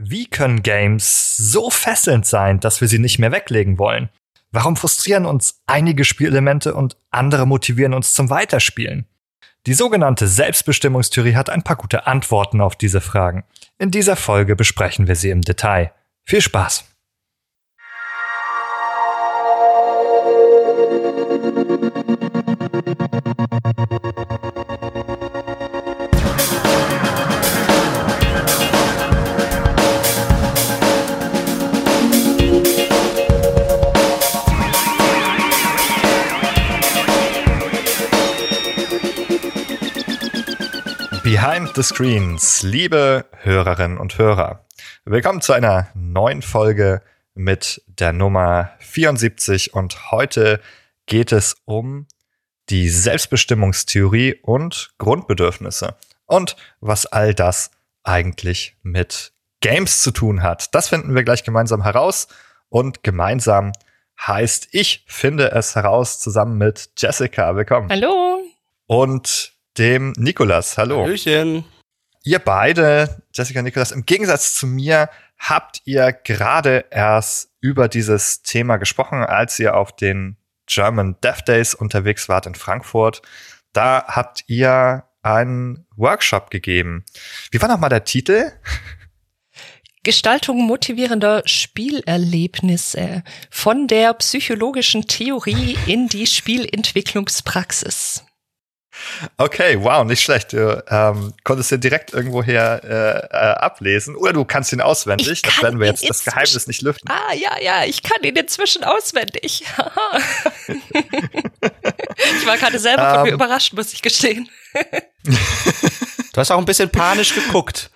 Wie 0.00 0.26
können 0.26 0.62
Games 0.62 1.36
so 1.36 1.70
fesselnd 1.70 2.24
sein, 2.24 2.60
dass 2.60 2.80
wir 2.80 2.86
sie 2.86 3.00
nicht 3.00 3.18
mehr 3.18 3.32
weglegen 3.32 3.78
wollen? 3.78 4.10
Warum 4.52 4.76
frustrieren 4.76 5.26
uns 5.26 5.60
einige 5.66 6.04
Spielelemente 6.04 6.74
und 6.74 6.96
andere 7.10 7.46
motivieren 7.48 7.94
uns 7.94 8.14
zum 8.14 8.30
Weiterspielen? 8.30 9.06
Die 9.66 9.74
sogenannte 9.74 10.28
Selbstbestimmungstheorie 10.28 11.34
hat 11.34 11.50
ein 11.50 11.64
paar 11.64 11.74
gute 11.74 12.06
Antworten 12.06 12.60
auf 12.60 12.76
diese 12.76 13.00
Fragen. 13.00 13.42
In 13.78 13.90
dieser 13.90 14.14
Folge 14.14 14.54
besprechen 14.54 15.08
wir 15.08 15.16
sie 15.16 15.30
im 15.30 15.40
Detail. 15.40 15.90
Viel 16.24 16.42
Spaß! 16.42 16.84
Behind 41.30 41.70
the 41.76 41.82
Screens, 41.82 42.62
liebe 42.62 43.26
Hörerinnen 43.42 43.98
und 43.98 44.16
Hörer. 44.16 44.64
Willkommen 45.04 45.42
zu 45.42 45.52
einer 45.52 45.88
neuen 45.92 46.40
Folge 46.40 47.02
mit 47.34 47.82
der 47.86 48.14
Nummer 48.14 48.70
74 48.78 49.74
und 49.74 50.10
heute 50.10 50.58
geht 51.04 51.32
es 51.32 51.56
um 51.66 52.06
die 52.70 52.88
Selbstbestimmungstheorie 52.88 54.36
und 54.40 54.94
Grundbedürfnisse 54.96 55.96
und 56.24 56.56
was 56.80 57.04
all 57.04 57.34
das 57.34 57.72
eigentlich 58.04 58.78
mit 58.82 59.34
Games 59.60 60.00
zu 60.00 60.12
tun 60.12 60.42
hat. 60.42 60.74
Das 60.74 60.88
finden 60.88 61.14
wir 61.14 61.24
gleich 61.24 61.44
gemeinsam 61.44 61.82
heraus 61.82 62.28
und 62.70 63.02
gemeinsam 63.02 63.72
heißt 64.18 64.68
ich 64.72 65.04
finde 65.06 65.52
es 65.52 65.76
heraus 65.76 66.20
zusammen 66.20 66.56
mit 66.56 66.88
Jessica. 66.96 67.54
Willkommen. 67.54 67.90
Hallo. 67.90 68.40
Und 68.86 69.57
dem 69.78 70.12
Nikolas. 70.16 70.76
Hallo. 70.76 71.04
Hallöchen. 71.04 71.64
Ihr 72.24 72.40
beide, 72.40 73.22
Jessica 73.32 73.60
und 73.60 73.64
Nikolas, 73.64 73.92
im 73.92 74.04
Gegensatz 74.04 74.54
zu 74.54 74.66
mir 74.66 75.08
habt 75.38 75.80
ihr 75.84 76.12
gerade 76.12 76.86
erst 76.90 77.50
über 77.60 77.88
dieses 77.88 78.42
Thema 78.42 78.76
gesprochen, 78.76 79.22
als 79.22 79.58
ihr 79.58 79.76
auf 79.76 79.94
den 79.94 80.36
German 80.66 81.16
Dev 81.22 81.42
Days 81.42 81.74
unterwegs 81.74 82.28
wart 82.28 82.46
in 82.46 82.54
Frankfurt. 82.54 83.22
Da 83.72 84.04
habt 84.08 84.44
ihr 84.48 85.04
einen 85.22 85.86
Workshop 85.96 86.50
gegeben. 86.50 87.04
Wie 87.50 87.60
war 87.60 87.68
nochmal 87.68 87.90
der 87.90 88.04
Titel? 88.04 88.52
Gestaltung 90.02 90.66
motivierender 90.66 91.42
Spielerlebnisse 91.44 93.22
von 93.50 93.86
der 93.88 94.14
psychologischen 94.14 95.06
Theorie 95.06 95.76
in 95.86 96.08
die 96.08 96.26
Spielentwicklungspraxis. 96.26 98.24
Okay, 99.36 99.78
wow, 99.80 100.04
nicht 100.04 100.22
schlecht. 100.22 100.52
Du 100.52 100.84
ähm, 100.88 101.34
konntest 101.44 101.70
den 101.70 101.80
direkt 101.80 102.12
irgendwoher 102.12 102.82
äh, 102.84 103.18
äh, 103.26 103.54
ablesen. 103.54 104.16
Oder 104.16 104.32
du 104.32 104.44
kannst 104.44 104.72
ihn 104.72 104.80
auswendig. 104.80 105.42
Das 105.42 105.62
werden 105.62 105.80
wir 105.80 105.86
jetzt 105.86 106.08
das 106.08 106.24
Geheimnis 106.24 106.66
nicht 106.66 106.82
lüften. 106.82 107.08
Ah, 107.10 107.34
ja, 107.34 107.60
ja, 107.60 107.84
ich 107.84 108.02
kann 108.02 108.22
ihn 108.22 108.36
inzwischen 108.36 108.84
auswendig. 108.84 109.42
ich 110.72 112.46
war 112.46 112.56
gerade 112.56 112.78
selber 112.78 113.10
von 113.10 113.16
um, 113.18 113.22
mir 113.22 113.28
ähm. 113.30 113.34
überrascht, 113.34 113.72
muss 113.74 113.92
ich 113.92 114.02
gestehen. 114.02 114.48
du 115.24 116.36
hast 116.36 116.50
auch 116.50 116.58
ein 116.58 116.64
bisschen 116.64 116.90
panisch 116.90 117.34
geguckt. 117.34 117.90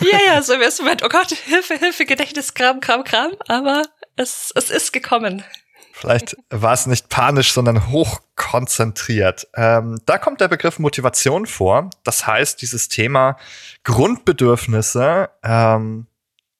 ja, 0.00 0.18
ja, 0.26 0.42
so 0.42 0.54
im 0.54 0.62
ersten 0.62 0.84
Moment, 0.84 1.02
oh 1.04 1.08
Gott, 1.08 1.28
Hilfe, 1.30 1.78
Hilfe, 1.78 2.06
Gedächtniskram, 2.06 2.80
Kram, 2.80 3.04
Kram. 3.04 3.32
Aber 3.48 3.82
es, 4.16 4.52
es 4.54 4.70
ist 4.70 4.92
gekommen. 4.92 5.44
Vielleicht 5.98 6.36
war 6.50 6.74
es 6.74 6.84
nicht 6.84 7.08
panisch, 7.08 7.54
sondern 7.54 7.88
hochkonzentriert. 7.88 9.48
Ähm, 9.54 9.98
da 10.04 10.18
kommt 10.18 10.42
der 10.42 10.48
Begriff 10.48 10.78
Motivation 10.78 11.46
vor. 11.46 11.88
Das 12.04 12.26
heißt, 12.26 12.60
dieses 12.60 12.88
Thema 12.88 13.38
Grundbedürfnisse 13.82 15.30
ähm, 15.42 16.06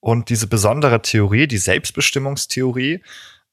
und 0.00 0.30
diese 0.30 0.46
besondere 0.46 1.02
Theorie, 1.02 1.46
die 1.46 1.58
Selbstbestimmungstheorie 1.58 3.02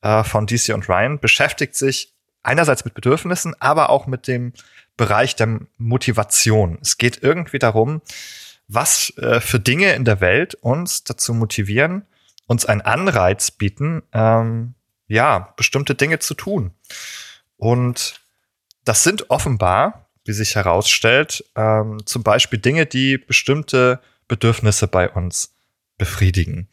äh, 0.02 0.24
von 0.24 0.48
DC 0.48 0.74
und 0.74 0.88
Ryan, 0.88 1.20
beschäftigt 1.20 1.76
sich 1.76 2.14
einerseits 2.44 2.86
mit 2.86 2.94
Bedürfnissen, 2.94 3.54
aber 3.60 3.90
auch 3.90 4.08
mit 4.08 4.30
dem 4.30 4.54
Bereich 4.96 5.36
der 5.36 5.60
Motivation. 5.78 6.78
Es 6.82 6.98
geht 6.98 7.22
irgendwie 7.22 7.60
darum, 7.60 8.02
was 8.70 9.12
äh, 9.18 9.42
für 9.42 9.60
Dinge 9.60 9.92
in 9.96 10.06
der 10.06 10.22
Welt 10.22 10.56
uns 10.56 11.04
dazu 11.04 11.34
motivieren, 11.34 12.06
uns 12.48 12.66
einen 12.66 12.80
Anreiz 12.80 13.52
bieten, 13.52 14.04
ähm, 14.14 14.76
ja, 15.14 15.54
bestimmte 15.58 15.94
Dinge 15.94 16.18
zu 16.18 16.34
tun. 16.34 16.72
Und 17.56 18.20
das 18.84 19.04
sind 19.04 19.30
offenbar, 19.30 20.10
wie 20.26 20.34
sich 20.34 20.56
herausstellt, 20.56 21.46
ähm, 21.56 22.04
zum 22.06 22.24
Beispiel 22.24 22.58
Dinge, 22.58 22.88
die 22.88 23.20
bestimmte 23.20 24.00
Bedürfnisse 24.28 24.88
bei 24.88 25.08
uns 25.08 25.54
befriedigen. 26.00 26.68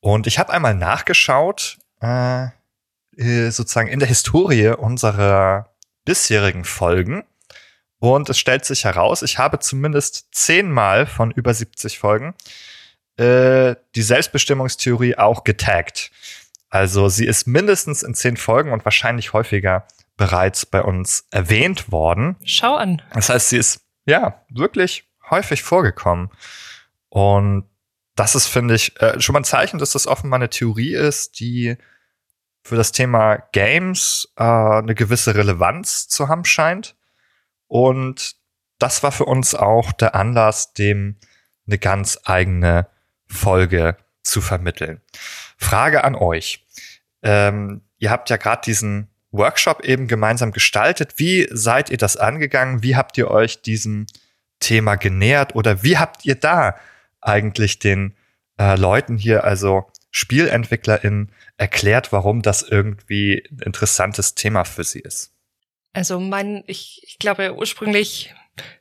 Und 0.00 0.26
ich 0.26 0.40
habe 0.40 0.52
einmal 0.52 0.74
nachgeschaut, 0.74 1.78
äh, 2.02 2.46
äh, 3.16 3.50
sozusagen 3.50 3.88
in 3.88 4.00
der 4.00 4.08
Historie 4.08 4.68
unserer 4.68 5.70
bisherigen 6.04 6.64
Folgen. 6.64 7.24
Und 8.00 8.28
es 8.30 8.38
stellt 8.38 8.64
sich 8.64 8.84
heraus, 8.84 9.22
ich 9.22 9.38
habe 9.38 9.60
zumindest 9.60 10.28
zehnmal 10.32 11.06
von 11.06 11.30
über 11.30 11.54
70 11.54 11.98
Folgen 12.00 12.34
äh, 13.16 13.74
die 13.94 14.02
Selbstbestimmungstheorie 14.02 15.16
auch 15.16 15.44
getaggt. 15.44 16.10
Also 16.70 17.08
sie 17.08 17.26
ist 17.26 17.46
mindestens 17.46 18.02
in 18.02 18.14
zehn 18.14 18.36
Folgen 18.36 18.72
und 18.72 18.84
wahrscheinlich 18.84 19.32
häufiger 19.32 19.86
bereits 20.16 20.66
bei 20.66 20.82
uns 20.82 21.26
erwähnt 21.30 21.90
worden. 21.90 22.36
Schau 22.44 22.74
an. 22.74 23.00
Das 23.14 23.28
heißt, 23.30 23.50
sie 23.50 23.56
ist 23.56 23.86
ja 24.04 24.42
wirklich 24.50 25.08
häufig 25.30 25.62
vorgekommen. 25.62 26.30
Und 27.08 27.64
das 28.16 28.34
ist, 28.34 28.48
finde 28.48 28.74
ich, 28.74 29.00
äh, 29.00 29.20
schon 29.20 29.32
mal 29.32 29.40
ein 29.40 29.44
Zeichen, 29.44 29.78
dass 29.78 29.92
das 29.92 30.06
offenbar 30.06 30.38
eine 30.38 30.50
Theorie 30.50 30.94
ist, 30.94 31.40
die 31.40 31.76
für 32.62 32.76
das 32.76 32.92
Thema 32.92 33.36
Games 33.52 34.32
äh, 34.36 34.42
eine 34.42 34.94
gewisse 34.94 35.34
Relevanz 35.34 36.08
zu 36.08 36.28
haben 36.28 36.44
scheint. 36.44 36.96
Und 37.68 38.36
das 38.78 39.02
war 39.02 39.12
für 39.12 39.24
uns 39.24 39.54
auch 39.54 39.92
der 39.92 40.14
Anlass, 40.14 40.72
dem 40.72 41.16
eine 41.66 41.78
ganz 41.78 42.18
eigene 42.24 42.88
Folge 43.26 43.96
zu 44.22 44.40
vermitteln. 44.40 45.00
Frage 45.58 46.04
an 46.04 46.14
euch. 46.14 46.64
Ähm, 47.22 47.82
ihr 47.98 48.10
habt 48.10 48.30
ja 48.30 48.36
gerade 48.36 48.62
diesen 48.64 49.08
Workshop 49.30 49.84
eben 49.84 50.06
gemeinsam 50.06 50.52
gestaltet. 50.52 51.14
Wie 51.16 51.46
seid 51.50 51.90
ihr 51.90 51.98
das 51.98 52.16
angegangen? 52.16 52.82
Wie 52.82 52.96
habt 52.96 53.18
ihr 53.18 53.30
euch 53.30 53.60
diesem 53.60 54.06
Thema 54.60 54.94
genähert? 54.94 55.54
Oder 55.54 55.82
wie 55.82 55.98
habt 55.98 56.24
ihr 56.24 56.36
da 56.36 56.76
eigentlich 57.20 57.78
den 57.78 58.14
äh, 58.58 58.76
Leuten 58.76 59.18
hier, 59.18 59.44
also 59.44 59.84
SpielentwicklerInnen, 60.10 61.32
erklärt, 61.56 62.12
warum 62.12 62.40
das 62.40 62.62
irgendwie 62.62 63.44
ein 63.50 63.58
interessantes 63.58 64.34
Thema 64.34 64.64
für 64.64 64.84
sie 64.84 65.00
ist? 65.00 65.34
Also 65.92 66.20
mein, 66.20 66.62
ich, 66.66 67.02
ich 67.04 67.18
glaube 67.18 67.54
ursprünglich 67.54 68.34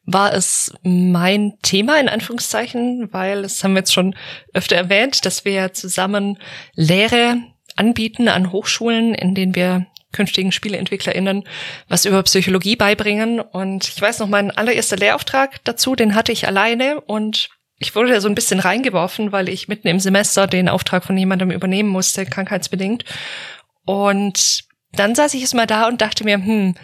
war 0.06 0.34
es 0.34 0.74
mein 0.84 1.54
Thema 1.62 2.00
in 2.00 2.10
Anführungszeichen, 2.10 3.10
weil 3.12 3.44
das 3.44 3.64
haben 3.64 3.74
wir 3.74 3.80
jetzt 3.80 3.94
schon 3.94 4.16
öfter 4.54 4.76
erwähnt, 4.76 5.26
dass 5.26 5.46
wir 5.46 5.74
zusammen 5.74 6.38
Lehre 6.74 7.38
anbieten 7.76 8.28
an 8.28 8.52
Hochschulen, 8.52 9.14
in 9.14 9.36
denen 9.36 9.56
wir 9.56 9.88
künftigen 10.12 10.52
SpieleentwicklerInnen 10.52 11.44
was 11.88 12.06
über 12.06 12.24
Psychologie 12.24 12.76
beibringen. 12.76 13.40
Und 13.40 13.88
ich 13.88 14.02
weiß 14.02 14.20
noch, 14.20 14.28
mein 14.28 14.52
allererster 14.52 14.98
Lehrauftrag 14.98 15.64
dazu, 15.64 15.96
den 15.96 16.16
hatte 16.16 16.32
ich 16.32 16.48
alleine 16.48 17.02
und 17.02 17.50
ich 17.80 17.96
wurde 17.96 18.12
da 18.12 18.22
so 18.22 18.28
ein 18.28 18.36
bisschen 18.36 18.60
reingeworfen, 18.60 19.32
weil 19.32 19.50
ich 19.50 19.68
mitten 19.68 19.88
im 19.88 20.00
Semester 20.00 20.48
den 20.48 20.70
Auftrag 20.70 21.04
von 21.04 21.18
jemandem 21.18 21.52
übernehmen 21.52 21.90
musste, 21.90 22.26
krankheitsbedingt. 22.26 23.06
Und 23.86 24.64
dann 24.94 25.14
saß 25.14 25.34
ich 25.36 25.42
erstmal 25.42 25.68
da 25.68 25.88
und 25.88 26.02
dachte 26.02 26.24
mir, 26.24 26.38
hm, 26.38 26.76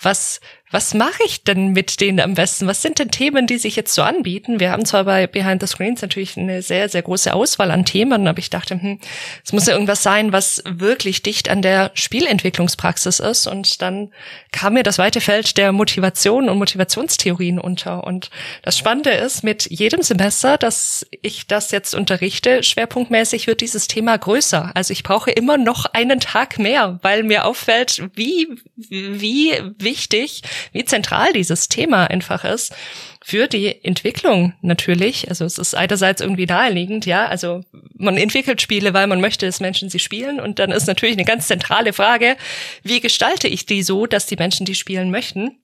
was, 0.00 0.40
was 0.70 0.94
mache 0.94 1.22
ich 1.26 1.42
denn 1.42 1.72
mit 1.72 2.00
denen 2.00 2.20
am 2.20 2.34
besten? 2.34 2.68
Was 2.68 2.80
sind 2.80 3.00
denn 3.00 3.10
Themen, 3.10 3.48
die 3.48 3.58
sich 3.58 3.74
jetzt 3.74 3.92
so 3.92 4.02
anbieten? 4.02 4.60
Wir 4.60 4.70
haben 4.70 4.84
zwar 4.84 5.02
bei 5.04 5.26
Behind 5.26 5.60
the 5.60 5.66
Screens 5.66 6.00
natürlich 6.00 6.36
eine 6.36 6.62
sehr, 6.62 6.88
sehr 6.88 7.02
große 7.02 7.34
Auswahl 7.34 7.72
an 7.72 7.84
Themen, 7.84 8.28
aber 8.28 8.38
ich 8.38 8.50
dachte, 8.50 8.80
hm, 8.80 9.00
es 9.44 9.52
muss 9.52 9.66
ja 9.66 9.72
irgendwas 9.72 10.04
sein, 10.04 10.32
was 10.32 10.62
wirklich 10.64 11.22
dicht 11.22 11.48
an 11.48 11.60
der 11.60 11.90
Spielentwicklungspraxis 11.94 13.18
ist. 13.18 13.48
Und 13.48 13.82
dann 13.82 14.12
kam 14.52 14.74
mir 14.74 14.84
das 14.84 14.98
weite 14.98 15.20
Feld 15.20 15.56
der 15.56 15.72
Motivation 15.72 16.48
und 16.48 16.58
Motivationstheorien 16.58 17.58
unter. 17.58 18.04
Und 18.04 18.30
das 18.62 18.78
Spannende 18.78 19.10
ist, 19.10 19.42
mit 19.42 19.68
jedem 19.70 20.02
Semester, 20.02 20.56
dass 20.56 21.04
ich 21.20 21.48
das 21.48 21.72
jetzt 21.72 21.96
unterrichte, 21.96 22.62
schwerpunktmäßig 22.62 23.48
wird 23.48 23.60
dieses 23.60 23.88
Thema 23.88 24.16
größer. 24.16 24.70
Also 24.74 24.92
ich 24.92 25.02
brauche 25.02 25.32
immer 25.32 25.58
noch 25.58 25.86
einen 25.86 26.20
Tag 26.20 26.60
mehr, 26.60 27.00
weil 27.02 27.24
mir 27.24 27.44
auffällt, 27.44 28.04
wie, 28.14 28.46
wie 28.76 29.52
wichtig 29.78 30.42
wie 30.72 30.84
zentral 30.84 31.32
dieses 31.32 31.68
Thema 31.68 32.06
einfach 32.06 32.44
ist 32.44 32.74
für 33.22 33.48
die 33.48 33.84
Entwicklung 33.84 34.54
natürlich. 34.62 35.28
Also 35.28 35.44
es 35.44 35.58
ist 35.58 35.74
einerseits 35.74 36.20
irgendwie 36.20 36.46
naheliegend, 36.46 37.06
ja. 37.06 37.26
Also 37.26 37.62
man 37.96 38.16
entwickelt 38.16 38.62
Spiele, 38.62 38.94
weil 38.94 39.06
man 39.06 39.20
möchte, 39.20 39.46
dass 39.46 39.60
Menschen 39.60 39.90
sie 39.90 39.98
spielen. 39.98 40.40
Und 40.40 40.58
dann 40.58 40.70
ist 40.70 40.86
natürlich 40.86 41.16
eine 41.16 41.24
ganz 41.24 41.46
zentrale 41.46 41.92
Frage, 41.92 42.36
wie 42.82 43.00
gestalte 43.00 43.48
ich 43.48 43.66
die 43.66 43.82
so, 43.82 44.06
dass 44.06 44.26
die 44.26 44.36
Menschen 44.36 44.64
die 44.64 44.74
spielen 44.74 45.10
möchten? 45.10 45.58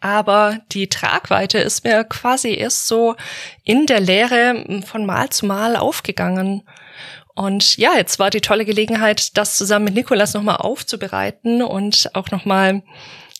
Aber 0.00 0.60
die 0.72 0.88
Tragweite 0.88 1.58
ist 1.58 1.84
mir 1.84 2.04
quasi 2.04 2.54
erst 2.54 2.86
so 2.88 3.16
in 3.64 3.86
der 3.86 4.00
Lehre 4.00 4.82
von 4.86 5.06
Mal 5.06 5.30
zu 5.30 5.46
Mal 5.46 5.76
aufgegangen. 5.76 6.62
Und 7.34 7.76
ja, 7.76 7.94
jetzt 7.96 8.18
war 8.18 8.30
die 8.30 8.40
tolle 8.40 8.64
Gelegenheit, 8.64 9.36
das 9.36 9.56
zusammen 9.56 9.86
mit 9.86 9.94
Nikolas 9.94 10.34
nochmal 10.34 10.56
aufzubereiten 10.56 11.62
und 11.62 12.10
auch 12.14 12.30
nochmal 12.30 12.82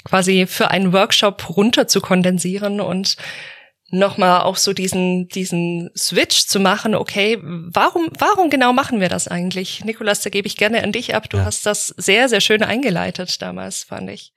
quasi 0.05 0.47
für 0.47 0.71
einen 0.71 0.93
Workshop 0.93 1.57
runter 1.57 1.87
zu 1.89 2.01
kondensieren 2.01 2.81
und 2.81 3.17
nochmal 3.93 4.41
auch 4.41 4.57
so 4.57 4.73
diesen, 4.73 5.29
diesen 5.29 5.91
Switch 5.97 6.47
zu 6.47 6.59
machen, 6.59 6.95
okay, 6.95 7.39
warum, 7.43 8.09
warum 8.19 8.49
genau 8.49 8.73
machen 8.73 9.01
wir 9.01 9.09
das 9.09 9.29
eigentlich? 9.29 9.85
Nikolas, 9.85 10.23
da 10.23 10.31
gebe 10.31 10.49
ich 10.49 10.57
gerne 10.57 10.83
an 10.83 10.93
dich 10.93 11.15
ab. 11.15 11.29
Du 11.29 11.37
ja. 11.37 11.45
hast 11.45 11.67
das 11.67 11.89
sehr, 11.89 12.29
sehr 12.29 12.41
schön 12.41 12.63
eingeleitet 12.63 13.41
damals, 13.43 13.85
fand 13.85 14.11
ich. 14.11 14.33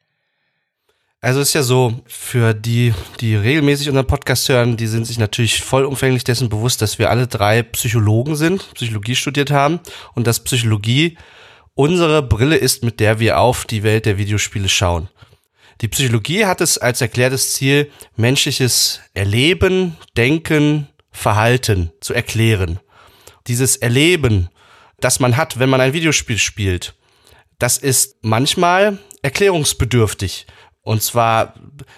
Also 1.22 1.40
ist 1.40 1.54
ja 1.54 1.64
so, 1.64 2.02
für 2.06 2.54
die, 2.54 2.94
die 3.20 3.36
regelmäßig 3.36 3.88
unseren 3.88 4.06
Podcast 4.06 4.48
hören, 4.48 4.78
die 4.78 4.86
sind 4.86 5.08
sich 5.08 5.18
natürlich 5.18 5.64
vollumfänglich 5.64 6.24
dessen 6.24 6.50
bewusst, 6.50 6.84
dass 6.84 7.00
wir 7.00 7.10
alle 7.10 7.26
drei 7.26 7.64
Psychologen 7.64 8.36
sind, 8.36 8.72
Psychologie 8.76 9.16
studiert 9.16 9.50
haben 9.50 9.80
und 10.14 10.28
dass 10.28 10.44
Psychologie 10.44 11.18
unsere 11.74 12.22
Brille 12.22 12.58
ist, 12.58 12.84
mit 12.84 13.00
der 13.00 13.20
wir 13.20 13.40
auf 13.40 13.66
die 13.66 13.82
Welt 13.82 14.06
der 14.06 14.18
Videospiele 14.20 14.70
schauen. 14.70 15.10
Die 15.82 15.88
Psychologie 15.88 16.46
hat 16.46 16.62
es 16.62 16.78
als 16.78 17.02
erklärtes 17.02 17.54
Ziel, 17.54 17.92
menschliches 18.16 19.02
Erleben, 19.14 19.98
Denken, 20.16 20.88
Verhalten 21.12 21.92
zu 22.00 22.14
erklären. 22.14 22.80
Dieses 23.48 23.76
Erleben, 23.78 24.50
das 25.00 25.20
man 25.20 25.38
hat, 25.38 25.60
wenn 25.60 25.70
man 25.70 25.82
ein 25.82 25.94
Videospiel 25.94 26.38
spielt, 26.38 26.96
das 27.60 27.78
ist 27.78 28.18
manchmal 28.22 29.00
erklärungsbedürftig. 29.22 30.48
Und 30.82 31.02
zwar 31.02 31.56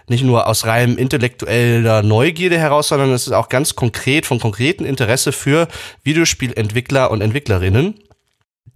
nicht 0.07 0.23
nur 0.23 0.47
aus 0.47 0.65
reinem 0.65 0.97
intellektueller 0.97 2.03
Neugierde 2.03 2.57
heraus, 2.57 2.87
sondern 2.87 3.11
es 3.11 3.27
ist 3.27 3.33
auch 3.33 3.49
ganz 3.49 3.75
konkret 3.75 4.25
von 4.25 4.39
konkreten 4.39 4.85
Interesse 4.85 5.33
für 5.33 5.67
Videospielentwickler 6.03 7.11
und 7.11 7.19
Entwicklerinnen, 7.19 7.95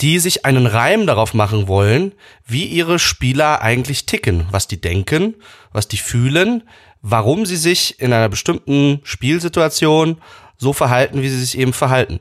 die 0.01 0.19
sich 0.19 0.45
einen 0.45 0.65
Reim 0.65 1.06
darauf 1.06 1.33
machen 1.33 1.68
wollen, 1.68 2.13
wie 2.45 2.65
ihre 2.65 2.98
Spieler 2.98 3.62
eigentlich 3.62 4.06
ticken, 4.06 4.48
was 4.50 4.68
die 4.68 4.81
denken, 4.81 5.36
was 5.71 5.88
die 5.88 5.98
fühlen, 5.98 6.63
warum 7.01 7.45
sie 7.45 7.56
sich 7.56 8.00
in 8.00 8.12
einer 8.12 8.30
bestimmten 8.30 9.01
Spielsituation 9.03 10.18
so 10.57 10.74
verhalten, 10.74 11.21
wie 11.21 11.30
sie 11.30 11.39
sich 11.39 11.57
eben 11.57 11.74
verhalten. 11.74 12.19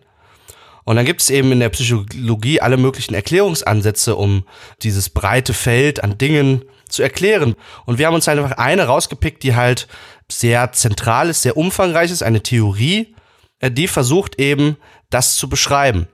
Und 0.85 0.97
dann 0.97 1.05
gibt 1.05 1.21
es 1.21 1.31
eben 1.31 1.53
in 1.53 1.61
der 1.61 1.69
Psychologie 1.69 2.61
alle 2.61 2.77
möglichen 2.77 3.15
Erklärungsansätze, 3.15 4.17
um 4.17 4.45
dieses 4.83 5.11
breite 5.11 5.55
Feld 5.55 6.03
an 6.03 6.19
Dingen 6.19 6.65
zu 6.89 7.03
erklären. 7.03 7.55
Und 7.87 7.99
wir 7.99 8.07
haben 8.07 8.15
uns 8.15 8.27
halt 8.27 8.39
einfach 8.39 8.59
eine 8.59 8.85
rausgepickt, 8.85 9.43
die 9.43 9.55
halt 9.55 9.89
sehr 10.29 10.73
zentral 10.73 11.29
ist, 11.29 11.43
sehr 11.43 11.57
umfangreich 11.57 12.11
ist, 12.11 12.23
eine 12.23 12.43
Theorie, 12.43 13.15
äh, 13.61 13.71
die 13.71 13.89
versucht 13.89 14.41
eben, 14.41 14.77
das 15.11 15.37
zu 15.37 15.49
beschreiben, 15.49 16.09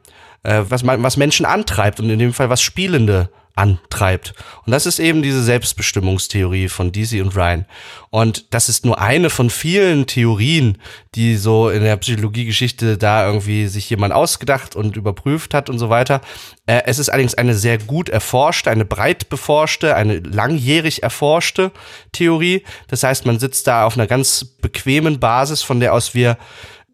äh, 0.47 0.65
was, 0.69 0.87
was 0.87 1.17
Menschen 1.17 1.45
antreibt 1.45 2.01
und 2.01 2.09
in 2.09 2.19
dem 2.19 2.33
Fall 2.33 2.49
was 2.49 2.63
Spielende 2.63 3.31
antreibt. 3.57 4.35
Und 4.67 4.73
das 4.73 4.85
ist 4.85 4.99
eben 4.99 5.23
diese 5.23 5.43
Selbstbestimmungstheorie 5.43 6.69
von 6.69 6.93
DC 6.93 7.23
und 7.23 7.35
Ryan. 7.35 7.65
Und 8.11 8.53
das 8.53 8.69
ist 8.69 8.85
nur 8.85 9.01
eine 9.01 9.31
von 9.31 9.49
vielen 9.49 10.07
Theorien, 10.07 10.77
die 11.15 11.37
so 11.37 11.71
in 11.71 11.83
der 11.83 11.97
Psychologiegeschichte 11.97 12.99
da 12.99 13.27
irgendwie 13.27 13.67
sich 13.67 13.89
jemand 13.89 14.13
ausgedacht 14.13 14.77
und 14.77 14.97
überprüft 14.97 15.55
hat 15.55 15.71
und 15.71 15.79
so 15.79 15.89
weiter. 15.89 16.21
Äh, 16.67 16.83
es 16.85 16.99
ist 16.99 17.09
allerdings 17.09 17.35
eine 17.35 17.55
sehr 17.55 17.79
gut 17.79 18.11
erforschte, 18.11 18.71
eine 18.71 18.85
breit 18.85 19.31
beforschte, 19.31 19.97
eine 19.97 20.19
langjährig 20.19 21.03
erforschte 21.03 21.73
Theorie. 22.13 22.63
Das 22.89 23.03
heißt, 23.03 23.25
man 23.25 23.39
sitzt 23.39 23.67
da 23.67 23.87
auf 23.87 23.97
einer 23.97 24.07
ganz 24.07 24.45
bequemen 24.45 25.19
Basis, 25.19 25.63
von 25.63 25.81
der 25.81 25.95
aus 25.95 26.15
wir 26.15 26.37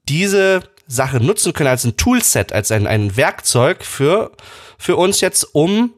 diese 0.08 0.62
Sache 0.92 1.18
nutzen 1.18 1.52
können 1.52 1.70
als 1.70 1.84
ein 1.84 1.96
Toolset, 1.96 2.52
als 2.52 2.70
ein, 2.70 2.86
ein 2.86 3.16
Werkzeug 3.16 3.84
für, 3.84 4.32
für 4.78 4.96
uns 4.96 5.20
jetzt, 5.20 5.44
um 5.54 5.94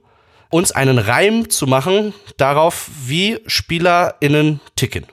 uns 0.50 0.70
einen 0.70 0.98
Reim 0.98 1.50
zu 1.50 1.66
machen 1.66 2.14
darauf, 2.36 2.88
wie 3.06 3.40
SpielerInnen 3.46 4.60
ticken. 4.76 5.06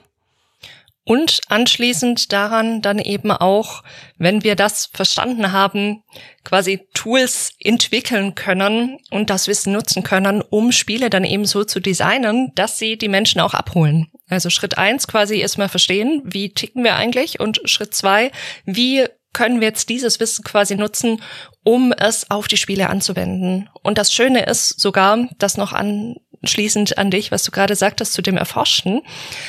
Und 1.04 1.40
anschließend 1.48 2.32
daran 2.32 2.80
dann 2.80 3.00
eben 3.00 3.32
auch, 3.32 3.82
wenn 4.18 4.44
wir 4.44 4.54
das 4.54 4.88
verstanden 4.92 5.50
haben, 5.50 6.04
quasi 6.44 6.86
Tools 6.94 7.54
entwickeln 7.58 8.36
können 8.36 8.98
und 9.10 9.28
das 9.28 9.48
Wissen 9.48 9.72
nutzen 9.72 10.04
können, 10.04 10.42
um 10.42 10.70
Spiele 10.70 11.10
dann 11.10 11.24
eben 11.24 11.44
so 11.44 11.64
zu 11.64 11.80
designen, 11.80 12.52
dass 12.54 12.78
sie 12.78 12.96
die 12.96 13.08
Menschen 13.08 13.40
auch 13.40 13.52
abholen. 13.52 14.12
Also 14.28 14.48
Schritt 14.48 14.78
eins 14.78 15.08
quasi 15.08 15.40
erstmal 15.40 15.68
verstehen, 15.68 16.22
wie 16.24 16.54
ticken 16.54 16.84
wir 16.84 16.94
eigentlich 16.94 17.40
und 17.40 17.60
Schritt 17.64 17.94
zwei, 17.94 18.30
wie 18.64 19.06
können 19.32 19.60
wir 19.60 19.68
jetzt 19.68 19.88
dieses 19.88 20.20
Wissen 20.20 20.44
quasi 20.44 20.76
nutzen, 20.76 21.22
um 21.64 21.92
es 21.92 22.30
auf 22.30 22.48
die 22.48 22.56
Spiele 22.56 22.88
anzuwenden. 22.90 23.68
Und 23.82 23.98
das 23.98 24.12
Schöne 24.12 24.44
ist 24.44 24.80
sogar, 24.80 25.28
das 25.38 25.56
noch 25.56 25.72
anschließend 25.72 26.98
an 26.98 27.10
dich, 27.10 27.30
was 27.30 27.42
du 27.44 27.50
gerade 27.50 27.76
sagtest 27.76 28.12
zu 28.12 28.22
dem 28.22 28.36
Erforschen. 28.36 29.02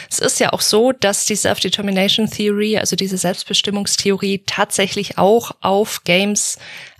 Es 0.10 0.20
ist 0.20 0.40
ja 0.40 0.54
auch 0.54 0.62
so, 0.62 0.92
dass 0.92 1.26
die 1.26 1.36
Self-Determination 1.36 2.30
Theory, 2.30 2.78
also 2.78 2.96
diese 2.96 3.18
Selbstbestimmungstheorie, 3.18 4.44
tatsächlich 4.46 5.18
auch 5.18 5.52
auf 5.62 6.04
Games 6.04 6.58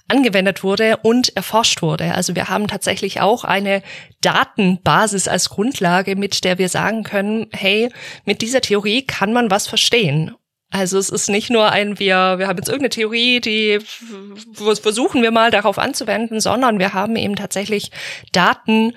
angewendet 0.10 0.64
wurde 0.64 0.98
und 0.98 1.36
erforscht 1.36 1.82
wurde. 1.82 2.14
Also 2.14 2.36
wir 2.36 2.50
haben 2.50 2.68
tatsächlich 2.68 3.22
auch 3.22 3.44
eine 3.44 3.82
Datenbasis 4.22 5.28
als 5.28 5.50
Grundlage, 5.50 6.16
mit 6.16 6.44
der 6.44 6.58
wir 6.58 6.70
sagen 6.70 7.04
können, 7.04 7.48
hey, 7.52 7.90
mit 8.26 8.42
dieser 8.42 8.62
Theorie 8.62 9.06
kann 9.06 9.34
man 9.34 9.50
was 9.50 9.68
verstehen. 9.68 10.36
Also 10.74 10.98
es 10.98 11.10
ist 11.10 11.30
nicht 11.30 11.52
nur 11.52 11.72
ein, 11.72 12.00
wir, 12.00 12.40
wir 12.40 12.48
haben 12.48 12.58
jetzt 12.58 12.68
irgendeine 12.68 12.90
Theorie, 12.90 13.40
die 13.40 13.78
versuchen 14.56 15.22
wir 15.22 15.30
mal 15.30 15.52
darauf 15.52 15.78
anzuwenden, 15.78 16.40
sondern 16.42 16.80
wir 16.80 16.96
haben 16.96 17.16
eben 17.16 17.36
tatsächlich 17.36 17.92
Daten, 18.32 18.94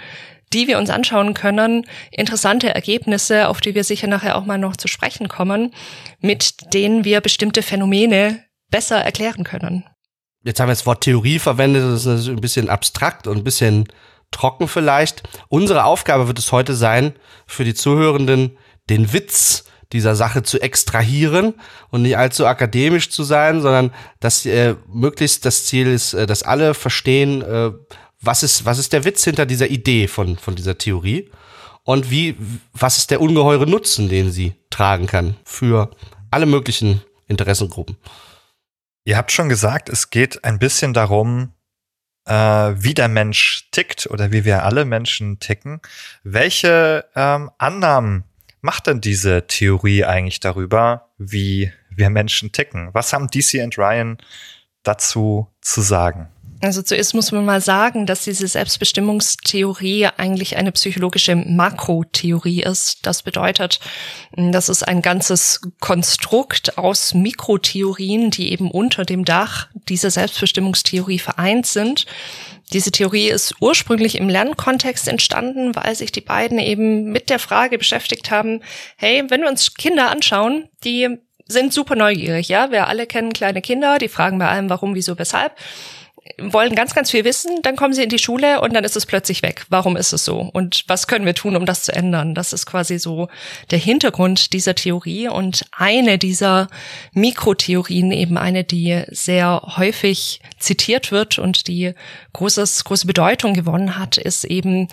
die 0.54 0.68
wir 0.68 0.78
uns 0.78 0.88
anschauen 0.88 1.34
können, 1.34 1.84
interessante 2.10 2.74
Ergebnisse, 2.74 3.48
auf 3.48 3.60
die 3.60 3.74
wir 3.74 3.84
sicher 3.84 4.06
nachher 4.06 4.38
auch 4.38 4.46
mal 4.46 4.56
noch 4.56 4.78
zu 4.78 4.88
sprechen 4.88 5.28
kommen, 5.28 5.74
mit 6.20 6.72
denen 6.72 7.04
wir 7.04 7.20
bestimmte 7.20 7.60
Phänomene 7.60 8.42
besser 8.70 8.96
erklären 8.96 9.44
können. 9.44 9.84
Jetzt 10.44 10.60
haben 10.60 10.68
wir 10.68 10.72
das 10.72 10.86
Wort 10.86 11.02
Theorie 11.02 11.38
verwendet, 11.38 11.82
das 11.84 12.06
ist 12.06 12.28
ein 12.28 12.40
bisschen 12.40 12.70
abstrakt 12.70 13.26
und 13.26 13.36
ein 13.36 13.44
bisschen 13.44 13.86
trocken 14.30 14.66
vielleicht. 14.66 15.24
Unsere 15.48 15.84
Aufgabe 15.84 16.26
wird 16.26 16.38
es 16.38 16.52
heute 16.52 16.74
sein, 16.74 17.12
für 17.46 17.64
die 17.64 17.74
Zuhörenden 17.74 18.56
den 18.88 19.12
Witz 19.12 19.64
dieser 19.92 20.16
Sache 20.16 20.42
zu 20.42 20.60
extrahieren 20.60 21.54
und 21.90 22.02
nicht 22.02 22.16
allzu 22.16 22.46
akademisch 22.46 23.10
zu 23.10 23.22
sein, 23.22 23.60
sondern 23.60 23.92
dass 24.20 24.46
äh, 24.46 24.74
möglichst 24.88 25.44
das 25.44 25.66
Ziel 25.66 25.86
ist, 25.86 26.14
äh, 26.14 26.26
dass 26.26 26.42
alle 26.42 26.74
verstehen, 26.74 27.42
äh, 27.42 27.72
was 28.20 28.42
ist, 28.42 28.64
was 28.64 28.78
ist 28.78 28.92
der 28.92 29.04
Witz 29.04 29.24
hinter 29.24 29.46
dieser 29.46 29.68
Idee 29.68 30.08
von, 30.08 30.36
von 30.36 30.56
dieser 30.56 30.78
Theorie 30.78 31.30
und 31.84 32.10
wie, 32.10 32.36
was 32.72 32.98
ist 32.98 33.10
der 33.10 33.20
ungeheure 33.20 33.66
Nutzen, 33.66 34.08
den 34.08 34.32
sie 34.32 34.54
tragen 34.70 35.06
kann 35.06 35.36
für 35.44 35.90
alle 36.30 36.46
möglichen 36.46 37.02
Interessengruppen. 37.28 37.96
Ihr 39.04 39.16
habt 39.16 39.30
schon 39.30 39.48
gesagt, 39.48 39.88
es 39.88 40.10
geht 40.10 40.42
ein 40.44 40.58
bisschen 40.58 40.92
darum, 40.92 41.52
äh, 42.26 42.34
wie 42.34 42.94
der 42.94 43.08
Mensch 43.08 43.68
tickt 43.70 44.08
oder 44.10 44.32
wie 44.32 44.44
wir 44.44 44.64
alle 44.64 44.84
Menschen 44.84 45.38
ticken. 45.38 45.80
Welche 46.24 47.06
ähm, 47.14 47.50
Annahmen 47.58 48.24
macht 48.66 48.88
denn 48.88 49.00
diese 49.00 49.46
Theorie 49.46 50.04
eigentlich 50.04 50.40
darüber, 50.40 51.08
wie 51.18 51.72
wir 51.88 52.10
Menschen 52.10 52.50
ticken? 52.50 52.90
Was 52.92 53.12
haben 53.12 53.28
DC 53.28 53.62
und 53.62 53.78
Ryan 53.78 54.18
dazu 54.82 55.46
zu 55.60 55.82
sagen? 55.82 56.28
Also 56.62 56.82
zuerst 56.82 57.14
muss 57.14 57.30
man 57.30 57.44
mal 57.44 57.60
sagen, 57.60 58.06
dass 58.06 58.24
diese 58.24 58.48
Selbstbestimmungstheorie 58.48 60.06
eigentlich 60.16 60.56
eine 60.56 60.72
psychologische 60.72 61.36
Makrotheorie 61.36 62.62
ist. 62.62 63.06
Das 63.06 63.22
bedeutet, 63.22 63.78
das 64.34 64.68
ist 64.68 64.82
ein 64.82 65.00
ganzes 65.00 65.60
Konstrukt 65.80 66.76
aus 66.76 67.14
Mikrotheorien, 67.14 68.30
die 68.30 68.50
eben 68.50 68.70
unter 68.70 69.04
dem 69.04 69.24
Dach 69.24 69.68
dieser 69.88 70.10
Selbstbestimmungstheorie 70.10 71.20
vereint 71.20 71.66
sind. 71.66 72.06
Diese 72.72 72.90
Theorie 72.90 73.28
ist 73.28 73.54
ursprünglich 73.60 74.16
im 74.16 74.28
Lernkontext 74.28 75.06
entstanden, 75.06 75.76
weil 75.76 75.94
sich 75.94 76.10
die 76.10 76.20
beiden 76.20 76.58
eben 76.58 77.04
mit 77.04 77.30
der 77.30 77.38
Frage 77.38 77.78
beschäftigt 77.78 78.30
haben, 78.30 78.60
hey, 78.96 79.24
wenn 79.28 79.42
wir 79.42 79.48
uns 79.48 79.74
Kinder 79.74 80.10
anschauen, 80.10 80.68
die 80.82 81.18
sind 81.46 81.72
super 81.72 81.94
neugierig, 81.94 82.48
ja? 82.48 82.72
Wir 82.72 82.88
alle 82.88 83.06
kennen 83.06 83.32
kleine 83.32 83.62
Kinder, 83.62 83.98
die 83.98 84.08
fragen 84.08 84.38
bei 84.38 84.48
allem 84.48 84.68
warum, 84.68 84.96
wieso, 84.96 85.16
weshalb. 85.18 85.52
Wollen 86.38 86.74
ganz, 86.74 86.94
ganz 86.94 87.10
viel 87.10 87.24
wissen, 87.24 87.62
dann 87.62 87.76
kommen 87.76 87.94
sie 87.94 88.02
in 88.02 88.08
die 88.08 88.18
Schule 88.18 88.60
und 88.60 88.74
dann 88.74 88.84
ist 88.84 88.96
es 88.96 89.06
plötzlich 89.06 89.42
weg. 89.42 89.66
Warum 89.68 89.96
ist 89.96 90.12
es 90.12 90.24
so? 90.24 90.40
Und 90.52 90.84
was 90.86 91.06
können 91.06 91.26
wir 91.26 91.34
tun, 91.34 91.56
um 91.56 91.66
das 91.66 91.84
zu 91.84 91.92
ändern? 91.92 92.34
Das 92.34 92.52
ist 92.52 92.66
quasi 92.66 92.98
so 92.98 93.28
der 93.70 93.78
Hintergrund 93.78 94.52
dieser 94.52 94.74
Theorie 94.74 95.28
und 95.28 95.64
eine 95.72 96.18
dieser 96.18 96.68
Mikrotheorien, 97.12 98.12
eben 98.12 98.38
eine, 98.38 98.64
die 98.64 99.02
sehr 99.08 99.62
häufig 99.76 100.40
zitiert 100.58 101.10
wird 101.10 101.38
und 101.38 101.66
die 101.68 101.94
großes, 102.32 102.84
große 102.84 103.06
Bedeutung 103.06 103.54
gewonnen 103.54 103.98
hat, 103.98 104.16
ist 104.16 104.44
eben 104.44 104.88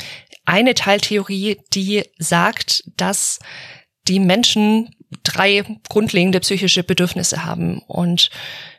eine 0.45 0.73
Teiltheorie, 0.73 1.57
die 1.73 2.03
sagt, 2.17 2.83
dass 2.97 3.39
die 4.07 4.19
Menschen 4.19 4.89
drei 5.23 5.63
grundlegende 5.89 6.39
psychische 6.39 6.83
Bedürfnisse 6.83 7.45
haben 7.45 7.79
und 7.87 8.29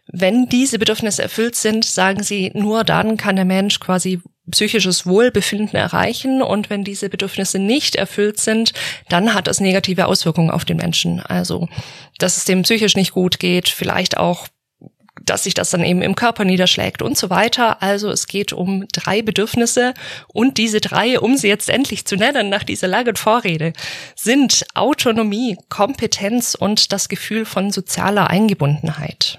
wenn 0.07 0.49
diese 0.49 0.79
Bedürfnisse 0.79 1.23
erfüllt 1.23 1.57
sind, 1.57 1.85
sagen 1.85 2.23
sie, 2.23 2.51
nur 2.55 2.85
dann 2.85 3.17
kann 3.17 3.37
der 3.37 3.45
Mensch 3.45 3.81
quasi 3.81 4.21
psychisches 4.51 5.07
Wohlbefinden 5.07 5.75
erreichen 5.75 6.43
und 6.43 6.69
wenn 6.69 6.85
diese 6.85 7.09
Bedürfnisse 7.09 7.59
nicht 7.59 7.97
erfüllt 7.97 8.39
sind, 8.39 8.73
dann 9.09 9.33
hat 9.33 9.47
das 9.47 9.61
negative 9.61 10.07
Auswirkungen 10.07 10.51
auf 10.51 10.67
den 10.67 10.77
Menschen. 10.77 11.21
Also, 11.21 11.69
dass 12.19 12.37
es 12.37 12.45
dem 12.45 12.63
psychisch 12.63 12.97
nicht 12.97 13.13
gut 13.13 13.39
geht, 13.39 13.69
vielleicht 13.69 14.19
auch 14.19 14.49
dass 15.25 15.45
sich 15.45 15.55
das 15.55 15.71
dann 15.71 15.85
eben 15.85 16.03
im 16.03 16.17
Körper 16.17 16.45
niederschlägt 16.45 17.01
und 17.01 17.17
so 17.17 17.31
weiter. 17.31 17.81
Also 17.81 18.11
es 18.11 18.27
geht 18.27 18.53
um 18.53 18.87
drei 18.93 19.23
Bedürfnisse 19.23 19.95
und 20.29 20.59
diese 20.59 20.81
drei, 20.81 21.19
um 21.19 21.37
sie 21.37 21.49
jetzt 21.49 21.71
endlich 21.71 22.05
zu 22.05 22.17
nennen 22.17 22.51
nach 22.51 22.65
dieser 22.65 22.89
langen 22.89 23.17
Vorrede, 23.17 23.73
sind 24.17 24.67
Autonomie, 24.75 25.57
Kompetenz 25.71 26.55
und 26.55 26.93
das 26.93 27.09
Gefühl 27.09 27.47
von 27.47 27.71
sozialer 27.71 28.29
Eingebundenheit 28.29 29.39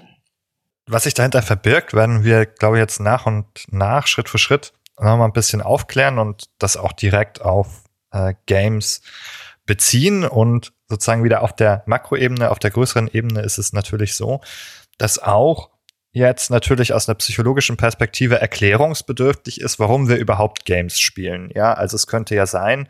was 0.86 1.04
sich 1.04 1.14
dahinter 1.14 1.42
verbirgt, 1.42 1.94
werden 1.94 2.24
wir, 2.24 2.46
glaube 2.46 2.76
ich, 2.76 2.80
jetzt 2.80 3.00
nach 3.00 3.26
und 3.26 3.46
nach, 3.68 4.06
Schritt 4.06 4.28
für 4.28 4.38
Schritt, 4.38 4.72
noch 4.98 5.16
mal 5.16 5.24
ein 5.24 5.32
bisschen 5.32 5.60
aufklären 5.60 6.18
und 6.18 6.44
das 6.58 6.76
auch 6.76 6.92
direkt 6.92 7.42
auf 7.42 7.84
äh, 8.12 8.34
Games 8.46 9.02
beziehen 9.66 10.24
und 10.24 10.72
sozusagen 10.88 11.24
wieder 11.24 11.42
auf 11.42 11.54
der 11.54 11.82
Makroebene, 11.86 12.50
auf 12.50 12.58
der 12.58 12.70
größeren 12.70 13.08
Ebene 13.08 13.42
ist 13.42 13.58
es 13.58 13.72
natürlich 13.72 14.14
so, 14.14 14.40
dass 14.98 15.18
auch 15.18 15.70
jetzt 16.12 16.50
natürlich 16.50 16.94
aus 16.94 17.08
einer 17.08 17.16
psychologischen 17.16 17.76
Perspektive 17.76 18.40
erklärungsbedürftig 18.40 19.60
ist, 19.60 19.78
warum 19.78 20.08
wir 20.08 20.16
überhaupt 20.16 20.64
Games 20.64 20.98
spielen. 20.98 21.50
Ja, 21.54 21.74
also 21.74 21.96
es 21.96 22.06
könnte 22.06 22.34
ja 22.34 22.46
sein, 22.46 22.88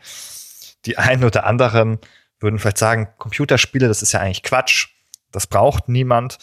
die 0.85 0.97
einen 0.97 1.25
oder 1.25 1.45
anderen 1.45 1.99
würden 2.39 2.59
vielleicht 2.59 2.77
sagen, 2.77 3.09
Computerspiele, 3.17 3.87
das 3.87 4.01
ist 4.01 4.13
ja 4.13 4.21
eigentlich 4.21 4.43
Quatsch. 4.43 4.87
Das 5.31 5.47
braucht 5.47 5.89
niemand. 5.89 6.37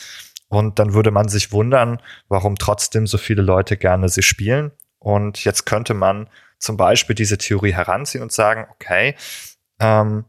Und 0.55 0.79
dann 0.79 0.95
würde 0.95 1.11
man 1.11 1.29
sich 1.29 1.53
wundern, 1.53 2.01
warum 2.29 2.57
trotzdem 2.57 3.07
so 3.07 3.19
viele 3.19 3.43
Leute 3.43 3.77
gerne 3.77 4.09
sie 4.09 4.23
spielen. 4.23 4.73
Und 4.99 5.45
jetzt 5.45 5.67
könnte 5.67 5.95
man 5.95 6.29
zum 6.59 6.77
Beispiel 6.77 7.15
diese 7.15 7.39
Theorie 7.39 7.73
heranziehen 7.73 8.23
und 8.23 8.33
sagen, 8.33 8.67
okay, 8.73 9.17
ähm, 9.81 10.25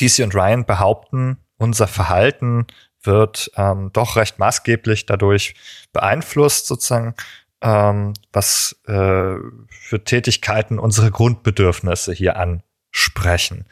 DC 0.00 0.24
und 0.24 0.34
Ryan 0.34 0.64
behaupten, 0.64 1.38
unser 1.58 1.86
Verhalten 1.86 2.66
wird 3.02 3.50
ähm, 3.56 3.90
doch 3.92 4.16
recht 4.16 4.38
maßgeblich 4.38 5.06
dadurch 5.06 5.54
beeinflusst, 5.92 6.66
sozusagen, 6.66 7.14
ähm, 7.62 8.14
was 8.32 8.80
äh, 8.86 9.36
für 9.70 10.04
Tätigkeiten 10.04 10.78
unsere 10.78 11.10
Grundbedürfnisse 11.10 12.12
hier 12.12 12.36
ansprechen. 12.36 13.66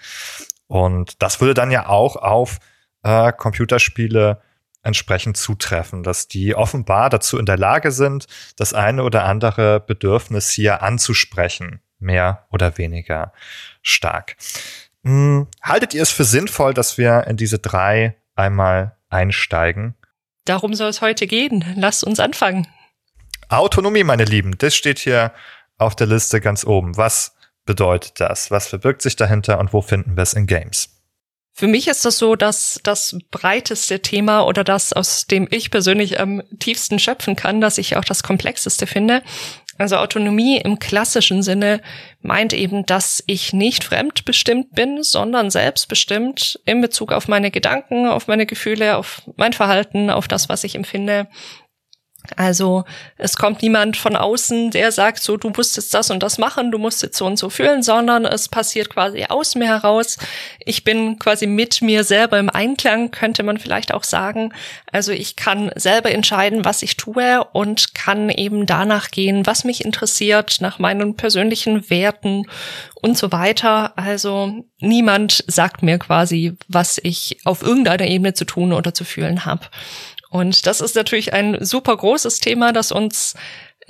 Und 0.69 1.21
das 1.23 1.41
würde 1.41 1.55
dann 1.55 1.71
ja 1.71 1.89
auch 1.89 2.17
auf 2.17 2.59
äh, 3.03 3.33
Computerspiele 3.33 4.41
entsprechend 4.85 5.37
zutreffen, 5.37 6.03
dass 6.03 6.29
die 6.29 6.55
offenbar 6.55 7.11
dazu 7.11 7.39
in 7.39 7.47
der 7.47 7.59
Lage 7.59 7.91
sind, 7.91 8.27
das 8.57 8.75
eine 8.75 9.03
oder 9.03 9.25
andere 9.25 9.81
Bedürfnis 9.81 10.51
hier 10.51 10.83
anzusprechen, 10.83 11.81
mehr 11.99 12.47
oder 12.51 12.79
weniger 12.79 13.33
stark. 13.83 14.37
Hm, 15.05 15.49
haltet 15.63 15.95
ihr 15.95 16.03
es 16.03 16.11
für 16.11 16.25
sinnvoll, 16.25 16.75
dass 16.75 16.99
wir 16.99 17.27
in 17.27 17.37
diese 17.37 17.59
drei 17.59 18.17
einmal 18.35 18.97
einsteigen? 19.09 19.95
Darum 20.45 20.75
soll 20.75 20.91
es 20.91 21.01
heute 21.01 21.27
gehen. 21.27 21.65
Lasst 21.77 22.05
uns 22.05 22.21
anfangen. 22.21 22.67
Autonomie, 23.49 24.05
meine 24.05 24.25
Lieben, 24.25 24.57
das 24.59 24.75
steht 24.75 24.99
hier 24.99 25.33
auf 25.79 25.97
der 25.97 26.07
Liste 26.07 26.41
ganz 26.41 26.65
oben. 26.65 26.97
Was 26.97 27.37
bedeutet 27.65 28.21
das? 28.21 28.51
Was 28.51 28.67
verbirgt 28.67 29.03
sich 29.03 29.17
dahinter 29.17 29.59
und 29.59 29.73
wo 29.73 29.81
finden 29.81 30.17
wir 30.17 30.23
es 30.23 30.35
in 30.35 30.47
Games? 30.47 30.94
Für 31.57 31.69
mich 31.69 31.87
ist 31.87 32.05
das 32.05 32.19
so, 32.19 32.35
dass 32.35 32.81
das 32.83 33.17
breiteste 33.31 34.01
Thema 34.01 34.43
oder 34.43 34.65
das, 34.65 34.93
aus 34.93 35.27
dem 35.27 35.47
ich 35.53 35.71
persönlich 35.71 36.19
am 36.19 36.43
tiefsten 36.59 36.99
schöpfen 36.99 37.37
kann, 37.37 37.61
dass 37.61 37.79
ich 37.79 37.97
auch 37.97 38.05
das 38.05 38.25
komplexeste 38.25 38.89
finde. 38.89 39.23
Also 39.79 39.97
Autonomie 39.97 40.59
im 40.59 40.81
klassischen 40.81 41.45
Sinne 41.45 41.81
meint 42.23 42.53
eben, 42.53 42.87
dass 42.87 43.23
ich 43.29 43.53
nicht 43.53 43.85
fremdbestimmt 43.85 44.73
bin, 44.75 45.05
sondern 45.05 45.51
selbstbestimmt 45.51 46.61
in 46.65 46.81
Bezug 46.81 47.13
auf 47.13 47.29
meine 47.29 47.53
Gedanken, 47.53 48.09
auf 48.09 48.27
meine 48.27 48.47
Gefühle, 48.47 48.97
auf 48.97 49.23
mein 49.37 49.53
Verhalten, 49.53 50.11
auf 50.11 50.27
das, 50.27 50.49
was 50.49 50.65
ich 50.65 50.75
empfinde, 50.75 51.29
also 52.37 52.85
es 53.19 53.37
kommt 53.37 53.63
niemand 53.63 53.97
von 53.97 54.17
außen, 54.17 54.71
der 54.71 54.93
sagt 54.93 55.23
so, 55.23 55.37
du 55.37 55.51
musst 55.51 55.77
jetzt 55.77 55.93
das 55.93 56.11
und 56.11 56.23
das 56.23 56.39
machen, 56.39 56.71
du 56.71 56.79
musst 56.79 57.03
jetzt 57.03 57.19
so 57.19 57.27
und 57.27 57.39
so 57.39 57.51
fühlen, 57.51 57.83
sondern 57.83 58.25
es 58.25 58.49
passiert 58.49 58.89
quasi 58.89 59.27
aus 59.29 59.55
mir 59.55 59.67
heraus. 59.67 60.17
Ich 60.65 60.85
bin 60.85 61.19
quasi 61.19 61.47
mit 61.47 61.83
mir 61.83 62.03
selber 62.03 62.39
im 62.39 62.49
Einklang, 62.49 63.11
könnte 63.11 63.43
man 63.43 63.59
vielleicht 63.59 63.93
auch 63.93 64.05
sagen. 64.05 64.55
Also 64.91 65.13
ich 65.13 65.37
kann 65.37 65.71
selber 65.77 66.13
entscheiden, 66.13 66.65
was 66.65 66.83
ich 66.83 66.97
tue 66.97 67.45
und 67.53 67.95
kann 67.95 68.31
eben 68.31 68.65
danach 68.65 69.11
gehen, 69.11 69.47
was 69.47 69.65
mich 69.65 69.85
interessiert, 69.85 70.59
nach 70.61 70.79
meinen 70.79 71.17
persönlichen 71.17 71.91
Werten 71.91 72.47
und 73.03 73.19
so 73.19 73.33
weiter. 73.33 73.93
Also 73.99 74.65
niemand 74.81 75.45
sagt 75.47 75.83
mir 75.83 75.99
quasi, 75.99 76.57
was 76.69 76.99
ich 77.03 77.37
auf 77.45 77.63
irgendeiner 77.63 78.07
Ebene 78.07 78.33
zu 78.33 78.47
tun 78.47 78.73
oder 78.73 78.95
zu 78.95 79.05
fühlen 79.05 79.45
habe. 79.45 79.67
Und 80.35 80.67
das 80.67 80.81
ist 80.81 80.97
natürlich 80.97 81.33
ein 81.33 81.65
super 81.65 81.97
großes 81.97 82.41
Thema, 82.41 82.73
das 82.73 82.91
uns 82.91 83.35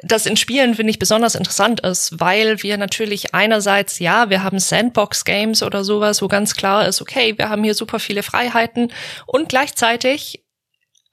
das 0.03 0.27
in 0.27 0.37
Spielen 0.37 0.75
finde 0.75 0.91
ich 0.91 0.99
besonders 0.99 1.37
interessant 1.37 1.81
ist, 1.81 2.21
weil 2.21 2.63
wir 2.63 2.77
natürlich 2.77 3.33
einerseits, 3.35 3.99
ja, 3.99 4.29
wir 4.29 4.43
haben 4.43 4.59
Sandbox-Games 4.59 5.63
oder 5.63 5.85
sowas, 5.85 6.21
wo 6.21 6.29
ganz 6.29 6.55
klar 6.55 6.87
ist, 6.87 7.01
okay, 7.01 7.39
wir 7.39 7.49
haben 7.49 7.65
hier 7.65 7.75
super 7.75 7.99
viele 7.99 8.23
Freiheiten 8.23 8.93
und 9.25 9.49
gleichzeitig 9.49 10.45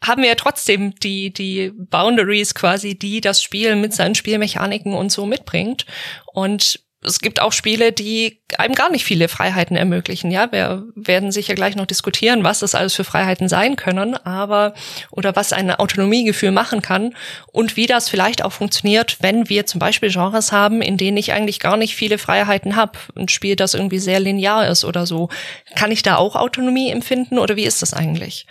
haben 0.04 0.24
wir 0.24 0.30
ja 0.30 0.36
trotzdem 0.36 0.96
die, 0.96 1.32
die 1.32 1.72
Boundaries 1.76 2.54
quasi, 2.54 3.00
die 3.00 3.22
das 3.22 3.42
Spiel 3.42 3.78
mit 3.78 3.94
seinen 3.94 4.16
Spielmechaniken 4.16 4.94
und 4.94 5.14
so 5.14 5.26
mitbringt. 5.26 5.86
Und 6.34 6.80
es 7.04 7.20
gibt 7.20 7.42
auch 7.42 7.52
Spiele, 7.52 7.92
die 7.92 8.42
einem 8.58 8.76
gar 8.76 8.92
nicht 8.92 9.06
viele 9.06 9.28
Freiheiten 9.28 9.76
ermöglichen. 9.76 10.30
Ja, 10.30 10.52
wir 10.52 10.84
werden 10.96 11.32
sicher 11.32 11.56
gleich 11.56 11.76
noch 11.76 11.88
diskutieren, 11.88 12.44
was 12.44 12.60
das 12.60 12.76
alles 12.76 12.94
für 12.94 13.04
Freiheiten 13.04 13.50
sein 13.50 13.76
können, 13.76 14.16
aber 14.16 14.76
oder 15.10 15.36
was 15.36 15.52
ein 15.52 15.72
Autonomiegefühl 15.72 16.52
machen 16.52 16.84
kann 16.84 17.16
und 17.52 17.76
wie 17.76 17.88
das 17.88 18.08
vielleicht 18.08 18.44
auch 18.44 18.52
funktioniert, 18.52 19.18
wenn 19.22 19.50
wir 19.50 19.66
zum 19.66 19.80
Beispiel 19.80 20.12
Genres 20.12 20.52
haben, 20.52 20.84
in 20.84 20.98
denen 20.98 21.18
ich 21.18 21.34
eigentlich 21.34 21.60
gar 21.60 21.76
nicht 21.76 21.96
viele 21.96 22.20
Freiheiten 22.20 22.76
habe. 22.76 23.00
Ein 23.16 23.30
Spiel, 23.30 23.56
das 23.56 23.74
irgendwie 23.74 24.00
sehr 24.00 24.20
linear 24.20 24.68
ist 24.68 24.86
oder 24.86 25.08
so. 25.08 25.30
Kann 25.76 25.92
ich 25.92 26.04
da 26.04 26.18
auch 26.18 26.36
Autonomie 26.36 26.92
empfinden 26.92 27.40
oder 27.40 27.56
wie 27.56 27.66
ist 27.66 27.82
das 27.82 27.94
eigentlich? 27.94 28.46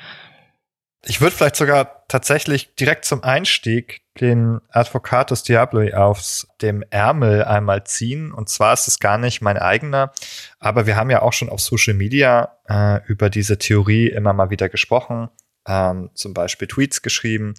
Ich 1.02 1.23
würde 1.23 1.35
vielleicht 1.35 1.57
sogar 1.57 2.04
tatsächlich 2.09 2.75
direkt 2.75 3.07
zum 3.07 3.25
Einstieg 3.25 4.02
den 4.21 4.61
Advocatus 4.69 5.42
Diaboli 5.42 5.95
aus 5.95 6.47
dem 6.61 6.85
Ärmel 6.90 7.45
einmal 7.45 7.85
ziehen. 7.85 8.33
Und 8.33 8.50
zwar 8.50 8.75
ist 8.75 8.87
es 8.87 8.99
gar 8.99 9.16
nicht 9.16 9.40
mein 9.40 9.57
eigener, 9.57 10.12
aber 10.59 10.87
wir 10.87 10.97
haben 10.97 11.11
ja 11.11 11.23
auch 11.23 11.33
schon 11.33 11.49
auf 11.49 11.61
Social 11.61 11.95
Media 11.95 12.57
äh, 12.69 13.00
über 13.07 13.30
diese 13.30 13.57
Theorie 13.57 14.09
immer 14.09 14.35
mal 14.35 14.50
wieder 14.50 14.69
gesprochen, 14.69 15.30
ähm, 15.66 16.11
zum 16.14 16.35
Beispiel 16.35 16.69
Tweets 16.69 17.00
geschrieben. 17.00 17.54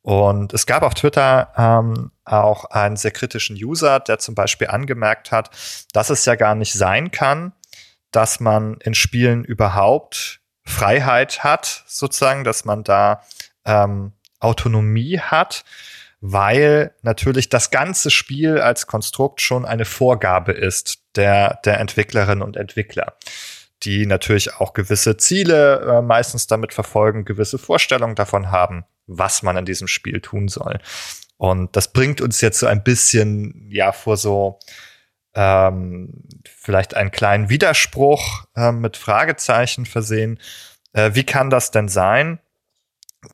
Und 0.00 0.54
es 0.54 0.64
gab 0.64 0.82
auf 0.82 0.94
Twitter 0.94 1.52
ähm, 1.58 2.10
auch 2.24 2.64
einen 2.66 2.96
sehr 2.96 3.10
kritischen 3.10 3.56
User, 3.56 4.00
der 4.00 4.18
zum 4.18 4.34
Beispiel 4.34 4.68
angemerkt 4.68 5.30
hat, 5.30 5.50
dass 5.92 6.08
es 6.08 6.24
ja 6.24 6.36
gar 6.36 6.54
nicht 6.54 6.72
sein 6.72 7.10
kann, 7.10 7.52
dass 8.12 8.40
man 8.40 8.78
in 8.80 8.94
Spielen 8.94 9.44
überhaupt 9.44 10.40
Freiheit 10.68 11.42
hat, 11.44 11.84
sozusagen, 11.86 12.44
dass 12.44 12.64
man 12.64 12.84
da 12.84 13.22
ähm, 13.64 14.12
Autonomie 14.40 15.18
hat, 15.18 15.64
weil 16.20 16.92
natürlich 17.02 17.48
das 17.48 17.70
ganze 17.70 18.10
Spiel 18.10 18.58
als 18.58 18.86
Konstrukt 18.86 19.40
schon 19.40 19.64
eine 19.64 19.84
Vorgabe 19.84 20.52
ist 20.52 20.98
der, 21.16 21.60
der 21.64 21.80
Entwicklerinnen 21.80 22.42
und 22.42 22.56
Entwickler, 22.56 23.14
die 23.82 24.06
natürlich 24.06 24.54
auch 24.54 24.72
gewisse 24.72 25.16
Ziele 25.16 25.80
äh, 25.80 26.02
meistens 26.02 26.46
damit 26.46 26.74
verfolgen, 26.74 27.24
gewisse 27.24 27.58
Vorstellungen 27.58 28.14
davon 28.14 28.50
haben, 28.50 28.84
was 29.06 29.42
man 29.42 29.56
in 29.56 29.64
diesem 29.64 29.88
Spiel 29.88 30.20
tun 30.20 30.48
soll. 30.48 30.80
Und 31.36 31.76
das 31.76 31.92
bringt 31.92 32.20
uns 32.20 32.40
jetzt 32.40 32.58
so 32.58 32.66
ein 32.66 32.82
bisschen, 32.82 33.68
ja, 33.70 33.92
vor 33.92 34.16
so 34.16 34.58
ähm, 35.38 36.24
vielleicht 36.44 36.94
einen 36.94 37.12
kleinen 37.12 37.48
Widerspruch 37.48 38.46
äh, 38.56 38.72
mit 38.72 38.96
Fragezeichen 38.96 39.86
versehen. 39.86 40.40
Äh, 40.92 41.12
wie 41.14 41.22
kann 41.22 41.48
das 41.48 41.70
denn 41.70 41.86
sein, 41.86 42.40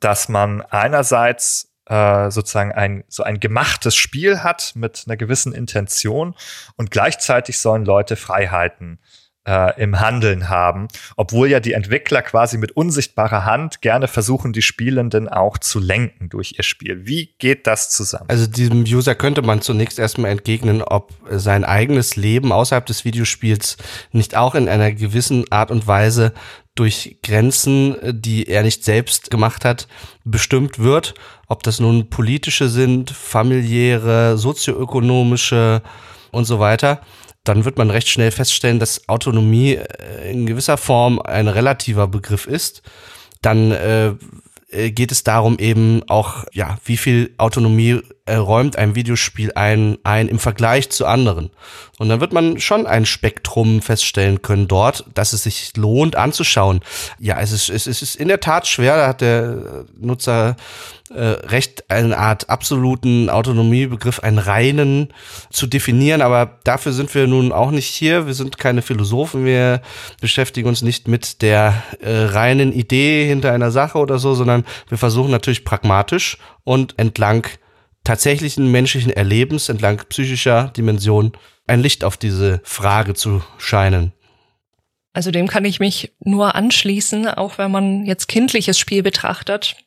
dass 0.01 0.29
man 0.29 0.61
einerseits 0.61 1.73
äh, 1.87 2.29
sozusagen 2.29 2.71
ein 2.71 3.03
so 3.07 3.23
ein 3.23 3.39
gemachtes 3.39 3.95
Spiel 3.95 4.43
hat 4.43 4.73
mit 4.75 5.05
einer 5.07 5.17
gewissen 5.17 5.51
Intention 5.51 6.35
und 6.77 6.91
gleichzeitig 6.91 7.57
sollen 7.57 7.85
Leute 7.85 8.15
Freiheiten 8.15 8.99
äh, 9.45 9.81
im 9.81 9.99
Handeln 9.99 10.49
haben, 10.49 10.87
obwohl 11.15 11.49
ja 11.49 11.59
die 11.59 11.73
Entwickler 11.73 12.21
quasi 12.21 12.57
mit 12.57 12.71
unsichtbarer 12.71 13.45
Hand 13.45 13.81
gerne 13.81 14.07
versuchen, 14.07 14.53
die 14.53 14.61
Spielenden 14.61 15.29
auch 15.29 15.57
zu 15.57 15.79
lenken 15.79 16.29
durch 16.29 16.55
ihr 16.57 16.63
Spiel. 16.63 17.05
Wie 17.05 17.35
geht 17.37 17.67
das 17.67 17.89
zusammen? 17.89 18.25
Also 18.27 18.47
diesem 18.47 18.81
User 18.83 19.15
könnte 19.15 19.41
man 19.41 19.61
zunächst 19.61 19.99
erstmal 19.99 20.31
entgegnen, 20.31 20.81
ob 20.81 21.13
sein 21.29 21.63
eigenes 21.63 22.15
Leben 22.15 22.51
außerhalb 22.51 22.85
des 22.85 23.05
Videospiels 23.05 23.77
nicht 24.11 24.35
auch 24.35 24.55
in 24.55 24.67
einer 24.67 24.91
gewissen 24.91 25.51
Art 25.51 25.71
und 25.71 25.87
Weise 25.87 26.33
durch 26.73 27.19
Grenzen, 27.23 27.95
die 28.03 28.49
er 28.49 28.63
nicht 28.63 28.83
selbst 28.83 29.31
gemacht 29.31 29.63
hat, 29.63 29.87
bestimmt 30.25 30.79
wird. 30.79 31.13
Ob 31.47 31.63
das 31.63 31.79
nun 31.79 32.09
politische 32.09 32.67
sind, 32.67 33.11
familiäre, 33.11 34.37
sozioökonomische 34.37 35.81
und 36.31 36.43
so 36.43 36.59
weiter 36.59 37.01
dann 37.45 37.63
wird 37.63 37.77
man 37.77 37.89
recht 37.89 38.09
schnell 38.09 38.31
feststellen, 38.31 38.79
dass 38.79 39.07
Autonomie 39.07 39.75
äh, 39.75 40.31
in 40.31 40.45
gewisser 40.45 40.77
Form 40.77 41.19
ein 41.21 41.47
relativer 41.47 42.07
Begriff 42.07 42.45
ist. 42.47 42.81
Dann 43.41 43.71
äh, 43.71 44.13
äh, 44.75 44.91
geht 44.91 45.11
es 45.11 45.23
darum 45.23 45.57
eben 45.59 46.01
auch, 46.07 46.43
ja, 46.51 46.77
wie 46.85 46.97
viel 46.97 47.33
Autonomie 47.37 48.01
äh, 48.25 48.35
räumt 48.35 48.77
ein 48.77 48.95
Videospiel 48.95 49.51
ein, 49.53 49.97
ein 50.03 50.27
im 50.27 50.39
Vergleich 50.39 50.89
zu 50.89 51.05
anderen. 51.05 51.51
Und 51.97 52.09
dann 52.09 52.19
wird 52.19 52.33
man 52.33 52.59
schon 52.59 52.87
ein 52.87 53.05
Spektrum 53.05 53.81
feststellen 53.81 54.41
können 54.41 54.67
dort, 54.67 55.05
dass 55.13 55.33
es 55.33 55.43
sich 55.43 55.77
lohnt 55.77 56.15
anzuschauen. 56.15 56.81
Ja, 57.19 57.39
es 57.39 57.51
ist, 57.51 57.69
es 57.69 57.87
ist 57.87 58.15
in 58.15 58.27
der 58.27 58.39
Tat 58.39 58.67
schwer, 58.67 58.97
da 58.97 59.07
hat 59.07 59.21
der 59.21 59.85
Nutzer 59.97 60.55
recht, 61.21 61.89
eine 61.89 62.17
Art 62.17 62.49
absoluten 62.49 63.29
Autonomiebegriff, 63.29 64.19
einen 64.19 64.37
reinen 64.37 65.13
zu 65.49 65.67
definieren, 65.67 66.21
aber 66.21 66.59
dafür 66.63 66.91
sind 66.91 67.13
wir 67.15 67.27
nun 67.27 67.51
auch 67.51 67.71
nicht 67.71 67.87
hier. 67.87 68.27
Wir 68.27 68.33
sind 68.33 68.57
keine 68.57 68.81
Philosophen, 68.81 69.45
wir 69.45 69.81
beschäftigen 70.21 70.67
uns 70.67 70.81
nicht 70.81 71.07
mit 71.07 71.41
der 71.41 71.83
äh, 72.01 72.11
reinen 72.11 72.73
Idee 72.73 73.25
hinter 73.25 73.51
einer 73.53 73.71
Sache 73.71 73.97
oder 73.97 74.19
so, 74.19 74.35
sondern 74.35 74.65
wir 74.89 74.97
versuchen 74.97 75.31
natürlich 75.31 75.65
pragmatisch 75.65 76.37
und 76.63 76.97
entlang 76.97 77.47
tatsächlichen 78.03 78.71
menschlichen 78.71 79.11
Erlebens, 79.11 79.69
entlang 79.69 80.01
psychischer 80.09 80.71
Dimension 80.75 81.33
ein 81.67 81.81
Licht 81.81 82.03
auf 82.03 82.17
diese 82.17 82.61
Frage 82.63 83.13
zu 83.15 83.41
scheinen. 83.57 84.13
Also 85.13 85.31
dem 85.31 85.47
kann 85.47 85.63
ich 85.65 85.79
mich 85.79 86.11
nur 86.19 86.55
anschließen, 86.55 87.27
auch 87.29 87.57
wenn 87.57 87.71
man 87.71 88.05
jetzt 88.05 88.27
kindliches 88.27 88.77
Spiel 88.77 89.01
betrachtet 89.01 89.77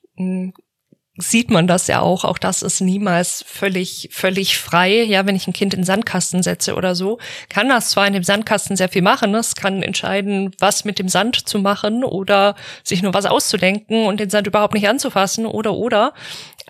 sieht 1.18 1.50
man 1.50 1.66
das 1.66 1.86
ja 1.88 2.00
auch. 2.00 2.24
Auch 2.24 2.38
das 2.38 2.62
ist 2.62 2.80
niemals 2.80 3.44
völlig, 3.46 4.08
völlig 4.12 4.58
frei. 4.58 5.02
Ja, 5.02 5.26
wenn 5.26 5.36
ich 5.36 5.46
ein 5.46 5.52
Kind 5.52 5.74
in 5.74 5.80
den 5.80 5.84
Sandkasten 5.86 6.42
setze 6.42 6.74
oder 6.74 6.94
so, 6.94 7.18
kann 7.48 7.68
das 7.68 7.90
zwar 7.90 8.06
in 8.06 8.12
dem 8.12 8.22
Sandkasten 8.22 8.76
sehr 8.76 8.88
viel 8.88 9.02
machen. 9.02 9.34
Es 9.34 9.54
kann 9.54 9.82
entscheiden, 9.82 10.54
was 10.58 10.84
mit 10.84 10.98
dem 10.98 11.08
Sand 11.08 11.48
zu 11.48 11.58
machen 11.58 12.04
oder 12.04 12.54
sich 12.84 13.02
nur 13.02 13.14
was 13.14 13.26
auszudenken 13.26 14.06
und 14.06 14.20
den 14.20 14.30
Sand 14.30 14.46
überhaupt 14.46 14.74
nicht 14.74 14.88
anzufassen 14.88 15.44
oder, 15.46 15.74
oder. 15.74 16.14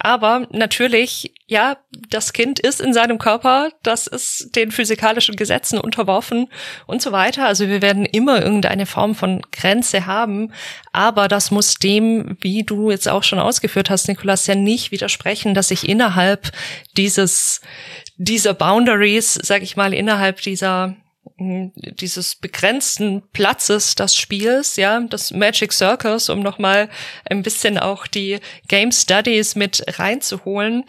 Aber 0.01 0.47
natürlich, 0.51 1.35
ja, 1.47 1.77
das 2.11 2.33
Kind 2.33 2.61
ist 2.61 2.81
in 2.81 2.93
seinem 2.93 3.19
Körper, 3.19 3.71
das 3.83 4.07
ist 4.07 4.55
den 4.55 4.71
physikalischen 4.71 5.37
Gesetzen 5.37 5.79
unterworfen 5.79 6.49
und 6.87 7.03
so 7.03 7.13
weiter. 7.13 7.47
Also 7.47 7.69
wir 7.69 7.83
werden 7.83 8.05
immer 8.05 8.43
irgendeine 8.43 8.87
Form 8.87 9.15
von 9.15 9.43
Grenze 9.51 10.07
haben, 10.07 10.53
aber 10.93 11.29
das 11.29 11.51
muss 11.51 11.75
dem, 11.75 12.37
wie 12.41 12.63
du 12.63 12.91
jetzt 12.91 13.09
auch 13.09 13.23
schon 13.23 13.39
ausgeführt 13.39 13.91
hast, 13.91 14.09
Nikolas, 14.09 14.47
ja 14.47 14.55
nicht 14.55 14.93
widersprechen, 14.93 15.55
dass 15.55 15.71
ich 15.71 15.89
innerhalb 15.89 16.53
dieses, 16.97 17.61
dieser 18.17 18.55
Boundaries, 18.55 19.35
sag 19.35 19.63
ich 19.63 19.77
mal, 19.77 19.93
innerhalb 19.95 20.41
dieser 20.43 20.97
dieses 21.39 22.35
begrenzten 22.35 23.23
Platzes 23.33 23.95
des 23.95 24.17
Spiels, 24.17 24.77
ja, 24.77 25.01
das 25.01 25.31
Magic 25.31 25.73
Circus, 25.73 26.29
um 26.31 26.41
nochmal 26.41 26.89
ein 27.31 27.43
bisschen 27.43 27.79
auch 27.79 28.09
die 28.09 28.39
Game 28.67 28.91
Studies 28.91 29.55
mit 29.55 29.85
reinzuholen, 29.99 30.85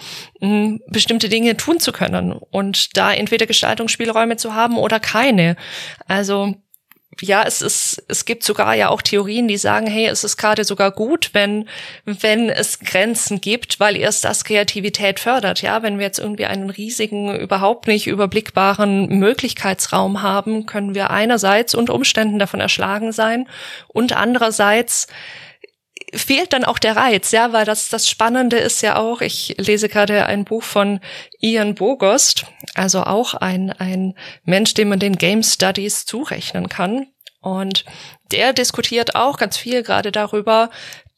bestimmte 0.88 1.29
Dinge 1.29 1.56
tun 1.56 1.79
zu 1.79 1.91
können 1.91 2.34
und 2.34 2.98
da 2.98 3.13
entweder 3.13 3.46
Gestaltungsspielräume 3.46 4.38
zu 4.38 4.56
haben 4.56 4.77
oder 4.77 5.00
keine. 5.00 5.55
Also 6.07 6.55
ja, 7.22 7.44
es 7.44 7.62
ist, 7.62 8.03
es 8.08 8.25
gibt 8.25 8.44
sogar 8.44 8.74
ja 8.75 8.90
auch 8.90 9.01
Theorien, 9.01 9.48
die 9.48 9.58
sagen, 9.58 9.88
hey, 9.88 10.08
es 10.08 10.24
ist 10.24 10.38
gerade 10.38 10.64
sogar 10.64 10.92
gut, 10.92 11.29
wenn, 11.34 11.68
wenn 12.05 12.50
es 12.50 12.79
Grenzen 12.79 13.42
gibt, 13.42 13.79
weil 13.79 13.96
erst 13.96 14.25
das 14.25 14.44
Kreativität 14.44 15.20
fördert. 15.20 15.62
Ja, 15.62 15.84
wenn 15.84 15.98
wir 15.98 16.05
jetzt 16.05 16.20
irgendwie 16.20 16.46
einen 16.46 16.70
riesigen, 16.70 17.36
überhaupt 17.36 17.88
nicht 17.88 18.08
überblickbaren 18.08 19.08
Möglichkeitsraum 19.20 20.22
haben, 20.22 20.66
können 20.66 20.96
wir 20.96 21.10
einerseits 21.10 21.75
unter 21.75 21.94
Umständen 21.94 22.40
davon 22.40 22.60
erschlagen 22.60 23.12
sein 23.12 23.48
und 23.88 24.14
andererseits 24.14 25.08
fehlt 26.13 26.53
dann 26.53 26.63
auch 26.63 26.79
der 26.79 26.95
Reiz, 26.95 27.31
ja, 27.31 27.53
weil 27.53 27.65
das, 27.65 27.89
das 27.89 28.09
Spannende 28.09 28.57
ist 28.57 28.81
ja 28.81 28.98
auch, 28.98 29.22
ich 29.22 29.55
lese 29.57 29.89
gerade 29.89 30.25
ein 30.25 30.45
Buch 30.45 30.63
von 30.63 31.00
Ian 31.39 31.75
Bogost, 31.75 32.45
also 32.75 33.03
auch 33.03 33.33
ein, 33.33 33.72
ein 33.72 34.15
Mensch, 34.43 34.74
dem 34.74 34.89
man 34.89 35.00
den 35.00 35.17
Game 35.17 35.43
Studies 35.43 36.05
zurechnen 36.05 36.69
kann. 36.69 37.07
Und 37.41 37.85
der 38.31 38.53
diskutiert 38.53 39.15
auch 39.15 39.37
ganz 39.37 39.57
viel 39.57 39.83
gerade 39.83 40.11
darüber, 40.11 40.69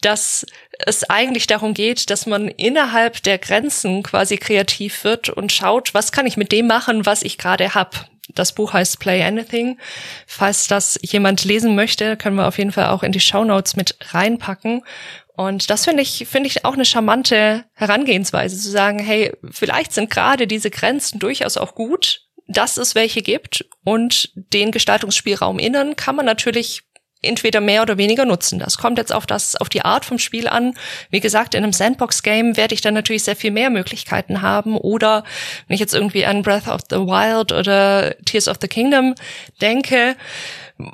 dass 0.01 0.45
es 0.86 1.04
eigentlich 1.10 1.47
darum 1.47 1.73
geht, 1.73 2.10
dass 2.10 2.25
man 2.25 2.47
innerhalb 2.47 3.21
der 3.23 3.38
Grenzen 3.38 4.04
quasi 4.04 4.38
kreativ 4.38 5.04
wird 5.04 5.30
und 5.30 5.51
schaut, 5.51 5.93
was 5.93 6.12
kann 6.12 6.25
ich 6.25 6.38
mit 6.38 6.51
dem 6.51 6.67
machen, 6.67 7.06
was 7.06 7.21
ich 7.21 7.38
gerade 7.38 7.75
hab. 7.75 8.11
Das 8.36 8.54
Buch 8.54 8.74
heißt 8.74 9.00
Play 9.00 9.24
Anything. 9.24 9.78
Falls 10.28 10.67
das 10.67 11.00
jemand 11.02 11.44
lesen 11.44 11.76
möchte, 11.76 12.17
können 12.17 12.36
wir 12.36 12.48
auf 12.48 12.58
jeden 12.58 12.72
Fall 12.72 12.88
auch 12.88 13.04
in 13.04 13.12
die 13.12 13.20
Show 13.20 13.44
Notes 13.44 13.76
mit 13.76 13.98
reinpacken. 14.02 14.84
Und 15.36 15.70
das 15.70 15.86
finde 15.86 16.04
ich, 16.04 16.28
finde 16.30 16.48
ich 16.48 16.65
auch 16.65 16.74
eine 16.74 16.86
charmante 16.86 17.65
Herangehensweise, 17.74 18.58
zu 18.58 18.70
sagen, 18.70 19.00
hey, 19.00 19.32
vielleicht 19.50 19.94
sind 19.94 20.10
gerade 20.10 20.46
diese 20.46 20.70
Grenzen 20.70 21.20
durchaus 21.20 21.58
auch 21.58 21.74
gut, 21.74 22.28
dass 22.48 22.78
es 22.78 22.96
welche 22.96 23.22
gibt 23.22 23.65
und 23.84 24.30
den 24.36 24.72
Gestaltungsspielraum 24.72 25.58
innen 25.58 25.96
kann 25.96 26.15
man 26.15 26.26
natürlich 26.26 26.84
entweder 27.21 27.62
mehr 27.62 27.81
oder 27.81 27.97
weniger 27.97 28.25
nutzen. 28.25 28.60
Das 28.60 28.77
kommt 28.77 28.97
jetzt 28.97 29.13
auf 29.13 29.25
das, 29.25 29.55
auf 29.55 29.69
die 29.69 29.84
Art 29.84 30.05
vom 30.05 30.19
Spiel 30.19 30.47
an. 30.47 30.73
Wie 31.10 31.19
gesagt, 31.19 31.53
in 31.53 31.63
einem 31.63 31.73
Sandbox-Game 31.73 32.57
werde 32.57 32.73
ich 32.73 32.81
dann 32.81 32.93
natürlich 32.93 33.23
sehr 33.23 33.36
viel 33.36 33.51
mehr 33.51 33.69
Möglichkeiten 33.69 34.41
haben. 34.41 34.77
Oder 34.77 35.23
wenn 35.67 35.75
ich 35.75 35.79
jetzt 35.79 35.93
irgendwie 35.93 36.25
an 36.25 36.41
Breath 36.41 36.67
of 36.67 36.81
the 36.89 36.97
Wild 36.97 37.51
oder 37.51 38.15
Tears 38.25 38.47
of 38.47 38.57
the 38.62 38.67
Kingdom 38.67 39.15
denke, 39.62 40.15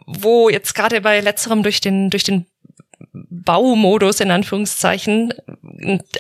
wo 0.05 0.49
jetzt 0.49 0.75
gerade 0.75 0.99
bei 1.01 1.21
letzterem 1.21 1.63
durch 1.63 1.79
den, 1.79 2.09
durch 2.09 2.23
den 2.23 2.45
Baumodus 3.13 4.19
in 4.19 4.31
Anführungszeichen, 4.31 5.33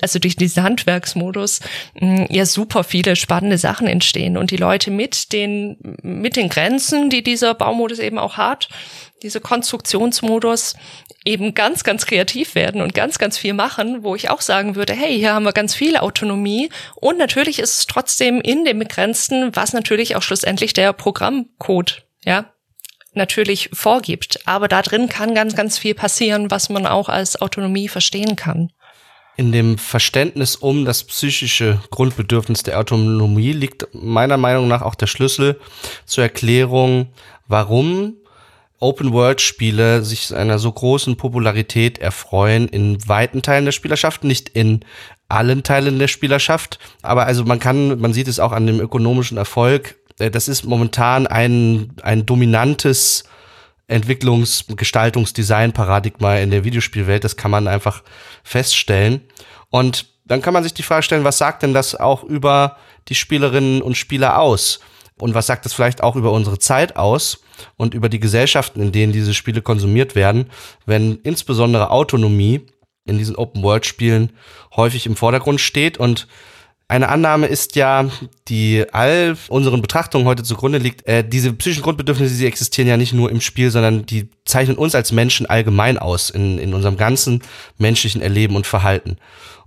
also 0.01 0.19
durch 0.19 0.35
diesen 0.35 0.63
Handwerksmodus, 0.63 1.59
mm, 1.99 2.25
ja 2.29 2.45
super 2.45 2.83
viele 2.83 3.15
spannende 3.15 3.57
Sachen 3.57 3.87
entstehen 3.87 4.37
und 4.37 4.51
die 4.51 4.57
Leute 4.57 4.91
mit 4.91 5.33
den, 5.33 5.77
mit 6.01 6.35
den 6.35 6.49
Grenzen, 6.49 7.09
die 7.09 7.23
dieser 7.23 7.53
Baumodus 7.53 7.99
eben 7.99 8.19
auch 8.19 8.37
hat, 8.37 8.69
diese 9.23 9.41
Konstruktionsmodus 9.41 10.75
eben 11.25 11.53
ganz, 11.53 11.83
ganz 11.83 12.05
kreativ 12.05 12.55
werden 12.55 12.81
und 12.81 12.93
ganz, 12.93 13.17
ganz 13.17 13.37
viel 13.37 13.53
machen, 13.53 14.03
wo 14.03 14.15
ich 14.15 14.29
auch 14.29 14.41
sagen 14.41 14.75
würde, 14.75 14.93
hey, 14.93 15.17
hier 15.17 15.33
haben 15.33 15.45
wir 15.45 15.53
ganz 15.53 15.73
viel 15.75 15.97
Autonomie 15.97 16.69
und 16.95 17.17
natürlich 17.17 17.59
ist 17.59 17.79
es 17.79 17.85
trotzdem 17.87 18.41
in 18.41 18.65
dem 18.65 18.79
Begrenzten, 18.79 19.55
was 19.55 19.73
natürlich 19.73 20.15
auch 20.15 20.21
schlussendlich 20.21 20.73
der 20.73 20.93
Programmcode, 20.93 22.05
ja, 22.23 22.51
natürlich 23.13 23.69
vorgibt. 23.73 24.39
Aber 24.45 24.67
da 24.67 24.81
drin 24.81 25.09
kann 25.09 25.33
ganz, 25.33 25.55
ganz 25.55 25.77
viel 25.77 25.95
passieren, 25.95 26.51
was 26.51 26.69
man 26.69 26.85
auch 26.85 27.09
als 27.09 27.41
Autonomie 27.41 27.87
verstehen 27.89 28.35
kann. 28.35 28.71
In 29.35 29.51
dem 29.51 29.77
Verständnis 29.77 30.55
um 30.55 30.85
das 30.85 31.03
psychische 31.03 31.79
Grundbedürfnis 31.91 32.63
der 32.63 32.79
Autonomie 32.79 33.51
liegt 33.51 33.87
meiner 33.93 34.37
Meinung 34.37 34.67
nach 34.67 34.81
auch 34.81 34.95
der 34.95 35.05
Schlüssel 35.05 35.59
zur 36.05 36.23
Erklärung, 36.23 37.09
warum 37.47 38.17
Open-World-Spiele 38.79 40.03
sich 40.03 40.35
einer 40.35 40.59
so 40.59 40.71
großen 40.71 41.17
Popularität 41.17 41.97
erfreuen 41.97 42.67
in 42.67 43.07
weiten 43.07 43.41
Teilen 43.41 43.65
der 43.65 43.71
Spielerschaft, 43.71 44.23
nicht 44.23 44.49
in 44.49 44.85
allen 45.29 45.63
Teilen 45.63 45.99
der 45.99 46.07
Spielerschaft, 46.07 46.79
aber 47.01 47.25
also 47.25 47.43
man 47.43 47.59
kann, 47.59 47.99
man 47.99 48.13
sieht 48.13 48.27
es 48.27 48.39
auch 48.39 48.51
an 48.51 48.67
dem 48.67 48.79
ökonomischen 48.79 49.37
Erfolg. 49.37 49.95
Äh, 50.19 50.31
das 50.31 50.47
ist 50.47 50.63
momentan 50.63 51.27
ein, 51.27 51.93
ein 52.03 52.25
dominantes 52.25 53.23
Entwicklungs-, 53.89 54.65
Gestaltungs-, 54.75 55.33
Design-Paradigma 55.33 56.37
in 56.37 56.51
der 56.51 56.63
Videospielwelt. 56.63 57.23
Das 57.23 57.35
kann 57.35 57.51
man 57.51 57.67
einfach 57.67 58.03
feststellen. 58.43 59.21
Und 59.69 60.07
dann 60.25 60.41
kann 60.41 60.53
man 60.53 60.63
sich 60.63 60.73
die 60.73 60.83
Frage 60.83 61.03
stellen, 61.03 61.23
was 61.23 61.37
sagt 61.37 61.63
denn 61.63 61.73
das 61.73 61.95
auch 61.95 62.23
über 62.23 62.77
die 63.07 63.15
Spielerinnen 63.15 63.81
und 63.81 63.95
Spieler 63.95 64.39
aus? 64.39 64.79
Und 65.19 65.33
was 65.33 65.47
sagt 65.47 65.65
das 65.65 65.73
vielleicht 65.73 66.03
auch 66.03 66.15
über 66.15 66.31
unsere 66.31 66.59
Zeit 66.59 66.95
aus 66.95 67.41
und 67.75 67.93
über 67.93 68.09
die 68.09 68.19
Gesellschaften, 68.19 68.81
in 68.81 68.91
denen 68.91 69.13
diese 69.13 69.33
Spiele 69.33 69.61
konsumiert 69.61 70.15
werden, 70.15 70.49
wenn 70.85 71.19
insbesondere 71.23 71.91
Autonomie 71.91 72.67
in 73.05 73.17
diesen 73.17 73.35
Open-World-Spielen 73.35 74.31
häufig 74.75 75.05
im 75.05 75.15
Vordergrund 75.15 75.59
steht. 75.59 75.97
Und 75.97 76.27
eine 76.89 77.09
Annahme 77.09 77.47
ist 77.47 77.75
ja, 77.75 78.09
die 78.47 78.85
all 78.91 79.35
unseren 79.49 79.81
Betrachtungen 79.81 80.27
heute 80.27 80.43
zugrunde 80.43 80.77
liegt, 80.77 81.07
äh, 81.07 81.27
diese 81.27 81.51
psychischen 81.53 81.83
Grundbedürfnisse, 81.83 82.37
die 82.37 82.45
existieren 82.45 82.87
ja 82.87 82.97
nicht 82.97 83.13
nur 83.13 83.31
im 83.31 83.41
Spiel, 83.41 83.71
sondern 83.71 84.05
die 84.05 84.29
zeichnen 84.45 84.77
uns 84.77 84.95
als 84.95 85.11
Menschen 85.11 85.45
allgemein 85.47 85.97
aus, 85.97 86.29
in, 86.29 86.59
in 86.59 86.73
unserem 86.73 86.97
ganzen 86.97 87.41
menschlichen 87.77 88.21
Erleben 88.21 88.55
und 88.55 88.67
Verhalten. 88.67 89.17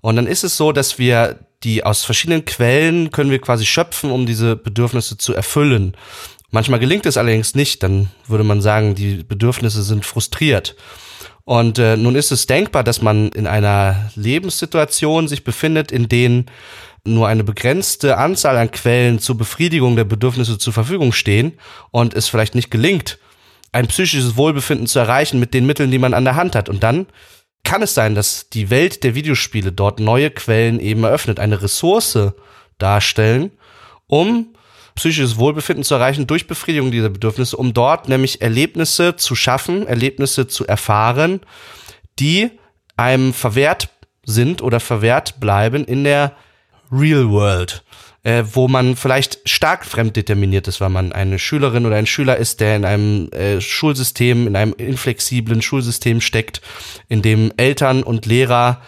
Und 0.00 0.16
dann 0.16 0.26
ist 0.26 0.44
es 0.44 0.56
so, 0.56 0.72
dass 0.72 0.98
wir 0.98 1.38
die 1.62 1.84
aus 1.84 2.04
verschiedenen 2.04 2.44
Quellen 2.44 3.10
können 3.10 3.30
wir 3.30 3.40
quasi 3.40 3.66
schöpfen, 3.66 4.10
um 4.10 4.26
diese 4.26 4.56
Bedürfnisse 4.56 5.18
zu 5.18 5.34
erfüllen. 5.34 5.94
Manchmal 6.50 6.80
gelingt 6.80 7.06
es 7.06 7.16
allerdings 7.16 7.54
nicht, 7.54 7.82
dann 7.82 8.08
würde 8.26 8.44
man 8.44 8.60
sagen, 8.60 8.94
die 8.94 9.22
Bedürfnisse 9.22 9.82
sind 9.82 10.04
frustriert. 10.04 10.74
Und 11.44 11.78
äh, 11.78 11.96
nun 11.96 12.16
ist 12.16 12.32
es 12.32 12.46
denkbar, 12.46 12.84
dass 12.84 13.02
man 13.02 13.28
in 13.30 13.46
einer 13.46 14.10
Lebenssituation 14.14 15.28
sich 15.28 15.44
befindet, 15.44 15.92
in 15.92 16.08
denen 16.08 16.46
nur 17.04 17.28
eine 17.28 17.44
begrenzte 17.44 18.18
Anzahl 18.18 18.56
an 18.56 18.70
Quellen 18.70 19.18
zur 19.18 19.36
Befriedigung 19.36 19.96
der 19.96 20.04
Bedürfnisse 20.04 20.58
zur 20.58 20.72
Verfügung 20.72 21.12
stehen 21.12 21.54
und 21.90 22.14
es 22.14 22.28
vielleicht 22.28 22.54
nicht 22.54 22.70
gelingt, 22.70 23.18
ein 23.72 23.86
psychisches 23.86 24.36
Wohlbefinden 24.36 24.86
zu 24.86 24.98
erreichen 24.98 25.40
mit 25.40 25.54
den 25.54 25.66
Mitteln, 25.66 25.90
die 25.90 25.98
man 25.98 26.14
an 26.14 26.24
der 26.24 26.36
Hand 26.36 26.54
hat. 26.54 26.68
Und 26.68 26.82
dann 26.82 27.06
kann 27.64 27.82
es 27.82 27.94
sein, 27.94 28.14
dass 28.14 28.48
die 28.50 28.70
Welt 28.70 29.04
der 29.04 29.14
Videospiele 29.14 29.72
dort 29.72 30.00
neue 30.00 30.30
Quellen 30.30 30.80
eben 30.80 31.04
eröffnet, 31.04 31.38
eine 31.38 31.62
Ressource 31.62 32.18
darstellen, 32.78 33.52
um 34.06 34.54
psychisches 34.94 35.38
Wohlbefinden 35.38 35.84
zu 35.84 35.94
erreichen 35.94 36.26
durch 36.26 36.46
Befriedigung 36.46 36.90
dieser 36.90 37.10
Bedürfnisse, 37.10 37.56
um 37.56 37.72
dort 37.72 38.08
nämlich 38.08 38.42
Erlebnisse 38.42 39.16
zu 39.16 39.34
schaffen, 39.34 39.86
Erlebnisse 39.86 40.46
zu 40.46 40.66
erfahren, 40.66 41.40
die 42.18 42.50
einem 42.96 43.32
verwehrt 43.32 43.88
sind 44.24 44.62
oder 44.62 44.80
verwehrt 44.80 45.40
bleiben 45.40 45.84
in 45.84 46.04
der 46.04 46.36
Real 46.92 47.30
World, 47.30 47.82
äh, 48.22 48.44
wo 48.52 48.68
man 48.68 48.96
vielleicht 48.96 49.40
stark 49.48 49.84
fremddeterminiert 49.84 50.68
ist, 50.68 50.80
weil 50.80 50.90
man 50.90 51.12
eine 51.12 51.38
Schülerin 51.38 51.86
oder 51.86 51.96
ein 51.96 52.06
Schüler 52.06 52.36
ist, 52.36 52.60
der 52.60 52.76
in 52.76 52.84
einem 52.84 53.30
äh, 53.32 53.60
Schulsystem, 53.60 54.46
in 54.46 54.56
einem 54.56 54.74
inflexiblen 54.74 55.62
Schulsystem 55.62 56.20
steckt, 56.20 56.60
in 57.08 57.22
dem 57.22 57.52
Eltern 57.56 58.02
und 58.02 58.26
Lehrer 58.26 58.82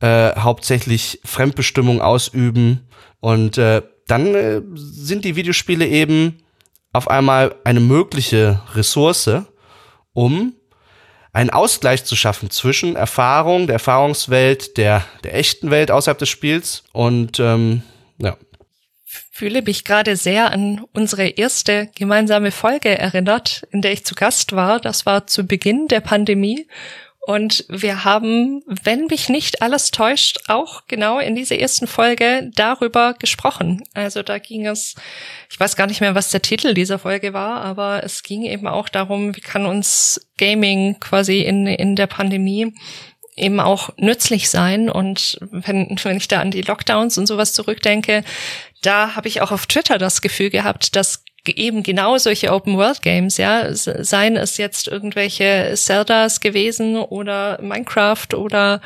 äh, 0.00 0.34
hauptsächlich 0.36 1.20
Fremdbestimmung 1.24 2.00
ausüben 2.00 2.88
und 3.20 3.58
äh, 3.58 3.82
dann 4.06 4.34
äh, 4.34 4.62
sind 4.74 5.24
die 5.24 5.36
Videospiele 5.36 5.86
eben 5.86 6.38
auf 6.92 7.10
einmal 7.10 7.54
eine 7.64 7.80
mögliche 7.80 8.62
Ressource, 8.74 9.30
um 10.14 10.54
einen 11.32 11.50
Ausgleich 11.50 12.04
zu 12.04 12.16
schaffen 12.16 12.50
zwischen 12.50 12.96
Erfahrung, 12.96 13.66
der 13.66 13.74
Erfahrungswelt, 13.74 14.76
der, 14.78 15.04
der 15.24 15.36
echten 15.36 15.70
Welt 15.70 15.90
außerhalb 15.90 16.18
des 16.18 16.30
Spiels 16.30 16.84
und 16.92 17.38
ähm, 17.38 17.82
ja. 18.18 18.36
Fühle 19.38 19.62
mich 19.62 19.84
gerade 19.84 20.16
sehr 20.16 20.50
an 20.50 20.84
unsere 20.94 21.28
erste 21.28 21.90
gemeinsame 21.94 22.50
Folge 22.50 22.98
erinnert, 22.98 23.62
in 23.70 23.82
der 23.82 23.92
ich 23.92 24.04
zu 24.04 24.16
Gast 24.16 24.52
war. 24.56 24.80
Das 24.80 25.06
war 25.06 25.28
zu 25.28 25.46
Beginn 25.46 25.86
der 25.86 26.00
Pandemie 26.00 26.66
und 27.28 27.66
wir 27.68 28.04
haben, 28.04 28.62
wenn 28.66 29.04
mich 29.04 29.28
nicht 29.28 29.60
alles 29.60 29.90
täuscht, 29.90 30.38
auch 30.48 30.86
genau 30.88 31.18
in 31.18 31.34
dieser 31.34 31.58
ersten 31.58 31.86
Folge 31.86 32.50
darüber 32.54 33.12
gesprochen. 33.12 33.84
Also 33.92 34.22
da 34.22 34.38
ging 34.38 34.66
es, 34.66 34.94
ich 35.50 35.60
weiß 35.60 35.76
gar 35.76 35.86
nicht 35.86 36.00
mehr, 36.00 36.14
was 36.14 36.30
der 36.30 36.40
Titel 36.40 36.72
dieser 36.72 36.98
Folge 36.98 37.34
war, 37.34 37.60
aber 37.60 38.02
es 38.02 38.22
ging 38.22 38.44
eben 38.44 38.66
auch 38.66 38.88
darum, 38.88 39.36
wie 39.36 39.42
kann 39.42 39.66
uns 39.66 40.26
Gaming 40.38 41.00
quasi 41.00 41.42
in, 41.42 41.66
in 41.66 41.96
der 41.96 42.06
Pandemie 42.06 42.72
eben 43.38 43.60
auch 43.60 43.90
nützlich 43.96 44.50
sein. 44.50 44.90
Und 44.90 45.38
wenn, 45.40 45.98
wenn 46.02 46.16
ich 46.16 46.28
da 46.28 46.40
an 46.40 46.50
die 46.50 46.62
Lockdowns 46.62 47.18
und 47.18 47.26
sowas 47.26 47.52
zurückdenke, 47.52 48.24
da 48.82 49.16
habe 49.16 49.28
ich 49.28 49.40
auch 49.40 49.50
auf 49.50 49.66
Twitter 49.66 49.98
das 49.98 50.20
Gefühl 50.20 50.50
gehabt, 50.50 50.94
dass 50.96 51.24
eben 51.46 51.82
genau 51.82 52.18
solche 52.18 52.52
Open-World-Games, 52.52 53.36
ja, 53.38 53.72
seien 53.72 54.36
es 54.36 54.56
jetzt 54.56 54.88
irgendwelche 54.88 55.72
Zeldas 55.76 56.40
gewesen 56.40 56.96
oder 56.96 57.58
Minecraft 57.62 58.34
oder 58.34 58.80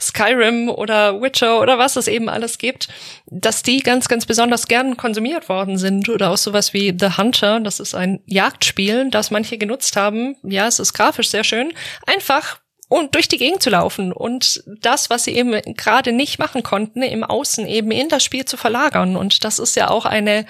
Skyrim 0.00 0.68
oder 0.68 1.20
Witcher 1.20 1.60
oder 1.60 1.78
was 1.78 1.96
es 1.96 2.08
eben 2.08 2.28
alles 2.28 2.58
gibt, 2.58 2.88
dass 3.26 3.62
die 3.62 3.80
ganz, 3.80 4.08
ganz 4.08 4.26
besonders 4.26 4.68
gern 4.68 4.96
konsumiert 4.96 5.48
worden 5.48 5.78
sind 5.78 6.08
oder 6.08 6.30
auch 6.30 6.36
sowas 6.36 6.72
wie 6.72 6.94
The 6.96 7.16
Hunter, 7.16 7.60
das 7.60 7.80
ist 7.80 7.94
ein 7.94 8.20
Jagdspiel, 8.26 9.10
das 9.10 9.30
manche 9.30 9.58
genutzt 9.58 9.96
haben, 9.96 10.36
ja, 10.42 10.66
es 10.66 10.78
ist 10.78 10.92
grafisch 10.92 11.30
sehr 11.30 11.44
schön, 11.44 11.72
einfach 12.06 12.58
und 12.88 13.14
durch 13.14 13.28
die 13.28 13.38
Gegend 13.38 13.62
zu 13.62 13.70
laufen 13.70 14.12
und 14.12 14.62
das, 14.66 15.10
was 15.10 15.24
sie 15.24 15.34
eben 15.34 15.52
gerade 15.74 16.12
nicht 16.12 16.38
machen 16.38 16.62
konnten, 16.62 17.02
im 17.02 17.24
Außen 17.24 17.66
eben 17.66 17.90
in 17.90 18.08
das 18.08 18.22
Spiel 18.22 18.44
zu 18.44 18.56
verlagern. 18.56 19.16
Und 19.16 19.44
das 19.44 19.58
ist 19.58 19.74
ja 19.74 19.90
auch 19.90 20.04
eine 20.04 20.46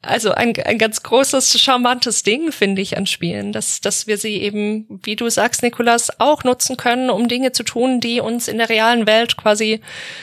also 0.00 0.30
ein, 0.30 0.54
ein 0.64 0.78
ganz 0.78 1.02
großes, 1.02 1.60
charmantes 1.60 2.22
Ding, 2.22 2.52
finde 2.52 2.80
ich, 2.80 2.96
an 2.96 3.06
Spielen, 3.06 3.52
dass, 3.52 3.80
dass 3.80 4.06
wir 4.06 4.16
sie 4.16 4.36
eben, 4.36 4.86
wie 5.02 5.16
du 5.16 5.28
sagst, 5.28 5.64
Nikolas, 5.64 6.20
auch 6.20 6.44
nutzen 6.44 6.76
können, 6.76 7.10
um 7.10 7.26
Dinge 7.26 7.50
zu 7.50 7.64
tun, 7.64 7.98
die 7.98 8.20
uns 8.20 8.46
in 8.46 8.58
der 8.58 8.68
realen 8.68 9.08
Welt 9.08 9.36
quasi 9.36 9.80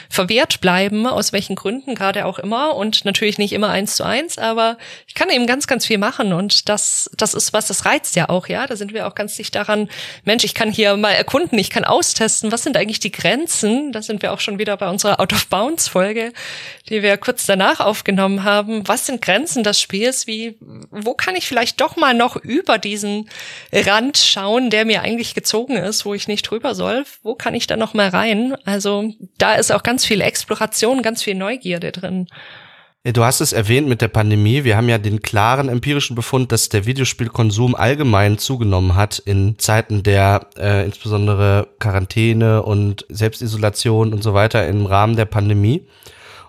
verwehrt 0.10 0.62
bleiben, 0.62 1.06
aus 1.06 1.34
welchen 1.34 1.58
Gründen 1.58 1.94
gerade 1.94 2.26
auch 2.26 2.40
immer. 2.40 2.78
Und 2.78 3.04
natürlich 3.04 3.38
nicht 3.38 3.52
immer 3.52 3.68
eins 3.68 3.98
zu 3.98 4.06
eins, 4.06 4.38
aber 4.38 4.78
ich 5.08 5.14
kann 5.14 5.30
eben 5.30 5.46
ganz, 5.46 5.68
ganz 5.68 5.86
viel 5.86 5.98
machen. 5.98 6.32
Und 6.32 6.70
das, 6.70 7.10
das 7.18 7.34
ist 7.34 7.52
was, 7.52 7.68
das 7.68 7.86
reizt 7.86 8.16
ja 8.16 8.30
auch, 8.30 8.48
ja, 8.48 8.68
da 8.68 8.78
sind 8.78 8.94
wir 8.94 9.06
auch 9.08 9.16
ganz 9.16 9.36
dicht 9.36 9.56
daran, 9.56 9.90
Mensch, 10.24 10.46
ich 10.46 10.54
kann 10.54 10.72
hier 10.72 10.96
mal 10.96 11.12
erkunden, 11.12 11.60
ich 11.60 11.70
kann 11.70 11.84
austesten, 11.84 12.54
was 12.54 12.64
sind 12.64 12.78
eigentlich 12.78 13.02
die 13.02 13.12
Grenzen, 13.12 13.92
da 13.92 14.02
sind 14.02 14.22
wir 14.22 14.32
auch 14.32 14.40
schon 14.40 14.58
wieder 14.58 14.78
bei 14.78 14.88
unserer 14.90 15.20
Out-of-Bounds-Folge, 15.20 16.32
die 16.88 17.04
wir 17.04 17.18
kurz 17.18 17.46
danach 17.46 17.82
aufgenommen 17.82 18.46
haben, 18.46 18.88
was 18.88 19.06
sind 19.06 19.22
Grenzen 19.22 19.65
des 19.66 19.82
Spiels, 19.82 20.28
wie, 20.28 20.58
wo 20.92 21.14
kann 21.14 21.36
ich 21.36 21.48
vielleicht 21.48 21.82
doch 21.82 21.98
mal 21.98 22.14
noch 22.14 22.36
über 22.36 22.78
diesen 22.78 23.30
Rand 23.74 24.18
schauen, 24.18 24.70
der 24.70 24.86
mir 24.86 25.02
eigentlich 25.02 25.34
gezogen 25.34 25.76
ist, 25.76 26.06
wo 26.06 26.14
ich 26.14 26.28
nicht 26.28 26.44
drüber 26.44 26.76
soll? 26.76 27.06
Wo 27.24 27.36
kann 27.36 27.56
ich 27.56 27.68
da 27.68 27.78
noch 27.78 27.94
mal 27.94 28.10
rein? 28.10 28.56
Also 28.66 29.12
da 29.38 29.56
ist 29.56 29.72
auch 29.72 29.84
ganz 29.84 30.06
viel 30.06 30.22
Exploration, 30.22 31.02
ganz 31.02 31.24
viel 31.24 31.36
Neugierde 31.36 31.92
drin. 31.92 32.28
Du 33.14 33.24
hast 33.24 33.40
es 33.40 33.54
erwähnt 33.54 33.88
mit 33.88 34.02
der 34.02 34.08
Pandemie. 34.08 34.64
Wir 34.64 34.76
haben 34.78 34.90
ja 34.90 34.98
den 34.98 35.22
klaren 35.22 35.70
empirischen 35.70 36.16
Befund, 36.16 36.52
dass 36.52 36.70
der 36.70 36.88
Videospielkonsum 36.88 37.76
allgemein 37.76 38.40
zugenommen 38.40 38.96
hat 38.96 39.20
in 39.20 39.60
Zeiten 39.60 40.02
der 40.02 40.48
äh, 40.58 40.86
insbesondere 40.86 41.68
Quarantäne 41.80 42.64
und 42.64 43.06
Selbstisolation 43.10 44.12
und 44.12 44.24
so 44.24 44.34
weiter 44.34 44.68
im 44.68 44.88
Rahmen 44.88 45.16
der 45.16 45.26
Pandemie 45.26 45.86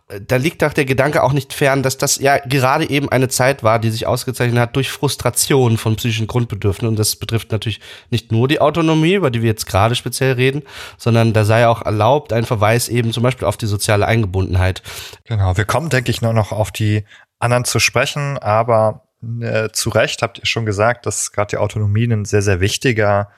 da 0.08 0.36
liegt 0.36 0.62
doch 0.62 0.72
der 0.72 0.84
Gedanke 0.84 1.24
auch 1.24 1.32
nicht 1.32 1.52
fern, 1.52 1.82
dass 1.82 1.98
das 1.98 2.18
ja 2.18 2.38
gerade 2.38 2.88
eben 2.88 3.08
eine 3.08 3.28
Zeit 3.28 3.64
war, 3.64 3.80
die 3.80 3.90
sich 3.90 4.06
ausgezeichnet 4.06 4.60
hat 4.60 4.76
durch 4.76 4.90
Frustration 4.90 5.78
von 5.78 5.96
psychischen 5.96 6.28
Grundbedürfnissen. 6.28 6.88
Und 6.88 6.98
das 6.98 7.16
betrifft 7.16 7.50
natürlich 7.50 7.80
nicht 8.10 8.30
nur 8.30 8.46
die 8.46 8.60
Autonomie, 8.60 9.14
über 9.14 9.32
die 9.32 9.42
wir 9.42 9.48
jetzt 9.48 9.66
gerade 9.66 9.96
speziell 9.96 10.34
reden, 10.34 10.62
sondern 10.96 11.32
da 11.32 11.44
sei 11.44 11.66
auch 11.66 11.82
erlaubt 11.82 12.32
ein 12.32 12.44
Verweis 12.44 12.88
eben 12.88 13.12
zum 13.12 13.24
Beispiel 13.24 13.48
auf 13.48 13.56
die 13.56 13.66
soziale 13.66 14.06
Eingebundenheit. 14.06 14.82
Genau, 15.24 15.56
wir 15.56 15.64
kommen, 15.64 15.88
denke 15.88 16.12
ich, 16.12 16.22
nur 16.22 16.32
noch 16.32 16.52
auf 16.52 16.70
die 16.70 17.04
anderen 17.40 17.64
zu 17.64 17.80
sprechen, 17.80 18.38
aber 18.38 19.08
äh, 19.40 19.70
zu 19.72 19.90
Recht 19.90 20.22
habt 20.22 20.38
ihr 20.38 20.46
schon 20.46 20.66
gesagt, 20.66 21.06
dass 21.06 21.32
gerade 21.32 21.50
die 21.50 21.56
Autonomie 21.56 22.04
ein 22.04 22.24
sehr, 22.24 22.42
sehr 22.42 22.60
wichtiger 22.60 23.28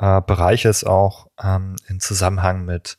äh, 0.00 0.20
Bereich 0.22 0.64
ist, 0.64 0.84
auch 0.84 1.28
ähm, 1.40 1.76
im 1.88 2.00
Zusammenhang 2.00 2.64
mit 2.64 2.98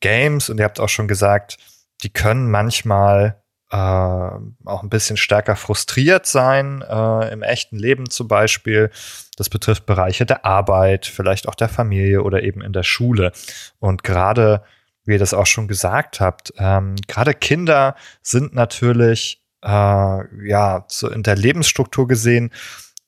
Games. 0.00 0.50
Und 0.50 0.58
ihr 0.58 0.64
habt 0.64 0.78
auch 0.78 0.90
schon 0.90 1.08
gesagt, 1.08 1.56
die 2.04 2.12
können 2.12 2.50
manchmal 2.50 3.42
äh, 3.70 3.76
auch 3.76 4.82
ein 4.82 4.90
bisschen 4.90 5.16
stärker 5.16 5.56
frustriert 5.56 6.26
sein, 6.26 6.82
äh, 6.82 7.32
im 7.32 7.42
echten 7.42 7.76
Leben 7.76 8.08
zum 8.10 8.28
Beispiel. 8.28 8.90
Das 9.36 9.48
betrifft 9.48 9.86
Bereiche 9.86 10.26
der 10.26 10.44
Arbeit, 10.44 11.06
vielleicht 11.06 11.48
auch 11.48 11.54
der 11.54 11.68
Familie 11.68 12.22
oder 12.22 12.42
eben 12.42 12.60
in 12.62 12.72
der 12.72 12.84
Schule. 12.84 13.32
Und 13.80 14.04
gerade, 14.04 14.62
wie 15.04 15.14
ihr 15.14 15.18
das 15.18 15.34
auch 15.34 15.46
schon 15.46 15.66
gesagt 15.66 16.20
habt, 16.20 16.52
ähm, 16.58 16.94
gerade 17.08 17.34
Kinder 17.34 17.96
sind 18.22 18.54
natürlich 18.54 19.42
äh, 19.64 19.68
ja 19.68 20.84
so 20.88 21.10
in 21.10 21.22
der 21.22 21.36
Lebensstruktur 21.36 22.06
gesehen 22.06 22.52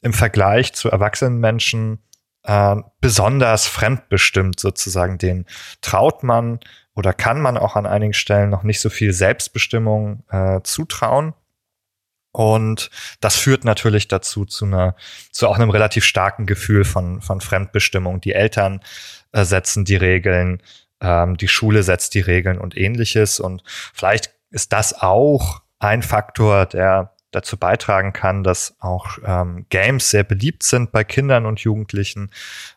im 0.00 0.14
Vergleich 0.14 0.72
zu 0.72 0.90
erwachsenen 0.90 1.38
Menschen 1.38 1.98
äh, 2.44 2.76
besonders 3.00 3.66
fremdbestimmt 3.66 4.58
sozusagen. 4.58 5.18
Den 5.18 5.46
traut 5.80 6.22
man 6.22 6.60
oder 6.96 7.12
kann 7.12 7.40
man 7.40 7.58
auch 7.58 7.76
an 7.76 7.86
einigen 7.86 8.14
Stellen 8.14 8.50
noch 8.50 8.62
nicht 8.62 8.80
so 8.80 8.88
viel 8.88 9.12
Selbstbestimmung 9.12 10.24
äh, 10.30 10.60
zutrauen. 10.62 11.34
Und 12.32 12.90
das 13.20 13.36
führt 13.36 13.64
natürlich 13.64 14.08
dazu 14.08 14.44
zu 14.44 14.64
einer, 14.64 14.96
zu 15.30 15.46
auch 15.46 15.56
einem 15.56 15.70
relativ 15.70 16.04
starken 16.04 16.46
Gefühl 16.46 16.84
von, 16.84 17.20
von 17.20 17.40
Fremdbestimmung. 17.40 18.20
Die 18.20 18.32
Eltern 18.32 18.80
äh, 19.32 19.44
setzen 19.44 19.84
die 19.84 19.96
Regeln, 19.96 20.62
ähm, 21.00 21.36
die 21.36 21.48
Schule 21.48 21.82
setzt 21.82 22.14
die 22.14 22.20
Regeln 22.20 22.58
und 22.58 22.76
ähnliches. 22.76 23.40
Und 23.40 23.62
vielleicht 23.94 24.34
ist 24.50 24.72
das 24.72 25.00
auch 25.00 25.62
ein 25.78 26.02
Faktor, 26.02 26.66
der 26.66 27.14
dazu 27.30 27.58
beitragen 27.58 28.14
kann, 28.14 28.42
dass 28.42 28.76
auch 28.80 29.18
ähm, 29.24 29.66
Games 29.68 30.10
sehr 30.10 30.24
beliebt 30.24 30.62
sind 30.62 30.92
bei 30.92 31.04
Kindern 31.04 31.44
und 31.44 31.60
Jugendlichen, 31.60 32.30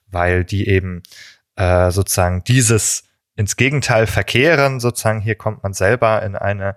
weil 0.08 0.44
die 0.44 0.68
eben 0.68 1.04
äh, 1.56 1.92
sozusagen 1.92 2.44
dieses 2.44 3.09
ins 3.40 3.56
Gegenteil 3.56 4.06
verkehren. 4.06 4.82
Sozusagen 4.82 5.22
hier 5.22 5.36
kommt 5.36 5.64
man 5.64 5.72
selber 5.72 6.22
in 6.24 6.36
eine 6.36 6.76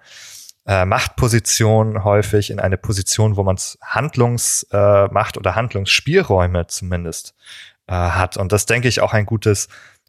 äh, 0.65 0.85
Machtposition 0.85 2.05
häufig, 2.05 2.51
in 2.51 2.61
eine 2.61 2.79
Position, 2.79 3.37
wo 3.37 3.43
man 3.43 3.57
Handlungsmacht 3.83 5.37
äh, 5.37 5.39
oder 5.41 5.57
Handlungsspielräume 5.57 6.69
zumindest 6.69 7.35
äh, 7.89 7.95
hat. 7.95 8.37
Und 8.37 8.53
das 8.53 8.67
denke 8.67 8.87
ich 8.87 9.01
auch 9.01 9.13
ein 9.13 9.27
gutes 9.27 9.69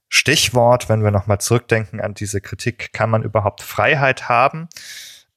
Stichwort, 0.09 0.89
wenn 0.89 1.03
wir 1.03 1.09
nochmal 1.09 1.41
zurückdenken 1.41 1.99
an 1.99 2.13
diese 2.13 2.39
Kritik, 2.39 2.93
kann 2.93 3.09
man 3.09 3.23
überhaupt 3.23 3.63
Freiheit 3.63 4.29
haben? 4.29 4.69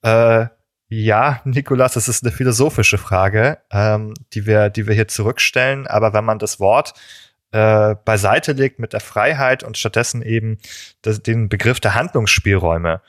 Äh, 0.03 0.49
ja, 0.89 1.41
Nikolas, 1.45 1.95
das 1.95 2.09
ist 2.09 2.25
eine 2.25 2.31
philosophische 2.31 2.99
Frage, 2.99 3.59
ähm, 3.71 4.13
die 4.35 4.45
wir, 4.45 4.69
die 4.69 4.87
wir 4.87 4.95
hier 4.95 5.09
zurückstellen. 5.09 5.87
Aber 5.87 6.13
wenn 6.13 6.27
man 6.27 6.39
das 6.39 6.61
Wort 6.61 6.93
äh, 7.53 7.95
beiseite 8.05 8.53
legt 8.53 8.79
mit 8.79 8.93
der 8.93 9.01
Freiheit 9.01 9.63
und 9.63 9.79
stattdessen 9.79 10.23
eben 10.23 10.59
das, 11.03 11.23
den 11.23 11.49
Begriff 11.49 11.81
der 11.81 11.95
Handlungsspielräume 11.95 13.01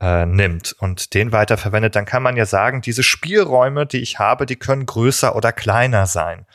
äh, 0.00 0.26
nimmt 0.26 0.74
und 0.78 1.14
den 1.14 1.32
weiterverwendet, 1.32 1.96
dann 1.96 2.04
kann 2.04 2.22
man 2.22 2.36
ja 2.36 2.46
sagen, 2.46 2.82
diese 2.82 3.02
Spielräume, 3.02 3.86
die 3.86 4.00
ich 4.00 4.18
habe, 4.18 4.46
die 4.46 4.56
können 4.56 4.86
größer 4.86 5.34
oder 5.34 5.52
kleiner 5.52 6.06
sein. 6.06 6.46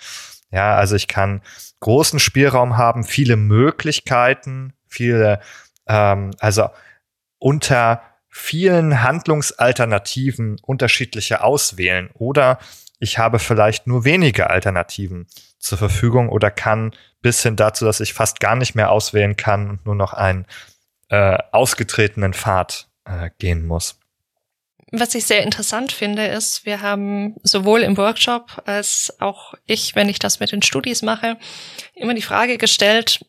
Ja, 0.52 0.76
also 0.76 0.96
ich 0.96 1.08
kann 1.08 1.42
großen 1.80 2.20
Spielraum 2.20 2.78
haben, 2.78 3.04
viele 3.04 3.38
Möglichkeiten, 3.38 4.74
viele, 4.88 5.40
ähm, 5.88 6.32
also 6.40 6.70
unter 7.40 8.02
vielen 8.30 9.02
Handlungsalternativen 9.02 10.58
unterschiedliche 10.62 11.44
auswählen 11.44 12.10
oder 12.14 12.60
ich 13.00 13.18
habe 13.18 13.40
vielleicht 13.40 13.88
nur 13.88 14.06
wenige 14.06 14.50
Alternativen 14.50 15.28
zur 15.58 15.80
Verfügung 15.80 16.30
oder 16.30 16.52
kann 16.52 16.94
bis 17.22 17.44
hin 17.44 17.56
dazu, 17.56 17.86
dass 17.86 18.00
ich 18.00 18.14
fast 18.14 18.40
gar 18.40 18.56
nicht 18.56 18.76
mehr 18.76 18.92
auswählen 18.92 19.36
kann 19.36 19.70
und 19.70 19.86
nur 19.86 19.96
noch 19.96 20.14
einen 20.14 20.46
äh, 21.10 21.38
ausgetretenen 21.52 22.34
Pfad 22.34 22.88
äh, 23.06 23.30
gehen 23.38 23.66
muss. 23.66 24.00
Was 24.94 25.16
ich 25.16 25.26
sehr 25.26 25.44
interessant 25.44 25.94
finde, 25.94 26.28
ist, 26.28 26.66
wir 26.66 26.82
haben 26.82 27.36
sowohl 27.44 27.82
im 27.82 27.96
Workshop 27.96 28.62
als 28.66 29.16
auch 29.20 29.54
ich, 29.66 29.96
wenn 29.96 30.10
ich 30.10 30.20
das 30.20 30.42
mit 30.42 30.52
den 30.52 30.62
Studis 30.62 31.02
mache, 31.02 31.38
immer 31.96 32.14
die 32.14 32.22
Frage 32.22 32.58
gestellt, 32.58 33.26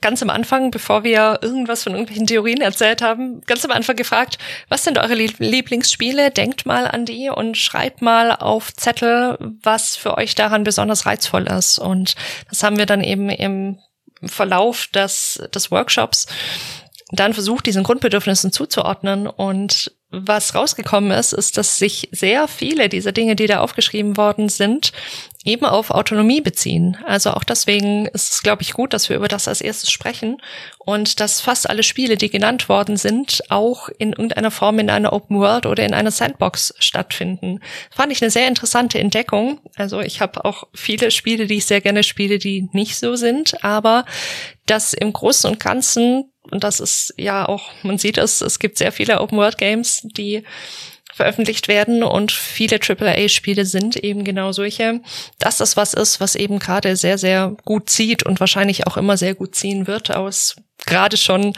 ganz 0.00 0.22
am 0.22 0.30
Anfang, 0.30 0.70
bevor 0.70 1.04
wir 1.04 1.38
irgendwas 1.42 1.82
von 1.82 1.92
irgendwelchen 1.92 2.26
Theorien 2.26 2.60
erzählt 2.60 3.02
haben, 3.02 3.40
ganz 3.42 3.64
am 3.64 3.70
Anfang 3.70 3.96
gefragt, 3.96 4.38
was 4.68 4.84
sind 4.84 4.98
eure 4.98 5.14
Lieblingsspiele? 5.14 6.30
Denkt 6.30 6.66
mal 6.66 6.86
an 6.86 7.04
die 7.04 7.30
und 7.30 7.56
schreibt 7.56 8.02
mal 8.02 8.32
auf 8.32 8.72
Zettel, 8.74 9.38
was 9.62 9.96
für 9.96 10.16
euch 10.16 10.34
daran 10.34 10.64
besonders 10.64 11.06
reizvoll 11.06 11.46
ist. 11.46 11.78
Und 11.78 12.14
das 12.48 12.62
haben 12.62 12.78
wir 12.78 12.86
dann 12.86 13.02
eben 13.02 13.28
im 13.30 13.78
Verlauf 14.24 14.86
des, 14.88 15.42
des 15.54 15.70
Workshops 15.70 16.26
dann 17.12 17.34
versucht, 17.34 17.66
diesen 17.66 17.82
Grundbedürfnissen 17.82 18.52
zuzuordnen 18.52 19.26
und 19.26 19.92
was 20.10 20.54
rausgekommen 20.54 21.12
ist, 21.12 21.32
ist, 21.32 21.56
dass 21.56 21.78
sich 21.78 22.08
sehr 22.10 22.48
viele 22.48 22.88
dieser 22.88 23.12
Dinge, 23.12 23.36
die 23.36 23.46
da 23.46 23.60
aufgeschrieben 23.60 24.16
worden 24.16 24.48
sind, 24.48 24.92
eben 25.44 25.64
auf 25.64 25.90
Autonomie 25.90 26.40
beziehen. 26.40 26.98
Also 27.06 27.30
auch 27.30 27.44
deswegen 27.44 28.06
ist 28.06 28.32
es, 28.32 28.42
glaube 28.42 28.62
ich, 28.62 28.72
gut, 28.72 28.92
dass 28.92 29.08
wir 29.08 29.16
über 29.16 29.28
das 29.28 29.48
als 29.48 29.60
erstes 29.60 29.90
sprechen 29.90 30.42
und 30.78 31.20
dass 31.20 31.40
fast 31.40 31.70
alle 31.70 31.82
Spiele, 31.82 32.16
die 32.16 32.28
genannt 32.28 32.68
worden 32.68 32.96
sind, 32.96 33.40
auch 33.48 33.88
in 33.98 34.10
irgendeiner 34.10 34.50
Form 34.50 34.78
in 34.78 34.90
einer 34.90 35.12
Open 35.12 35.38
World 35.38 35.64
oder 35.64 35.84
in 35.84 35.94
einer 35.94 36.10
Sandbox 36.10 36.74
stattfinden. 36.78 37.60
Fand 37.90 38.12
ich 38.12 38.20
eine 38.20 38.30
sehr 38.30 38.48
interessante 38.48 38.98
Entdeckung. 38.98 39.60
Also 39.76 40.00
ich 40.00 40.20
habe 40.20 40.44
auch 40.44 40.64
viele 40.74 41.10
Spiele, 41.10 41.46
die 41.46 41.58
ich 41.58 41.66
sehr 41.66 41.80
gerne 41.80 42.02
spiele, 42.02 42.38
die 42.38 42.68
nicht 42.72 42.98
so 42.98 43.16
sind, 43.16 43.64
aber 43.64 44.04
dass 44.66 44.92
im 44.92 45.12
Großen 45.12 45.50
und 45.50 45.60
Ganzen 45.60 46.29
und 46.50 46.64
das 46.64 46.80
ist 46.80 47.14
ja 47.16 47.46
auch, 47.46 47.70
man 47.82 47.98
sieht 47.98 48.18
es, 48.18 48.40
es 48.40 48.58
gibt 48.58 48.78
sehr 48.78 48.92
viele 48.92 49.20
Open-World-Games, 49.20 50.08
die 50.16 50.44
veröffentlicht 51.12 51.68
werden 51.68 52.02
und 52.02 52.32
viele 52.32 52.78
AAA-Spiele 52.80 53.66
sind 53.66 53.96
eben 53.96 54.24
genau 54.24 54.52
solche, 54.52 55.00
dass 55.38 55.58
das 55.58 55.76
was 55.76 55.92
ist, 55.92 56.20
was 56.20 56.34
eben 56.34 56.58
gerade 56.58 56.96
sehr, 56.96 57.18
sehr 57.18 57.56
gut 57.64 57.90
zieht 57.90 58.22
und 58.22 58.40
wahrscheinlich 58.40 58.86
auch 58.86 58.96
immer 58.96 59.16
sehr 59.16 59.34
gut 59.34 59.54
ziehen 59.54 59.86
wird 59.86 60.14
aus 60.14 60.56
gerade 60.86 61.16
schon 61.16 61.52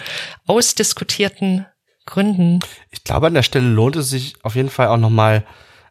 ausdiskutierten 0.46 1.66
Gründen. 2.06 2.60
Ich 2.90 3.04
glaube, 3.04 3.28
an 3.28 3.34
der 3.34 3.42
Stelle 3.42 3.68
lohnt 3.68 3.96
es 3.96 4.10
sich 4.10 4.34
auf 4.42 4.56
jeden 4.56 4.70
Fall 4.70 4.88
auch 4.88 4.96
nochmal 4.96 5.44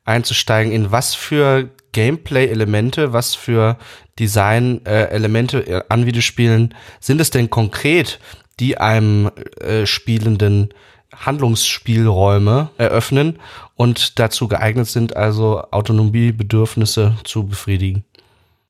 einzusteigen, 0.04 0.74
in 0.74 0.92
was 0.92 1.16
für 1.16 1.70
Gameplay-Elemente, 1.94 3.14
was 3.14 3.36
für 3.36 3.78
Design-Elemente 4.20 5.60
äh, 5.60 5.84
an 5.90 6.06
Videospielen 6.06 6.76
sind 7.00 7.22
es 7.22 7.30
denn 7.30 7.50
konkret, 7.50 8.20
die 8.62 8.78
einem 8.78 9.32
äh, 9.60 9.86
Spielenden 9.86 10.74
Handlungsspielräume 11.14 12.70
eröffnen 12.78 13.40
und 13.76 14.20
dazu 14.20 14.48
geeignet 14.48 14.88
sind, 14.88 15.16
also 15.18 15.64
Autonomiebedürfnisse 15.72 17.18
zu 17.26 17.48
befriedigen. 17.48 18.06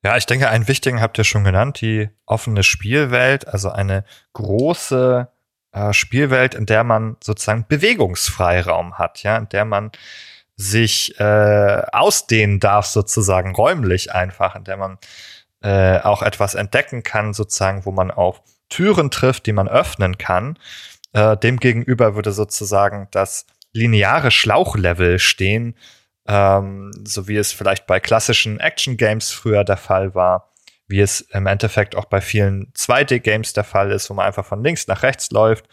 Ja, 0.02 0.16
ich 0.16 0.26
denke, 0.26 0.48
einen 0.48 0.66
wichtigen 0.66 1.00
habt 1.00 1.18
ihr 1.18 1.24
schon 1.24 1.44
genannt, 1.44 1.80
die 1.80 2.08
offene 2.26 2.64
Spielwelt, 2.64 3.46
also 3.46 3.70
eine 3.70 4.04
große 4.32 5.28
äh, 5.70 5.92
Spielwelt, 5.92 6.54
in 6.54 6.66
der 6.66 6.82
man 6.82 7.16
sozusagen 7.22 7.66
Bewegungsfreiraum 7.68 8.98
hat, 8.98 9.22
ja, 9.22 9.36
in 9.36 9.48
der 9.50 9.64
man 9.64 9.92
sich 10.56 11.18
äh, 11.20 11.82
ausdehnen 11.92 12.58
darf, 12.58 12.86
sozusagen 12.86 13.54
räumlich 13.54 14.12
einfach, 14.12 14.56
in 14.56 14.64
der 14.64 14.76
man 14.76 14.98
äh, 15.62 16.00
auch 16.00 16.22
etwas 16.22 16.54
entdecken 16.54 17.04
kann, 17.04 17.34
sozusagen, 17.34 17.84
wo 17.84 17.92
man 17.92 18.10
auf 18.10 18.42
Türen 18.72 19.10
trifft, 19.10 19.46
die 19.46 19.52
man 19.52 19.68
öffnen 19.68 20.16
kann. 20.16 20.58
Äh, 21.12 21.36
Demgegenüber 21.36 22.14
würde 22.14 22.32
sozusagen 22.32 23.08
das 23.10 23.46
lineare 23.72 24.30
Schlauchlevel 24.30 25.18
stehen, 25.18 25.76
ähm, 26.26 26.90
so 27.04 27.28
wie 27.28 27.36
es 27.36 27.52
vielleicht 27.52 27.86
bei 27.86 28.00
klassischen 28.00 28.60
Action-Games 28.60 29.30
früher 29.30 29.64
der 29.64 29.76
Fall 29.76 30.14
war, 30.14 30.52
wie 30.88 31.00
es 31.00 31.20
im 31.20 31.46
Endeffekt 31.46 31.96
auch 31.96 32.06
bei 32.06 32.20
vielen 32.20 32.72
2D-Games 32.72 33.52
der 33.52 33.64
Fall 33.64 33.90
ist, 33.90 34.08
wo 34.08 34.14
man 34.14 34.26
einfach 34.26 34.46
von 34.46 34.64
links 34.64 34.86
nach 34.88 35.02
rechts 35.02 35.30
läuft. 35.30 35.66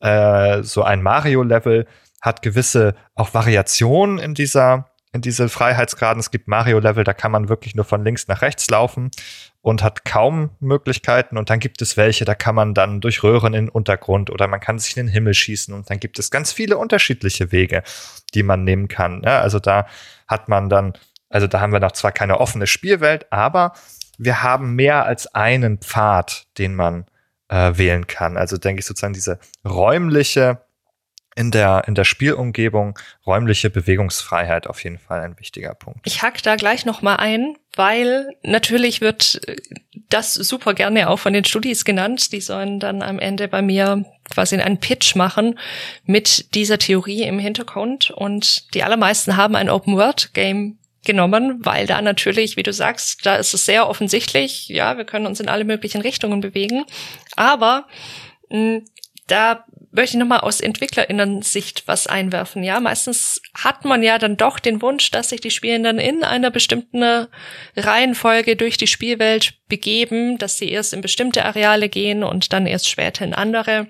Äh, 0.00 0.62
so 0.62 0.82
ein 0.82 1.02
Mario-Level 1.02 1.86
hat 2.20 2.42
gewisse 2.42 2.94
auch 3.14 3.34
Variationen 3.34 4.18
in 4.18 4.34
dieser 4.34 4.90
in 5.12 5.22
diese 5.22 5.48
Freiheitsgraden. 5.48 6.20
Es 6.20 6.30
gibt 6.30 6.46
Mario-Level, 6.46 7.02
da 7.02 7.14
kann 7.14 7.32
man 7.32 7.48
wirklich 7.48 7.74
nur 7.74 7.86
von 7.86 8.04
links 8.04 8.28
nach 8.28 8.42
rechts 8.42 8.68
laufen 8.68 9.10
und 9.66 9.82
hat 9.82 10.04
kaum 10.04 10.50
Möglichkeiten. 10.60 11.36
Und 11.36 11.50
dann 11.50 11.58
gibt 11.58 11.82
es 11.82 11.96
welche, 11.96 12.24
da 12.24 12.36
kann 12.36 12.54
man 12.54 12.72
dann 12.72 13.00
durch 13.00 13.24
Röhren 13.24 13.52
in 13.52 13.64
den 13.64 13.68
Untergrund 13.68 14.30
oder 14.30 14.46
man 14.46 14.60
kann 14.60 14.78
sich 14.78 14.96
in 14.96 15.06
den 15.06 15.12
Himmel 15.12 15.34
schießen. 15.34 15.74
Und 15.74 15.90
dann 15.90 15.98
gibt 15.98 16.20
es 16.20 16.30
ganz 16.30 16.52
viele 16.52 16.78
unterschiedliche 16.78 17.50
Wege, 17.50 17.82
die 18.32 18.44
man 18.44 18.62
nehmen 18.62 18.86
kann. 18.86 19.22
Ja, 19.24 19.40
also 19.40 19.58
da 19.58 19.88
hat 20.28 20.48
man 20.48 20.68
dann, 20.68 20.92
also 21.30 21.48
da 21.48 21.60
haben 21.60 21.72
wir 21.72 21.80
noch 21.80 21.90
zwar 21.90 22.12
keine 22.12 22.38
offene 22.38 22.68
Spielwelt, 22.68 23.26
aber 23.32 23.72
wir 24.18 24.40
haben 24.44 24.76
mehr 24.76 25.04
als 25.04 25.34
einen 25.34 25.78
Pfad, 25.78 26.46
den 26.58 26.76
man 26.76 27.06
äh, 27.48 27.72
wählen 27.74 28.06
kann. 28.06 28.36
Also 28.36 28.58
denke 28.58 28.78
ich 28.78 28.86
sozusagen 28.86 29.14
diese 29.14 29.40
räumliche 29.64 30.60
in 31.36 31.50
der, 31.50 31.84
in 31.86 31.94
der 31.94 32.04
Spielumgebung 32.04 32.98
räumliche 33.26 33.68
Bewegungsfreiheit 33.68 34.66
auf 34.66 34.82
jeden 34.82 34.98
Fall 34.98 35.20
ein 35.20 35.38
wichtiger 35.38 35.74
Punkt. 35.74 36.00
Ich 36.04 36.22
hack 36.22 36.42
da 36.42 36.56
gleich 36.56 36.86
noch 36.86 37.02
mal 37.02 37.16
ein, 37.16 37.56
weil 37.76 38.30
natürlich 38.42 39.02
wird 39.02 39.40
das 40.08 40.32
super 40.32 40.72
gerne 40.72 41.10
auch 41.10 41.18
von 41.18 41.34
den 41.34 41.44
Studis 41.44 41.84
genannt. 41.84 42.32
Die 42.32 42.40
sollen 42.40 42.80
dann 42.80 43.02
am 43.02 43.18
Ende 43.18 43.48
bei 43.48 43.60
mir 43.60 44.04
quasi 44.30 44.56
einen 44.56 44.80
Pitch 44.80 45.14
machen 45.14 45.58
mit 46.04 46.54
dieser 46.54 46.78
Theorie 46.78 47.22
im 47.24 47.38
Hintergrund. 47.38 48.10
Und 48.10 48.72
die 48.74 48.82
allermeisten 48.82 49.36
haben 49.36 49.56
ein 49.56 49.68
Open-World-Game 49.68 50.78
genommen, 51.04 51.60
weil 51.64 51.86
da 51.86 52.00
natürlich, 52.00 52.56
wie 52.56 52.62
du 52.62 52.72
sagst, 52.72 53.26
da 53.26 53.36
ist 53.36 53.52
es 53.52 53.66
sehr 53.66 53.88
offensichtlich, 53.88 54.68
ja, 54.68 54.96
wir 54.96 55.04
können 55.04 55.26
uns 55.26 55.38
in 55.38 55.48
alle 55.48 55.64
möglichen 55.64 56.00
Richtungen 56.00 56.40
bewegen. 56.40 56.84
Aber 57.36 57.86
mh, 58.48 58.80
da 59.26 59.64
möchte 59.96 60.16
ich 60.16 60.20
nochmal 60.20 60.40
aus 60.40 60.60
Entwicklerinnen-Sicht 60.60 61.84
was 61.86 62.06
einwerfen. 62.06 62.62
Ja, 62.62 62.78
meistens 62.80 63.40
hat 63.54 63.84
man 63.84 64.02
ja 64.02 64.18
dann 64.18 64.36
doch 64.36 64.58
den 64.58 64.82
Wunsch, 64.82 65.10
dass 65.10 65.30
sich 65.30 65.40
die 65.40 65.50
Spielenden 65.50 65.98
in 65.98 66.22
einer 66.22 66.50
bestimmten 66.50 67.26
Reihenfolge 67.76 68.54
durch 68.56 68.76
die 68.76 68.86
Spielwelt 68.86 69.54
begeben, 69.68 70.38
dass 70.38 70.58
sie 70.58 70.70
erst 70.70 70.92
in 70.92 71.00
bestimmte 71.00 71.44
Areale 71.44 71.88
gehen 71.88 72.22
und 72.22 72.52
dann 72.52 72.66
erst 72.66 72.88
später 72.88 73.24
in 73.24 73.34
andere. 73.34 73.88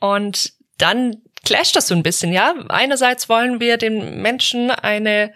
Und 0.00 0.52
dann 0.78 1.16
clasht 1.44 1.76
das 1.76 1.88
so 1.88 1.94
ein 1.94 2.02
bisschen, 2.02 2.32
ja. 2.32 2.54
Einerseits 2.68 3.28
wollen 3.28 3.60
wir 3.60 3.76
den 3.76 4.22
Menschen 4.22 4.70
eine 4.70 5.32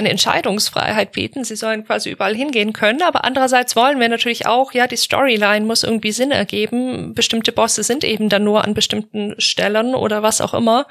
eine 0.00 0.10
Entscheidungsfreiheit 0.10 1.12
bieten. 1.12 1.44
Sie 1.44 1.56
sollen 1.56 1.84
quasi 1.84 2.10
überall 2.10 2.34
hingehen 2.34 2.72
können. 2.72 3.02
Aber 3.02 3.24
andererseits 3.24 3.76
wollen 3.76 4.00
wir 4.00 4.08
natürlich 4.08 4.46
auch, 4.46 4.72
ja, 4.72 4.86
die 4.86 4.96
Storyline 4.96 5.64
muss 5.64 5.84
irgendwie 5.84 6.12
Sinn 6.12 6.30
ergeben. 6.30 7.14
Bestimmte 7.14 7.52
Bosse 7.52 7.82
sind 7.82 8.04
eben 8.04 8.28
dann 8.28 8.44
nur 8.44 8.64
an 8.64 8.74
bestimmten 8.74 9.34
Stellen 9.38 9.94
oder 9.94 10.22
was 10.22 10.40
auch 10.40 10.54
immer. 10.54 10.86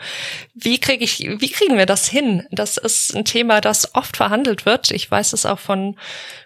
Wie 0.54 0.80
kriege 0.80 1.04
ich, 1.04 1.19
wie 1.19 1.50
kriegen 1.50 1.78
wir 1.78 1.86
das 1.86 2.08
hin? 2.08 2.48
Das 2.52 2.78
ist 2.78 3.15
ein 3.15 3.26
Thema, 3.26 3.62
das 3.62 3.93
oft 3.95 4.17
verhandelt 4.17 4.65
wird. 4.65 4.91
Ich 4.91 5.10
weiß 5.10 5.34
es 5.34 5.45
auch 5.45 5.60
von 5.60 5.98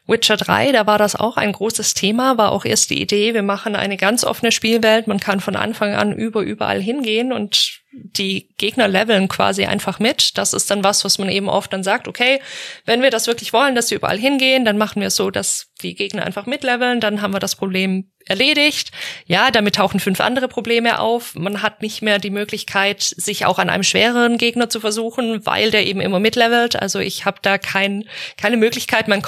Witcher 0.05 0.35
3, 0.35 0.73
da 0.73 0.85
war 0.85 0.97
das 0.97 1.15
auch 1.15 1.37
ein 1.37 1.53
großes 1.53 1.93
Thema, 1.93 2.37
war 2.37 2.51
auch 2.51 2.65
erst 2.65 2.89
die 2.89 3.01
Idee, 3.01 3.33
wir 3.33 3.43
machen 3.43 3.75
eine 3.75 3.95
ganz 3.95 4.25
offene 4.25 4.51
Spielwelt, 4.51 5.07
man 5.07 5.19
kann 5.19 5.39
von 5.39 5.55
Anfang 5.55 5.95
an 5.95 6.11
über 6.11 6.41
überall 6.41 6.81
hingehen 6.81 7.31
und 7.31 7.82
die 7.93 8.49
Gegner 8.57 8.87
leveln 8.87 9.27
quasi 9.27 9.65
einfach 9.65 9.99
mit. 9.99 10.37
Das 10.37 10.53
ist 10.53 10.69
dann 10.71 10.83
was, 10.83 11.05
was 11.05 11.19
man 11.19 11.29
eben 11.29 11.47
oft 11.47 11.71
dann 11.71 11.83
sagt, 11.83 12.07
okay, 12.07 12.41
wenn 12.85 13.01
wir 13.01 13.11
das 13.11 13.27
wirklich 13.27 13.53
wollen, 13.53 13.75
dass 13.75 13.87
sie 13.87 13.95
überall 13.95 14.17
hingehen, 14.17 14.65
dann 14.65 14.77
machen 14.77 14.99
wir 14.99 15.07
es 15.07 15.15
so, 15.15 15.29
dass 15.29 15.67
die 15.81 15.95
Gegner 15.95 16.25
einfach 16.25 16.45
mitleveln, 16.45 16.99
dann 16.99 17.21
haben 17.21 17.33
wir 17.33 17.39
das 17.39 17.55
Problem 17.55 18.11
erledigt. 18.25 18.91
Ja, 19.25 19.51
damit 19.51 19.75
tauchen 19.75 19.99
fünf 19.99 20.21
andere 20.21 20.47
Probleme 20.47 20.99
auf. 20.99 21.35
Man 21.35 21.61
hat 21.61 21.81
nicht 21.81 22.01
mehr 22.01 22.19
die 22.19 22.29
Möglichkeit, 22.29 23.01
sich 23.01 23.45
auch 23.45 23.59
an 23.59 23.69
einem 23.69 23.83
schwereren 23.83 24.37
Gegner 24.37 24.69
zu 24.69 24.79
versuchen, 24.79 25.45
weil 25.45 25.71
der 25.71 25.85
eben 25.85 26.01
immer 26.01 26.19
mitlevelt. 26.19 26.75
Also 26.75 26.99
ich 26.99 27.25
habe 27.25 27.39
da 27.41 27.57
kein, 27.57 28.05
keine 28.37 28.57
Möglichkeit, 28.57 29.07
mein 29.07 29.21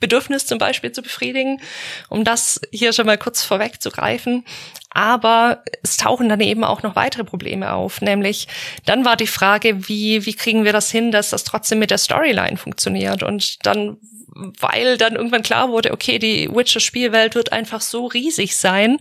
Kompetenzbedürfnis 0.00 0.46
zum 0.46 0.58
Beispiel 0.58 0.92
zu 0.92 1.02
befriedigen, 1.02 1.60
um 2.08 2.24
das 2.24 2.60
hier 2.72 2.92
schon 2.92 3.06
mal 3.06 3.18
kurz 3.18 3.42
vorwegzugreifen. 3.44 4.44
Aber 4.90 5.62
es 5.82 5.96
tauchen 5.96 6.28
dann 6.28 6.40
eben 6.40 6.64
auch 6.64 6.82
noch 6.82 6.96
weitere 6.96 7.22
Probleme 7.22 7.72
auf, 7.72 8.00
nämlich 8.00 8.48
dann 8.86 9.04
war 9.04 9.16
die 9.16 9.28
Frage, 9.28 9.88
wie, 9.88 10.26
wie 10.26 10.34
kriegen 10.34 10.64
wir 10.64 10.72
das 10.72 10.90
hin, 10.90 11.12
dass 11.12 11.30
das 11.30 11.44
trotzdem 11.44 11.78
mit 11.78 11.90
der 11.90 11.98
Storyline 11.98 12.56
funktioniert? 12.56 13.22
Und 13.22 13.64
dann 13.66 13.98
weil 14.58 14.96
dann 14.96 15.16
irgendwann 15.16 15.42
klar 15.42 15.70
wurde, 15.70 15.92
okay, 15.92 16.18
die 16.18 16.48
Witcher-Spielwelt 16.48 17.34
wird 17.34 17.52
einfach 17.52 17.80
so 17.80 18.06
riesig 18.06 18.56
sein, 18.56 18.98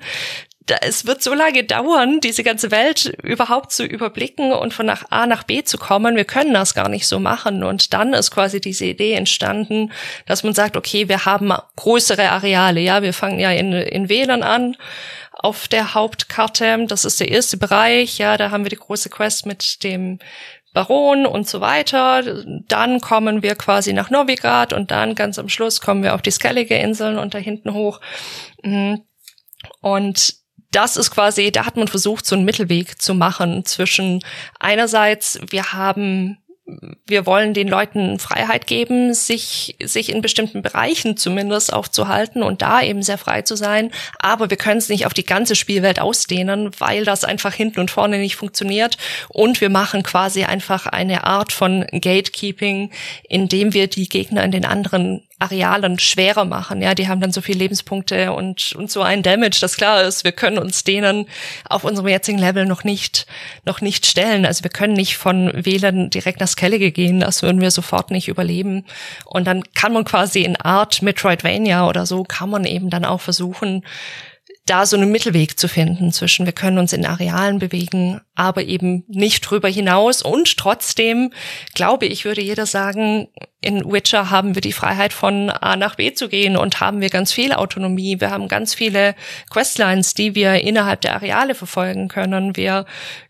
es 0.81 1.05
wird 1.05 1.21
so 1.21 1.33
lange 1.33 1.63
dauern, 1.63 2.19
diese 2.19 2.43
ganze 2.43 2.71
Welt 2.71 3.05
überhaupt 3.23 3.71
zu 3.71 3.85
überblicken 3.85 4.51
und 4.51 4.73
von 4.73 4.85
nach 4.85 5.05
A 5.09 5.25
nach 5.27 5.43
B 5.43 5.63
zu 5.63 5.77
kommen. 5.77 6.15
Wir 6.15 6.25
können 6.25 6.53
das 6.53 6.73
gar 6.73 6.89
nicht 6.89 7.07
so 7.07 7.19
machen. 7.19 7.63
Und 7.63 7.93
dann 7.93 8.13
ist 8.13 8.31
quasi 8.31 8.61
diese 8.61 8.85
Idee 8.85 9.13
entstanden, 9.13 9.91
dass 10.25 10.43
man 10.43 10.53
sagt, 10.53 10.77
okay, 10.77 11.09
wir 11.09 11.25
haben 11.25 11.53
größere 11.75 12.29
Areale. 12.29 12.79
Ja, 12.79 13.01
wir 13.01 13.13
fangen 13.13 13.39
ja 13.39 13.51
in, 13.51 13.73
in 13.73 14.09
WLAN 14.09 14.43
an 14.43 14.77
auf 15.31 15.67
der 15.67 15.93
Hauptkarte. 15.93 16.85
Das 16.87 17.05
ist 17.05 17.19
der 17.19 17.29
erste 17.29 17.57
Bereich. 17.57 18.17
Ja, 18.17 18.37
da 18.37 18.51
haben 18.51 18.65
wir 18.65 18.69
die 18.69 18.75
große 18.75 19.09
Quest 19.09 19.45
mit 19.45 19.83
dem 19.83 20.19
Baron 20.73 21.25
und 21.25 21.47
so 21.47 21.61
weiter. 21.61 22.23
Dann 22.67 23.01
kommen 23.01 23.41
wir 23.41 23.55
quasi 23.55 23.93
nach 23.93 24.09
Novigrad 24.09 24.73
und 24.73 24.91
dann 24.91 25.15
ganz 25.15 25.39
am 25.39 25.49
Schluss 25.49 25.81
kommen 25.81 26.03
wir 26.03 26.13
auf 26.13 26.21
die 26.21 26.31
Skellige 26.31 26.75
Inseln 26.75 27.17
und 27.17 27.33
da 27.33 27.37
hinten 27.37 27.73
hoch. 27.73 27.99
Mhm. 28.63 29.01
Und 29.81 30.38
das 30.71 30.97
ist 30.97 31.11
quasi, 31.11 31.51
da 31.51 31.65
hat 31.65 31.77
man 31.77 31.87
versucht, 31.87 32.25
so 32.25 32.35
einen 32.35 32.45
Mittelweg 32.45 33.01
zu 33.01 33.13
machen 33.13 33.65
zwischen 33.65 34.21
einerseits, 34.59 35.39
wir 35.49 35.73
haben 35.73 36.37
wir 37.07 37.25
wollen 37.25 37.53
den 37.53 37.67
Leuten 37.67 38.19
Freiheit 38.19 38.67
geben, 38.67 39.13
sich, 39.13 39.75
sich 39.83 40.11
in 40.11 40.21
bestimmten 40.21 40.61
Bereichen 40.61 41.17
zumindest 41.17 41.73
aufzuhalten 41.73 42.43
und 42.43 42.61
da 42.61 42.81
eben 42.81 43.01
sehr 43.01 43.17
frei 43.17 43.41
zu 43.41 43.55
sein. 43.55 43.91
Aber 44.19 44.49
wir 44.49 44.57
können 44.57 44.77
es 44.77 44.89
nicht 44.89 45.05
auf 45.05 45.13
die 45.13 45.25
ganze 45.25 45.55
Spielwelt 45.55 45.99
ausdehnen, 45.99 46.71
weil 46.79 47.05
das 47.05 47.23
einfach 47.23 47.53
hinten 47.53 47.79
und 47.79 47.91
vorne 47.91 48.19
nicht 48.19 48.35
funktioniert. 48.35 48.97
Und 49.29 49.61
wir 49.61 49.69
machen 49.69 50.03
quasi 50.03 50.43
einfach 50.43 50.85
eine 50.85 51.23
Art 51.23 51.51
von 51.51 51.85
Gatekeeping, 51.91 52.91
indem 53.27 53.73
wir 53.73 53.87
die 53.87 54.09
Gegner 54.09 54.43
in 54.43 54.51
den 54.51 54.65
anderen 54.65 55.23
Arealen 55.39 55.99
schwerer 55.99 56.43
machen. 56.43 56.81
Ja, 56.81 56.93
die 56.93 57.07
haben 57.07 57.21
dann 57.21 57.31
so 57.31 57.41
viele 57.41 57.59
Lebenspunkte 57.59 58.33
und, 58.33 58.73
und 58.73 58.91
so 58.91 59.01
ein 59.01 59.23
Damage, 59.23 59.59
das 59.61 59.77
klar 59.77 60.03
ist, 60.03 60.25
wir 60.25 60.33
können 60.33 60.57
uns 60.57 60.83
denen 60.83 61.27
auf 61.69 61.85
unserem 61.85 62.09
jetzigen 62.09 62.37
Level 62.37 62.65
noch 62.65 62.83
nicht, 62.83 63.25
noch 63.65 63.79
nicht 63.79 64.05
stellen. 64.05 64.45
Also 64.45 64.63
wir 64.63 64.71
können 64.71 64.93
nicht 64.93 65.17
von 65.17 65.51
Wählern 65.53 66.09
direkt 66.09 66.41
nach 66.41 66.47
Skellige 66.47 66.91
gehen, 66.91 67.21
das 67.21 67.41
würden 67.41 67.61
wir 67.61 67.71
sofort 67.71 68.11
nicht 68.11 68.27
überleben. 68.27 68.85
Und 69.25 69.47
dann 69.47 69.63
kann 69.73 69.93
man 69.93 70.03
quasi 70.03 70.41
in 70.41 70.57
Art 70.57 71.01
Metroidvania 71.01 71.87
oder 71.87 72.05
so, 72.05 72.23
kann 72.23 72.49
man 72.49 72.65
eben 72.65 72.89
dann 72.89 73.05
auch 73.05 73.21
versuchen, 73.21 73.83
da 74.69 74.85
so 74.85 74.97
einen 74.97 75.11
Mittelweg 75.11 75.57
zu 75.57 75.67
finden 75.67 76.11
zwischen, 76.11 76.45
wir 76.45 76.53
können 76.53 76.77
uns 76.77 76.93
in 76.93 77.05
Arealen 77.05 77.59
bewegen, 77.59 78.21
aber 78.35 78.63
eben 78.63 79.03
nicht 79.07 79.41
drüber 79.41 79.67
hinaus. 79.67 80.21
Und 80.21 80.57
trotzdem, 80.57 81.31
glaube 81.73 82.05
ich, 82.05 82.25
würde 82.25 82.41
jeder 82.41 82.65
sagen, 82.65 83.29
in 83.61 83.91
Witcher 83.91 84.29
haben 84.29 84.55
wir 84.55 84.61
die 84.61 84.71
Freiheit 84.71 85.11
von 85.11 85.49
A 85.49 85.75
nach 85.75 85.95
B 85.95 86.13
zu 86.13 86.29
gehen 86.29 86.55
und 86.55 86.79
haben 86.79 87.01
wir 87.01 87.09
ganz 87.09 87.33
viel 87.33 87.51
Autonomie. 87.51 88.21
Wir 88.21 88.31
haben 88.31 88.47
ganz 88.47 88.73
viele 88.73 89.15
Questlines, 89.49 90.13
die 90.13 90.33
wir 90.33 90.55
innerhalb 90.61 91.01
der 91.01 91.15
Areale 91.15 91.55
verfolgen 91.55 92.07
können. 92.07 92.55
Wir 92.55 92.85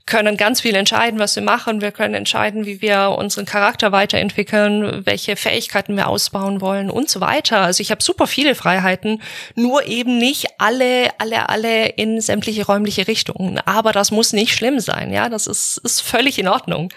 können 0.06 0.38
ganz 0.38 0.62
viel 0.62 0.76
entscheiden, 0.76 1.20
was 1.20 1.36
wir 1.36 1.42
machen. 1.42 1.82
Wir 1.82 1.92
können 1.92 2.14
entscheiden, 2.14 2.68
wie 2.68 2.80
wir 2.80 3.16
unseren 3.18 3.46
Charakter 3.46 3.92
weiterentwickeln, 3.92 5.04
welche 5.06 5.36
Fähigkeiten 5.36 5.96
wir 5.96 6.08
ausbauen 6.08 6.62
wollen 6.62 6.92
und 6.92 7.10
so 7.10 7.22
weiter. 7.22 7.62
Also 7.62 7.82
ich 7.82 7.90
habe 7.90 8.04
super 8.04 8.28
viele 8.28 8.54
Freiheiten, 8.54 9.24
nur 9.56 9.88
eben 9.88 10.20
nicht 10.20 10.46
alle, 10.60 11.10
alle, 11.18 11.50
alle 11.50 11.88
in 11.88 12.22
sämtliche 12.22 12.68
räumliche 12.68 13.08
Richtungen. 13.08 13.60
Aber 13.66 13.94
das 13.94 14.12
muss 14.12 14.34
nicht 14.34 14.54
schlimm 14.54 14.80
sein. 14.80 15.12
Ja, 15.12 15.28
das 15.28 15.48
ist, 15.48 15.80
ist 15.84 16.02
völlig 16.02 16.38
in 16.38 16.48
Ordnung. 16.48 16.92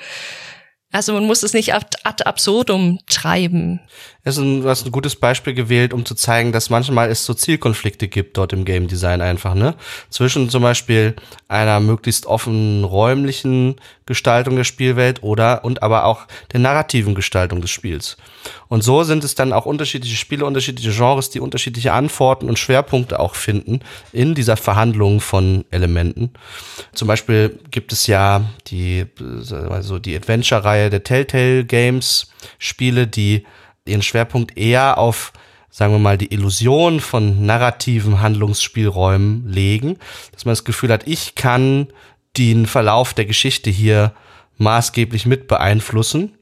Also 0.92 1.14
man 1.14 1.24
muss 1.24 1.42
es 1.42 1.54
nicht 1.54 1.74
ad, 1.74 1.96
absurdum 2.04 2.98
treiben. 3.08 3.80
Ist 4.24 4.38
ein, 4.38 4.62
du 4.62 4.68
hast 4.68 4.86
ein 4.86 4.92
gutes 4.92 5.16
Beispiel 5.16 5.52
gewählt, 5.52 5.92
um 5.92 6.04
zu 6.04 6.14
zeigen, 6.14 6.52
dass 6.52 6.70
manchmal 6.70 7.10
es 7.10 7.26
so 7.26 7.34
Zielkonflikte 7.34 8.06
gibt 8.06 8.36
dort 8.36 8.52
im 8.52 8.64
Game 8.64 8.86
Design 8.86 9.20
einfach, 9.20 9.54
ne? 9.54 9.74
Zwischen 10.10 10.48
zum 10.48 10.62
Beispiel 10.62 11.16
einer 11.48 11.80
möglichst 11.80 12.26
offenen 12.26 12.84
räumlichen 12.84 13.80
Gestaltung 14.06 14.54
der 14.54 14.62
Spielwelt 14.62 15.24
oder 15.24 15.64
und 15.64 15.82
aber 15.82 16.04
auch 16.04 16.28
der 16.52 16.60
narrativen 16.60 17.16
Gestaltung 17.16 17.60
des 17.62 17.72
Spiels. 17.72 18.16
Und 18.68 18.84
so 18.84 19.02
sind 19.02 19.24
es 19.24 19.34
dann 19.34 19.52
auch 19.52 19.66
unterschiedliche 19.66 20.16
Spiele, 20.16 20.44
unterschiedliche 20.44 20.92
Genres, 20.92 21.30
die 21.30 21.40
unterschiedliche 21.40 21.92
Antworten 21.92 22.48
und 22.48 22.60
Schwerpunkte 22.60 23.18
auch 23.18 23.34
finden 23.34 23.80
in 24.12 24.36
dieser 24.36 24.56
Verhandlung 24.56 25.20
von 25.20 25.64
Elementen. 25.72 26.30
Zum 26.92 27.08
Beispiel 27.08 27.58
gibt 27.72 27.92
es 27.92 28.06
ja 28.06 28.44
die, 28.68 29.04
also 29.68 29.98
die 29.98 30.14
Adventure-Reihe 30.14 30.90
der 30.90 31.02
Telltale 31.02 31.64
Games 31.64 32.30
Spiele, 32.58 33.08
die 33.08 33.44
ihren 33.86 34.02
Schwerpunkt 34.02 34.56
eher 34.56 34.98
auf, 34.98 35.32
sagen 35.70 35.92
wir 35.92 35.98
mal, 35.98 36.18
die 36.18 36.32
Illusion 36.32 37.00
von 37.00 37.44
narrativen 37.44 38.20
Handlungsspielräumen 38.20 39.48
legen, 39.48 39.98
dass 40.32 40.44
man 40.44 40.52
das 40.52 40.64
Gefühl 40.64 40.92
hat, 40.92 41.06
ich 41.06 41.34
kann 41.34 41.88
den 42.36 42.66
Verlauf 42.66 43.14
der 43.14 43.26
Geschichte 43.26 43.70
hier 43.70 44.12
maßgeblich 44.58 45.26
mit 45.26 45.48
beeinflussen. 45.48 46.32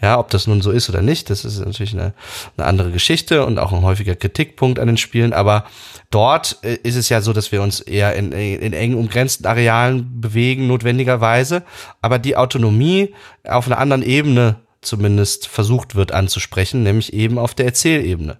Ja, 0.00 0.20
ob 0.20 0.30
das 0.30 0.46
nun 0.46 0.60
so 0.60 0.70
ist 0.70 0.88
oder 0.88 1.02
nicht, 1.02 1.28
das 1.28 1.44
ist 1.44 1.58
natürlich 1.58 1.92
eine, 1.92 2.14
eine 2.56 2.68
andere 2.68 2.92
Geschichte 2.92 3.44
und 3.44 3.58
auch 3.58 3.72
ein 3.72 3.82
häufiger 3.82 4.14
Kritikpunkt 4.14 4.78
an 4.78 4.86
den 4.86 4.96
Spielen. 4.96 5.32
Aber 5.32 5.64
dort 6.10 6.58
äh, 6.62 6.78
ist 6.84 6.94
es 6.94 7.08
ja 7.08 7.20
so, 7.20 7.32
dass 7.32 7.50
wir 7.50 7.62
uns 7.62 7.80
eher 7.80 8.14
in, 8.14 8.30
in 8.30 8.72
eng 8.72 8.94
umgrenzten 8.94 9.44
Arealen 9.44 10.20
bewegen, 10.20 10.68
notwendigerweise. 10.68 11.64
Aber 12.00 12.20
die 12.20 12.36
Autonomie 12.36 13.12
auf 13.42 13.66
einer 13.66 13.78
anderen 13.78 14.04
Ebene 14.04 14.60
zumindest 14.88 15.46
versucht 15.46 15.94
wird 15.94 16.12
anzusprechen, 16.12 16.82
nämlich 16.82 17.12
eben 17.12 17.38
auf 17.38 17.54
der 17.54 17.66
Erzählebene. 17.66 18.38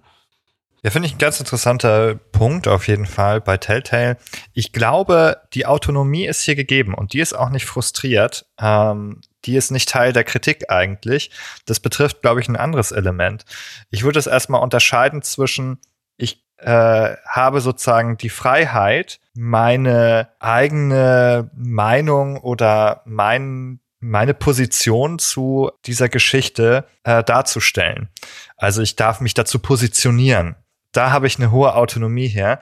Ja, 0.81 0.91
finde 0.91 1.07
ich 1.07 1.15
ein 1.15 1.19
ganz 1.19 1.39
interessanter 1.39 2.15
Punkt 2.15 2.67
auf 2.67 2.87
jeden 2.87 3.05
Fall 3.05 3.41
bei 3.41 3.57
Telltale. 3.57 4.17
Ich 4.53 4.71
glaube, 4.71 5.41
die 5.53 5.65
Autonomie 5.65 6.25
ist 6.25 6.41
hier 6.41 6.55
gegeben 6.55 6.93
und 6.93 7.11
die 7.11 7.19
ist 7.19 7.33
auch 7.33 7.49
nicht 7.49 7.65
frustriert. 7.65 8.45
Ähm, 8.59 9.19
die 9.45 9.57
ist 9.57 9.71
nicht 9.71 9.89
Teil 9.89 10.13
der 10.13 10.23
Kritik 10.23 10.69
eigentlich. 10.69 11.31
Das 11.65 11.81
betrifft, 11.81 12.21
glaube 12.21 12.39
ich, 12.39 12.47
ein 12.47 12.55
anderes 12.55 12.91
Element. 12.91 13.43
Ich 13.89 14.03
würde 14.03 14.19
es 14.19 14.27
erstmal 14.27 14.61
unterscheiden 14.61 15.21
zwischen, 15.21 15.79
ich 16.15 16.45
äh, 16.57 17.15
habe 17.25 17.59
sozusagen 17.59 18.17
die 18.17 18.29
Freiheit, 18.29 19.19
meine 19.33 20.29
eigene 20.39 21.51
Meinung 21.55 22.37
oder 22.37 23.01
mein 23.05 23.81
meine 23.99 24.33
Position 24.33 25.19
zu 25.19 25.71
dieser 25.85 26.09
Geschichte 26.09 26.85
äh, 27.03 27.23
darzustellen. 27.23 28.09
Also 28.57 28.81
ich 28.81 28.95
darf 28.95 29.21
mich 29.21 29.33
dazu 29.33 29.59
positionieren. 29.59 30.55
Da 30.91 31.11
habe 31.11 31.27
ich 31.27 31.37
eine 31.37 31.51
hohe 31.51 31.75
Autonomie 31.75 32.27
her. 32.27 32.61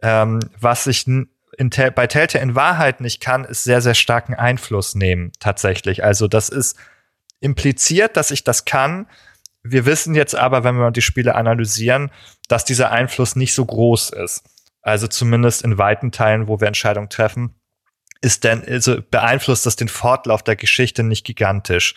Ähm, 0.00 0.40
was 0.58 0.86
ich 0.86 1.06
in, 1.06 1.28
bei 1.94 2.06
Telltale 2.06 2.42
in 2.42 2.54
Wahrheit 2.54 3.00
nicht 3.00 3.20
kann, 3.20 3.44
ist 3.44 3.64
sehr, 3.64 3.82
sehr 3.82 3.94
starken 3.94 4.34
Einfluss 4.34 4.94
nehmen, 4.94 5.32
tatsächlich. 5.40 6.04
Also 6.04 6.28
das 6.28 6.48
ist 6.48 6.76
impliziert, 7.40 8.16
dass 8.16 8.30
ich 8.30 8.44
das 8.44 8.64
kann. 8.64 9.06
Wir 9.62 9.84
wissen 9.84 10.14
jetzt 10.14 10.34
aber, 10.34 10.64
wenn 10.64 10.76
wir 10.76 10.90
die 10.90 11.02
Spiele 11.02 11.34
analysieren, 11.34 12.10
dass 12.48 12.64
dieser 12.64 12.90
Einfluss 12.90 13.36
nicht 13.36 13.54
so 13.54 13.64
groß 13.64 14.10
ist. 14.10 14.42
Also 14.80 15.06
zumindest 15.06 15.62
in 15.62 15.76
weiten 15.76 16.12
Teilen, 16.12 16.48
wo 16.48 16.60
wir 16.60 16.68
Entscheidungen 16.68 17.10
treffen, 17.10 17.54
ist 18.20 18.44
denn, 18.44 18.64
also 18.66 19.00
beeinflusst 19.10 19.66
das 19.66 19.76
den 19.76 19.88
Fortlauf 19.88 20.42
der 20.42 20.56
Geschichte 20.56 21.02
nicht 21.02 21.24
gigantisch. 21.24 21.94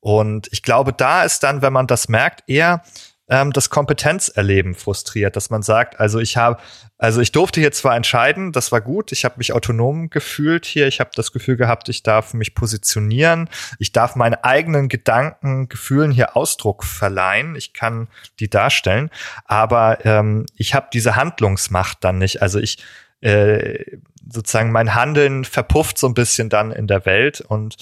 Und 0.00 0.48
ich 0.52 0.62
glaube, 0.62 0.92
da 0.92 1.24
ist 1.24 1.42
dann, 1.42 1.62
wenn 1.62 1.72
man 1.72 1.86
das 1.86 2.08
merkt, 2.08 2.48
eher 2.48 2.82
ähm, 3.28 3.52
das 3.52 3.70
Kompetenzerleben 3.70 4.74
frustriert, 4.74 5.34
dass 5.36 5.50
man 5.50 5.62
sagt, 5.62 5.98
also 5.98 6.20
ich 6.20 6.36
habe, 6.36 6.60
also 6.98 7.20
ich 7.20 7.32
durfte 7.32 7.60
hier 7.60 7.72
zwar 7.72 7.96
entscheiden, 7.96 8.52
das 8.52 8.70
war 8.70 8.80
gut, 8.80 9.10
ich 9.10 9.24
habe 9.24 9.36
mich 9.38 9.52
autonom 9.52 10.10
gefühlt 10.10 10.64
hier, 10.64 10.86
ich 10.86 11.00
habe 11.00 11.10
das 11.14 11.32
Gefühl 11.32 11.56
gehabt, 11.56 11.88
ich 11.88 12.02
darf 12.02 12.34
mich 12.34 12.54
positionieren, 12.54 13.48
ich 13.78 13.92
darf 13.92 14.14
meine 14.14 14.44
eigenen 14.44 14.88
Gedanken, 14.88 15.68
Gefühlen 15.68 16.12
hier 16.12 16.36
Ausdruck 16.36 16.84
verleihen, 16.84 17.56
ich 17.56 17.72
kann 17.72 18.08
die 18.38 18.48
darstellen, 18.48 19.10
aber 19.44 20.04
ähm, 20.04 20.46
ich 20.54 20.74
habe 20.74 20.88
diese 20.92 21.16
Handlungsmacht 21.16 21.98
dann 22.02 22.18
nicht. 22.18 22.42
Also 22.42 22.60
ich 22.60 22.78
äh, 23.20 23.98
sozusagen 24.30 24.72
mein 24.72 24.94
Handeln 24.94 25.44
verpufft 25.44 25.98
so 25.98 26.06
ein 26.06 26.14
bisschen 26.14 26.48
dann 26.48 26.72
in 26.72 26.86
der 26.86 27.06
Welt 27.06 27.40
und 27.40 27.76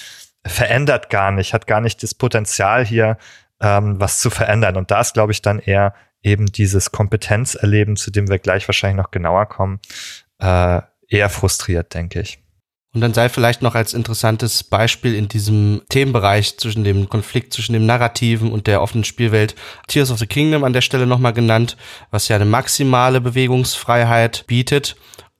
verändert 0.46 1.10
gar 1.10 1.30
nicht, 1.30 1.54
hat 1.54 1.66
gar 1.66 1.80
nicht 1.80 2.02
das 2.02 2.14
Potenzial 2.14 2.84
hier 2.84 3.16
ähm, 3.60 3.98
was 3.98 4.18
zu 4.18 4.30
verändern. 4.30 4.76
Und 4.76 4.90
da 4.90 5.00
ist, 5.00 5.14
glaube 5.14 5.32
ich, 5.32 5.42
dann 5.42 5.58
eher 5.58 5.94
eben 6.22 6.46
dieses 6.46 6.92
Kompetenzerleben, 6.92 7.96
zu 7.96 8.10
dem 8.10 8.28
wir 8.28 8.38
gleich 8.38 8.66
wahrscheinlich 8.68 9.02
noch 9.02 9.10
genauer 9.10 9.46
kommen, 9.46 9.80
äh, 10.38 10.80
eher 11.08 11.28
frustriert, 11.28 11.94
denke 11.94 12.20
ich. 12.20 12.38
Und 12.94 13.00
dann 13.00 13.12
sei 13.12 13.28
vielleicht 13.28 13.60
noch 13.60 13.74
als 13.74 13.92
interessantes 13.92 14.62
Beispiel 14.62 15.16
in 15.16 15.26
diesem 15.26 15.82
Themenbereich 15.88 16.58
zwischen 16.58 16.84
dem 16.84 17.08
Konflikt 17.08 17.52
zwischen 17.52 17.72
dem 17.72 17.86
Narrativen 17.86 18.52
und 18.52 18.68
der 18.68 18.80
offenen 18.80 19.02
Spielwelt 19.02 19.56
Tears 19.88 20.12
of 20.12 20.20
the 20.20 20.28
Kingdom 20.28 20.62
an 20.62 20.72
der 20.72 20.80
Stelle 20.80 21.06
nochmal 21.06 21.32
genannt, 21.32 21.76
was 22.12 22.28
ja 22.28 22.36
eine 22.36 22.44
maximale 22.44 23.20
Bewegungsfreiheit 23.20 24.44
bietet 24.46 24.94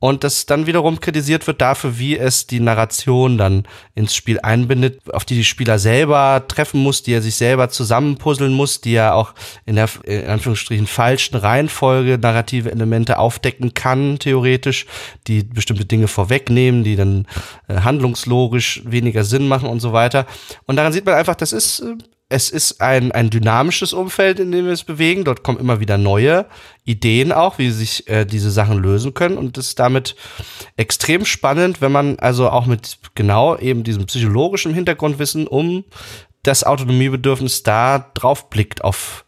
und 0.04 0.22
das 0.22 0.44
dann 0.44 0.66
wiederum 0.66 1.00
kritisiert 1.00 1.46
wird 1.46 1.62
dafür, 1.62 1.98
wie 1.98 2.18
es 2.18 2.46
die 2.46 2.60
Narration 2.60 3.38
dann 3.38 3.66
ins 3.94 4.14
Spiel 4.14 4.38
einbindet, 4.38 5.00
auf 5.14 5.24
die 5.24 5.34
die 5.34 5.44
Spieler 5.44 5.78
selber 5.78 6.44
treffen 6.46 6.82
muss, 6.82 7.02
die 7.02 7.14
er 7.14 7.22
sich 7.22 7.36
selber 7.36 7.70
zusammenpuzzeln 7.70 8.52
muss, 8.52 8.82
die 8.82 8.96
er 8.96 9.14
auch 9.14 9.32
in 9.64 9.76
der 9.76 9.88
in 10.04 10.26
Anführungsstrichen 10.26 10.86
falschen 10.86 11.36
Reihenfolge 11.36 12.18
narrative 12.18 12.70
Elemente 12.70 13.18
aufdecken 13.18 13.72
kann, 13.72 14.18
theoretisch, 14.18 14.84
die 15.26 15.42
bestimmte 15.42 15.86
Dinge 15.86 16.06
vorwegnehmen, 16.06 16.84
die 16.84 16.96
dann 16.96 17.26
äh, 17.68 17.76
handlungslogisch 17.76 18.82
weniger 18.84 19.24
Sinn 19.24 19.48
machen 19.48 19.70
und 19.70 19.80
so 19.80 19.94
weiter. 19.94 20.26
Und 20.66 20.76
daran 20.76 20.92
sieht 20.92 21.06
man 21.06 21.14
einfach, 21.14 21.34
das 21.34 21.54
ist 21.54 21.80
äh, 21.80 21.96
es 22.34 22.50
ist 22.50 22.80
ein, 22.80 23.12
ein 23.12 23.30
dynamisches 23.30 23.92
Umfeld, 23.92 24.40
in 24.40 24.50
dem 24.50 24.64
wir 24.64 24.72
es 24.72 24.82
bewegen. 24.82 25.22
Dort 25.22 25.44
kommen 25.44 25.60
immer 25.60 25.78
wieder 25.78 25.98
neue 25.98 26.46
Ideen 26.84 27.30
auch, 27.30 27.58
wie 27.58 27.70
sich 27.70 28.08
äh, 28.08 28.24
diese 28.24 28.50
Sachen 28.50 28.78
lösen 28.78 29.14
können. 29.14 29.38
Und 29.38 29.56
es 29.56 29.68
ist 29.68 29.78
damit 29.78 30.16
extrem 30.76 31.24
spannend, 31.24 31.80
wenn 31.80 31.92
man 31.92 32.18
also 32.18 32.50
auch 32.50 32.66
mit 32.66 32.98
genau 33.14 33.56
eben 33.56 33.84
diesem 33.84 34.06
psychologischen 34.06 34.74
Hintergrundwissen 34.74 35.46
um 35.46 35.84
das 36.42 36.64
Autonomiebedürfnis 36.64 37.62
da 37.62 38.10
drauf 38.14 38.50
blickt 38.50 38.82
auf 38.82 39.26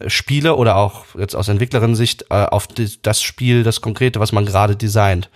äh, 0.00 0.10
Spiele 0.10 0.56
oder 0.56 0.76
auch 0.76 1.06
jetzt 1.18 1.34
aus 1.34 1.48
Entwicklerinnen-Sicht 1.48 2.26
äh, 2.28 2.44
auf 2.44 2.66
die, 2.66 3.00
das 3.00 3.22
Spiel, 3.22 3.62
das 3.62 3.80
Konkrete, 3.80 4.20
was 4.20 4.32
man 4.32 4.44
gerade 4.44 4.76
designt. 4.76 5.30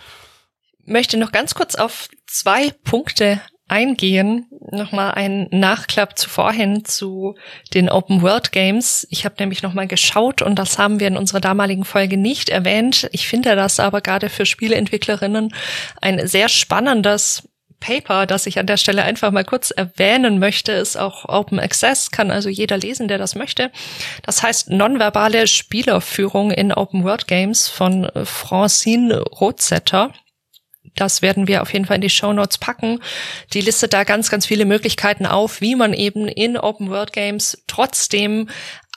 Möchte 0.85 1.17
noch 1.17 1.33
ganz 1.33 1.55
kurz 1.55 1.75
auf 1.75 2.11
zwei 2.27 2.71
Punkte 2.85 3.41
eingehen, 3.69 4.47
nochmal 4.71 5.13
ein 5.13 5.49
Nachklapp 5.51 6.19
zuvorhin 6.19 6.85
zu 6.85 7.37
den 7.75 7.89
Open 7.89 8.23
World 8.23 8.53
Games. 8.53 9.07
Ich 9.11 9.25
habe 9.25 9.37
nämlich 9.39 9.63
nochmal 9.63 9.87
geschaut 9.87 10.43
und 10.43 10.59
das 10.59 10.79
haben 10.79 11.01
wir 11.01 11.09
in 11.09 11.17
unserer 11.17 11.41
damaligen 11.41 11.85
Folge 11.85 12.17
nicht 12.17 12.49
erwähnt. 12.49 13.09
Ich 13.13 13.29
finde 13.29 13.55
das 13.57 13.81
aber 13.81 14.01
gerade 14.01 14.29
für 14.29 14.47
Spieleentwicklerinnen 14.47 15.55
ein 16.01 16.27
sehr 16.27 16.49
spannendes 16.49 17.49
Paper, 17.81 18.27
das 18.27 18.47
ich 18.47 18.59
an 18.59 18.67
der 18.67 18.77
Stelle 18.77 19.05
einfach 19.05 19.31
mal 19.31 19.45
kurz 19.45 19.71
erwähnen 19.71 20.39
möchte, 20.39 20.73
ist 20.73 20.97
auch 20.97 21.25
Open 21.29 21.61
Access, 21.61 22.11
kann 22.11 22.31
also 22.31 22.49
jeder 22.49 22.77
lesen, 22.77 23.09
der 23.09 23.19
das 23.19 23.35
möchte. 23.35 23.71
Das 24.23 24.43
heißt 24.43 24.71
nonverbale 24.71 25.47
Spielerführung 25.47 26.51
in 26.51 26.73
Open 26.73 27.05
World 27.05 27.27
Games 27.27 27.69
von 27.69 28.11
Francine 28.25 29.21
Rotzetter. 29.21 30.13
Das 30.95 31.23
werden 31.23 31.49
wir 31.49 31.63
auf 31.63 31.73
jeden 31.73 31.85
Fall 31.85 31.97
in 31.97 32.03
die 32.03 32.11
Show 32.11 32.33
Notes 32.33 32.59
packen. 32.59 33.01
Die 33.53 33.61
listet 33.61 33.93
da 33.93 34.05
ganz, 34.05 34.31
ganz 34.31 34.47
viele 34.47 34.65
Möglichkeiten 34.65 35.27
auf, 35.27 35.61
wie 35.61 35.75
man 35.75 35.93
eben 35.93 36.29
in 36.29 36.57
Open 36.57 36.91
World 36.91 37.13
Games 37.13 37.63
trotzdem 37.67 38.49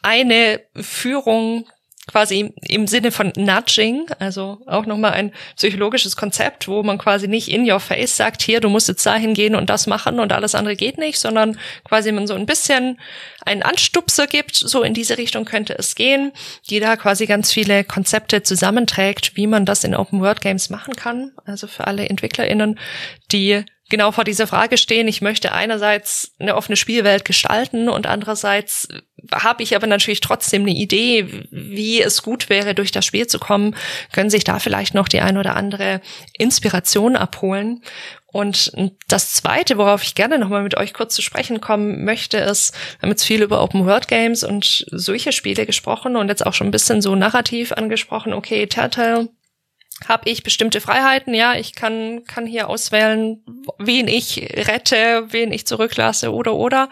eine 0.02 0.62
Führung 0.76 1.68
quasi 2.12 2.54
im 2.68 2.88
Sinne 2.88 3.12
von 3.12 3.32
Nudging, 3.36 4.08
also 4.20 4.62
auch 4.68 4.86
nochmal 4.86 5.14
ein 5.14 5.32
psychologisches 5.56 6.16
Konzept, 6.16 6.68
wo 6.68 6.84
man 6.84 6.98
quasi 6.98 7.28
nicht 7.28 7.50
in 7.50 7.70
your 7.70 7.80
face 7.80 8.18
sagt, 8.18 8.42
hier, 8.42 8.60
du 8.60 8.70
musst 8.70 8.88
jetzt 8.88 9.06
dahin 9.06 9.34
gehen 9.34 9.56
und 9.56 9.70
das 9.70 9.88
machen 9.88 10.20
und 10.20 10.34
alles 10.34 10.56
andere 10.56 10.76
geht 10.76 10.98
nicht, 10.98 11.20
sondern 11.20 11.58
quasi 11.84 12.12
man 12.12 12.28
so 12.28 12.34
ein 12.34 12.46
bisschen 12.46 13.00
einen 13.46 13.64
Anstupser 13.64 14.28
gibt, 14.28 14.56
so 14.56 14.84
in 14.84 14.94
diese 14.94 15.18
Richtung 15.18 15.46
könnte 15.46 15.78
es 15.78 15.96
gehen, 15.96 16.32
die 16.70 16.80
da 16.80 16.96
quasi 16.96 17.26
ganz 17.26 17.52
viele 17.52 17.84
Konzepte 17.84 18.44
zusammenträgt, 18.44 19.36
wie 19.36 19.48
man 19.48 19.66
das 19.66 19.84
in 19.84 19.96
Open 19.96 20.22
World 20.22 20.42
Games 20.42 20.70
machen 20.70 20.96
kann. 20.96 21.32
Also 21.46 21.68
für 21.68 21.88
alle 21.88 22.08
EntwicklerInnen, 22.08 22.78
die 23.32 23.64
genau 23.92 24.12
vor 24.12 24.24
dieser 24.24 24.48
Frage 24.48 24.78
stehen. 24.78 25.08
Ich 25.08 25.22
möchte 25.22 25.52
einerseits 25.52 26.34
eine 26.40 26.56
offene 26.56 26.76
Spielwelt 26.76 27.26
gestalten 27.26 27.90
und 27.90 28.08
andererseits 28.08 28.88
habe 29.32 29.62
ich 29.62 29.76
aber 29.76 29.86
natürlich 29.86 30.22
trotzdem 30.22 30.64
eine 30.64 30.72
Idee, 30.72 31.46
wie 31.52 32.02
es 32.02 32.24
gut 32.24 32.50
wäre, 32.50 32.74
durch 32.74 32.92
das 32.92 33.06
Spiel 33.06 33.28
zu 33.28 33.38
kommen, 33.38 33.76
können 34.12 34.32
sich 34.32 34.44
da 34.44 34.58
vielleicht 34.58 34.96
noch 34.96 35.08
die 35.08 35.22
ein 35.22 35.38
oder 35.38 35.56
andere 35.56 36.02
Inspiration 36.38 37.16
abholen. 37.16 37.84
Und 38.26 38.72
das 39.10 39.34
Zweite, 39.34 39.78
worauf 39.78 40.04
ich 40.04 40.16
gerne 40.16 40.40
nochmal 40.40 40.64
mit 40.64 40.78
euch 40.78 40.94
kurz 40.94 41.14
zu 41.14 41.22
sprechen 41.22 41.60
kommen 41.60 42.06
möchte, 42.06 42.38
ist, 42.38 42.74
wir 42.74 43.02
haben 43.04 43.10
jetzt 43.10 43.26
viel 43.26 43.44
über 43.44 43.62
Open 43.62 43.86
World 43.86 44.08
Games 44.08 44.44
und 44.44 44.86
solche 44.90 45.34
Spiele 45.34 45.66
gesprochen 45.66 46.16
und 46.16 46.30
jetzt 46.30 46.46
auch 46.46 46.54
schon 46.54 46.68
ein 46.68 46.72
bisschen 46.72 47.02
so 47.02 47.14
narrativ 47.14 47.74
angesprochen, 47.74 48.34
okay, 48.34 48.66
Telltale 48.68 49.30
habe 50.08 50.30
ich 50.30 50.44
bestimmte 50.44 50.82
Freiheiten. 50.82 51.34
Ja, 51.34 51.56
ich 51.56 51.76
kann, 51.76 52.24
kann 52.26 52.46
hier 52.46 52.70
auswählen, 52.70 53.44
wen 53.78 54.08
ich 54.08 54.38
rette, 54.54 55.26
wen 55.30 55.52
ich 55.52 55.68
zurücklasse 55.68 56.34
oder 56.34 56.56
oder. 56.56 56.90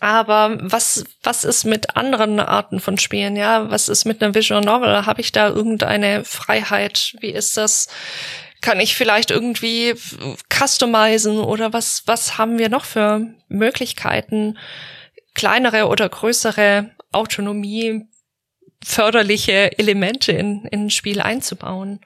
Aber 0.00 0.56
was, 0.62 1.04
was 1.22 1.44
ist 1.44 1.64
mit 1.64 1.94
anderen 1.94 2.40
Arten 2.40 2.80
von 2.80 2.96
Spielen? 2.96 3.36
Ja, 3.36 3.70
was 3.70 3.90
ist 3.90 4.06
mit 4.06 4.22
einer 4.22 4.34
Visual 4.34 4.62
Novel? 4.62 5.04
Habe 5.04 5.20
ich 5.20 5.30
da 5.30 5.48
irgendeine 5.48 6.24
Freiheit? 6.24 7.14
Wie 7.20 7.30
ist 7.30 7.58
das? 7.58 7.88
Kann 8.62 8.80
ich 8.80 8.94
vielleicht 8.94 9.30
irgendwie 9.30 9.94
customizen 10.52 11.38
oder 11.38 11.72
was, 11.72 12.02
was 12.06 12.38
haben 12.38 12.58
wir 12.58 12.68
noch 12.68 12.84
für 12.84 13.26
Möglichkeiten, 13.48 14.58
kleinere 15.34 15.86
oder 15.86 16.08
größere 16.08 16.90
Autonomie 17.12 18.06
förderliche 18.82 19.78
Elemente 19.78 20.32
in, 20.32 20.64
in 20.66 20.86
ein 20.86 20.90
Spiel 20.90 21.20
einzubauen? 21.20 22.00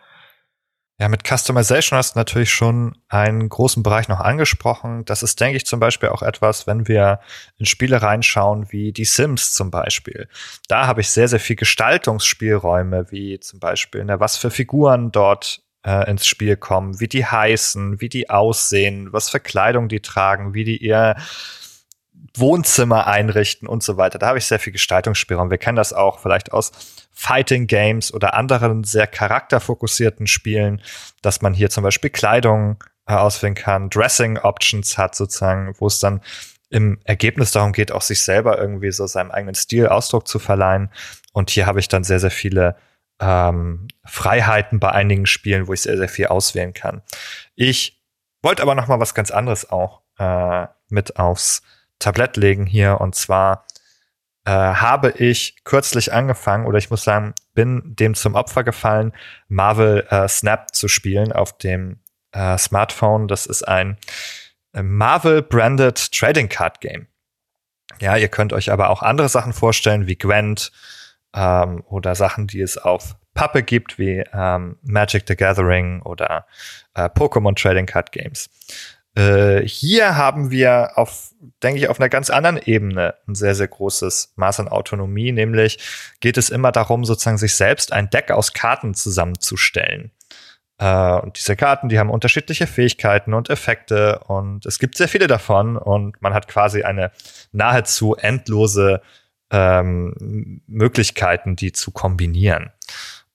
Ja, 1.00 1.08
mit 1.08 1.26
Customization 1.26 1.96
hast 1.96 2.14
du 2.14 2.20
natürlich 2.20 2.52
schon 2.52 2.96
einen 3.08 3.48
großen 3.48 3.82
Bereich 3.82 4.06
noch 4.06 4.20
angesprochen. 4.20 5.04
Das 5.04 5.24
ist, 5.24 5.40
denke 5.40 5.56
ich, 5.56 5.66
zum 5.66 5.80
Beispiel 5.80 6.10
auch 6.10 6.22
etwas, 6.22 6.68
wenn 6.68 6.86
wir 6.86 7.18
in 7.58 7.66
Spiele 7.66 8.00
reinschauen, 8.00 8.70
wie 8.70 8.92
die 8.92 9.04
Sims 9.04 9.54
zum 9.54 9.72
Beispiel. 9.72 10.28
Da 10.68 10.86
habe 10.86 11.00
ich 11.00 11.10
sehr, 11.10 11.26
sehr 11.26 11.40
viel 11.40 11.56
Gestaltungsspielräume, 11.56 13.10
wie 13.10 13.40
zum 13.40 13.58
Beispiel, 13.58 14.04
ne, 14.04 14.20
was 14.20 14.36
für 14.36 14.52
Figuren 14.52 15.10
dort 15.10 15.62
äh, 15.84 16.08
ins 16.08 16.28
Spiel 16.28 16.56
kommen, 16.56 17.00
wie 17.00 17.08
die 17.08 17.26
heißen, 17.26 18.00
wie 18.00 18.08
die 18.08 18.30
aussehen, 18.30 19.12
was 19.12 19.30
für 19.30 19.40
Kleidung 19.40 19.88
die 19.88 20.00
tragen, 20.00 20.54
wie 20.54 20.62
die 20.62 20.76
ihr 20.76 21.16
Wohnzimmer 22.36 23.06
einrichten 23.06 23.68
und 23.68 23.82
so 23.82 23.96
weiter. 23.96 24.18
Da 24.18 24.28
habe 24.28 24.38
ich 24.38 24.46
sehr 24.46 24.58
viel 24.58 24.72
Gestaltungsspielraum. 24.72 25.50
Wir 25.50 25.58
kennen 25.58 25.76
das 25.76 25.92
auch 25.92 26.20
vielleicht 26.20 26.52
aus 26.52 26.72
Fighting 27.12 27.66
Games 27.66 28.12
oder 28.12 28.34
anderen 28.34 28.84
sehr 28.84 29.06
charakterfokussierten 29.06 30.26
Spielen, 30.26 30.80
dass 31.22 31.42
man 31.42 31.54
hier 31.54 31.70
zum 31.70 31.84
Beispiel 31.84 32.10
Kleidung 32.10 32.82
äh, 33.06 33.14
auswählen 33.14 33.54
kann, 33.54 33.90
Dressing 33.90 34.38
Options 34.38 34.96
hat 34.98 35.14
sozusagen, 35.14 35.74
wo 35.78 35.86
es 35.86 36.00
dann 36.00 36.22
im 36.70 36.98
Ergebnis 37.04 37.52
darum 37.52 37.72
geht, 37.72 37.92
auch 37.92 38.02
sich 38.02 38.22
selber 38.22 38.58
irgendwie 38.58 38.90
so 38.90 39.06
seinem 39.06 39.30
eigenen 39.30 39.54
Stil 39.54 39.86
Ausdruck 39.86 40.26
zu 40.26 40.38
verleihen. 40.38 40.90
Und 41.32 41.50
hier 41.50 41.66
habe 41.66 41.78
ich 41.78 41.88
dann 41.88 42.02
sehr, 42.02 42.18
sehr 42.18 42.30
viele 42.30 42.76
ähm, 43.20 43.86
Freiheiten 44.04 44.80
bei 44.80 44.90
einigen 44.90 45.26
Spielen, 45.26 45.68
wo 45.68 45.72
ich 45.72 45.82
sehr, 45.82 45.96
sehr 45.96 46.08
viel 46.08 46.26
auswählen 46.26 46.72
kann. 46.72 47.02
Ich 47.54 48.02
wollte 48.42 48.62
aber 48.62 48.74
noch 48.74 48.88
mal 48.88 48.98
was 48.98 49.14
ganz 49.14 49.30
anderes 49.30 49.70
auch 49.70 50.02
äh, 50.18 50.66
mit 50.88 51.16
aufs 51.16 51.62
Tablett 52.04 52.36
legen 52.36 52.66
hier. 52.66 53.00
Und 53.00 53.14
zwar 53.14 53.66
äh, 54.44 54.50
habe 54.50 55.10
ich 55.10 55.64
kürzlich 55.64 56.12
angefangen, 56.12 56.66
oder 56.66 56.78
ich 56.78 56.90
muss 56.90 57.04
sagen, 57.04 57.34
bin 57.54 57.82
dem 57.84 58.14
zum 58.14 58.34
Opfer 58.34 58.64
gefallen, 58.64 59.12
Marvel 59.48 60.06
äh, 60.10 60.28
Snap 60.28 60.74
zu 60.74 60.88
spielen 60.88 61.32
auf 61.32 61.56
dem 61.56 62.00
äh, 62.32 62.58
Smartphone. 62.58 63.28
Das 63.28 63.46
ist 63.46 63.62
ein 63.66 63.96
äh, 64.72 64.82
Marvel-branded 64.82 66.12
Trading 66.12 66.48
Card 66.48 66.80
Game. 66.80 67.06
Ja, 68.00 68.16
ihr 68.16 68.28
könnt 68.28 68.52
euch 68.52 68.70
aber 68.70 68.90
auch 68.90 69.02
andere 69.02 69.28
Sachen 69.28 69.52
vorstellen, 69.52 70.06
wie 70.06 70.16
Gwent 70.16 70.72
ähm, 71.34 71.82
oder 71.86 72.14
Sachen, 72.14 72.46
die 72.46 72.60
es 72.60 72.76
auf 72.76 73.16
Pappe 73.34 73.62
gibt, 73.62 73.98
wie 73.98 74.24
ähm, 74.32 74.78
Magic 74.82 75.24
the 75.26 75.36
Gathering 75.36 76.02
oder 76.02 76.46
äh, 76.94 77.04
Pokémon 77.04 77.54
Trading 77.60 77.86
Card 77.86 78.12
Games. 78.12 78.48
Äh, 79.14 79.62
hier 79.66 80.16
haben 80.16 80.50
wir 80.50 80.92
auf, 80.96 81.32
denke 81.62 81.78
ich, 81.78 81.88
auf 81.88 82.00
einer 82.00 82.08
ganz 82.08 82.30
anderen 82.30 82.58
Ebene 82.58 83.14
ein 83.28 83.34
sehr, 83.34 83.54
sehr 83.54 83.68
großes 83.68 84.32
Maß 84.36 84.60
an 84.60 84.68
Autonomie, 84.68 85.32
nämlich 85.32 85.78
geht 86.20 86.36
es 86.36 86.50
immer 86.50 86.72
darum, 86.72 87.04
sozusagen 87.04 87.38
sich 87.38 87.54
selbst 87.54 87.92
ein 87.92 88.10
Deck 88.10 88.30
aus 88.30 88.52
Karten 88.52 88.94
zusammenzustellen. 88.94 90.10
Äh, 90.78 91.20
und 91.20 91.38
diese 91.38 91.54
Karten, 91.54 91.88
die 91.88 91.98
haben 91.98 92.10
unterschiedliche 92.10 92.66
Fähigkeiten 92.66 93.34
und 93.34 93.50
Effekte 93.50 94.18
und 94.26 94.66
es 94.66 94.78
gibt 94.78 94.96
sehr 94.96 95.08
viele 95.08 95.28
davon 95.28 95.76
und 95.76 96.20
man 96.20 96.34
hat 96.34 96.48
quasi 96.48 96.82
eine 96.82 97.12
nahezu 97.52 98.16
endlose 98.16 99.00
ähm, 99.50 100.60
Möglichkeiten, 100.66 101.54
die 101.54 101.70
zu 101.70 101.92
kombinieren. 101.92 102.72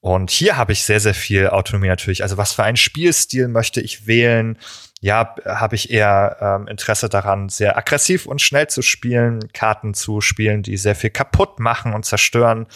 Und 0.02 0.32
hier 0.32 0.56
habe 0.56 0.72
ich 0.72 0.84
sehr, 0.84 1.00
sehr 1.00 1.14
viel 1.14 1.50
Autonomie 1.50 1.88
natürlich. 1.88 2.24
Also 2.24 2.38
was 2.38 2.54
für 2.54 2.64
einen 2.64 2.78
Spielstil 2.78 3.48
möchte 3.48 3.82
ich 3.82 4.08
wählen? 4.08 4.58
Ja, 5.02 5.36
habe 5.46 5.76
ich 5.76 5.92
eher 5.92 6.38
ähm, 6.42 6.68
Interesse 6.68 7.08
daran, 7.08 7.48
sehr 7.48 7.78
aggressiv 7.78 8.26
und 8.26 8.42
schnell 8.42 8.68
zu 8.68 8.82
spielen, 8.82 9.52
Karten 9.54 9.94
zu 9.94 10.20
spielen, 10.20 10.62
die 10.62 10.76
sehr 10.76 10.96
viel 10.96 11.10
kaputt 11.10 11.60
machen 11.60 11.94
und 11.94 12.06
zerstören. 12.06 12.68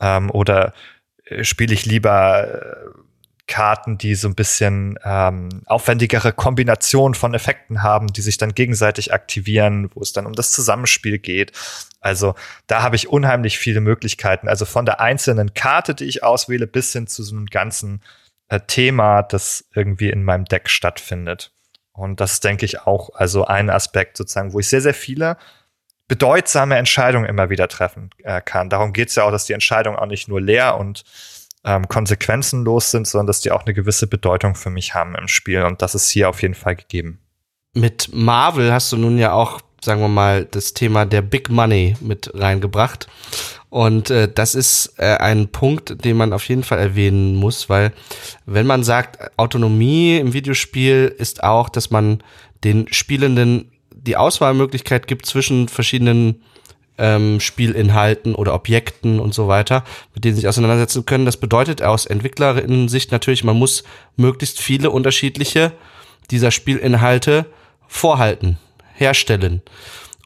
Ähm, 0.00 0.30
oder 0.30 0.74
äh, 1.24 1.42
spiele 1.42 1.72
ich 1.72 1.86
lieber 1.86 2.62
äh, 2.62 3.04
Karten, 3.46 3.98
die 3.98 4.14
so 4.14 4.28
ein 4.28 4.34
bisschen 4.34 4.98
ähm, 5.04 5.62
aufwendigere 5.66 6.32
Kombinationen 6.32 7.14
von 7.14 7.34
Effekten 7.34 7.82
haben, 7.82 8.08
die 8.08 8.22
sich 8.22 8.38
dann 8.38 8.54
gegenseitig 8.54 9.12
aktivieren, 9.12 9.90
wo 9.94 10.00
es 10.00 10.12
dann 10.12 10.26
um 10.26 10.32
das 10.32 10.52
Zusammenspiel 10.52 11.18
geht. 11.18 11.52
Also 12.00 12.34
da 12.66 12.82
habe 12.82 12.96
ich 12.96 13.08
unheimlich 13.08 13.58
viele 13.58 13.80
Möglichkeiten. 13.80 14.48
Also 14.48 14.64
von 14.64 14.86
der 14.86 15.00
einzelnen 15.00 15.52
Karte, 15.54 15.94
die 15.94 16.04
ich 16.04 16.22
auswähle, 16.22 16.66
bis 16.66 16.92
hin 16.92 17.06
zu 17.06 17.22
so 17.22 17.36
einem 17.36 17.46
ganzen 17.46 18.02
äh, 18.48 18.60
Thema, 18.60 19.22
das 19.22 19.66
irgendwie 19.74 20.10
in 20.10 20.24
meinem 20.24 20.46
Deck 20.46 20.70
stattfindet. 20.70 21.53
Und 21.94 22.20
das 22.20 22.34
ist, 22.34 22.44
denke 22.44 22.66
ich, 22.66 22.82
auch 22.82 23.10
also 23.14 23.46
ein 23.46 23.70
Aspekt 23.70 24.16
sozusagen, 24.16 24.52
wo 24.52 24.58
ich 24.58 24.68
sehr, 24.68 24.80
sehr 24.80 24.94
viele 24.94 25.36
bedeutsame 26.08 26.76
Entscheidungen 26.76 27.26
immer 27.26 27.48
wieder 27.50 27.68
treffen 27.68 28.10
äh, 28.22 28.42
kann. 28.42 28.68
Darum 28.68 28.92
geht 28.92 29.08
es 29.08 29.14
ja 29.14 29.24
auch, 29.24 29.30
dass 29.30 29.46
die 29.46 29.52
Entscheidungen 29.54 29.96
auch 29.96 30.06
nicht 30.06 30.28
nur 30.28 30.40
leer 30.40 30.76
und 30.76 31.04
ähm, 31.64 31.88
konsequenzenlos 31.88 32.90
sind, 32.90 33.06
sondern 33.06 33.26
dass 33.28 33.40
die 33.40 33.52
auch 33.52 33.64
eine 33.64 33.74
gewisse 33.74 34.06
Bedeutung 34.06 34.54
für 34.54 34.70
mich 34.70 34.94
haben 34.94 35.14
im 35.14 35.28
Spiel. 35.28 35.62
Und 35.62 35.80
das 35.80 35.94
ist 35.94 36.10
hier 36.10 36.28
auf 36.28 36.42
jeden 36.42 36.54
Fall 36.54 36.76
gegeben. 36.76 37.20
Mit 37.72 38.10
Marvel 38.12 38.72
hast 38.72 38.92
du 38.92 38.96
nun 38.96 39.16
ja 39.16 39.32
auch, 39.32 39.60
sagen 39.82 40.00
wir 40.00 40.08
mal, 40.08 40.44
das 40.44 40.74
Thema 40.74 41.06
der 41.06 41.22
Big 41.22 41.48
Money 41.48 41.96
mit 42.00 42.30
reingebracht. 42.34 43.08
Und 43.74 44.08
äh, 44.10 44.28
das 44.32 44.54
ist 44.54 44.94
äh, 44.98 45.16
ein 45.16 45.48
Punkt, 45.48 46.04
den 46.04 46.16
man 46.16 46.32
auf 46.32 46.48
jeden 46.48 46.62
Fall 46.62 46.78
erwähnen 46.78 47.34
muss, 47.34 47.68
weil 47.68 47.92
wenn 48.46 48.68
man 48.68 48.84
sagt, 48.84 49.36
Autonomie 49.36 50.16
im 50.16 50.32
Videospiel 50.32 51.12
ist 51.18 51.42
auch, 51.42 51.68
dass 51.68 51.90
man 51.90 52.22
den 52.62 52.86
Spielenden 52.92 53.72
die 53.92 54.16
Auswahlmöglichkeit 54.16 55.08
gibt 55.08 55.26
zwischen 55.26 55.66
verschiedenen 55.66 56.44
ähm, 56.98 57.40
Spielinhalten 57.40 58.36
oder 58.36 58.54
Objekten 58.54 59.18
und 59.18 59.34
so 59.34 59.48
weiter, 59.48 59.82
mit 60.14 60.24
denen 60.24 60.36
sie 60.36 60.42
sich 60.42 60.48
auseinandersetzen 60.48 61.04
können. 61.04 61.26
Das 61.26 61.36
bedeutet 61.36 61.82
aus 61.82 62.06
Entwicklerinnen-Sicht 62.06 63.10
natürlich, 63.10 63.42
man 63.42 63.58
muss 63.58 63.82
möglichst 64.16 64.60
viele 64.60 64.92
unterschiedliche 64.92 65.72
dieser 66.30 66.52
Spielinhalte 66.52 67.46
vorhalten, 67.88 68.56
herstellen. 68.94 69.62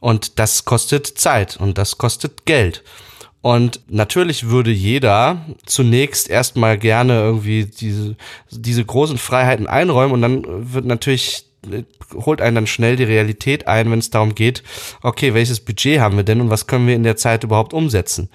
Und 0.01 0.37
das 0.37 0.65
kostet 0.65 1.07
Zeit 1.07 1.57
und 1.57 1.79
das 1.79 1.97
kostet 1.97 2.45
Geld. 2.45 2.83
Und 3.41 3.81
natürlich 3.87 4.49
würde 4.49 4.71
jeder 4.71 5.45
zunächst 5.65 6.29
erstmal 6.29 6.77
gerne 6.77 7.19
irgendwie 7.19 7.65
diese, 7.65 8.17
diese 8.49 8.83
großen 8.83 9.17
Freiheiten 9.17 9.67
einräumen 9.67 10.13
und 10.13 10.21
dann 10.21 10.73
wird 10.73 10.85
natürlich 10.85 11.45
holt 12.13 12.41
einen 12.41 12.55
dann 12.55 12.67
schnell 12.67 12.95
die 12.95 13.03
Realität 13.03 13.67
ein, 13.67 13.91
wenn 13.91 13.99
es 13.99 14.09
darum 14.09 14.35
geht, 14.35 14.63
okay, 15.01 15.33
welches 15.33 15.59
Budget 15.59 15.99
haben 15.99 16.15
wir 16.15 16.23
denn 16.23 16.41
und 16.41 16.49
was 16.49 16.67
können 16.67 16.87
wir 16.87 16.95
in 16.95 17.03
der 17.03 17.17
Zeit 17.17 17.43
überhaupt 17.43 17.73
umsetzen? 17.73 18.29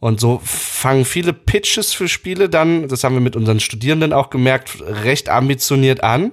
Und 0.00 0.20
so 0.20 0.40
fangen 0.44 1.04
viele 1.04 1.32
Pitches 1.32 1.92
für 1.92 2.08
Spiele 2.08 2.48
dann, 2.48 2.86
das 2.88 3.02
haben 3.02 3.14
wir 3.14 3.20
mit 3.20 3.34
unseren 3.34 3.58
Studierenden 3.58 4.12
auch 4.12 4.30
gemerkt, 4.30 4.80
recht 4.80 5.28
ambitioniert 5.28 6.04
an 6.04 6.32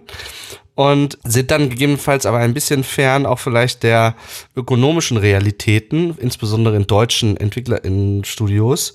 und 0.75 1.17
sind 1.23 1.51
dann 1.51 1.69
gegebenenfalls 1.69 2.25
aber 2.25 2.37
ein 2.39 2.53
bisschen 2.53 2.83
fern 2.83 3.25
auch 3.25 3.39
vielleicht 3.39 3.83
der 3.83 4.15
ökonomischen 4.55 5.17
Realitäten, 5.17 6.15
insbesondere 6.19 6.75
in 6.75 6.85
deutschen 6.85 7.37
Entwicklerinnen-Studios. 7.37 8.93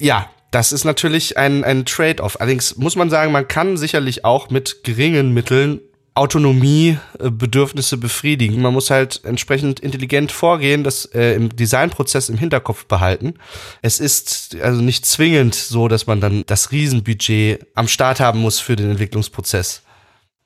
Ja, 0.00 0.30
das 0.52 0.72
ist 0.72 0.84
natürlich 0.84 1.36
ein, 1.36 1.64
ein 1.64 1.84
Trade-off. 1.84 2.40
Allerdings 2.40 2.76
muss 2.76 2.96
man 2.96 3.10
sagen, 3.10 3.32
man 3.32 3.48
kann 3.48 3.76
sicherlich 3.76 4.24
auch 4.24 4.50
mit 4.50 4.82
geringen 4.84 5.34
Mitteln 5.34 5.80
Autonomiebedürfnisse 6.14 7.96
befriedigen. 7.96 8.60
Man 8.60 8.72
muss 8.72 8.90
halt 8.90 9.20
entsprechend 9.24 9.78
intelligent 9.80 10.32
vorgehen, 10.32 10.82
das 10.82 11.04
äh, 11.06 11.34
im 11.34 11.54
Designprozess 11.54 12.28
im 12.28 12.36
Hinterkopf 12.36 12.86
behalten. 12.86 13.34
Es 13.80 14.00
ist 14.00 14.56
also 14.60 14.82
nicht 14.82 15.06
zwingend 15.06 15.54
so, 15.54 15.86
dass 15.86 16.06
man 16.06 16.20
dann 16.20 16.42
das 16.46 16.72
Riesenbudget 16.72 17.64
am 17.74 17.86
Start 17.86 18.18
haben 18.18 18.40
muss 18.40 18.58
für 18.58 18.74
den 18.74 18.90
Entwicklungsprozess. 18.90 19.82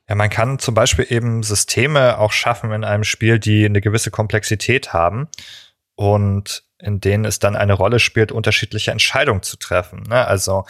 Ja, 0.09 0.15
man 0.15 0.31
kann 0.31 0.59
zum 0.59 0.75
Beispiel 0.75 1.07
eben 1.09 1.43
Systeme 1.43 2.19
auch 2.19 2.33
schaffen 2.33 2.73
in 2.73 2.85
einem 2.85 3.05
Spiel, 3.05 3.39
die 3.39 3.65
eine 3.65 3.81
gewisse 3.81 4.11
Komplexität 4.11 4.93
haben 4.93 5.29
und 5.95 6.65
in 6.79 7.01
denen 7.01 7.25
es 7.25 7.39
dann 7.39 7.57
eine 7.57 7.73
Rolle 7.73 7.99
spielt, 7.99 8.31
unterschiedliche 8.31 8.91
Entscheidungen 8.91 9.43
zu 9.43 9.57
treffen. 9.57 10.03
Ne? 10.03 10.27
Also 10.27 10.67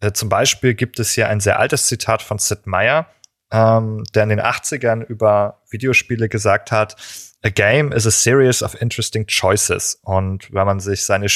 äh, 0.00 0.12
zum 0.12 0.28
Beispiel 0.28 0.74
gibt 0.74 1.00
es 1.00 1.12
hier 1.12 1.28
ein 1.28 1.40
sehr 1.40 1.58
altes 1.58 1.86
Zitat 1.86 2.22
von 2.22 2.38
Sid 2.38 2.66
Meier, 2.66 3.06
ähm, 3.50 4.04
der 4.14 4.24
in 4.24 4.28
den 4.28 4.40
80ern 4.40 5.04
über 5.04 5.62
Videospiele 5.70 6.28
gesagt 6.28 6.70
hat, 6.70 6.96
A 7.42 7.48
game 7.48 7.90
is 7.90 8.06
a 8.06 8.10
series 8.10 8.62
of 8.62 8.80
interesting 8.80 9.26
choices. 9.26 9.98
Und 10.02 10.52
wenn 10.52 10.66
man 10.66 10.78
sich 10.78 11.04
seine 11.04 11.26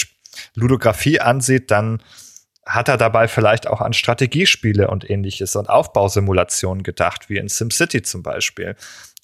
Ludografie 0.55 1.19
ansieht, 1.21 1.71
dann 1.71 2.03
hat 2.67 2.89
er 2.89 2.97
dabei 2.97 3.29
vielleicht 3.29 3.67
auch 3.67 3.81
an 3.81 3.93
Strategiespiele 3.93 4.89
und 4.89 5.09
ähnliches 5.09 5.57
und 5.57 5.69
Aufbausimulationen 5.69 6.83
gedacht, 6.83 7.29
wie 7.29 7.37
in 7.37 7.49
SimCity 7.49 8.03
zum 8.03 8.23
Beispiel. 8.23 8.77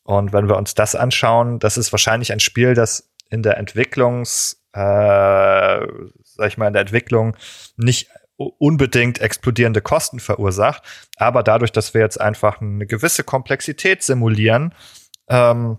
Und 0.04 0.32
wenn 0.32 0.48
wir 0.48 0.56
uns 0.56 0.74
das 0.74 0.94
anschauen, 0.94 1.58
das 1.58 1.76
ist 1.76 1.92
wahrscheinlich 1.92 2.32
ein 2.32 2.40
Spiel, 2.40 2.74
das 2.74 3.10
in 3.30 3.42
der 3.42 3.56
Entwicklungs, 3.56 4.62
äh, 4.72 4.78
sag 4.78 6.48
ich 6.48 6.58
mal, 6.58 6.66
in 6.66 6.72
der 6.72 6.82
Entwicklung 6.82 7.36
nicht 7.76 8.10
unbedingt 8.36 9.20
explodierende 9.20 9.82
Kosten 9.82 10.18
verursacht. 10.18 10.82
Aber 11.16 11.42
dadurch, 11.42 11.72
dass 11.72 11.94
wir 11.94 12.00
jetzt 12.00 12.20
einfach 12.20 12.60
eine 12.60 12.86
gewisse 12.86 13.22
Komplexität 13.22 14.02
simulieren, 14.02 14.74
ähm, 15.28 15.78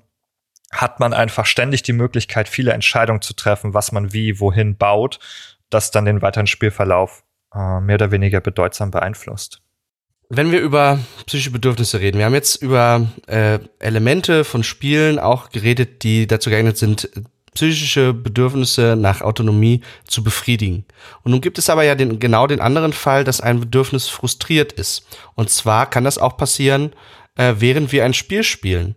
hat 0.72 1.00
man 1.00 1.14
einfach 1.14 1.46
ständig 1.46 1.84
die 1.84 1.94
Möglichkeit, 1.94 2.48
viele 2.48 2.72
Entscheidungen 2.72 3.22
zu 3.22 3.34
treffen, 3.34 3.74
was 3.74 3.92
man 3.92 4.14
wie, 4.14 4.40
wohin 4.40 4.78
baut, 4.78 5.20
das 5.70 5.92
dann 5.92 6.06
den 6.06 6.22
weiteren 6.22 6.48
Spielverlauf 6.48 7.24
äh, 7.54 7.80
mehr 7.80 7.96
oder 7.96 8.12
weniger 8.12 8.42
bedeutsam 8.42 8.92
beeinflusst. 8.92 9.62
Wenn 10.30 10.52
wir 10.52 10.62
über 10.62 11.00
psychische 11.26 11.52
Bedürfnisse 11.52 12.00
reden, 12.00 12.18
wir 12.18 12.26
haben 12.26 12.34
jetzt 12.34 12.62
über 12.62 13.08
äh, 13.28 13.60
Elemente 13.80 14.46
von 14.46 14.64
Spielen 14.64 15.20
auch 15.20 15.50
geredet, 15.50 16.04
die 16.04 16.26
dazu 16.26 16.50
geeignet 16.50 16.78
sind, 16.78 17.10
psychische 17.54 18.14
Bedürfnisse 18.14 18.96
nach 18.98 19.22
Autonomie 19.22 19.82
zu 20.08 20.24
befriedigen. 20.24 20.86
Und 21.24 21.32
nun 21.32 21.42
gibt 21.42 21.58
es 21.58 21.70
aber 21.70 21.84
ja 21.84 21.96
den, 21.96 22.20
genau 22.20 22.48
den 22.48 22.62
anderen 22.62 22.94
Fall, 22.94 23.26
dass 23.26 23.42
ein 23.42 23.60
Bedürfnis 23.60 24.08
frustriert 24.08 24.72
ist. 24.72 25.06
Und 25.36 25.50
zwar 25.50 25.90
kann 25.90 26.06
das 26.06 26.18
auch 26.18 26.38
passieren, 26.38 26.94
äh, 27.36 27.56
während 27.58 27.92
wir 27.92 28.06
ein 28.06 28.14
Spiel 28.14 28.44
spielen. 28.44 28.96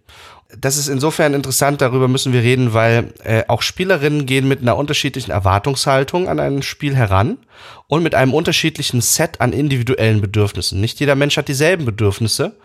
Das 0.58 0.76
ist 0.76 0.88
insofern 0.88 1.34
interessant, 1.34 1.80
darüber 1.80 2.08
müssen 2.08 2.32
wir 2.32 2.42
reden, 2.42 2.74
weil 2.74 3.12
äh, 3.24 3.44
auch 3.48 3.62
Spielerinnen 3.62 4.26
gehen 4.26 4.46
mit 4.46 4.60
einer 4.60 4.76
unterschiedlichen 4.76 5.30
Erwartungshaltung 5.30 6.28
an 6.28 6.40
ein 6.40 6.62
Spiel 6.62 6.94
heran 6.94 7.38
und 7.86 8.02
mit 8.02 8.14
einem 8.14 8.34
unterschiedlichen 8.34 9.00
Set 9.00 9.40
an 9.40 9.52
individuellen 9.52 10.20
Bedürfnissen. 10.20 10.80
Nicht 10.80 11.00
jeder 11.00 11.14
Mensch 11.14 11.36
hat 11.36 11.48
dieselben 11.48 11.84
Bedürfnisse 11.84 12.56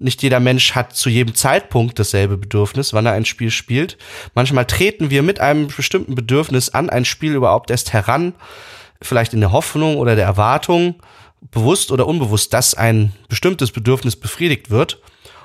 nicht 0.00 0.22
jeder 0.22 0.40
Mensch 0.40 0.74
hat 0.74 0.96
zu 0.96 1.10
jedem 1.10 1.34
Zeitpunkt 1.34 1.98
dasselbe 1.98 2.38
Bedürfnis, 2.38 2.94
wann 2.94 3.04
er 3.04 3.12
ein 3.12 3.26
Spiel 3.26 3.50
spielt. 3.50 3.98
Manchmal 4.34 4.64
treten 4.64 5.10
wir 5.10 5.22
mit 5.22 5.40
einem 5.40 5.68
bestimmten 5.68 6.14
Bedürfnis 6.14 6.70
an 6.70 6.88
ein 6.88 7.04
Spiel 7.04 7.34
überhaupt 7.34 7.70
erst 7.70 7.92
heran, 7.92 8.34
vielleicht 9.02 9.34
in 9.34 9.40
der 9.40 9.52
Hoffnung 9.52 9.98
oder 9.98 10.16
der 10.16 10.24
Erwartung, 10.24 10.94
bewusst 11.50 11.92
oder 11.92 12.06
unbewusst, 12.06 12.54
dass 12.54 12.74
ein 12.74 13.12
bestimmtes 13.28 13.72
Bedürfnis 13.72 14.16
befriedigt 14.16 14.70
wird. 14.70 15.00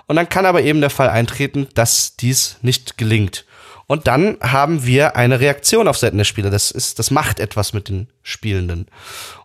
Und 0.07 0.15
dann 0.15 0.29
kann 0.29 0.45
aber 0.45 0.61
eben 0.61 0.81
der 0.81 0.89
Fall 0.89 1.09
eintreten, 1.09 1.67
dass 1.73 2.15
dies 2.15 2.57
nicht 2.61 2.97
gelingt. 2.97 3.45
Und 3.87 4.07
dann 4.07 4.37
haben 4.41 4.85
wir 4.85 5.15
eine 5.15 5.39
Reaktion 5.39 5.87
auf 5.87 5.97
Seiten 5.97 6.17
der 6.17 6.25
Spieler. 6.25 6.49
Das 6.49 6.71
ist, 6.71 6.97
das 6.99 7.11
macht 7.11 7.39
etwas 7.39 7.73
mit 7.73 7.89
den 7.89 8.07
Spielenden. 8.23 8.87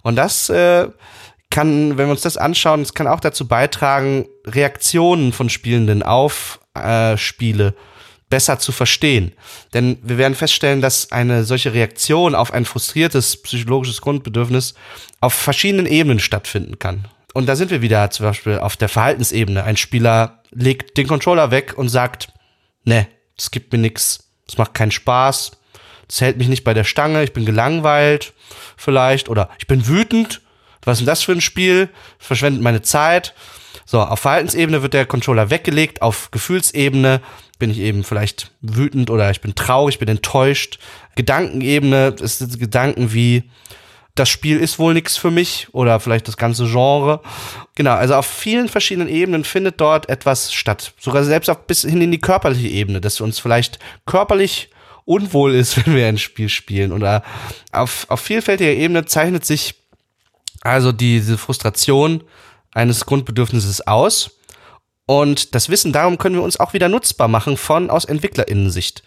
Und 0.02 0.16
das 0.16 0.48
äh, 0.48 0.88
kann, 1.50 1.98
wenn 1.98 2.06
wir 2.06 2.12
uns 2.12 2.22
das 2.22 2.36
anschauen, 2.36 2.80
es 2.80 2.94
kann 2.94 3.06
auch 3.06 3.20
dazu 3.20 3.46
beitragen, 3.46 4.26
Reaktionen 4.46 5.32
von 5.32 5.50
Spielenden 5.50 6.02
auf 6.02 6.60
äh, 6.74 7.16
Spiele 7.16 7.74
besser 8.30 8.58
zu 8.60 8.72
verstehen. 8.72 9.32
Denn 9.74 9.98
wir 10.02 10.16
werden 10.16 10.36
feststellen, 10.36 10.80
dass 10.80 11.10
eine 11.10 11.44
solche 11.44 11.74
Reaktion 11.74 12.34
auf 12.34 12.52
ein 12.52 12.64
frustriertes 12.64 13.42
psychologisches 13.42 14.00
Grundbedürfnis 14.00 14.74
auf 15.20 15.34
verschiedenen 15.34 15.86
Ebenen 15.86 16.20
stattfinden 16.20 16.78
kann. 16.78 17.08
Und 17.34 17.46
da 17.46 17.56
sind 17.56 17.70
wir 17.70 17.82
wieder 17.82 18.10
zum 18.10 18.26
Beispiel 18.26 18.58
auf 18.58 18.76
der 18.76 18.88
Verhaltensebene. 18.88 19.64
Ein 19.64 19.76
Spieler 19.76 20.42
legt 20.50 20.96
den 20.96 21.06
Controller 21.06 21.50
weg 21.50 21.74
und 21.76 21.88
sagt, 21.88 22.32
ne, 22.84 23.06
das 23.36 23.50
gibt 23.50 23.72
mir 23.72 23.78
nix, 23.78 24.30
das 24.46 24.58
macht 24.58 24.74
keinen 24.74 24.90
Spaß, 24.90 25.52
das 26.08 26.20
hält 26.20 26.38
mich 26.38 26.48
nicht 26.48 26.64
bei 26.64 26.74
der 26.74 26.84
Stange, 26.84 27.22
ich 27.22 27.32
bin 27.32 27.46
gelangweilt 27.46 28.32
vielleicht 28.76 29.28
oder 29.28 29.48
ich 29.58 29.66
bin 29.66 29.86
wütend. 29.86 30.40
Was 30.82 30.94
ist 30.94 31.00
denn 31.00 31.06
das 31.06 31.22
für 31.22 31.32
ein 31.32 31.40
Spiel? 31.40 31.90
Verschwendet 32.18 32.62
meine 32.62 32.82
Zeit. 32.82 33.34
So, 33.84 34.00
auf 34.00 34.20
Verhaltensebene 34.20 34.82
wird 34.82 34.94
der 34.94 35.06
Controller 35.06 35.50
weggelegt, 35.50 36.02
auf 36.02 36.30
Gefühlsebene 36.30 37.20
bin 37.58 37.70
ich 37.70 37.78
eben 37.78 38.04
vielleicht 38.04 38.50
wütend 38.60 39.10
oder 39.10 39.30
ich 39.30 39.40
bin 39.40 39.54
traurig, 39.54 39.98
bin 39.98 40.08
enttäuscht. 40.08 40.78
Gedankenebene 41.14 42.16
ist 42.20 42.58
Gedanken 42.58 43.12
wie 43.12 43.50
das 44.20 44.28
Spiel 44.28 44.58
ist 44.58 44.78
wohl 44.78 44.92
nichts 44.92 45.16
für 45.16 45.30
mich 45.30 45.68
oder 45.72 45.98
vielleicht 45.98 46.28
das 46.28 46.36
ganze 46.36 46.66
Genre. 46.66 47.20
Genau, 47.74 47.92
also 47.92 48.16
auf 48.16 48.26
vielen 48.26 48.68
verschiedenen 48.68 49.08
Ebenen 49.08 49.44
findet 49.44 49.80
dort 49.80 50.10
etwas 50.10 50.52
statt. 50.52 50.92
Sogar 51.00 51.24
selbst 51.24 51.48
auch 51.48 51.56
bis 51.60 51.82
hin 51.82 52.02
in 52.02 52.12
die 52.12 52.20
körperliche 52.20 52.68
Ebene, 52.68 53.00
dass 53.00 53.22
uns 53.22 53.38
vielleicht 53.38 53.78
körperlich 54.04 54.68
unwohl 55.06 55.54
ist, 55.54 55.76
wenn 55.86 55.96
wir 55.96 56.06
ein 56.06 56.18
Spiel 56.18 56.50
spielen. 56.50 56.92
Oder 56.92 57.22
auf, 57.72 58.04
auf 58.10 58.20
vielfältiger 58.20 58.72
Ebene 58.72 59.06
zeichnet 59.06 59.46
sich 59.46 59.74
also 60.60 60.92
diese 60.92 61.38
Frustration 61.38 62.22
eines 62.72 63.06
Grundbedürfnisses 63.06 63.86
aus. 63.86 64.32
Und 65.06 65.54
das 65.54 65.70
Wissen 65.70 65.94
darum 65.94 66.18
können 66.18 66.34
wir 66.36 66.42
uns 66.42 66.60
auch 66.60 66.74
wieder 66.74 66.90
nutzbar 66.90 67.26
machen 67.26 67.56
von 67.56 67.88
aus 67.88 68.04
Entwicklerinnensicht. 68.04 69.02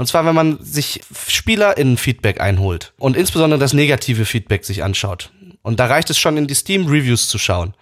Und 0.00 0.06
zwar, 0.06 0.24
wenn 0.24 0.34
man 0.34 0.58
sich 0.64 1.02
SpielerInnen-Feedback 1.28 2.40
einholt 2.40 2.94
und 2.96 3.18
insbesondere 3.18 3.60
das 3.60 3.74
negative 3.74 4.24
Feedback 4.24 4.64
sich 4.64 4.82
anschaut. 4.82 5.30
Und 5.60 5.78
da 5.78 5.84
reicht 5.84 6.08
es 6.08 6.18
schon 6.18 6.38
in 6.38 6.46
die 6.46 6.54
Steam-Reviews 6.54 7.28
zu 7.28 7.36
schauen. 7.36 7.74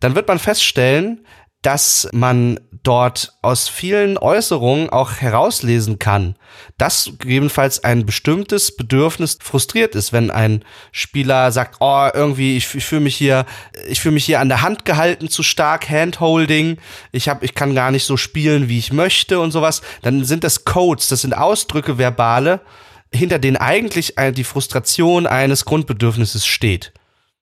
Dann 0.00 0.14
wird 0.14 0.28
man 0.28 0.38
feststellen, 0.38 1.24
dass 1.62 2.08
man 2.12 2.58
dort 2.82 3.34
aus 3.42 3.68
vielen 3.68 4.16
Äußerungen 4.16 4.88
auch 4.88 5.12
herauslesen 5.16 5.98
kann, 5.98 6.36
dass 6.78 7.12
gegebenenfalls 7.18 7.84
ein 7.84 8.06
bestimmtes 8.06 8.74
Bedürfnis 8.74 9.36
frustriert 9.42 9.94
ist, 9.94 10.14
wenn 10.14 10.30
ein 10.30 10.64
Spieler 10.90 11.52
sagt, 11.52 11.76
oh, 11.80 12.08
irgendwie, 12.14 12.56
ich, 12.56 12.74
ich 12.74 12.86
fühle 12.86 13.02
mich 13.02 13.16
hier, 13.16 13.44
ich 13.86 14.00
fühle 14.00 14.14
mich 14.14 14.24
hier 14.24 14.40
an 14.40 14.48
der 14.48 14.62
Hand 14.62 14.86
gehalten 14.86 15.28
zu 15.28 15.42
stark, 15.42 15.90
Handholding, 15.90 16.78
ich 17.12 17.28
hab, 17.28 17.42
ich 17.42 17.54
kann 17.54 17.74
gar 17.74 17.90
nicht 17.90 18.04
so 18.04 18.16
spielen, 18.16 18.70
wie 18.70 18.78
ich 18.78 18.92
möchte 18.92 19.38
und 19.38 19.50
sowas, 19.50 19.82
dann 20.00 20.24
sind 20.24 20.42
das 20.42 20.64
Codes, 20.64 21.08
das 21.08 21.20
sind 21.20 21.36
Ausdrücke, 21.36 21.98
verbale, 21.98 22.60
hinter 23.12 23.38
denen 23.38 23.58
eigentlich 23.58 24.14
die 24.34 24.44
Frustration 24.44 25.26
eines 25.26 25.66
Grundbedürfnisses 25.66 26.46
steht 26.46 26.92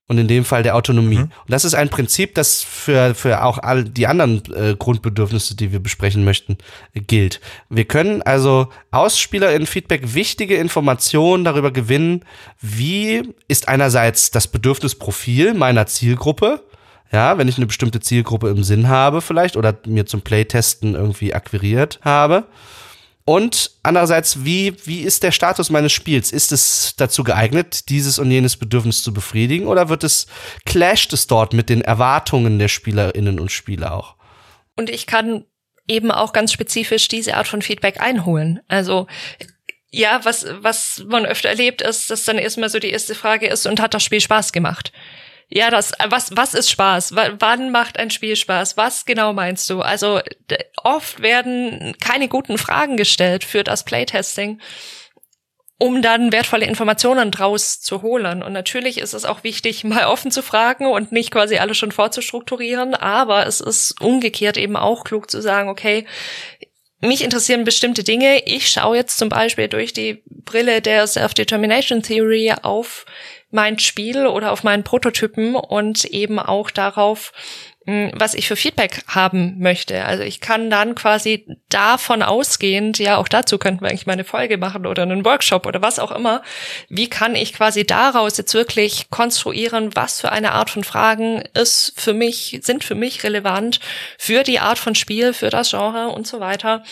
und 0.09 0.17
in 0.17 0.27
dem 0.27 0.45
Fall 0.45 0.63
der 0.63 0.75
Autonomie. 0.75 1.19
Mhm. 1.19 1.23
Und 1.25 1.51
das 1.51 1.65
ist 1.65 1.75
ein 1.75 1.91
Prinzip, 1.91 2.35
das 2.35 2.63
für, 2.63 3.15
für 3.15 3.45
auch 3.45 3.59
all 3.59 3.85
die 3.85 4.07
anderen 4.07 4.43
äh, 4.55 4.75
Grundbedürfnisse, 4.77 5.55
die 5.55 5.71
wir 5.71 5.81
besprechen 5.81 6.25
möchten, 6.25 6.57
äh, 6.95 7.01
gilt. 7.01 7.41
Wir 7.69 7.85
können 7.85 8.23
also 8.23 8.69
aus 8.91 9.19
Spielerinnen-Feedback 9.21 10.15
wichtige 10.15 10.57
Informationen 10.57 11.45
darüber 11.45 11.71
gewinnen, 11.71 12.25
wie 12.61 13.23
ist 13.49 13.69
einerseits 13.69 14.31
das 14.31 14.49
Bedürfnisprofil 14.49 15.53
meiner 15.53 15.87
Zielgruppe, 15.87 16.63
ja, 17.13 17.37
wenn 17.39 17.49
ich 17.49 17.59
eine 17.59 17.67
bestimmte 17.67 18.01
Zielgruppe 18.01 18.49
im 18.49 18.65
Sinn 18.65 18.89
habe 18.89 19.21
vielleicht 19.21 19.57
oder 19.57 19.79
mir 19.87 20.07
zum 20.07 20.23
Playtesten 20.23 20.95
irgendwie 20.95 21.35
akquiriert 21.35 22.01
habe 22.03 22.45
und 23.29 23.73
andererseits, 23.83 24.47
wie, 24.47 24.75
wie 24.87 25.03
ist 25.03 25.23
der 25.23 25.33
Status 25.33 25.69
meines 25.69 25.93
Spiels? 25.93 26.33
Ist 26.33 26.51
es 26.51 26.95
dazu 26.97 27.25
geeignet, 27.25 27.91
dieses 27.91 28.19
und 28.19 28.31
jenes 28.31 28.57
Bedürfnis 28.57 29.03
zu 29.03 29.13
befriedigen? 29.13 29.67
Oder 29.67 29.91
wird 29.91 30.03
es, 30.03 30.29
clasht 30.65 31.13
es 31.13 31.27
dort 31.27 31.53
mit 31.53 31.69
den 31.69 31.83
Erwartungen 31.83 32.59
der 32.59 32.69
Spielerinnen 32.69 33.39
und 33.39 33.53
Spieler 33.53 33.93
auch? 33.93 34.17
Und 34.77 34.89
ich 34.89 35.07
kann 35.07 35.45
eben 35.87 36.11
auch 36.11 36.33
ganz 36.33 36.55
spezifisch 36.55 37.07
diese 37.09 37.37
Art 37.37 37.47
von 37.47 37.61
Feedback 37.61 38.01
einholen. 38.01 38.61
Also, 38.67 39.07
ja, 39.91 40.25
was, 40.25 40.47
was 40.61 41.05
man 41.07 41.27
öfter 41.27 41.51
erlebt, 41.51 41.83
ist, 41.83 42.09
dass 42.09 42.25
dann 42.25 42.39
erstmal 42.39 42.71
so 42.71 42.79
die 42.79 42.89
erste 42.89 43.15
Frage 43.15 43.47
ist, 43.47 43.67
und 43.67 43.79
hat 43.79 43.93
das 43.93 44.05
Spiel 44.05 44.23
Spaß 44.23 44.53
gemacht? 44.53 44.91
Ja, 45.51 45.71
das, 45.71 45.93
was, 46.09 46.37
was 46.37 46.53
ist 46.53 46.71
Spaß? 46.71 47.17
W 47.17 47.31
wann 47.39 47.71
macht 47.71 47.99
ein 47.99 48.11
Spiel 48.11 48.37
Spaß? 48.37 48.77
Was 48.77 49.07
genau 49.07 49.33
meinst 49.33 49.69
du? 49.71 49.81
Also, 49.81 50.21
oft 50.83 51.23
werden 51.23 51.95
keine 52.01 52.29
guten 52.29 52.59
Fragen 52.59 52.99
gestellt 52.99 53.45
für 53.45 53.65
das 53.65 53.83
Playtesting, 53.85 54.61
um 55.79 56.03
dann 56.03 56.33
wertvolle 56.33 56.67
Informationen 56.67 57.31
draus 57.31 57.81
zu 57.81 58.03
holen. 58.03 58.43
Und 58.43 58.53
natürlich 58.53 58.99
ist 58.99 59.15
es 59.15 59.25
auch 59.25 59.43
wichtig, 59.43 59.85
mal 59.85 60.05
offen 60.05 60.31
zu 60.31 60.43
fragen 60.43 60.87
und 60.87 61.13
nicht 61.13 61.31
quasi 61.31 61.57
alles 61.57 61.79
schon 61.79 61.93
vorzustrukturieren, 61.93 62.95
aber 62.95 63.47
es 63.47 63.63
ist 63.63 63.99
umgekehrt 64.03 64.59
eben 64.59 64.77
auch 64.77 65.03
klug 65.03 65.31
zu 65.31 65.41
sagen, 65.41 65.71
okay, 65.71 66.07
mich 67.01 67.23
interessieren 67.23 67.65
bestimmte 67.65 68.05
Dinge. 68.05 68.43
Ich 68.45 68.69
schaue 68.69 68.97
jetzt 68.97 69.19
zum 69.19 69.29
Beispiel 69.29 69.69
durch 69.69 69.93
die 69.93 70.23
Brille 70.27 70.83
der 70.83 71.07
Self-Determination 71.07 72.03
Theory 72.03 72.53
auf 72.63 73.07
mein 73.51 73.79
Spiel 73.79 74.27
oder 74.27 74.53
auf 74.53 74.63
meinen 74.65 74.85
Prototypen 74.85 75.55
und 75.55 76.05
eben 76.05 76.39
auch 76.39 76.71
darauf, 76.71 77.33
hm, 77.87 78.13
was 78.15 78.35
ich 78.35 78.47
für 78.47 78.57
Feedback 78.57 79.03
haben 79.09 79.59
möchte. 79.61 80.05
Also 80.05 80.23
ich 80.23 80.41
kann 80.43 80.69
dann 80.69 80.95
quasi 80.95 81.47
davon 81.71 82.23
ausgehend, 82.23 82.99
ja, 82.99 83.17
auch 83.17 83.29
dazu 83.29 83.57
könnten 83.57 83.81
wir 83.81 83.89
eigentlich 83.89 84.07
mal 84.07 84.13
eine 84.13 84.25
Folge 84.25 84.59
machen 84.59 84.85
oder 84.85 85.05
einen 85.05 85.25
Workshop 85.25 85.65
oder 85.65 85.81
was 85.81 85.99
auch 85.99 86.13
immer. 86.13 86.43
Wie 86.91 87.09
kann 87.09 87.35
ich 87.35 87.55
quasi 87.55 87.87
daraus 87.87 88.37
jetzt 88.37 88.53
wirklich 88.53 89.09
konstruieren, 89.09 89.97
was 89.97 90.21
für 90.21 90.31
eine 90.31 90.53
Art 90.53 90.69
von 90.69 90.85
Fragen 90.85 91.43
ist 91.55 91.95
für 91.97 92.13
mich, 92.13 92.61
sind 92.63 92.85
für 92.85 92.95
mich 92.95 93.25
relevant 93.25 93.81
für 94.19 94.43
die 94.43 94.59
Art 94.59 94.79
von 94.79 94.95
Spiel, 94.95 95.33
für 95.33 95.49
das 95.49 95.71
Genre 95.71 96.09
und 96.11 96.27
so 96.27 96.41
weiter 96.41 96.83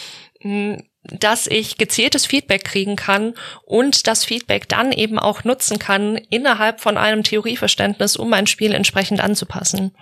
hm, 0.41 0.83
dass 1.11 1.47
ich 1.47 1.79
gezieltes 1.79 2.27
Feedback 2.27 2.65
kriegen 2.65 2.97
kann 2.97 3.35
und 3.65 4.07
das 4.07 4.25
Feedback 4.25 4.69
dann 4.69 4.93
eben 4.93 5.19
auch 5.19 5.45
nutzen 5.45 5.79
kann 5.79 6.17
innerhalb 6.17 6.81
von 6.81 6.97
einem 6.97 7.23
Theorieverständnis, 7.23 8.17
um 8.17 8.31
mein 8.31 8.47
Spiel 8.47 8.73
entsprechend 8.73 9.21
anzupassen. 9.21 9.93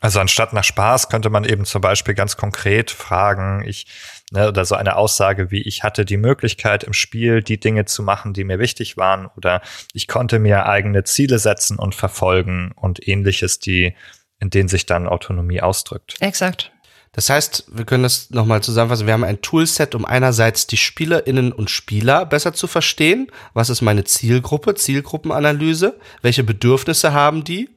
Also 0.00 0.18
anstatt 0.18 0.54
nach 0.54 0.64
Spaß 0.64 1.10
könnte 1.10 1.28
man 1.28 1.44
eben 1.44 1.66
zum 1.66 1.82
Beispiel 1.82 2.14
ganz 2.14 2.38
konkret 2.38 2.90
fragen, 2.90 3.62
ich, 3.66 3.86
ne, 4.30 4.48
oder 4.48 4.64
so 4.64 4.74
eine 4.74 4.96
Aussage 4.96 5.50
wie, 5.50 5.60
ich 5.60 5.82
hatte 5.82 6.06
die 6.06 6.16
Möglichkeit 6.16 6.84
im 6.84 6.94
Spiel 6.94 7.42
die 7.42 7.60
Dinge 7.60 7.84
zu 7.84 8.02
machen, 8.02 8.32
die 8.32 8.44
mir 8.44 8.58
wichtig 8.58 8.96
waren, 8.96 9.26
oder 9.36 9.60
ich 9.92 10.08
konnte 10.08 10.38
mir 10.38 10.66
eigene 10.66 11.04
Ziele 11.04 11.38
setzen 11.38 11.78
und 11.78 11.94
verfolgen 11.94 12.72
und 12.76 13.06
ähnliches, 13.06 13.58
die, 13.58 13.94
in 14.38 14.48
denen 14.48 14.70
sich 14.70 14.86
dann 14.86 15.06
Autonomie 15.06 15.60
ausdrückt. 15.60 16.16
Exakt. 16.20 16.72
Das 17.12 17.28
heißt, 17.28 17.64
wir 17.72 17.84
können 17.84 18.04
das 18.04 18.30
nochmal 18.30 18.62
zusammenfassen. 18.62 19.06
Wir 19.06 19.14
haben 19.14 19.24
ein 19.24 19.42
Toolset, 19.42 19.94
um 19.94 20.04
einerseits 20.04 20.66
die 20.68 20.76
Spielerinnen 20.76 21.52
und 21.52 21.68
Spieler 21.68 22.24
besser 22.24 22.52
zu 22.52 22.68
verstehen. 22.68 23.26
Was 23.52 23.68
ist 23.68 23.80
meine 23.80 24.04
Zielgruppe? 24.04 24.76
Zielgruppenanalyse. 24.76 25.98
Welche 26.22 26.44
Bedürfnisse 26.44 27.12
haben 27.12 27.42
die? 27.42 27.68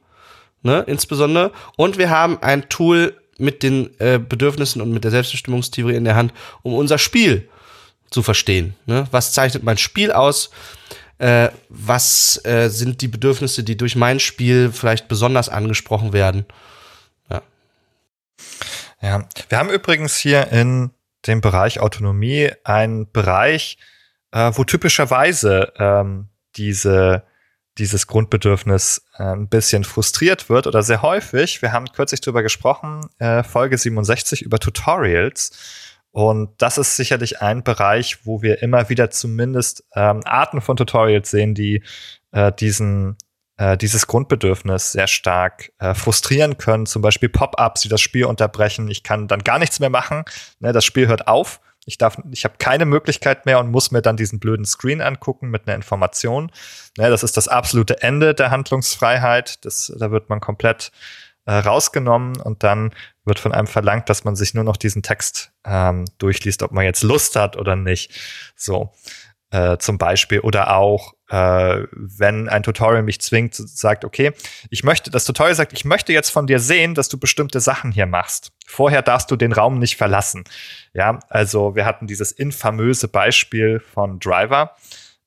Ne, 0.62 0.84
insbesondere. 0.86 1.52
Und 1.76 1.98
wir 1.98 2.10
haben 2.10 2.38
ein 2.42 2.68
Tool 2.68 3.20
mit 3.38 3.62
den 3.62 3.90
äh, 3.98 4.18
Bedürfnissen 4.18 4.80
und 4.80 4.92
mit 4.92 5.04
der 5.04 5.10
Selbstbestimmungstheorie 5.10 5.96
in 5.96 6.04
der 6.04 6.16
Hand, 6.16 6.32
um 6.62 6.74
unser 6.74 6.98
Spiel 6.98 7.48
zu 8.10 8.22
verstehen. 8.22 8.74
Ne? 8.86 9.06
Was 9.10 9.32
zeichnet 9.32 9.64
mein 9.64 9.76
Spiel 9.76 10.12
aus? 10.12 10.50
Äh, 11.18 11.50
was 11.68 12.40
äh, 12.44 12.68
sind 12.68 13.00
die 13.00 13.08
Bedürfnisse, 13.08 13.64
die 13.64 13.76
durch 13.76 13.96
mein 13.96 14.20
Spiel 14.20 14.70
vielleicht 14.72 15.08
besonders 15.08 15.48
angesprochen 15.48 16.12
werden? 16.12 16.46
Ja, 17.30 17.42
wir 19.48 19.58
haben 19.58 19.70
übrigens 19.70 20.16
hier 20.16 20.48
in 20.52 20.90
dem 21.26 21.40
Bereich 21.40 21.80
Autonomie 21.80 22.50
einen 22.64 23.10
Bereich, 23.10 23.78
äh, 24.32 24.50
wo 24.54 24.64
typischerweise 24.64 25.72
ähm, 25.78 26.28
diese 26.56 27.24
dieses 27.78 28.06
Grundbedürfnis 28.06 29.04
äh, 29.18 29.24
ein 29.24 29.48
bisschen 29.48 29.84
frustriert 29.84 30.48
wird 30.48 30.66
oder 30.66 30.82
sehr 30.82 31.02
häufig. 31.02 31.60
Wir 31.60 31.72
haben 31.72 31.90
kürzlich 31.92 32.20
darüber 32.20 32.42
gesprochen, 32.42 33.08
äh, 33.18 33.42
Folge 33.42 33.78
67 33.78 34.42
über 34.42 34.58
Tutorials. 34.58 35.50
Und 36.12 36.50
das 36.58 36.78
ist 36.78 36.94
sicherlich 36.94 37.42
ein 37.42 37.64
Bereich, 37.64 38.24
wo 38.24 38.42
wir 38.42 38.62
immer 38.62 38.88
wieder 38.88 39.10
zumindest 39.10 39.84
ähm, 39.96 40.20
Arten 40.24 40.60
von 40.60 40.76
Tutorials 40.76 41.30
sehen, 41.30 41.54
die 41.54 41.82
äh, 42.30 42.52
diesen 42.52 43.16
äh, 43.56 43.76
dieses 43.76 44.06
Grundbedürfnis 44.06 44.92
sehr 44.92 45.06
stark 45.06 45.72
äh, 45.78 45.94
frustrieren 45.94 46.58
können. 46.58 46.86
Zum 46.86 47.02
Beispiel 47.02 47.28
Pop-ups, 47.28 47.82
die 47.82 47.88
das 47.88 48.00
Spiel 48.00 48.24
unterbrechen. 48.24 48.88
Ich 48.88 49.02
kann 49.02 49.28
dann 49.28 49.44
gar 49.44 49.58
nichts 49.58 49.80
mehr 49.80 49.90
machen. 49.90 50.24
Ne, 50.58 50.72
das 50.72 50.84
Spiel 50.84 51.06
hört 51.06 51.28
auf. 51.28 51.60
Ich 51.86 51.98
darf, 51.98 52.16
ich 52.32 52.44
habe 52.44 52.54
keine 52.58 52.86
Möglichkeit 52.86 53.46
mehr 53.46 53.58
und 53.60 53.70
muss 53.70 53.90
mir 53.90 54.02
dann 54.02 54.16
diesen 54.16 54.40
blöden 54.40 54.64
Screen 54.64 55.00
angucken 55.02 55.50
mit 55.50 55.66
einer 55.66 55.76
Information. 55.76 56.50
Ne, 56.98 57.10
das 57.10 57.22
ist 57.22 57.36
das 57.36 57.46
absolute 57.46 58.02
Ende 58.02 58.34
der 58.34 58.50
Handlungsfreiheit. 58.50 59.64
Das, 59.64 59.92
da 59.98 60.10
wird 60.10 60.30
man 60.30 60.40
komplett 60.40 60.90
äh, 61.46 61.52
rausgenommen 61.52 62.40
und 62.40 62.62
dann 62.62 62.94
wird 63.24 63.38
von 63.38 63.52
einem 63.52 63.66
verlangt, 63.66 64.08
dass 64.08 64.24
man 64.24 64.34
sich 64.34 64.54
nur 64.54 64.64
noch 64.64 64.78
diesen 64.78 65.02
Text 65.02 65.52
ähm, 65.64 66.06
durchliest, 66.18 66.62
ob 66.62 66.72
man 66.72 66.84
jetzt 66.84 67.02
Lust 67.02 67.36
hat 67.36 67.56
oder 67.56 67.76
nicht. 67.76 68.12
So. 68.56 68.92
äh, 69.54 69.78
zum 69.78 69.98
Beispiel. 69.98 70.40
Oder 70.40 70.76
auch, 70.76 71.13
äh, 71.30 71.82
wenn 71.92 72.48
ein 72.48 72.62
Tutorial 72.62 73.02
mich 73.02 73.20
zwingt, 73.20 73.54
sagt, 73.54 74.04
okay, 74.04 74.32
ich 74.70 74.84
möchte, 74.84 75.10
das 75.10 75.24
Tutorial 75.24 75.54
sagt, 75.54 75.72
ich 75.72 75.84
möchte 75.84 76.12
jetzt 76.12 76.30
von 76.30 76.46
dir 76.46 76.58
sehen, 76.58 76.94
dass 76.94 77.08
du 77.08 77.18
bestimmte 77.18 77.60
Sachen 77.60 77.92
hier 77.92 78.06
machst. 78.06 78.52
Vorher 78.66 79.02
darfst 79.02 79.30
du 79.30 79.36
den 79.36 79.52
Raum 79.52 79.78
nicht 79.78 79.96
verlassen. 79.96 80.44
Ja, 80.92 81.18
also 81.28 81.74
wir 81.74 81.86
hatten 81.86 82.06
dieses 82.06 82.32
infamöse 82.32 83.08
Beispiel 83.08 83.80
von 83.80 84.18
Driver 84.18 84.76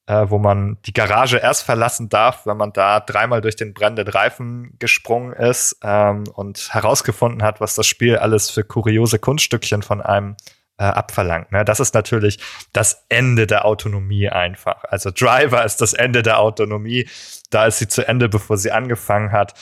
äh, 0.08 0.30
wo 0.30 0.38
man 0.38 0.78
die 0.86 0.94
Garage 0.94 1.36
erst 1.36 1.64
verlassen 1.64 2.08
darf, 2.08 2.46
wenn 2.46 2.56
man 2.56 2.72
da 2.72 2.98
dreimal 2.98 3.42
durch 3.42 3.56
den 3.56 3.74
brennenden 3.74 4.08
Reifen 4.08 4.74
gesprungen 4.78 5.34
ist 5.34 5.76
ähm, 5.82 6.24
und 6.32 6.72
herausgefunden 6.72 7.42
hat, 7.42 7.60
was 7.60 7.74
das 7.74 7.86
Spiel 7.86 8.16
alles 8.16 8.48
für 8.50 8.64
kuriose 8.64 9.18
Kunststückchen 9.18 9.82
von 9.82 10.00
einem 10.00 10.36
äh, 10.78 10.84
abverlangt. 10.84 11.52
Ne? 11.52 11.64
Das 11.64 11.80
ist 11.80 11.94
natürlich 11.94 12.38
das 12.72 13.04
Ende 13.08 13.46
der 13.46 13.64
Autonomie 13.64 14.28
einfach. 14.28 14.84
Also 14.84 15.10
Driver 15.10 15.64
ist 15.64 15.80
das 15.80 15.92
Ende 15.92 16.22
der 16.22 16.38
Autonomie. 16.40 17.08
Da 17.50 17.66
ist 17.66 17.78
sie 17.78 17.88
zu 17.88 18.06
Ende, 18.06 18.28
bevor 18.28 18.56
sie 18.56 18.72
angefangen 18.72 19.32
hat. 19.32 19.54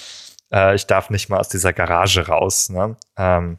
Äh, 0.53 0.75
ich 0.75 0.87
darf 0.87 1.11
nicht 1.11 1.29
mal 1.29 1.39
aus 1.39 1.49
dieser 1.49 1.73
Garage 1.73 2.29
raus. 2.29 2.69
Ne? 2.69 2.97
Ähm, 3.17 3.59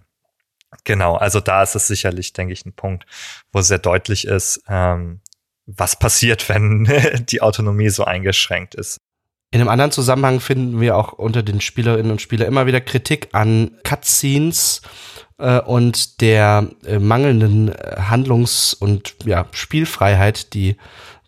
Genau, 0.84 1.16
also 1.16 1.40
da 1.40 1.64
ist 1.64 1.76
es 1.76 1.88
sicherlich, 1.88 2.34
denke 2.34 2.54
ich, 2.54 2.66
ein 2.66 2.74
Punkt, 2.74 3.06
wo 3.52 3.62
sehr 3.62 3.80
deutlich 3.80 4.28
ist, 4.28 4.62
ähm, 4.68 5.22
was 5.66 5.98
passiert, 5.98 6.50
wenn 6.50 6.86
die 7.30 7.42
Autonomie 7.42 7.90
so 7.90 8.04
eingeschränkt 8.04 8.76
ist. 8.76 8.98
In 9.50 9.62
einem 9.62 9.70
anderen 9.70 9.92
Zusammenhang 9.92 10.42
finden 10.42 10.82
wir 10.82 10.98
auch 10.98 11.14
unter 11.14 11.42
den 11.42 11.62
Spielerinnen 11.62 12.12
und 12.12 12.22
Spielern 12.22 12.48
immer 12.48 12.66
wieder 12.66 12.82
Kritik 12.82 13.30
an 13.32 13.72
Cutscenes 13.84 14.82
äh, 15.38 15.60
und 15.60 16.22
der 16.22 16.70
äh, 16.86 17.00
mangelnden 17.00 17.70
äh, 17.70 17.96
Handlungs- 17.98 18.74
und 18.74 19.16
ja, 19.26 19.46
Spielfreiheit, 19.52 20.54
die 20.54 20.76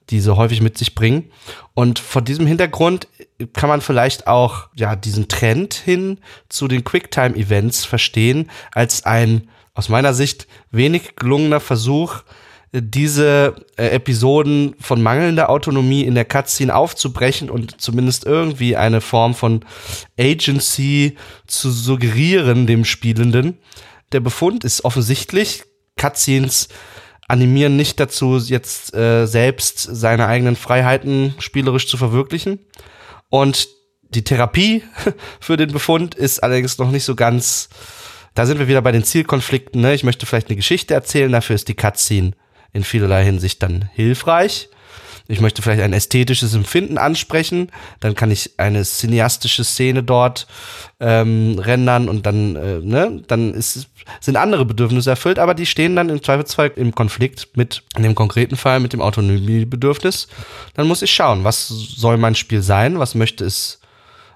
diese 0.09 0.37
häufig 0.37 0.61
mit 0.61 0.77
sich 0.77 0.95
bringen. 0.95 1.31
Und 1.73 1.99
vor 1.99 2.21
diesem 2.21 2.47
Hintergrund 2.47 3.07
kann 3.53 3.69
man 3.69 3.81
vielleicht 3.81 4.27
auch 4.27 4.67
ja 4.75 4.95
diesen 4.95 5.27
Trend 5.27 5.73
hin 5.73 6.17
zu 6.49 6.67
den 6.67 6.83
Quicktime-Events 6.83 7.85
verstehen 7.85 8.49
als 8.73 9.05
ein 9.05 9.49
aus 9.75 9.87
meiner 9.87 10.13
Sicht 10.13 10.47
wenig 10.71 11.15
gelungener 11.15 11.59
Versuch, 11.59 12.23
diese 12.71 13.55
äh, 13.77 13.87
Episoden 13.87 14.75
von 14.79 15.01
mangelnder 15.01 15.49
Autonomie 15.49 16.03
in 16.03 16.15
der 16.15 16.25
Cutscene 16.25 16.75
aufzubrechen 16.75 17.49
und 17.49 17.81
zumindest 17.81 18.25
irgendwie 18.25 18.75
eine 18.75 19.01
Form 19.01 19.33
von 19.33 19.65
Agency 20.19 21.15
zu 21.47 21.71
suggerieren 21.71 22.67
dem 22.67 22.85
Spielenden. 22.85 23.57
Der 24.11 24.19
Befund 24.19 24.63
ist 24.63 24.85
offensichtlich, 24.85 25.63
Cutscenes 25.97 26.69
animieren 27.27 27.75
nicht 27.75 27.99
dazu, 27.99 28.37
jetzt 28.37 28.93
äh, 28.95 29.27
selbst 29.27 29.79
seine 29.79 30.25
eigenen 30.27 30.55
Freiheiten 30.55 31.35
spielerisch 31.37 31.87
zu 31.87 31.95
verwirklichen. 31.95 32.59
Und 33.29 33.67
die 34.09 34.23
Therapie 34.23 34.83
für 35.39 35.55
den 35.55 35.71
Befund 35.71 36.15
ist 36.15 36.41
allerdings 36.41 36.79
noch 36.79 36.89
nicht 36.89 37.03
so 37.03 37.15
ganz. 37.15 37.69
Da 38.33 38.45
sind 38.45 38.57
wir 38.57 38.67
wieder 38.67 38.81
bei 38.81 38.91
den 38.91 39.03
Zielkonflikten. 39.03 39.81
Ne? 39.81 39.93
Ich 39.93 40.03
möchte 40.03 40.25
vielleicht 40.25 40.47
eine 40.47 40.55
Geschichte 40.55 40.93
erzählen, 40.95 41.31
dafür 41.31 41.55
ist 41.55 41.67
die 41.67 41.75
Cutscene 41.75 42.31
in 42.73 42.83
vielerlei 42.83 43.23
Hinsicht 43.23 43.61
dann 43.61 43.89
hilfreich. 43.93 44.69
Ich 45.31 45.41
möchte 45.41 45.61
vielleicht 45.61 45.83
ein 45.83 45.93
ästhetisches 45.93 46.55
Empfinden 46.55 46.97
ansprechen, 46.97 47.71
dann 47.99 48.15
kann 48.15 48.31
ich 48.31 48.53
eine 48.57 48.83
cineastische 48.83 49.63
Szene 49.63 50.01
dort 50.01 50.47
ähm, 50.99 51.59
rendern 51.59 52.09
und 52.09 52.25
dann, 52.25 52.55
äh, 52.55 52.79
ne, 52.79 53.21
dann 53.27 53.53
ist, 53.53 53.89
sind 54.21 54.37
andere 54.37 54.65
Bedürfnisse 54.65 55.11
erfüllt, 55.11 55.37
aber 55.37 55.53
die 55.53 55.67
stehen 55.67 55.95
dann 55.95 56.09
im 56.09 56.23
Zweifelsfall 56.23 56.71
im 56.77 56.95
Konflikt 56.95 57.49
mit, 57.55 57.83
in 57.95 58.01
dem 58.01 58.15
konkreten 58.15 58.55
Fall, 58.55 58.79
mit 58.79 58.91
dem 58.91 59.01
Autonomiebedürfnis. 59.01 60.29
Dann 60.73 60.87
muss 60.87 61.03
ich 61.03 61.11
schauen, 61.11 61.43
was 61.43 61.67
soll 61.67 62.17
mein 62.17 62.33
Spiel 62.33 62.63
sein, 62.63 62.97
was 62.97 63.13
möchte 63.13 63.45
es, 63.45 63.81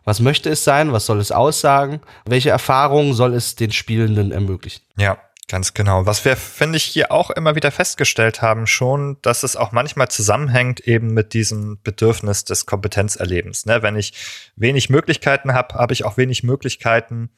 was 0.04 0.20
möchte 0.20 0.52
es 0.52 0.64
sein, 0.64 0.94
was 0.94 1.08
soll 1.08 1.20
es 1.20 1.32
aussagen, 1.32 2.02
welche 2.26 2.52
Erfahrungen 2.52 3.16
soll 3.16 3.34
es 3.34 3.56
den 3.56 3.72
Spielenden 3.72 4.32
ermöglichen. 4.32 4.84
Ja, 4.98 5.18
Ganz 5.50 5.74
genau. 5.74 6.06
Was 6.06 6.24
wir, 6.24 6.38
finde 6.38 6.78
ich, 6.78 6.86
hier 6.86 7.12
auch 7.12 7.30
immer 7.30 7.56
wieder 7.56 7.70
festgestellt 7.70 8.42
haben, 8.42 8.66
schon, 8.66 9.18
dass 9.22 9.44
es 9.44 9.56
auch 9.56 9.72
manchmal 9.72 10.08
zusammenhängt 10.08 10.80
eben 10.82 11.08
mit 11.08 11.34
diesem 11.34 11.82
Bedürfnis 11.84 12.46
des 12.46 12.66
Kompetenzerlebens. 12.66 13.66
Ne? 13.66 13.84
Wenn 13.84 13.98
ich 13.98 14.14
wenig 14.56 14.90
Möglichkeiten 14.90 15.54
habe, 15.54 15.76
habe 15.76 15.94
ich 15.94 16.06
auch 16.06 16.18
wenig 16.18 16.44
Möglichkeiten, 16.44 17.30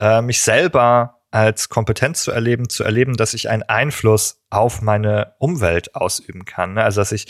äh, 0.00 0.22
mich 0.22 0.42
selber 0.42 1.22
als 1.30 1.68
Kompetenz 1.68 2.24
zu 2.24 2.32
erleben, 2.32 2.68
zu 2.68 2.84
erleben, 2.84 3.16
dass 3.16 3.32
ich 3.32 3.48
einen 3.48 3.62
Einfluss 3.62 4.42
auf 4.50 4.82
meine 4.82 5.34
Umwelt 5.38 5.94
ausüben 5.94 6.44
kann. 6.44 6.74
Ne? 6.74 6.84
Also 6.84 7.00
dass 7.00 7.12
ich 7.12 7.26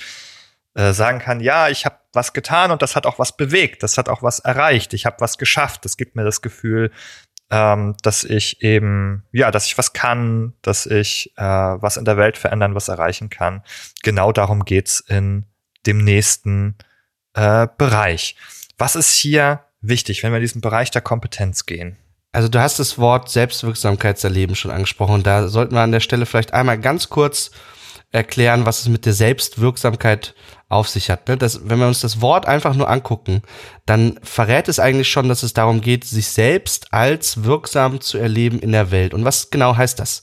äh, 0.75 0.93
sagen 0.93 1.19
kann, 1.19 1.41
ja, 1.41 1.69
ich 1.69 1.85
habe 1.85 1.97
was 2.15 2.33
getan 2.33 2.71
und 2.71 2.83
das 2.83 2.97
hat 2.97 3.07
auch 3.07 3.19
was 3.19 3.37
bewegt, 3.37 3.83
das 3.83 3.99
hat 3.99 4.09
auch 4.09 4.23
was 4.23 4.39
erreicht, 4.39 4.95
ich 4.95 5.07
habe 5.07 5.17
was 5.21 5.39
geschafft. 5.39 5.85
Das 5.85 5.97
gibt 5.97 6.17
mir 6.17 6.25
das 6.25 6.43
Gefühl, 6.43 6.91
ähm, 7.53 7.95
dass 8.03 8.25
ich 8.25 8.63
eben, 8.63 9.25
ja, 9.31 9.51
dass 9.51 9.67
ich 9.67 9.77
was 9.77 9.93
kann, 9.93 10.55
dass 10.63 10.87
ich 10.87 11.35
äh, 11.37 11.43
was 11.43 11.99
in 11.99 12.07
der 12.07 12.17
Welt 12.17 12.39
verändern, 12.39 12.75
was 12.75 12.89
erreichen 12.89 13.29
kann. 13.29 13.63
Genau 14.03 14.33
darum 14.33 14.65
geht's 14.65 15.01
in 15.01 15.45
dem 15.87 15.99
nächsten 15.99 16.77
äh, 17.35 17.69
Bereich. 17.77 18.37
Was 18.79 18.97
ist 18.97 19.13
hier 19.13 19.61
wichtig, 19.83 20.23
wenn 20.23 20.33
wir 20.33 20.39
in 20.39 20.45
diesen 20.45 20.63
Bereich 20.63 20.91
der 20.91 21.03
Kompetenz 21.03 21.67
gehen? 21.67 21.99
Also 22.33 22.49
du 22.49 22.59
hast 22.59 22.79
das 22.79 22.97
Wort 22.97 23.29
Selbstwirksamkeitserleben 23.29 24.57
schon 24.57 24.71
angesprochen. 24.71 25.23
Da 25.23 25.49
sollten 25.49 25.75
wir 25.75 25.83
an 25.83 25.93
der 25.93 26.01
Stelle 26.01 26.25
vielleicht 26.25 26.55
einmal 26.55 26.79
ganz 26.79 27.11
kurz 27.11 27.51
erklären, 28.13 28.67
was 28.67 28.81
es 28.81 28.89
mit 28.89 29.07
der 29.07 29.15
Selbstwirksamkeit 29.15 30.35
auf 30.69 30.89
sich 30.89 31.11
hat. 31.11 31.29
Ne? 31.29 31.37
Das, 31.37 31.69
wenn 31.69 31.79
wir 31.79 31.87
uns 31.87 32.01
das 32.01 32.21
Wort 32.21 32.47
einfach 32.47 32.75
nur 32.75 32.89
angucken, 32.89 33.43
dann 33.87 34.19
verrät 34.23 34.69
es 34.69 34.79
eigentlich 34.79 35.11
schon, 35.11 35.29
dass 35.29 35.43
es 35.43 35.55
darum 35.55 35.81
geht, 35.81 36.05
sich 36.05 36.29
selbst 36.29 36.93
als 36.93 37.45
wirksam 37.45 38.01
zu 38.01 38.19
erleben 38.19 38.59
in 38.59 38.73
der 38.73 38.91
Welt. 38.91 39.15
Und 39.15 39.25
was 39.25 39.51
genau 39.51 39.77
heißt 39.77 39.99
das? 39.99 40.23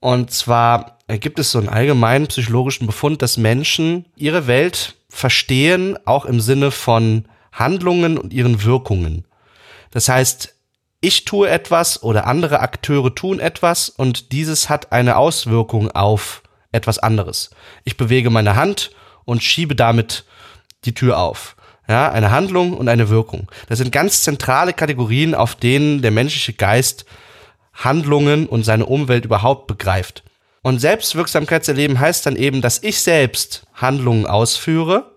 Und 0.00 0.30
zwar 0.30 0.98
gibt 1.08 1.38
es 1.38 1.52
so 1.52 1.58
einen 1.58 1.68
allgemeinen 1.68 2.26
psychologischen 2.26 2.86
Befund, 2.86 3.22
dass 3.22 3.36
Menschen 3.36 4.06
ihre 4.16 4.46
Welt 4.46 4.96
verstehen, 5.08 5.98
auch 6.04 6.24
im 6.24 6.40
Sinne 6.40 6.70
von 6.70 7.26
Handlungen 7.52 8.18
und 8.18 8.32
ihren 8.32 8.64
Wirkungen. 8.64 9.24
Das 9.90 10.08
heißt, 10.08 10.54
ich 11.00 11.24
tue 11.24 11.48
etwas 11.48 12.02
oder 12.02 12.26
andere 12.26 12.60
Akteure 12.60 13.14
tun 13.14 13.40
etwas 13.40 13.88
und 13.88 14.32
dieses 14.32 14.68
hat 14.68 14.92
eine 14.92 15.16
Auswirkung 15.16 15.90
auf 15.90 16.42
etwas 16.72 16.98
anderes. 16.98 17.50
Ich 17.84 17.96
bewege 17.96 18.30
meine 18.30 18.56
Hand 18.56 18.90
und 19.24 19.42
schiebe 19.42 19.74
damit 19.74 20.24
die 20.84 20.94
Tür 20.94 21.18
auf. 21.18 21.56
Ja, 21.88 22.10
eine 22.10 22.32
Handlung 22.32 22.74
und 22.74 22.88
eine 22.88 23.10
Wirkung. 23.10 23.48
Das 23.68 23.78
sind 23.78 23.92
ganz 23.92 24.22
zentrale 24.22 24.72
Kategorien, 24.72 25.34
auf 25.34 25.54
denen 25.54 26.02
der 26.02 26.10
menschliche 26.10 26.52
Geist 26.52 27.04
Handlungen 27.72 28.46
und 28.46 28.64
seine 28.64 28.86
Umwelt 28.86 29.24
überhaupt 29.24 29.66
begreift. 29.66 30.24
Und 30.62 30.80
Selbstwirksamkeitserleben 30.80 32.00
heißt 32.00 32.26
dann 32.26 32.34
eben, 32.34 32.60
dass 32.60 32.82
ich 32.82 33.00
selbst 33.00 33.66
Handlungen 33.74 34.26
ausführe. 34.26 35.12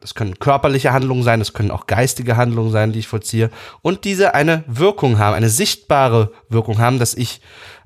Das 0.00 0.14
können 0.14 0.38
körperliche 0.38 0.92
Handlungen 0.92 1.22
sein, 1.22 1.38
das 1.38 1.52
können 1.52 1.70
auch 1.70 1.86
geistige 1.86 2.36
Handlungen 2.36 2.72
sein, 2.72 2.92
die 2.92 3.00
ich 3.00 3.08
vollziehe. 3.08 3.50
Und 3.82 4.04
diese 4.04 4.34
eine 4.34 4.64
Wirkung 4.66 5.18
haben, 5.18 5.34
eine 5.34 5.48
sichtbare 5.48 6.32
Wirkung 6.48 6.78
haben, 6.78 6.98
dass 6.98 7.14
ich 7.14 7.40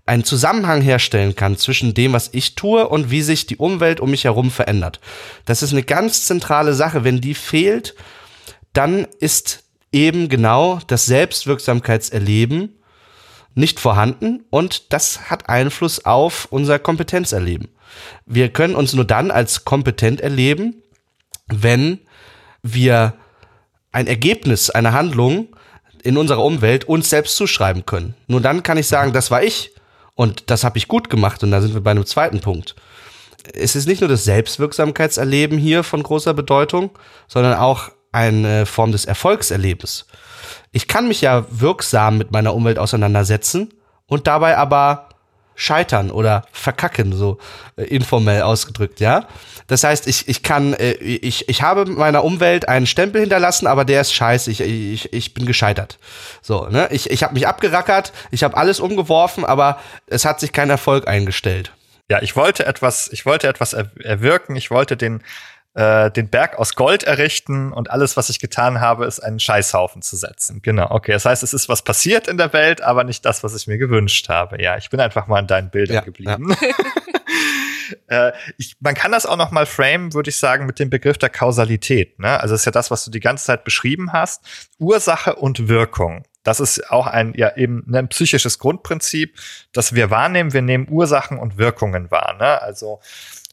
einen 0.04 0.24
Zusammenhang 0.24 0.82
herstellen 0.82 1.36
kann 1.36 1.56
zwischen 1.56 1.94
dem, 1.94 2.12
was 2.12 2.30
ich 2.32 2.54
tue 2.54 2.88
und 2.88 3.10
wie 3.10 3.22
sich 3.22 3.46
die 3.46 3.56
Umwelt 3.56 4.00
um 4.00 4.10
mich 4.10 4.24
herum 4.24 4.50
verändert. 4.50 5.00
Das 5.44 5.62
ist 5.62 5.72
eine 5.72 5.84
ganz 5.84 6.26
zentrale 6.26 6.74
Sache. 6.74 7.04
Wenn 7.04 7.20
die 7.20 7.34
fehlt, 7.34 7.94
dann 8.72 9.06
ist 9.20 9.62
eben 9.92 10.28
genau 10.28 10.80
das 10.86 11.06
Selbstwirksamkeitserleben 11.06 12.74
nicht 13.54 13.80
vorhanden 13.80 14.44
und 14.50 14.92
das 14.92 15.30
hat 15.30 15.48
Einfluss 15.48 16.04
auf 16.04 16.48
unser 16.50 16.78
Kompetenzerleben. 16.78 17.68
Wir 18.24 18.48
können 18.48 18.74
uns 18.74 18.94
nur 18.94 19.04
dann 19.04 19.30
als 19.30 19.64
kompetent 19.64 20.22
erleben, 20.22 20.82
wenn 21.48 21.98
wir 22.62 23.14
ein 23.92 24.06
Ergebnis 24.06 24.70
einer 24.70 24.94
Handlung 24.94 25.54
in 26.02 26.16
unserer 26.16 26.42
Umwelt 26.42 26.84
uns 26.84 27.10
selbst 27.10 27.36
zuschreiben 27.36 27.84
können. 27.84 28.14
Nur 28.26 28.40
dann 28.40 28.62
kann 28.62 28.78
ich 28.78 28.88
sagen, 28.88 29.12
das 29.12 29.30
war 29.30 29.42
ich 29.42 29.72
und 30.22 30.50
das 30.50 30.62
habe 30.62 30.78
ich 30.78 30.86
gut 30.86 31.10
gemacht 31.10 31.42
und 31.42 31.50
da 31.50 31.60
sind 31.60 31.74
wir 31.74 31.80
bei 31.80 31.90
einem 31.90 32.06
zweiten 32.06 32.40
Punkt. 32.40 32.76
Es 33.54 33.74
ist 33.74 33.88
nicht 33.88 34.02
nur 34.02 34.08
das 34.08 34.22
Selbstwirksamkeitserleben 34.22 35.58
hier 35.58 35.82
von 35.82 36.00
großer 36.00 36.32
Bedeutung, 36.32 36.90
sondern 37.26 37.54
auch 37.54 37.90
eine 38.12 38.64
Form 38.64 38.92
des 38.92 39.04
Erfolgserlebens. 39.04 40.06
Ich 40.70 40.86
kann 40.86 41.08
mich 41.08 41.22
ja 41.22 41.44
wirksam 41.50 42.18
mit 42.18 42.30
meiner 42.30 42.54
Umwelt 42.54 42.78
auseinandersetzen 42.78 43.74
und 44.06 44.28
dabei 44.28 44.56
aber 44.58 45.08
scheitern 45.54 46.10
oder 46.10 46.44
verkacken, 46.52 47.12
so 47.12 47.38
äh, 47.76 47.84
informell 47.84 48.42
ausgedrückt, 48.42 49.00
ja. 49.00 49.26
Das 49.66 49.84
heißt, 49.84 50.06
ich, 50.06 50.28
ich 50.28 50.42
kann, 50.42 50.74
äh, 50.74 50.92
ich, 50.92 51.48
ich 51.48 51.62
habe 51.62 51.86
meiner 51.86 52.24
Umwelt 52.24 52.68
einen 52.68 52.86
Stempel 52.86 53.20
hinterlassen, 53.20 53.66
aber 53.66 53.84
der 53.84 54.00
ist 54.00 54.12
scheiße, 54.12 54.50
ich, 54.50 54.60
ich, 54.60 55.12
ich 55.12 55.34
bin 55.34 55.46
gescheitert. 55.46 55.98
So, 56.40 56.66
ne? 56.68 56.88
Ich, 56.90 57.10
ich 57.10 57.22
habe 57.22 57.34
mich 57.34 57.46
abgerackert, 57.46 58.12
ich 58.30 58.44
habe 58.44 58.56
alles 58.56 58.80
umgeworfen, 58.80 59.44
aber 59.44 59.78
es 60.06 60.24
hat 60.24 60.40
sich 60.40 60.52
kein 60.52 60.70
Erfolg 60.70 61.08
eingestellt. 61.08 61.72
Ja, 62.08 62.20
ich 62.20 62.36
wollte 62.36 62.66
etwas, 62.66 63.08
ich 63.12 63.24
wollte 63.24 63.48
etwas 63.48 63.72
erwirken, 63.72 64.56
ich 64.56 64.70
wollte 64.70 64.96
den, 64.96 65.22
äh, 65.74 66.10
den 66.10 66.28
Berg 66.28 66.58
aus 66.58 66.74
Gold 66.74 67.02
errichten 67.04 67.72
und 67.72 67.90
alles, 67.90 68.16
was 68.16 68.28
ich 68.28 68.40
getan 68.40 68.80
habe, 68.80 69.06
ist 69.06 69.20
einen 69.20 69.40
Scheißhaufen 69.40 70.02
zu 70.02 70.16
setzen. 70.16 70.60
Genau, 70.62 70.90
okay. 70.90 71.12
Das 71.12 71.24
heißt, 71.24 71.42
es 71.42 71.54
ist 71.54 71.68
was 71.68 71.82
passiert 71.82 72.28
in 72.28 72.36
der 72.36 72.52
Welt, 72.52 72.82
aber 72.82 73.04
nicht 73.04 73.24
das, 73.24 73.42
was 73.42 73.54
ich 73.54 73.66
mir 73.66 73.78
gewünscht 73.78 74.28
habe. 74.28 74.62
Ja, 74.62 74.76
ich 74.76 74.90
bin 74.90 75.00
einfach 75.00 75.26
mal 75.26 75.38
in 75.38 75.46
deinen 75.46 75.70
Bildern 75.70 75.96
ja, 75.96 76.00
geblieben. 76.02 76.54
Ja. 76.60 76.68
Äh, 78.08 78.32
ich, 78.56 78.76
man 78.80 78.94
kann 78.94 79.12
das 79.12 79.26
auch 79.26 79.36
noch 79.36 79.50
mal 79.50 79.66
framen, 79.66 80.14
würde 80.14 80.30
ich 80.30 80.36
sagen, 80.36 80.64
mit 80.64 80.78
dem 80.78 80.88
Begriff 80.88 81.18
der 81.18 81.28
Kausalität. 81.28 82.18
Ne? 82.18 82.40
Also 82.40 82.54
das 82.54 82.62
ist 82.62 82.64
ja 82.64 82.72
das, 82.72 82.90
was 82.90 83.04
du 83.04 83.10
die 83.10 83.20
ganze 83.20 83.44
Zeit 83.44 83.64
beschrieben 83.64 84.14
hast. 84.14 84.70
Ursache 84.78 85.34
und 85.34 85.68
Wirkung. 85.68 86.24
Das 86.42 86.58
ist 86.58 86.90
auch 86.90 87.06
ein, 87.06 87.34
ja, 87.36 87.54
eben 87.56 87.84
ein 87.94 88.08
psychisches 88.08 88.58
Grundprinzip, 88.58 89.38
dass 89.72 89.94
wir 89.94 90.10
wahrnehmen, 90.10 90.52
wir 90.52 90.62
nehmen 90.62 90.88
Ursachen 90.88 91.38
und 91.38 91.58
Wirkungen 91.58 92.10
wahr. 92.10 92.34
Ne? 92.38 92.62
Also 92.62 93.00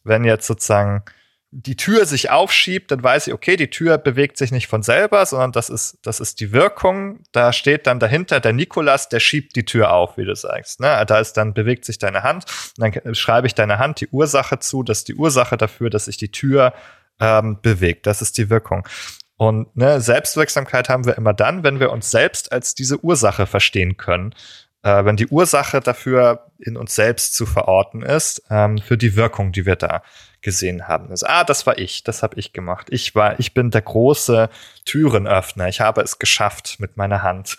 wenn 0.03 0.23
jetzt 0.23 0.47
sozusagen 0.47 1.03
die 1.51 1.75
Tür 1.75 2.05
sich 2.05 2.29
aufschiebt, 2.29 2.91
dann 2.91 3.03
weiß 3.03 3.27
ich, 3.27 3.33
okay, 3.33 3.55
die 3.55 3.71
Tür 3.71 3.97
bewegt 3.97 4.37
sich 4.37 4.51
nicht 4.51 4.67
von 4.67 4.83
selber, 4.83 5.25
sondern 5.25 5.51
das 5.51 5.69
ist, 5.69 5.97
das 6.03 6.19
ist 6.19 6.39
die 6.39 6.51
Wirkung. 6.51 7.23
Da 7.31 7.53
steht 7.53 7.87
dann 7.87 7.99
dahinter 7.99 8.39
der 8.39 8.53
Nikolas, 8.53 9.09
der 9.09 9.19
schiebt 9.19 9.55
die 9.55 9.65
Tür 9.65 9.91
auf, 9.91 10.17
wie 10.17 10.25
du 10.25 10.35
sagst. 10.35 10.79
Ne? 10.79 11.03
Da 11.07 11.19
ist 11.19 11.33
dann 11.33 11.55
bewegt 11.55 11.85
sich 11.85 11.97
deine 11.97 12.21
Hand. 12.21 12.45
Dann 12.77 13.15
schreibe 13.15 13.47
ich 13.47 13.55
deiner 13.55 13.79
Hand 13.79 13.99
die 14.01 14.09
Ursache 14.09 14.59
zu. 14.59 14.83
Das 14.83 14.99
ist 14.99 15.07
die 15.07 15.15
Ursache 15.15 15.57
dafür, 15.57 15.89
dass 15.89 16.05
sich 16.05 16.17
die 16.17 16.31
Tür 16.31 16.73
ähm, 17.19 17.57
bewegt. 17.61 18.05
Das 18.05 18.21
ist 18.21 18.37
die 18.37 18.51
Wirkung. 18.51 18.87
Und 19.35 19.75
ne, 19.75 20.01
Selbstwirksamkeit 20.01 20.89
haben 20.89 21.05
wir 21.05 21.17
immer 21.17 21.33
dann, 21.33 21.63
wenn 21.63 21.79
wir 21.79 21.91
uns 21.91 22.11
selbst 22.11 22.51
als 22.51 22.75
diese 22.75 23.03
Ursache 23.03 23.47
verstehen 23.47 23.97
können. 23.97 24.35
Äh, 24.81 25.03
wenn 25.03 25.17
die 25.17 25.27
Ursache 25.27 25.81
dafür 25.81 26.45
in 26.57 26.77
uns 26.77 26.95
selbst 26.95 27.35
zu 27.35 27.45
verorten 27.45 28.01
ist, 28.01 28.43
ähm, 28.49 28.77
für 28.77 28.97
die 28.97 29.15
Wirkung, 29.15 29.51
die 29.51 29.65
wir 29.65 29.75
da 29.75 30.03
gesehen 30.41 30.87
haben. 30.87 31.09
Also, 31.09 31.25
ah, 31.27 31.43
das 31.43 31.65
war 31.65 31.77
ich, 31.77 32.03
das 32.03 32.23
habe 32.23 32.39
ich 32.39 32.53
gemacht. 32.53 32.87
Ich 32.89 33.13
war, 33.13 33.39
ich 33.39 33.53
bin 33.53 33.71
der 33.71 33.81
große 33.81 34.49
Türenöffner. 34.85 35.67
Ich 35.67 35.81
habe 35.81 36.01
es 36.01 36.17
geschafft, 36.17 36.77
mit 36.79 36.95
meiner 36.95 37.23
Hand 37.23 37.57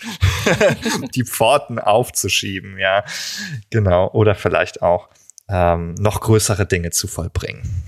die 1.14 1.24
Pforten 1.24 1.78
aufzuschieben, 1.78 2.78
ja, 2.78 3.04
genau. 3.68 4.10
Oder 4.12 4.34
vielleicht 4.34 4.80
auch 4.80 5.10
ähm, 5.48 5.94
noch 5.98 6.20
größere 6.20 6.64
Dinge 6.64 6.90
zu 6.90 7.06
vollbringen. 7.06 7.84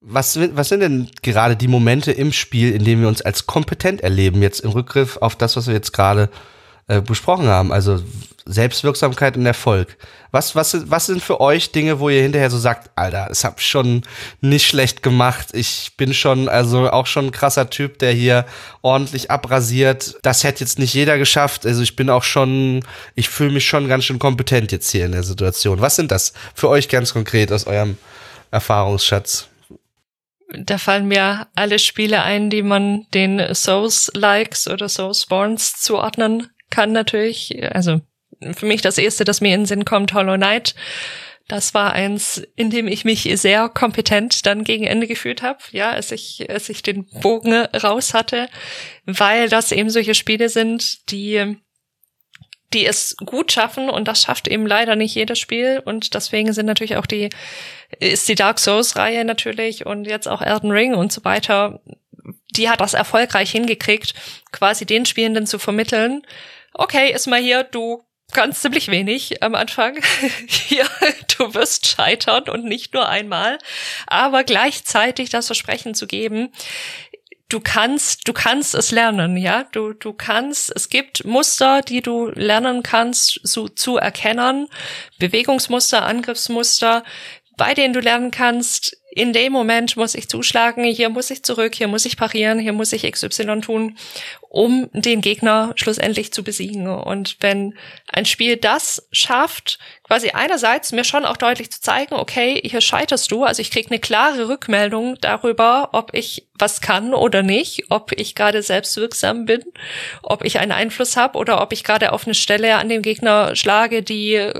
Was, 0.00 0.38
was 0.54 0.68
sind 0.68 0.80
denn 0.80 1.10
gerade 1.22 1.56
die 1.56 1.68
Momente 1.68 2.12
im 2.12 2.32
Spiel, 2.32 2.74
in 2.74 2.84
denen 2.84 3.02
wir 3.02 3.08
uns 3.08 3.22
als 3.22 3.46
kompetent 3.46 4.02
erleben, 4.02 4.42
jetzt 4.42 4.60
im 4.60 4.70
Rückgriff 4.70 5.18
auf 5.18 5.34
das, 5.36 5.56
was 5.56 5.66
wir 5.66 5.74
jetzt 5.74 5.92
gerade 5.92 6.28
äh, 6.88 7.00
besprochen 7.00 7.46
haben? 7.46 7.72
Also 7.72 8.00
Selbstwirksamkeit 8.46 9.36
und 9.36 9.46
Erfolg. 9.46 9.96
Was, 10.30 10.54
was, 10.54 10.90
was 10.90 11.06
sind 11.06 11.22
für 11.22 11.40
euch 11.40 11.72
Dinge, 11.72 11.98
wo 11.98 12.10
ihr 12.10 12.22
hinterher 12.22 12.50
so 12.50 12.58
sagt, 12.58 12.90
Alter, 12.94 13.26
das 13.28 13.44
hab 13.44 13.58
ich 13.58 13.66
schon 13.66 14.02
nicht 14.42 14.66
schlecht 14.66 15.02
gemacht. 15.02 15.48
Ich 15.52 15.92
bin 15.96 16.12
schon, 16.12 16.48
also 16.48 16.90
auch 16.90 17.06
schon 17.06 17.26
ein 17.26 17.32
krasser 17.32 17.70
Typ, 17.70 17.98
der 18.00 18.12
hier 18.12 18.44
ordentlich 18.82 19.30
abrasiert. 19.30 20.16
Das 20.22 20.44
hätte 20.44 20.60
jetzt 20.60 20.78
nicht 20.78 20.92
jeder 20.92 21.16
geschafft. 21.16 21.64
Also 21.64 21.82
ich 21.82 21.96
bin 21.96 22.10
auch 22.10 22.24
schon, 22.24 22.84
ich 23.14 23.30
fühle 23.30 23.52
mich 23.52 23.66
schon 23.66 23.88
ganz 23.88 24.04
schön 24.04 24.18
kompetent 24.18 24.72
jetzt 24.72 24.90
hier 24.90 25.06
in 25.06 25.12
der 25.12 25.22
Situation. 25.22 25.80
Was 25.80 25.96
sind 25.96 26.10
das 26.10 26.34
für 26.54 26.68
euch 26.68 26.88
ganz 26.90 27.14
konkret 27.14 27.50
aus 27.50 27.66
eurem 27.66 27.96
Erfahrungsschatz? 28.50 29.48
Da 30.56 30.78
fallen 30.78 31.08
mir 31.08 31.48
alle 31.54 31.78
Spiele 31.78 32.22
ein, 32.22 32.50
die 32.50 32.62
man 32.62 33.06
den 33.14 33.54
Souls-Likes 33.54 34.68
oder 34.68 34.88
Souls-Borns 34.88 35.80
zuordnen 35.80 36.50
kann 36.74 36.92
natürlich. 36.92 37.62
Also 37.74 38.00
für 38.52 38.66
mich 38.66 38.82
das 38.82 38.98
erste, 38.98 39.24
das 39.24 39.40
mir 39.40 39.54
in 39.54 39.60
den 39.60 39.66
Sinn 39.66 39.84
kommt, 39.84 40.12
Hollow 40.12 40.36
Knight. 40.36 40.74
Das 41.46 41.74
war 41.74 41.92
eins, 41.92 42.42
in 42.56 42.70
dem 42.70 42.88
ich 42.88 43.04
mich 43.04 43.28
sehr 43.34 43.68
kompetent 43.68 44.46
dann 44.46 44.64
gegen 44.64 44.84
Ende 44.84 45.06
gefühlt 45.06 45.42
habe, 45.42 45.58
ja, 45.72 45.90
als 45.90 46.10
ich, 46.10 46.48
als 46.48 46.70
ich 46.70 46.82
den 46.82 47.04
Bogen 47.06 47.52
raus 47.52 48.14
hatte, 48.14 48.48
weil 49.04 49.50
das 49.50 49.70
eben 49.70 49.90
solche 49.90 50.14
Spiele 50.14 50.48
sind, 50.48 51.10
die 51.10 51.56
die 52.72 52.86
es 52.86 53.16
gut 53.24 53.52
schaffen 53.52 53.88
und 53.88 54.08
das 54.08 54.22
schafft 54.22 54.48
eben 54.48 54.66
leider 54.66 54.96
nicht 54.96 55.14
jedes 55.14 55.38
Spiel 55.38 55.80
und 55.84 56.14
deswegen 56.14 56.52
sind 56.52 56.66
natürlich 56.66 56.96
auch 56.96 57.06
die 57.06 57.28
ist 58.00 58.28
die 58.28 58.34
Dark 58.34 58.58
Souls 58.58 58.96
Reihe 58.96 59.24
natürlich 59.24 59.86
und 59.86 60.06
jetzt 60.06 60.26
auch 60.26 60.42
Elden 60.42 60.72
Ring 60.72 60.94
und 60.94 61.12
so 61.12 61.24
weiter 61.24 61.80
die 62.56 62.68
hat 62.68 62.80
das 62.80 62.94
erfolgreich 62.94 63.52
hingekriegt 63.52 64.14
quasi 64.50 64.86
den 64.86 65.06
Spielenden 65.06 65.46
zu 65.46 65.60
vermitteln 65.60 66.22
okay 66.74 67.12
ist 67.12 67.26
mal 67.26 67.40
hier 67.40 67.64
du 67.64 68.04
ganz 68.32 68.60
ziemlich 68.60 68.88
wenig 68.88 69.42
am 69.42 69.54
Anfang. 69.54 69.98
Hier, 70.46 70.86
du 71.38 71.54
wirst 71.54 71.86
scheitern 71.86 72.48
und 72.48 72.64
nicht 72.64 72.94
nur 72.94 73.08
einmal, 73.08 73.58
aber 74.06 74.44
gleichzeitig 74.44 75.30
das 75.30 75.46
Versprechen 75.46 75.94
zu 75.94 76.06
geben, 76.06 76.50
du 77.48 77.60
kannst, 77.60 78.26
du 78.26 78.32
kannst 78.32 78.74
es 78.74 78.90
lernen, 78.90 79.36
ja, 79.36 79.64
du, 79.72 79.92
du 79.92 80.12
kannst, 80.12 80.72
es 80.74 80.88
gibt 80.88 81.24
Muster, 81.24 81.82
die 81.82 82.02
du 82.02 82.28
lernen 82.34 82.82
kannst, 82.82 83.40
so, 83.42 83.68
zu 83.68 83.96
erkennen, 83.96 84.68
Bewegungsmuster, 85.18 86.04
Angriffsmuster, 86.04 87.04
bei 87.56 87.74
denen 87.74 87.94
du 87.94 88.00
lernen 88.00 88.30
kannst, 88.30 88.96
in 89.16 89.32
dem 89.32 89.52
Moment 89.52 89.96
muss 89.96 90.16
ich 90.16 90.28
zuschlagen, 90.28 90.82
hier 90.82 91.08
muss 91.08 91.30
ich 91.30 91.44
zurück, 91.44 91.76
hier 91.76 91.86
muss 91.86 92.04
ich 92.04 92.16
parieren, 92.16 92.58
hier 92.58 92.72
muss 92.72 92.92
ich 92.92 93.08
XY 93.08 93.60
tun, 93.60 93.96
um 94.48 94.90
den 94.92 95.20
Gegner 95.20 95.72
schlussendlich 95.76 96.32
zu 96.32 96.42
besiegen. 96.42 96.88
Und 96.88 97.36
wenn 97.38 97.74
ein 98.12 98.26
Spiel 98.26 98.56
das 98.56 99.06
schafft, 99.12 99.78
quasi 100.02 100.30
einerseits 100.30 100.90
mir 100.90 101.04
schon 101.04 101.24
auch 101.24 101.36
deutlich 101.36 101.70
zu 101.70 101.80
zeigen, 101.80 102.16
okay, 102.16 102.60
hier 102.64 102.80
scheiterst 102.80 103.30
du, 103.30 103.44
also 103.44 103.62
ich 103.62 103.70
krieg 103.70 103.86
eine 103.88 104.00
klare 104.00 104.48
Rückmeldung 104.48 105.16
darüber, 105.20 105.90
ob 105.92 106.12
ich 106.12 106.48
was 106.58 106.80
kann 106.80 107.14
oder 107.14 107.44
nicht, 107.44 107.84
ob 107.90 108.10
ich 108.18 108.34
gerade 108.34 108.62
selbstwirksam 108.62 109.44
bin, 109.44 109.62
ob 110.24 110.44
ich 110.44 110.58
einen 110.58 110.72
Einfluss 110.72 111.16
habe 111.16 111.38
oder 111.38 111.62
ob 111.62 111.72
ich 111.72 111.84
gerade 111.84 112.12
auf 112.12 112.26
eine 112.26 112.34
Stelle 112.34 112.74
an 112.78 112.88
dem 112.88 113.02
Gegner 113.02 113.54
schlage, 113.54 114.02
die 114.02 114.50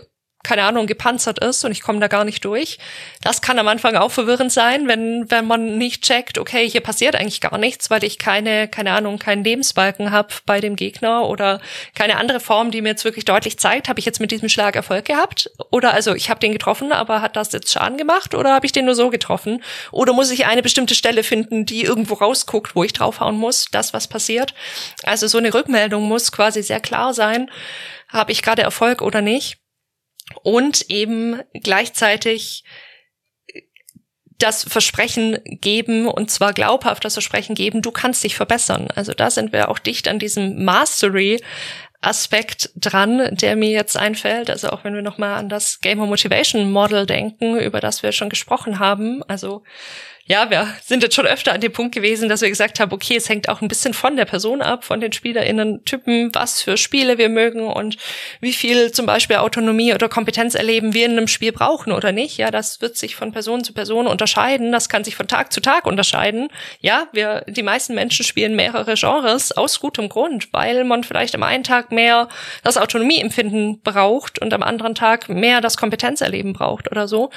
keine 0.45 0.63
Ahnung, 0.63 0.87
gepanzert 0.87 1.41
ist 1.41 1.65
und 1.65 1.73
ich 1.73 1.83
komme 1.83 1.99
da 1.99 2.07
gar 2.07 2.25
nicht 2.25 2.45
durch. 2.45 2.79
Das 3.23 3.43
kann 3.43 3.59
am 3.59 3.67
Anfang 3.67 3.97
auch 3.97 4.11
verwirrend 4.11 4.53
sein, 4.53 4.87
wenn, 4.87 5.29
wenn 5.31 5.47
man 5.47 5.79
nicht 5.79 6.05
checkt, 6.05 6.39
okay, 6.39 6.69
hier 6.69 6.83
passiert 6.83 7.17
eigentlich 7.17 7.41
gar 7.41 7.59
nichts, 7.59 7.91
weil 7.91 8.05
ich 8.05 8.19
keine, 8.19 8.69
keine 8.69 8.93
Ahnung, 8.93 9.19
keinen 9.19 9.43
Lebensbalken 9.43 10.13
habe 10.13 10.29
bei 10.47 10.61
dem 10.61 10.77
Gegner 10.77 11.27
oder 11.27 11.61
keine 11.95 12.19
andere 12.19 12.39
Form, 12.39 12.71
die 12.71 12.83
mir 12.83 12.91
jetzt 12.91 13.05
wirklich 13.05 13.25
deutlich 13.25 13.59
zeigt, 13.59 13.89
habe 13.89 13.99
ich 13.99 14.05
jetzt 14.07 14.21
mit 14.21 14.31
diesem 14.31 14.49
Schlag 14.49 14.77
Erfolg 14.77 15.07
gehabt? 15.07 15.51
Oder 15.71 15.95
also 15.95 16.15
ich 16.15 16.31
habe 16.31 16.41
den 16.41 16.53
getroffen, 16.53 16.93
aber 16.93 17.23
hat 17.23 17.37
das 17.37 17.53
jetzt 17.53 17.73
Schaden 17.73 17.97
gemacht 17.97 18.35
oder 18.35 18.53
habe 18.53 18.67
ich 18.67 18.73
den 18.73 18.85
nur 18.85 18.95
so 18.95 19.11
getroffen? 19.11 19.65
Oder 19.91 20.13
muss 20.13 20.31
ich 20.31 20.47
eine 20.47 20.63
bestimmte 20.63 20.95
Stelle 20.95 21.23
finden, 21.23 21.65
die 21.65 21.83
irgendwo 21.83 22.15
rausguckt, 22.15 22.77
wo 22.77 22.85
ich 22.85 22.93
draufhauen 22.93 23.37
muss, 23.37 23.67
das, 23.73 23.95
was 23.95 24.09
passiert? 24.09 24.55
Also 25.03 25.27
so 25.27 25.39
eine 25.39 25.55
Rückmeldung 25.55 26.05
muss 26.07 26.33
quasi 26.33 26.63
sehr 26.63 26.81
klar 26.81 27.15
sein, 27.15 27.51
habe 28.09 28.31
ich 28.31 28.43
gerade 28.43 28.63
Erfolg 28.63 29.01
oder 29.01 29.23
nicht 29.23 29.64
und 30.43 30.91
eben 30.91 31.43
gleichzeitig 31.53 32.65
das 34.39 34.65
Versprechen 34.65 35.39
geben 35.45 36.07
und 36.07 36.31
zwar 36.31 36.53
glaubhaft 36.53 37.05
das 37.05 37.15
Versprechen 37.15 37.55
geben, 37.55 37.83
du 37.83 37.93
kannst 37.93 38.25
dich 38.25 38.35
verbessern. 38.35 38.89
Also 38.95 39.13
da 39.13 39.31
sind 39.31 39.53
wir 39.53 39.69
auch 39.69 39.79
dicht 39.79 40.09
an 40.09 40.19
diesem 40.19 40.65
Mastery 40.65 41.41
Aspekt 42.01 42.71
dran, 42.77 43.35
der 43.35 43.57
mir 43.57 43.71
jetzt 43.71 43.97
einfällt. 43.97 44.51
Also 44.51 44.69
auch 44.71 44.85
wenn 44.85 44.95
wir 44.95 45.03
nochmal 45.03 45.39
an 45.39 45.49
das 45.49 45.81
Gamer 45.81 46.07
Motivation 46.07 46.71
Model 46.71 47.07
denken, 47.07 47.59
über 47.59 47.81
das 47.81 48.03
wir 48.03 48.13
schon 48.13 48.29
gesprochen 48.29 48.79
haben. 48.79 49.23
Also 49.23 49.63
ja, 50.27 50.49
wir 50.49 50.67
sind 50.83 51.03
jetzt 51.03 51.15
schon 51.15 51.27
öfter 51.27 51.53
an 51.53 51.61
dem 51.61 51.73
Punkt 51.73 51.95
gewesen, 51.95 52.31
dass 52.31 52.41
wir 52.41 52.49
gesagt 52.49 52.81
haben, 52.81 52.93
okay, 52.93 53.17
es 53.17 53.29
hängt 53.29 53.51
auch 53.51 53.61
ein 53.61 53.69
bisschen 53.69 53.93
von 53.93 54.17
der 54.17 54.25
Person 54.25 54.63
ab, 54.63 54.83
von 54.83 54.99
den 54.99 55.13
SpielerInnen-Typen, 55.13 56.35
was 56.35 56.63
für 56.63 56.79
Spiele 56.79 57.19
wir 57.19 57.29
mögen 57.29 57.67
und 57.67 57.99
wie 58.41 58.55
viel 58.55 58.91
zum 58.91 59.05
Beispiel 59.05 59.37
Autonomie 59.37 59.93
oder 59.93 60.09
Kompetenz 60.09 60.55
erleben 60.55 60.95
wir 60.95 61.05
in 61.05 61.13
einem 61.13 61.29
Spiel 61.29 61.53
brauchen 61.53 61.93
oder 61.93 62.11
nicht. 62.11 62.39
Ja, 62.39 62.51
das 62.51 62.81
wird 62.81 62.97
sich 62.97 63.17
von 63.17 63.33
Person 63.33 63.65
zu 63.65 63.75
Person 63.75 64.07
unterscheiden. 64.07 64.73
Das 64.73 64.89
kann 64.89 65.05
sich 65.05 65.15
von 65.15 65.29
Tag 65.29 65.53
zu 65.53 65.61
Tag 65.61 65.85
unterscheiden. 65.85 66.49
Ja, 66.81 67.07
wir, 67.13 67.45
die 67.47 67.63
meisten 67.63 67.95
Menschen 67.95 68.25
spielen 68.25 68.57
mehrere 68.57 68.95
Genres 68.95 69.53
aus 69.53 69.79
gutem 69.79 70.09
Grund, 70.09 70.51
weil 70.55 70.85
man 70.85 71.05
vielleicht 71.05 71.35
am 71.35 71.43
einen 71.43 71.65
Tag 71.65 71.93
mehr 71.93 72.31
das 72.63 72.79
Autonomieempfinden 72.79 73.83
braucht 73.83 74.41
und 74.41 74.55
am 74.55 74.63
anderen 74.63 74.95
Tag 74.95 75.29
mehr 75.29 75.61
das 75.61 75.77
Kompetenzerleben 75.77 76.55
braucht 76.55 76.91
oder 76.91 77.09
so. 77.09 77.29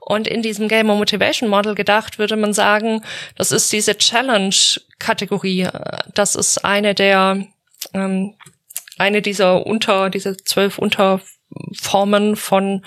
Und 0.00 0.26
in 0.26 0.42
diesem 0.42 0.66
Gamer 0.66 0.96
Motivation 0.96 1.48
Model 1.48 1.76
gedacht 1.76 2.18
würde 2.32 2.40
man 2.40 2.54
sagen, 2.54 3.02
das 3.36 3.52
ist 3.52 3.72
diese 3.72 3.96
Challenge-Kategorie. 3.96 5.68
Das 6.14 6.34
ist 6.34 6.64
eine 6.64 6.94
der, 6.94 7.46
ähm, 7.92 8.34
eine 8.98 9.22
dieser 9.22 9.66
unter, 9.66 10.08
diese 10.08 10.36
zwölf 10.38 10.78
Unterformen 10.78 12.36
von, 12.36 12.84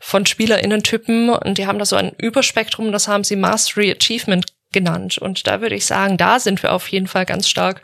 von 0.00 0.26
SpielerInnen-Typen. 0.26 1.28
Und 1.28 1.58
die 1.58 1.66
haben 1.66 1.78
da 1.78 1.84
so 1.84 1.96
ein 1.96 2.12
Überspektrum, 2.16 2.90
das 2.90 3.06
haben 3.06 3.24
sie 3.24 3.36
Mastery 3.36 3.92
Achievement 3.92 4.46
genannt. 4.72 5.18
Und 5.18 5.46
da 5.46 5.60
würde 5.60 5.74
ich 5.74 5.84
sagen, 5.84 6.16
da 6.16 6.40
sind 6.40 6.62
wir 6.62 6.72
auf 6.72 6.88
jeden 6.88 7.06
Fall 7.06 7.26
ganz 7.26 7.48
stark 7.48 7.82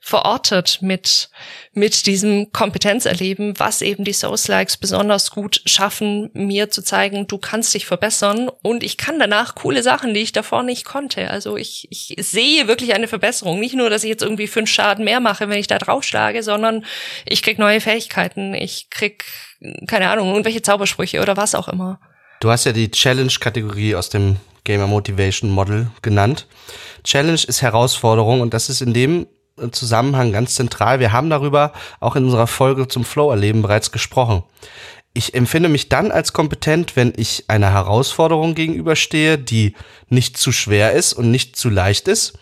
verortet 0.00 0.78
mit, 0.80 1.28
mit 1.72 2.06
diesem 2.06 2.52
Kompetenzerleben, 2.52 3.58
was 3.58 3.82
eben 3.82 4.04
die 4.04 4.14
Souls-Likes 4.14 4.78
besonders 4.78 5.30
gut 5.30 5.60
schaffen, 5.66 6.30
mir 6.32 6.70
zu 6.70 6.82
zeigen, 6.82 7.26
du 7.26 7.36
kannst 7.36 7.74
dich 7.74 7.84
verbessern 7.84 8.50
und 8.62 8.82
ich 8.82 8.96
kann 8.96 9.18
danach 9.18 9.54
coole 9.54 9.82
Sachen, 9.82 10.14
die 10.14 10.20
ich 10.20 10.32
davor 10.32 10.62
nicht 10.62 10.86
konnte. 10.86 11.30
Also 11.30 11.56
ich, 11.56 11.86
ich 11.90 12.16
sehe 12.18 12.66
wirklich 12.66 12.94
eine 12.94 13.08
Verbesserung. 13.08 13.60
Nicht 13.60 13.74
nur, 13.74 13.90
dass 13.90 14.02
ich 14.02 14.08
jetzt 14.08 14.22
irgendwie 14.22 14.46
fünf 14.46 14.70
Schaden 14.70 15.04
mehr 15.04 15.20
mache, 15.20 15.48
wenn 15.48 15.58
ich 15.58 15.66
da 15.66 15.78
draufschlage, 15.78 16.42
sondern 16.42 16.84
ich 17.26 17.42
krieg 17.42 17.58
neue 17.58 17.80
Fähigkeiten, 17.80 18.54
ich 18.54 18.88
krieg, 18.88 19.24
keine 19.86 20.08
Ahnung, 20.08 20.30
irgendwelche 20.30 20.62
Zaubersprüche 20.62 21.20
oder 21.20 21.36
was 21.36 21.54
auch 21.54 21.68
immer. 21.68 22.00
Du 22.40 22.50
hast 22.50 22.64
ja 22.64 22.72
die 22.72 22.90
Challenge-Kategorie 22.90 23.94
aus 23.94 24.08
dem 24.08 24.36
Gamer 24.64 24.86
Motivation 24.86 25.50
Model 25.50 25.90
genannt. 26.00 26.46
Challenge 27.04 27.40
ist 27.46 27.60
Herausforderung 27.60 28.40
und 28.40 28.54
das 28.54 28.70
ist 28.70 28.80
in 28.80 28.94
dem 28.94 29.26
Zusammenhang 29.68 30.32
ganz 30.32 30.54
zentral. 30.54 31.00
Wir 31.00 31.12
haben 31.12 31.30
darüber 31.30 31.72
auch 32.00 32.16
in 32.16 32.24
unserer 32.24 32.46
Folge 32.46 32.88
zum 32.88 33.04
Flow-Erleben 33.04 33.62
bereits 33.62 33.92
gesprochen. 33.92 34.42
Ich 35.12 35.34
empfinde 35.34 35.68
mich 35.68 35.88
dann 35.88 36.12
als 36.12 36.32
kompetent, 36.32 36.94
wenn 36.96 37.12
ich 37.16 37.44
einer 37.48 37.72
Herausforderung 37.72 38.54
gegenüberstehe, 38.54 39.38
die 39.38 39.74
nicht 40.08 40.36
zu 40.36 40.52
schwer 40.52 40.92
ist 40.92 41.12
und 41.12 41.30
nicht 41.30 41.56
zu 41.56 41.68
leicht 41.68 42.06
ist 42.06 42.38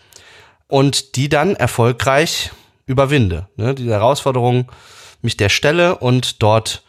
und 0.67 1.15
die 1.15 1.29
dann 1.29 1.55
erfolgreich 1.55 2.51
überwinde. 2.85 3.47
Ne? 3.55 3.73
Die 3.73 3.89
Herausforderung 3.89 4.71
mich 5.21 5.35
der 5.35 5.49
stelle 5.49 5.97
und 5.97 6.41
dort 6.41 6.83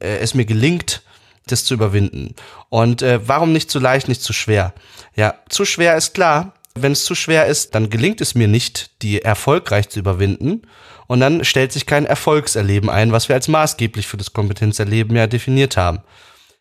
äh, 0.00 0.18
es 0.18 0.34
mir 0.34 0.44
gelingt, 0.44 1.02
das 1.46 1.64
zu 1.64 1.74
überwinden. 1.74 2.34
Und 2.68 3.02
äh, 3.02 3.20
warum 3.26 3.52
nicht 3.52 3.70
zu 3.70 3.78
leicht, 3.78 4.08
nicht 4.08 4.22
zu 4.22 4.32
schwer? 4.32 4.72
Ja, 5.14 5.34
zu 5.48 5.64
schwer 5.64 5.96
ist 5.96 6.14
klar. 6.14 6.54
Wenn 6.76 6.92
es 6.92 7.04
zu 7.04 7.14
schwer 7.14 7.46
ist, 7.46 7.74
dann 7.74 7.90
gelingt 7.90 8.20
es 8.20 8.34
mir 8.34 8.48
nicht, 8.48 9.02
die 9.02 9.22
erfolgreich 9.22 9.88
zu 9.88 9.98
überwinden. 9.98 10.62
Und 11.06 11.20
dann 11.20 11.44
stellt 11.44 11.72
sich 11.72 11.86
kein 11.86 12.04
Erfolgserleben 12.04 12.90
ein, 12.90 13.12
was 13.12 13.28
wir 13.28 13.36
als 13.36 13.48
maßgeblich 13.48 14.06
für 14.06 14.16
das 14.16 14.32
Kompetenzerleben 14.32 15.16
ja 15.16 15.26
definiert 15.26 15.76
haben. 15.76 16.00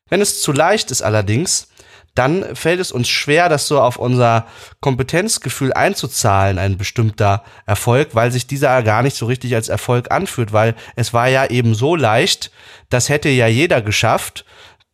Wenn 0.09 0.21
es 0.21 0.41
zu 0.41 0.51
leicht 0.51 0.91
ist 0.91 1.01
allerdings, 1.01 1.69
dann 2.13 2.55
fällt 2.55 2.79
es 2.79 2.93
uns 2.93 3.09
schwer, 3.09 3.49
das 3.49 3.67
so 3.67 3.81
auf 3.81 3.97
unser 3.97 4.47
Kompetenzgefühl 4.79 5.73
einzuzahlen, 5.73 6.57
ein 6.57 6.77
bestimmter 6.77 7.43
Erfolg, 7.65 8.09
weil 8.13 8.31
sich 8.31 8.47
dieser 8.47 8.81
gar 8.83 9.03
nicht 9.03 9.17
so 9.17 9.25
richtig 9.25 9.53
als 9.53 9.67
Erfolg 9.67 10.11
anfühlt, 10.11 10.53
weil 10.53 10.75
es 10.95 11.13
war 11.13 11.27
ja 11.27 11.47
eben 11.47 11.75
so 11.75 11.95
leicht, 11.95 12.51
das 12.89 13.09
hätte 13.09 13.27
ja 13.29 13.47
jeder 13.47 13.81
geschafft 13.81 14.45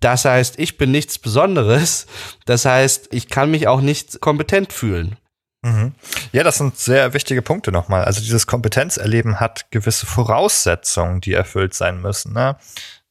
das 0.01 0.25
heißt, 0.25 0.59
ich 0.59 0.77
bin 0.77 0.91
nichts 0.91 1.17
Besonderes. 1.17 2.07
Das 2.45 2.65
heißt, 2.65 3.09
ich 3.11 3.29
kann 3.29 3.49
mich 3.49 3.67
auch 3.67 3.81
nicht 3.81 4.19
kompetent 4.19 4.73
fühlen. 4.73 5.15
Mhm. 5.61 5.93
Ja, 6.31 6.43
das 6.43 6.57
sind 6.57 6.77
sehr 6.77 7.13
wichtige 7.13 7.43
Punkte 7.43 7.71
nochmal. 7.71 8.03
Also 8.03 8.19
dieses 8.19 8.47
Kompetenzerleben 8.47 9.39
hat 9.39 9.69
gewisse 9.71 10.07
Voraussetzungen, 10.07 11.21
die 11.21 11.33
erfüllt 11.33 11.75
sein 11.75 12.01
müssen. 12.01 12.33
Ne? 12.33 12.57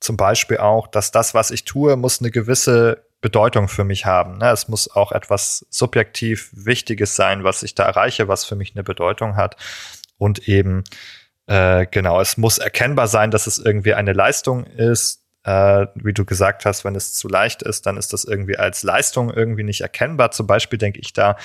Zum 0.01 0.17
Beispiel 0.17 0.59
auch, 0.59 0.89
dass 0.89 1.13
das, 1.13 1.33
was 1.33 1.53
ich 1.53 1.65
tue, 1.65 1.97
muss 1.97 2.21
eine 2.21 2.33
gewisse 2.33 3.05
Bedeutung 3.21 3.69
für 3.69 3.85
mich 3.85 4.05
haben. 4.05 4.39
Ne? 4.39 4.51
Es 4.51 4.67
muss 4.67 4.91
auch 4.91 5.13
etwas 5.13 5.65
subjektiv 5.71 6.51
Wichtiges 6.53 7.15
sein, 7.15 7.45
was 7.45 7.63
ich 7.63 7.77
da 7.77 7.85
erreiche, 7.85 8.27
was 8.27 8.45
für 8.45 8.57
mich 8.57 8.75
eine 8.75 8.83
Bedeutung 8.83 9.37
hat. 9.37 9.57
Und 10.19 10.49
eben, 10.49 10.83
äh, 11.47 11.87
genau, 11.87 12.21
es 12.21 12.37
muss 12.37 12.59
erkennbar 12.59 13.07
sein, 13.07 13.31
dass 13.31 13.47
es 13.47 13.59
irgendwie 13.59 13.95
eine 13.95 14.13
Leistung 14.13 14.65
ist, 14.65 15.20
äh, 15.45 15.87
wie 15.95 16.13
du 16.13 16.25
gesagt 16.25 16.65
hast, 16.65 16.85
wenn 16.85 16.95
es 16.95 17.15
zu 17.15 17.29
leicht 17.29 17.63
ist, 17.63 17.87
dann 17.87 17.97
ist 17.97 18.13
das 18.13 18.25
irgendwie 18.25 18.57
als 18.57 18.83
Leistung 18.83 19.33
irgendwie 19.33 19.63
nicht 19.63 19.81
erkennbar. 19.81 20.31
Zum 20.33 20.47
Beispiel 20.47 20.79
denke 20.79 21.01
ich 21.01 21.13
da 21.13 21.37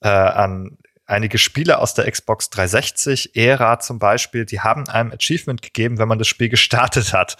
äh, 0.00 0.08
an 0.08 0.78
einige 1.06 1.38
Spiele 1.38 1.78
aus 1.78 1.94
der 1.94 2.10
Xbox 2.10 2.50
360-Ära 2.52 3.80
zum 3.80 3.98
Beispiel, 3.98 4.44
die 4.44 4.60
haben 4.60 4.88
einem 4.88 5.10
Achievement 5.10 5.62
gegeben, 5.62 5.98
wenn 5.98 6.08
man 6.08 6.18
das 6.18 6.28
Spiel 6.28 6.48
gestartet 6.50 7.12
hat. 7.12 7.36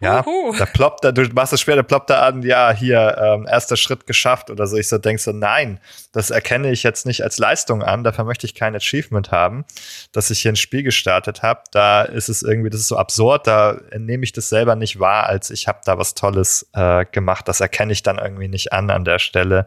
Ja, 0.00 0.26
Uhu. 0.26 0.56
da 0.56 0.64
ploppt 0.64 1.04
da, 1.04 1.12
du 1.12 1.22
machst 1.34 1.52
das 1.52 1.60
Spiel, 1.60 1.76
da 1.76 1.82
ploppt 1.82 2.08
da 2.08 2.22
an, 2.26 2.42
ja, 2.42 2.72
hier, 2.72 3.18
ähm, 3.18 3.46
erster 3.46 3.76
Schritt 3.76 4.06
geschafft 4.06 4.48
oder 4.48 4.66
so. 4.66 4.78
Ich 4.78 4.88
so 4.88 4.96
denk 4.96 5.20
so, 5.20 5.32
nein, 5.32 5.78
das 6.12 6.30
erkenne 6.30 6.70
ich 6.70 6.82
jetzt 6.82 7.04
nicht 7.04 7.22
als 7.22 7.38
Leistung 7.38 7.82
an, 7.82 8.02
dafür 8.02 8.24
möchte 8.24 8.46
ich 8.46 8.54
kein 8.54 8.74
Achievement 8.74 9.30
haben, 9.30 9.66
dass 10.12 10.30
ich 10.30 10.40
hier 10.40 10.52
ein 10.52 10.56
Spiel 10.56 10.82
gestartet 10.82 11.42
habe. 11.42 11.60
Da 11.70 12.02
ist 12.02 12.30
es 12.30 12.42
irgendwie, 12.42 12.70
das 12.70 12.80
ist 12.80 12.88
so 12.88 12.96
absurd, 12.96 13.46
da 13.46 13.78
nehme 13.94 14.24
ich 14.24 14.32
das 14.32 14.48
selber 14.48 14.74
nicht 14.74 14.98
wahr, 14.98 15.26
als 15.26 15.50
ich 15.50 15.68
habe 15.68 15.80
da 15.84 15.98
was 15.98 16.14
Tolles 16.14 16.70
äh, 16.72 17.04
gemacht. 17.04 17.46
Das 17.46 17.60
erkenne 17.60 17.92
ich 17.92 18.02
dann 18.02 18.16
irgendwie 18.16 18.48
nicht 18.48 18.72
an 18.72 18.88
an 18.88 19.04
der 19.04 19.18
Stelle 19.18 19.66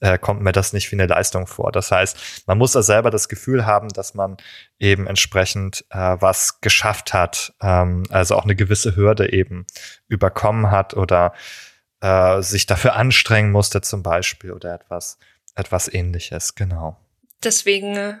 äh, 0.00 0.18
kommt 0.18 0.42
mir 0.42 0.52
das 0.52 0.72
nicht 0.72 0.90
wie 0.90 0.96
eine 0.96 1.06
Leistung 1.06 1.46
vor. 1.46 1.72
Das 1.72 1.90
heißt, 1.90 2.44
man 2.46 2.58
muss 2.58 2.72
da 2.72 2.82
selber 2.82 3.10
das 3.10 3.28
Gefühl 3.28 3.66
haben, 3.66 3.88
dass 3.88 4.14
man 4.14 4.36
eben 4.78 5.06
entsprechend 5.06 5.84
äh, 5.90 6.16
was 6.20 6.60
geschafft 6.60 7.12
hat, 7.12 7.54
ähm, 7.62 8.04
also 8.10 8.36
auch 8.36 8.44
eine 8.44 8.56
gewisse 8.56 8.96
Hürde 8.96 9.32
eben 9.32 9.66
überkommen 10.08 10.70
hat 10.70 10.94
oder 10.94 11.32
äh, 12.00 12.42
sich 12.42 12.66
dafür 12.66 12.94
anstrengen 12.94 13.50
musste 13.50 13.80
zum 13.80 14.02
Beispiel 14.02 14.52
oder 14.52 14.74
etwas, 14.74 15.18
etwas 15.54 15.92
ähnliches, 15.92 16.54
genau. 16.54 16.96
Deswegen 17.42 17.96
äh, 17.96 18.14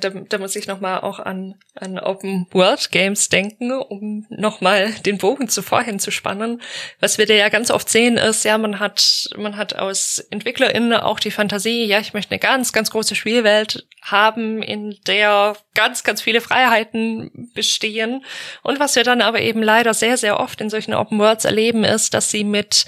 da, 0.00 0.10
da 0.10 0.38
muss 0.38 0.56
ich 0.56 0.66
nochmal 0.66 1.00
auch 1.00 1.18
an, 1.18 1.54
an 1.74 1.98
Open 1.98 2.46
World 2.50 2.90
Games 2.90 3.28
denken, 3.28 3.72
um 3.72 4.26
nochmal 4.28 4.92
den 5.06 5.18
Bogen 5.18 5.48
zu 5.48 5.62
vorhin 5.62 5.98
zu 5.98 6.10
spannen. 6.10 6.60
Was 7.00 7.18
wir 7.18 7.26
da 7.26 7.34
ja 7.34 7.48
ganz 7.48 7.70
oft 7.70 7.88
sehen 7.88 8.16
ist, 8.16 8.44
ja, 8.44 8.58
man 8.58 8.78
hat, 8.78 9.28
man 9.36 9.56
hat 9.56 9.76
aus 9.76 10.18
EntwicklerInnen 10.30 10.94
auch 10.94 11.20
die 11.20 11.30
Fantasie, 11.30 11.84
ja, 11.84 12.00
ich 12.00 12.14
möchte 12.14 12.32
eine 12.32 12.40
ganz, 12.40 12.72
ganz 12.72 12.90
große 12.90 13.14
Spielwelt 13.14 13.86
haben, 14.02 14.62
in 14.62 14.96
der 15.06 15.56
ganz, 15.74 16.04
ganz 16.04 16.22
viele 16.22 16.40
Freiheiten 16.40 17.50
bestehen. 17.54 18.24
Und 18.62 18.80
was 18.80 18.96
wir 18.96 19.04
dann 19.04 19.20
aber 19.20 19.40
eben 19.40 19.62
leider 19.62 19.94
sehr, 19.94 20.16
sehr 20.16 20.40
oft 20.40 20.60
in 20.60 20.70
solchen 20.70 20.94
Open 20.94 21.18
Worlds 21.18 21.44
erleben, 21.44 21.84
ist, 21.84 22.14
dass 22.14 22.30
sie 22.30 22.44
mit 22.44 22.86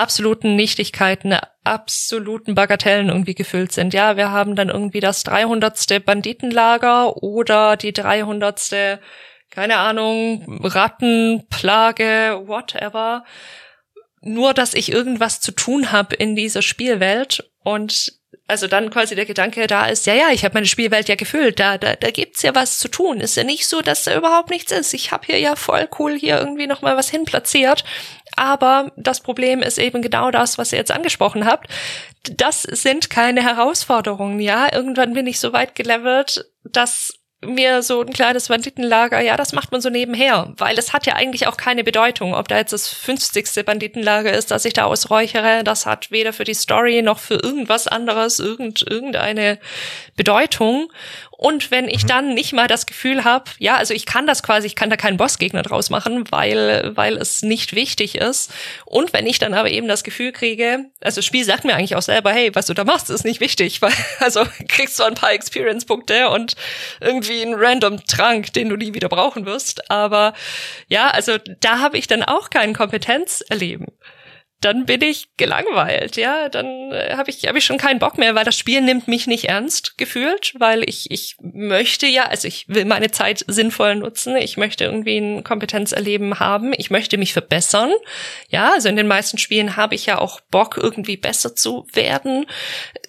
absoluten 0.00 0.56
Nichtigkeiten, 0.56 1.36
absoluten 1.62 2.54
Bagatellen 2.54 3.08
irgendwie 3.08 3.34
gefüllt 3.34 3.72
sind. 3.72 3.94
Ja, 3.94 4.16
wir 4.16 4.30
haben 4.30 4.56
dann 4.56 4.68
irgendwie 4.68 5.00
das 5.00 5.22
300. 5.22 6.04
Banditenlager 6.04 7.22
oder 7.22 7.76
die 7.76 7.92
300. 7.92 9.00
keine 9.50 9.76
Ahnung, 9.76 10.60
Rattenplage, 10.62 12.42
whatever. 12.46 13.24
Nur, 14.22 14.54
dass 14.54 14.74
ich 14.74 14.92
irgendwas 14.92 15.40
zu 15.40 15.52
tun 15.52 15.92
habe 15.92 16.14
in 16.14 16.36
dieser 16.36 16.62
Spielwelt 16.62 17.50
und 17.62 18.19
also 18.50 18.66
dann 18.66 18.90
quasi 18.90 19.14
der 19.14 19.26
Gedanke 19.26 19.66
da 19.66 19.86
ist, 19.86 20.06
ja, 20.06 20.14
ja, 20.14 20.30
ich 20.30 20.44
habe 20.44 20.54
meine 20.54 20.66
Spielwelt 20.66 21.08
ja 21.08 21.14
gefüllt, 21.14 21.60
da, 21.60 21.78
da, 21.78 21.94
da 21.94 22.10
gibt's 22.10 22.42
ja 22.42 22.54
was 22.54 22.78
zu 22.78 22.88
tun. 22.88 23.20
Ist 23.20 23.36
ja 23.36 23.44
nicht 23.44 23.68
so, 23.68 23.80
dass 23.80 24.04
da 24.04 24.16
überhaupt 24.16 24.50
nichts 24.50 24.72
ist. 24.72 24.92
Ich 24.92 25.12
habe 25.12 25.26
hier 25.26 25.38
ja 25.38 25.56
voll 25.56 25.88
cool 25.98 26.18
hier 26.18 26.38
irgendwie 26.38 26.66
noch 26.66 26.82
mal 26.82 26.96
was 26.96 27.08
hinplatziert. 27.08 27.84
Aber 28.36 28.92
das 28.96 29.20
Problem 29.20 29.62
ist 29.62 29.78
eben 29.78 30.02
genau 30.02 30.30
das, 30.30 30.58
was 30.58 30.72
ihr 30.72 30.78
jetzt 30.78 30.90
angesprochen 30.90 31.46
habt. 31.46 31.68
Das 32.24 32.62
sind 32.62 33.08
keine 33.08 33.42
Herausforderungen, 33.42 34.40
ja. 34.40 34.72
Irgendwann 34.72 35.14
bin 35.14 35.26
ich 35.26 35.40
so 35.40 35.52
weit 35.52 35.74
gelevelt, 35.74 36.44
dass 36.64 37.19
mir 37.42 37.82
so 37.82 38.02
ein 38.02 38.12
kleines 38.12 38.48
Banditenlager, 38.48 39.20
ja, 39.20 39.36
das 39.36 39.52
macht 39.52 39.72
man 39.72 39.80
so 39.80 39.88
nebenher, 39.88 40.52
weil 40.58 40.78
es 40.78 40.92
hat 40.92 41.06
ja 41.06 41.14
eigentlich 41.14 41.46
auch 41.46 41.56
keine 41.56 41.84
Bedeutung, 41.84 42.34
ob 42.34 42.48
da 42.48 42.58
jetzt 42.58 42.72
das 42.72 42.88
50. 42.88 43.64
Banditenlager 43.64 44.32
ist, 44.32 44.50
das 44.50 44.66
ich 44.66 44.74
da 44.74 44.84
ausräuchere, 44.84 45.64
das 45.64 45.86
hat 45.86 46.10
weder 46.10 46.34
für 46.34 46.44
die 46.44 46.54
Story 46.54 47.00
noch 47.00 47.18
für 47.18 47.36
irgendwas 47.36 47.88
anderes 47.88 48.38
irgend, 48.40 48.82
irgendeine 48.88 49.58
Bedeutung. 50.20 50.92
Und 51.30 51.70
wenn 51.70 51.88
ich 51.88 52.02
mhm. 52.02 52.08
dann 52.08 52.34
nicht 52.34 52.52
mal 52.52 52.66
das 52.66 52.84
Gefühl 52.84 53.24
habe, 53.24 53.50
ja, 53.58 53.76
also 53.76 53.94
ich 53.94 54.04
kann 54.04 54.26
das 54.26 54.42
quasi, 54.42 54.66
ich 54.66 54.76
kann 54.76 54.90
da 54.90 54.98
keinen 54.98 55.16
Bossgegner 55.16 55.62
draus 55.62 55.88
machen, 55.88 56.30
weil, 56.30 56.92
weil 56.94 57.16
es 57.16 57.40
nicht 57.40 57.74
wichtig 57.74 58.16
ist. 58.16 58.52
Und 58.84 59.14
wenn 59.14 59.26
ich 59.26 59.38
dann 59.38 59.54
aber 59.54 59.70
eben 59.70 59.88
das 59.88 60.04
Gefühl 60.04 60.32
kriege, 60.32 60.84
also 61.00 61.20
das 61.20 61.24
Spiel 61.24 61.42
sagt 61.42 61.64
mir 61.64 61.74
eigentlich 61.74 61.96
auch 61.96 62.02
selber, 62.02 62.32
hey, 62.32 62.54
was 62.54 62.66
du 62.66 62.74
da 62.74 62.84
machst, 62.84 63.08
ist 63.08 63.24
nicht 63.24 63.40
wichtig, 63.40 63.80
weil, 63.82 63.94
also 64.18 64.44
kriegst 64.68 64.98
du 64.98 65.04
ein 65.04 65.14
paar 65.14 65.32
Experience-Punkte 65.32 66.28
und 66.28 66.56
irgendwie 67.00 67.40
einen 67.40 67.54
random 67.54 68.04
Trank, 68.04 68.52
den 68.52 68.68
du 68.68 68.76
nie 68.76 68.92
wieder 68.92 69.08
brauchen 69.08 69.46
wirst. 69.46 69.90
Aber 69.90 70.34
ja, 70.88 71.08
also 71.08 71.38
da 71.60 71.78
habe 71.78 71.96
ich 71.96 72.06
dann 72.06 72.22
auch 72.22 72.50
kein 72.50 72.74
Kompetenzerleben 72.74 73.86
dann 74.60 74.84
bin 74.84 75.00
ich 75.00 75.28
gelangweilt, 75.38 76.16
ja, 76.16 76.50
dann 76.50 76.92
äh, 76.92 77.14
habe 77.16 77.30
ich 77.30 77.46
hab 77.46 77.56
ich 77.56 77.64
schon 77.64 77.78
keinen 77.78 77.98
Bock 77.98 78.18
mehr, 78.18 78.34
weil 78.34 78.44
das 78.44 78.58
Spiel 78.58 78.82
nimmt 78.82 79.08
mich 79.08 79.26
nicht 79.26 79.46
ernst 79.46 79.96
gefühlt, 79.96 80.54
weil 80.58 80.86
ich 80.86 81.10
ich 81.10 81.36
möchte 81.40 82.06
ja, 82.06 82.24
also 82.24 82.46
ich 82.46 82.68
will 82.68 82.84
meine 82.84 83.10
Zeit 83.10 83.42
sinnvoll 83.46 83.94
nutzen, 83.94 84.36
ich 84.36 84.58
möchte 84.58 84.84
irgendwie 84.84 85.16
ein 85.16 85.44
Kompetenzerleben 85.44 86.40
haben, 86.40 86.74
ich 86.76 86.90
möchte 86.90 87.16
mich 87.16 87.32
verbessern. 87.32 87.90
Ja, 88.50 88.72
also 88.74 88.90
in 88.90 88.96
den 88.96 89.08
meisten 89.08 89.38
Spielen 89.38 89.76
habe 89.76 89.94
ich 89.94 90.04
ja 90.04 90.18
auch 90.18 90.40
Bock 90.40 90.76
irgendwie 90.76 91.16
besser 91.16 91.56
zu 91.56 91.86
werden, 91.94 92.44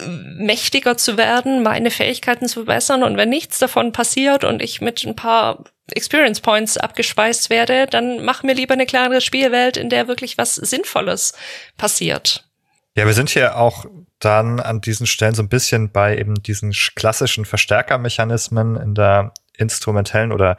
mächtiger 0.08 0.96
zu 0.96 1.18
werden, 1.18 1.64
meine 1.64 1.92
Fähigkeiten 1.92 2.48
zu 2.48 2.62
verbessern. 2.62 3.04
Und 3.04 3.18
wenn 3.18 3.30
nichts 3.30 3.60
davon 3.60 3.92
passiert 3.92 4.46
und 4.46 4.62
ich 4.62 4.80
mit 4.80 5.04
ein 5.04 5.18
paar 5.18 5.66
Experience 5.96 6.42
Points 6.42 6.78
abgespeist 6.78 7.50
werde, 7.50 7.88
dann 7.88 8.24
mach 8.24 8.44
mir 8.44 8.54
lieber 8.54 8.74
eine 8.74 8.86
kleinere 8.86 9.22
Spielwelt, 9.22 9.78
in 9.78 9.90
der 9.90 10.08
wirklich 10.08 10.38
was 10.38 10.56
Sinnvolles 10.56 11.34
passiert. 11.78 12.48
Ja, 12.96 13.06
wir 13.06 13.14
sind 13.14 13.30
hier 13.30 13.58
auch 13.58 13.86
dann 14.20 14.60
an 14.60 14.82
diesen 14.82 15.08
Stellen 15.08 15.34
so 15.34 15.42
ein 15.42 15.50
bisschen 15.50 15.92
bei 15.92 16.18
eben 16.18 16.44
diesen 16.44 16.74
klassischen 16.96 17.46
Verstärkermechanismen 17.46 18.76
in 18.76 18.96
der 18.96 19.34
instrumentellen 19.58 20.32
oder 20.32 20.58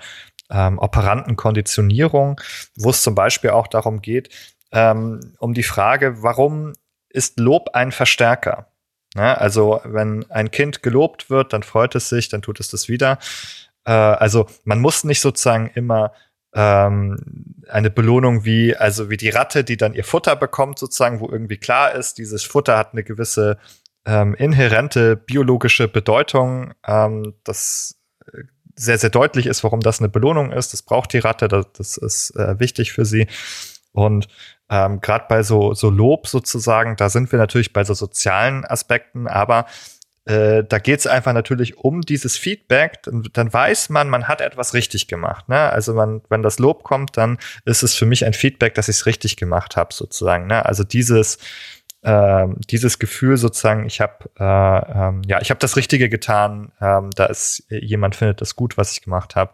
ähm, 0.51 0.79
operanten 0.79 1.37
Konditionierung, 1.37 2.41
wo 2.77 2.91
es 2.91 3.03
zum 3.03 3.15
Beispiel 3.15 3.51
auch 3.51 3.67
darum 3.67 4.03
geht, 4.03 4.31
ähm, 4.73 5.35
um 5.39 5.55
die 5.55 5.63
Frage, 5.63 6.23
warum 6.23 6.73
ist 7.09 7.39
Lob 7.39 7.71
ein 7.75 7.93
Verstärker? 7.93 8.67
Ja, 9.15 9.35
also 9.35 9.81
wenn 9.85 10.31
ein 10.31 10.51
Kind 10.51 10.83
gelobt 10.83 11.29
wird, 11.29 11.53
dann 11.53 11.63
freut 11.63 11.95
es 11.95 12.09
sich, 12.09 12.31
dann 12.31 12.41
tut 12.41 12.61
es 12.61 12.69
das 12.69 12.89
wieder. 12.89 13.19
Äh, 13.85 13.93
also 13.93 14.47
man 14.65 14.81
muss 14.81 15.05
nicht 15.05 15.21
sozusagen 15.21 15.71
immer 15.75 16.13
ähm, 16.55 17.17
eine 17.69 17.91
Belohnung 17.91 18.45
wie, 18.45 18.77
also 18.77 19.11
wie 19.11 19.17
die 19.17 19.31
Ratte, 19.31 19.65
die 19.65 19.77
dann 19.77 19.95
ihr 19.95 20.05
Futter 20.05 20.37
bekommt, 20.37 20.79
sozusagen, 20.79 21.21
wo 21.21 21.29
irgendwie 21.29 21.57
klar 21.57 21.93
ist, 21.93 22.19
dieses 22.19 22.45
Futter 22.45 22.77
hat 22.77 22.93
eine 22.93 23.05
gewisse 23.05 23.59
ähm, 24.05 24.35
inhärente 24.35 25.17
biologische 25.17 25.89
Bedeutung, 25.89 26.75
ähm, 26.87 27.35
das 27.45 27.99
äh, 28.33 28.43
sehr, 28.75 28.99
sehr 28.99 29.11
deutlich 29.11 29.47
ist, 29.47 29.65
warum 29.65 29.81
das 29.81 30.01
eine 30.01 30.09
Belohnung 30.09 30.51
ist. 30.51 30.73
Das 30.73 30.83
braucht 30.83 31.13
die 31.13 31.19
Ratte, 31.19 31.47
das, 31.49 31.67
das 31.77 31.97
ist 31.99 32.37
äh, 32.37 32.59
wichtig 32.59 32.93
für 32.93 33.05
sie. 33.05 33.29
Und 33.93 34.29
ähm, 34.71 35.01
gerade 35.01 35.27
bei 35.29 35.43
so, 35.43 35.75
so 35.75 35.91
Lob 35.91 36.27
sozusagen, 36.27 36.97
da 36.97 37.11
sind 37.11 37.31
wir 37.31 37.39
natürlich 37.39 37.75
bei 37.75 37.85
so 37.85 37.93
sozialen 37.93 38.65
Aspekten, 38.65 39.29
aber 39.29 39.67
äh, 40.25 40.63
da 40.63 40.79
geht 40.79 41.01
es 41.01 41.07
einfach 41.07 41.33
natürlich 41.33 41.79
um 41.79 42.03
dieses 42.03 42.37
Feedback. 42.37 43.03
Dann, 43.03 43.25
dann, 43.33 43.53
weiß 43.53 43.89
man, 43.89 44.09
man 44.09 44.29
hat 44.29 44.41
etwas 44.41 44.73
richtig 44.73 45.09
gemacht. 45.09 45.49
Ne? 45.49 45.59
Also 45.59 45.95
man, 45.95 46.23
wenn 46.29 46.43
das 46.43 46.59
Lob 46.59 46.85
kommt, 46.85 47.17
dann 47.17 47.39
ist 47.65 47.83
es 47.83 47.95
für 47.95 48.07
mich 48.07 48.25
ein 48.25 48.33
Feedback, 48.33 48.75
dass 48.75 48.89
ich 48.89 48.97
es 48.97 49.07
richtig 49.07 49.37
gemacht 49.37 49.77
habe, 49.77 49.93
sozusagen. 49.93 50.47
Ne? 50.47 50.65
Also 50.65 50.85
dieses 50.85 51.39
äh, 52.03 52.47
dieses 52.69 52.99
Gefühl 52.99 53.37
sozusagen, 53.37 53.87
ich 53.87 54.01
habe 54.01 54.31
äh, 54.39 55.09
ähm, 55.09 55.23
ja, 55.27 55.41
ich 55.41 55.51
habe 55.51 55.61
das 55.61 55.77
Richtige 55.77 56.09
getan. 56.09 56.73
Ähm, 56.81 57.11
da 57.15 57.27
ist 57.27 57.65
jemand 57.69 58.17
findet 58.17 58.41
das 58.41 58.57
gut, 58.57 58.77
was 58.77 58.93
ich 58.93 59.03
gemacht 59.03 59.37
habe. 59.37 59.53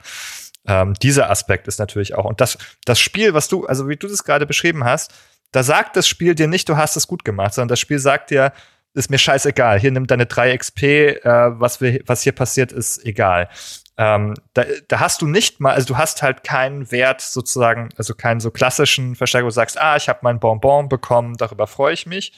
Ähm, 0.67 0.95
dieser 0.95 1.31
Aspekt 1.31 1.69
ist 1.69 1.79
natürlich 1.79 2.15
auch 2.15 2.25
und 2.25 2.41
das 2.41 2.59
das 2.85 3.01
Spiel, 3.01 3.33
was 3.35 3.49
du, 3.49 3.67
also 3.67 3.89
wie 3.89 3.97
du 3.97 4.09
das 4.09 4.25
gerade 4.25 4.47
beschrieben 4.47 4.85
hast, 4.85 5.13
da 5.53 5.63
sagt 5.63 5.97
das 5.97 6.09
Spiel 6.09 6.35
dir 6.35 6.49
nicht, 6.49 6.69
du 6.69 6.77
hast 6.77 6.97
es 6.97 7.07
gut 7.07 7.25
gemacht, 7.25 7.55
sondern 7.55 7.69
das 7.69 7.81
Spiel 7.81 7.99
sagt 7.99 8.31
dir, 8.31 8.53
ist 8.99 9.11
mir 9.11 9.19
scheißegal. 9.19 9.81
Hier 9.81 9.91
nimm 9.91 10.07
deine 10.07 10.27
3 10.27 10.57
XP, 10.57 10.83
äh, 10.83 11.21
was, 11.25 11.81
wir, 11.81 12.01
was 12.07 12.23
hier 12.23 12.33
passiert, 12.33 12.73
ist 12.73 13.05
egal. 13.05 13.49
Ähm, 13.97 14.35
da, 14.55 14.65
da 14.87 15.01
hast 15.01 15.23
du 15.23 15.27
nicht 15.27 15.61
mal, 15.61 15.73
also 15.73 15.89
du 15.89 15.99
hast 15.99 16.23
halt 16.23 16.45
keinen 16.45 16.93
Wert 16.93 17.21
sozusagen, 17.21 17.89
also 17.97 18.15
keinen 18.15 18.41
so 18.41 18.51
klassischen 18.51 19.17
Verstärker, 19.17 19.45
wo 19.45 19.49
du 19.49 19.55
sagst, 19.55 19.81
ah, 19.81 19.97
ich 19.97 20.09
habe 20.09 20.21
mein 20.23 20.39
Bonbon 20.39 20.89
bekommen, 20.89 21.37
darüber 21.37 21.67
freue 21.67 21.95
ich 21.95 22.07
mich. 22.07 22.33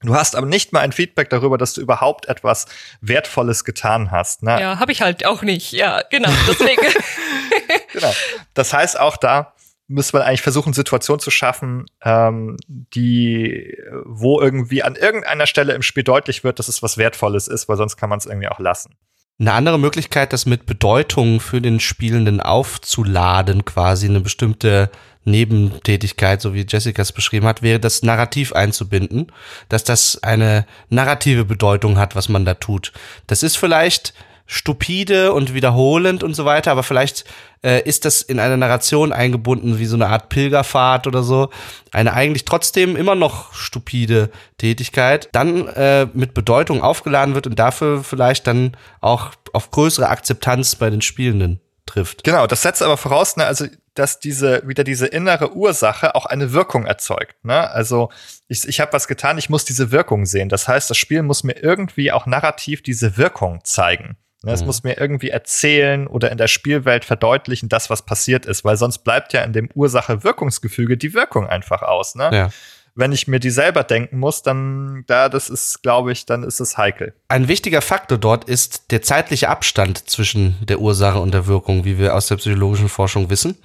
Du 0.00 0.14
hast 0.14 0.36
aber 0.36 0.46
nicht 0.46 0.72
mal 0.72 0.80
ein 0.80 0.92
Feedback 0.92 1.28
darüber, 1.28 1.58
dass 1.58 1.72
du 1.72 1.80
überhaupt 1.80 2.26
etwas 2.26 2.66
Wertvolles 3.00 3.64
getan 3.64 4.12
hast. 4.12 4.44
Ne? 4.44 4.60
Ja, 4.60 4.78
habe 4.78 4.92
ich 4.92 5.02
halt 5.02 5.26
auch 5.26 5.42
nicht. 5.42 5.72
Ja, 5.72 6.02
genau. 6.08 6.30
Deswegen. 6.46 6.80
genau. 7.92 8.14
Das 8.54 8.72
heißt 8.72 8.98
auch 8.98 9.16
da, 9.16 9.54
müsste 9.88 10.16
man 10.16 10.26
eigentlich 10.26 10.42
versuchen, 10.42 10.74
Situationen 10.74 11.20
zu 11.20 11.30
schaffen, 11.30 11.86
ähm, 12.02 12.56
die, 12.68 13.74
wo 14.04 14.40
irgendwie 14.40 14.82
an 14.82 14.94
irgendeiner 14.94 15.46
Stelle 15.46 15.72
im 15.72 15.82
Spiel 15.82 16.04
deutlich 16.04 16.44
wird, 16.44 16.58
dass 16.58 16.68
es 16.68 16.82
was 16.82 16.98
Wertvolles 16.98 17.48
ist, 17.48 17.68
weil 17.68 17.76
sonst 17.76 17.96
kann 17.96 18.10
man 18.10 18.18
es 18.18 18.26
irgendwie 18.26 18.48
auch 18.48 18.58
lassen. 18.58 18.94
Eine 19.40 19.52
andere 19.52 19.78
Möglichkeit, 19.78 20.32
das 20.32 20.46
mit 20.46 20.66
Bedeutung 20.66 21.40
für 21.40 21.60
den 21.60 21.80
Spielenden 21.80 22.40
aufzuladen, 22.40 23.64
quasi 23.64 24.08
eine 24.08 24.20
bestimmte 24.20 24.90
Nebentätigkeit, 25.24 26.40
so 26.42 26.54
wie 26.54 26.66
Jessica 26.68 27.02
es 27.02 27.12
beschrieben 27.12 27.46
hat, 27.46 27.62
wäre 27.62 27.78
das 27.78 28.02
Narrativ 28.02 28.52
einzubinden, 28.52 29.30
dass 29.68 29.84
das 29.84 30.22
eine 30.22 30.66
narrative 30.88 31.44
Bedeutung 31.44 31.98
hat, 31.98 32.16
was 32.16 32.28
man 32.28 32.44
da 32.44 32.54
tut. 32.54 32.92
Das 33.26 33.42
ist 33.42 33.56
vielleicht 33.56 34.12
stupide 34.50 35.34
und 35.34 35.52
wiederholend 35.52 36.24
und 36.24 36.32
so 36.34 36.46
weiter, 36.46 36.72
aber 36.72 36.82
vielleicht 36.82 37.24
äh, 37.62 37.82
ist 37.82 38.06
das 38.06 38.22
in 38.22 38.40
eine 38.40 38.56
Narration 38.56 39.12
eingebunden 39.12 39.78
wie 39.78 39.84
so 39.84 39.94
eine 39.94 40.08
Art 40.08 40.30
Pilgerfahrt 40.30 41.06
oder 41.06 41.22
so. 41.22 41.50
Eine 41.92 42.14
eigentlich 42.14 42.46
trotzdem 42.46 42.96
immer 42.96 43.14
noch 43.14 43.52
stupide 43.52 44.30
Tätigkeit, 44.56 45.28
dann 45.32 45.68
äh, 45.68 46.06
mit 46.14 46.32
Bedeutung 46.32 46.82
aufgeladen 46.82 47.34
wird 47.34 47.46
und 47.46 47.58
dafür 47.58 48.02
vielleicht 48.02 48.46
dann 48.46 48.74
auch 49.02 49.32
auf 49.52 49.70
größere 49.70 50.08
Akzeptanz 50.08 50.76
bei 50.76 50.88
den 50.88 51.02
Spielenden 51.02 51.60
trifft. 51.84 52.24
Genau, 52.24 52.46
das 52.46 52.62
setzt 52.62 52.82
aber 52.82 52.96
voraus, 52.96 53.36
ne, 53.36 53.44
also 53.44 53.66
dass 53.92 54.18
diese 54.18 54.66
wieder 54.66 54.84
diese 54.84 55.08
innere 55.08 55.54
Ursache 55.54 56.14
auch 56.14 56.24
eine 56.24 56.52
Wirkung 56.54 56.86
erzeugt. 56.86 57.44
Ne? 57.44 57.68
Also 57.70 58.10
ich, 58.46 58.66
ich 58.66 58.80
habe 58.80 58.92
was 58.94 59.08
getan, 59.08 59.36
ich 59.36 59.50
muss 59.50 59.66
diese 59.66 59.90
Wirkung 59.90 60.24
sehen. 60.24 60.48
Das 60.48 60.68
heißt, 60.68 60.88
das 60.88 60.96
Spiel 60.96 61.22
muss 61.22 61.44
mir 61.44 61.56
irgendwie 61.56 62.12
auch 62.12 62.24
narrativ 62.24 62.82
diese 62.82 63.16
Wirkung 63.16 63.60
zeigen. 63.64 64.16
Ne, 64.48 64.54
es 64.54 64.60
mhm. 64.62 64.66
muss 64.66 64.82
mir 64.82 64.98
irgendwie 64.98 65.28
erzählen 65.28 66.06
oder 66.06 66.32
in 66.32 66.38
der 66.38 66.48
Spielwelt 66.48 67.04
verdeutlichen, 67.04 67.68
das, 67.68 67.90
was 67.90 68.02
passiert 68.02 68.46
ist, 68.46 68.64
weil 68.64 68.76
sonst 68.76 68.98
bleibt 68.98 69.32
ja 69.34 69.42
in 69.42 69.52
dem 69.52 69.68
Ursache-Wirkungsgefüge 69.74 70.96
die 70.96 71.14
Wirkung 71.14 71.46
einfach 71.46 71.82
aus. 71.82 72.14
Ne? 72.14 72.30
Ja 72.32 72.50
wenn 72.98 73.12
ich 73.12 73.28
mir 73.28 73.38
die 73.38 73.50
selber 73.50 73.84
denken 73.84 74.18
muss, 74.18 74.42
dann 74.42 75.04
da 75.06 75.28
das 75.28 75.48
ist, 75.48 75.84
glaube 75.84 76.10
ich, 76.10 76.26
dann 76.26 76.42
ist 76.42 76.58
es 76.58 76.76
heikel. 76.76 77.14
Ein 77.28 77.46
wichtiger 77.46 77.80
Faktor 77.80 78.18
dort 78.18 78.44
ist 78.44 78.90
der 78.90 79.02
zeitliche 79.02 79.48
Abstand 79.48 80.10
zwischen 80.10 80.56
der 80.66 80.80
Ursache 80.80 81.20
und 81.20 81.32
der 81.32 81.46
Wirkung, 81.46 81.84
wie 81.84 81.96
wir 81.96 82.16
aus 82.16 82.26
der 82.26 82.36
psychologischen 82.36 82.88
Forschung 82.88 83.30
wissen. 83.30 83.56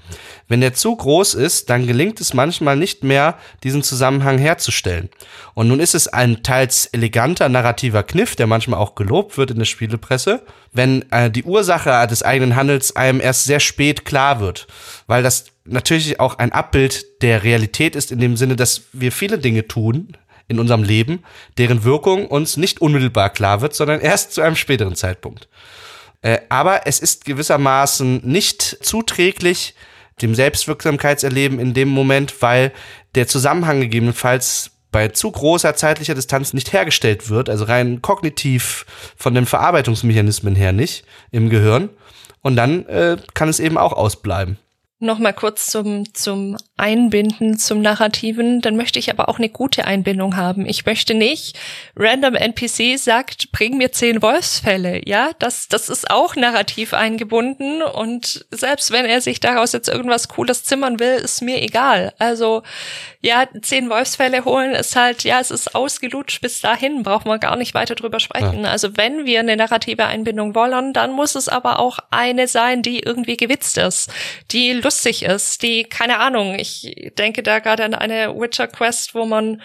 Wenn 0.48 0.62
der 0.62 0.76
zu 0.76 0.96
groß 0.96 1.34
ist, 1.34 1.72
dann 1.72 1.88
gelingt 1.88 2.22
es 2.22 2.36
manchmal 2.36 2.78
nicht 2.78 3.04
mehr, 3.04 3.40
diesen 3.64 3.82
Zusammenhang 3.82 4.38
herzustellen. 4.38 5.10
Und 5.56 5.68
nun 5.68 5.80
ist 5.80 5.96
es 5.96 6.08
ein 6.08 6.44
teils 6.44 6.86
eleganter 6.86 7.50
narrativer 7.50 8.04
Kniff, 8.04 8.36
der 8.36 8.46
manchmal 8.46 8.80
auch 8.80 8.94
gelobt 8.94 9.40
wird 9.40 9.50
in 9.50 9.58
der 9.58 9.66
Spielepresse, 9.66 10.44
wenn 10.74 11.12
äh, 11.12 11.32
die 11.32 11.44
Ursache 11.44 12.06
des 12.06 12.22
eigenen 12.22 12.56
Handels 12.56 12.96
einem 12.96 13.20
erst 13.20 13.46
sehr 13.46 13.60
spät 13.60 14.06
klar 14.06 14.40
wird, 14.40 14.68
weil 15.08 15.24
das 15.24 15.53
natürlich 15.66 16.20
auch 16.20 16.38
ein 16.40 16.52
Abbild 16.52 17.22
der 17.22 17.44
Realität 17.44 17.96
ist, 17.96 18.12
in 18.12 18.20
dem 18.20 18.38
Sinne, 18.38 18.56
dass 18.56 18.84
wir 18.94 19.12
viele 19.12 19.40
Dinge 19.40 19.68
tun 19.68 20.18
in 20.48 20.60
unserem 20.60 20.84
Leben, 20.84 21.24
deren 21.58 21.84
Wirkung 21.84 22.28
uns 22.28 22.58
nicht 22.58 22.82
unmittelbar 22.82 23.30
klar 23.30 23.62
wird, 23.62 23.74
sondern 23.74 24.02
erst 24.02 24.34
zu 24.34 24.42
einem 24.42 24.56
späteren 24.56 24.96
Zeitpunkt. 24.96 25.48
Äh, 26.22 26.40
aber 26.50 26.86
es 26.86 27.00
ist 27.00 27.26
gewissermaßen 27.26 28.22
nicht 28.24 28.62
zuträglich 28.62 29.76
dem 30.22 30.36
Selbstwirksamkeitserleben 30.36 31.60
in 31.60 31.74
dem 31.74 31.90
Moment, 31.90 32.42
weil 32.42 32.72
der 33.16 33.28
Zusammenhang 33.28 33.82
gegebenenfalls 33.82 34.72
bei 34.92 35.08
zu 35.08 35.32
großer 35.32 35.76
zeitlicher 35.76 36.14
Distanz 36.14 36.54
nicht 36.54 36.72
hergestellt 36.72 37.30
wird, 37.30 37.50
also 37.50 37.66
rein 37.66 38.02
kognitiv 38.02 38.86
von 39.18 39.34
den 39.34 39.46
Verarbeitungsmechanismen 39.46 40.56
her 40.56 40.72
nicht 40.72 41.04
im 41.32 41.50
Gehirn. 41.50 41.90
Und 42.42 42.58
dann 42.58 42.86
äh, 42.88 43.18
kann 43.34 43.50
es 43.50 43.60
eben 43.60 43.78
auch 43.78 43.94
ausbleiben. 43.94 44.58
Nochmal 45.04 45.34
kurz 45.34 45.68
zum, 45.68 46.14
zum 46.14 46.56
Einbinden, 46.78 47.60
zum 47.60 47.82
Narrativen. 47.82 48.62
Dann 48.62 48.78
möchte 48.78 49.00
ich 49.00 49.10
aber 49.10 49.28
auch 49.28 49.38
eine 49.38 49.50
gute 49.50 49.84
Einbindung 49.84 50.38
haben. 50.38 50.66
Ich 50.66 50.86
möchte 50.86 51.14
nicht, 51.14 51.60
random 51.98 52.36
NPC 52.36 52.98
sagt, 52.98 53.52
bring 53.52 53.76
mir 53.78 53.92
zehn 53.92 54.22
Wolfsfälle. 54.22 55.02
Ja, 55.06 55.32
das, 55.40 55.68
das 55.68 55.90
ist 55.90 56.10
auch 56.10 56.38
narrativ 56.38 56.94
eingebunden. 56.94 57.82
Und 57.82 58.46
selbst 58.50 58.92
wenn 58.92 59.06
er 59.06 59.20
sich 59.20 59.42
daraus 59.42 59.74
jetzt 59.74 59.90
irgendwas 59.90 60.30
Cooles 60.30 60.64
zimmern 60.64 61.00
will, 61.00 61.16
ist 61.16 61.42
mir 61.42 61.62
egal. 61.62 62.14
Also, 62.18 62.64
ja, 63.20 63.46
zehn 63.62 63.90
Wolfsfälle 63.90 64.46
holen 64.46 64.72
ist 64.72 64.96
halt, 64.96 65.26
ja, 65.26 65.42
es 65.42 65.52
ist 65.52 65.76
ausgelutscht 65.76 66.42
bis 66.42 66.62
dahin, 66.62 67.04
braucht 67.04 67.26
man 67.26 67.42
gar 67.42 67.58
nicht 67.58 67.74
weiter 67.74 67.96
drüber 67.96 68.22
sprechen. 68.22 68.64
Ja. 68.64 68.72
Also, 68.72 68.96
wenn 68.96 69.26
wir 69.26 69.42
eine 69.42 69.58
narrative 69.58 70.06
Einbindung 70.06 70.56
wollen, 70.56 70.94
dann 70.94 71.12
muss 71.12 71.36
es 71.36 71.50
aber 71.50 71.80
auch 71.80 72.00
eine 72.10 72.48
sein, 72.48 72.82
die 72.82 73.00
irgendwie 73.00 73.36
gewitzt 73.36 73.78
ist, 73.78 74.10
die 74.52 74.72
lustig 74.94 75.24
ist, 75.24 75.64
die, 75.64 75.86
keine 75.86 76.20
Ahnung, 76.20 76.54
ich 76.60 77.12
denke 77.18 77.42
da 77.42 77.58
gerade 77.58 77.84
an 77.84 77.96
eine 77.96 78.36
Witcher 78.40 78.68
Quest, 78.68 79.16
wo 79.16 79.26
man 79.26 79.60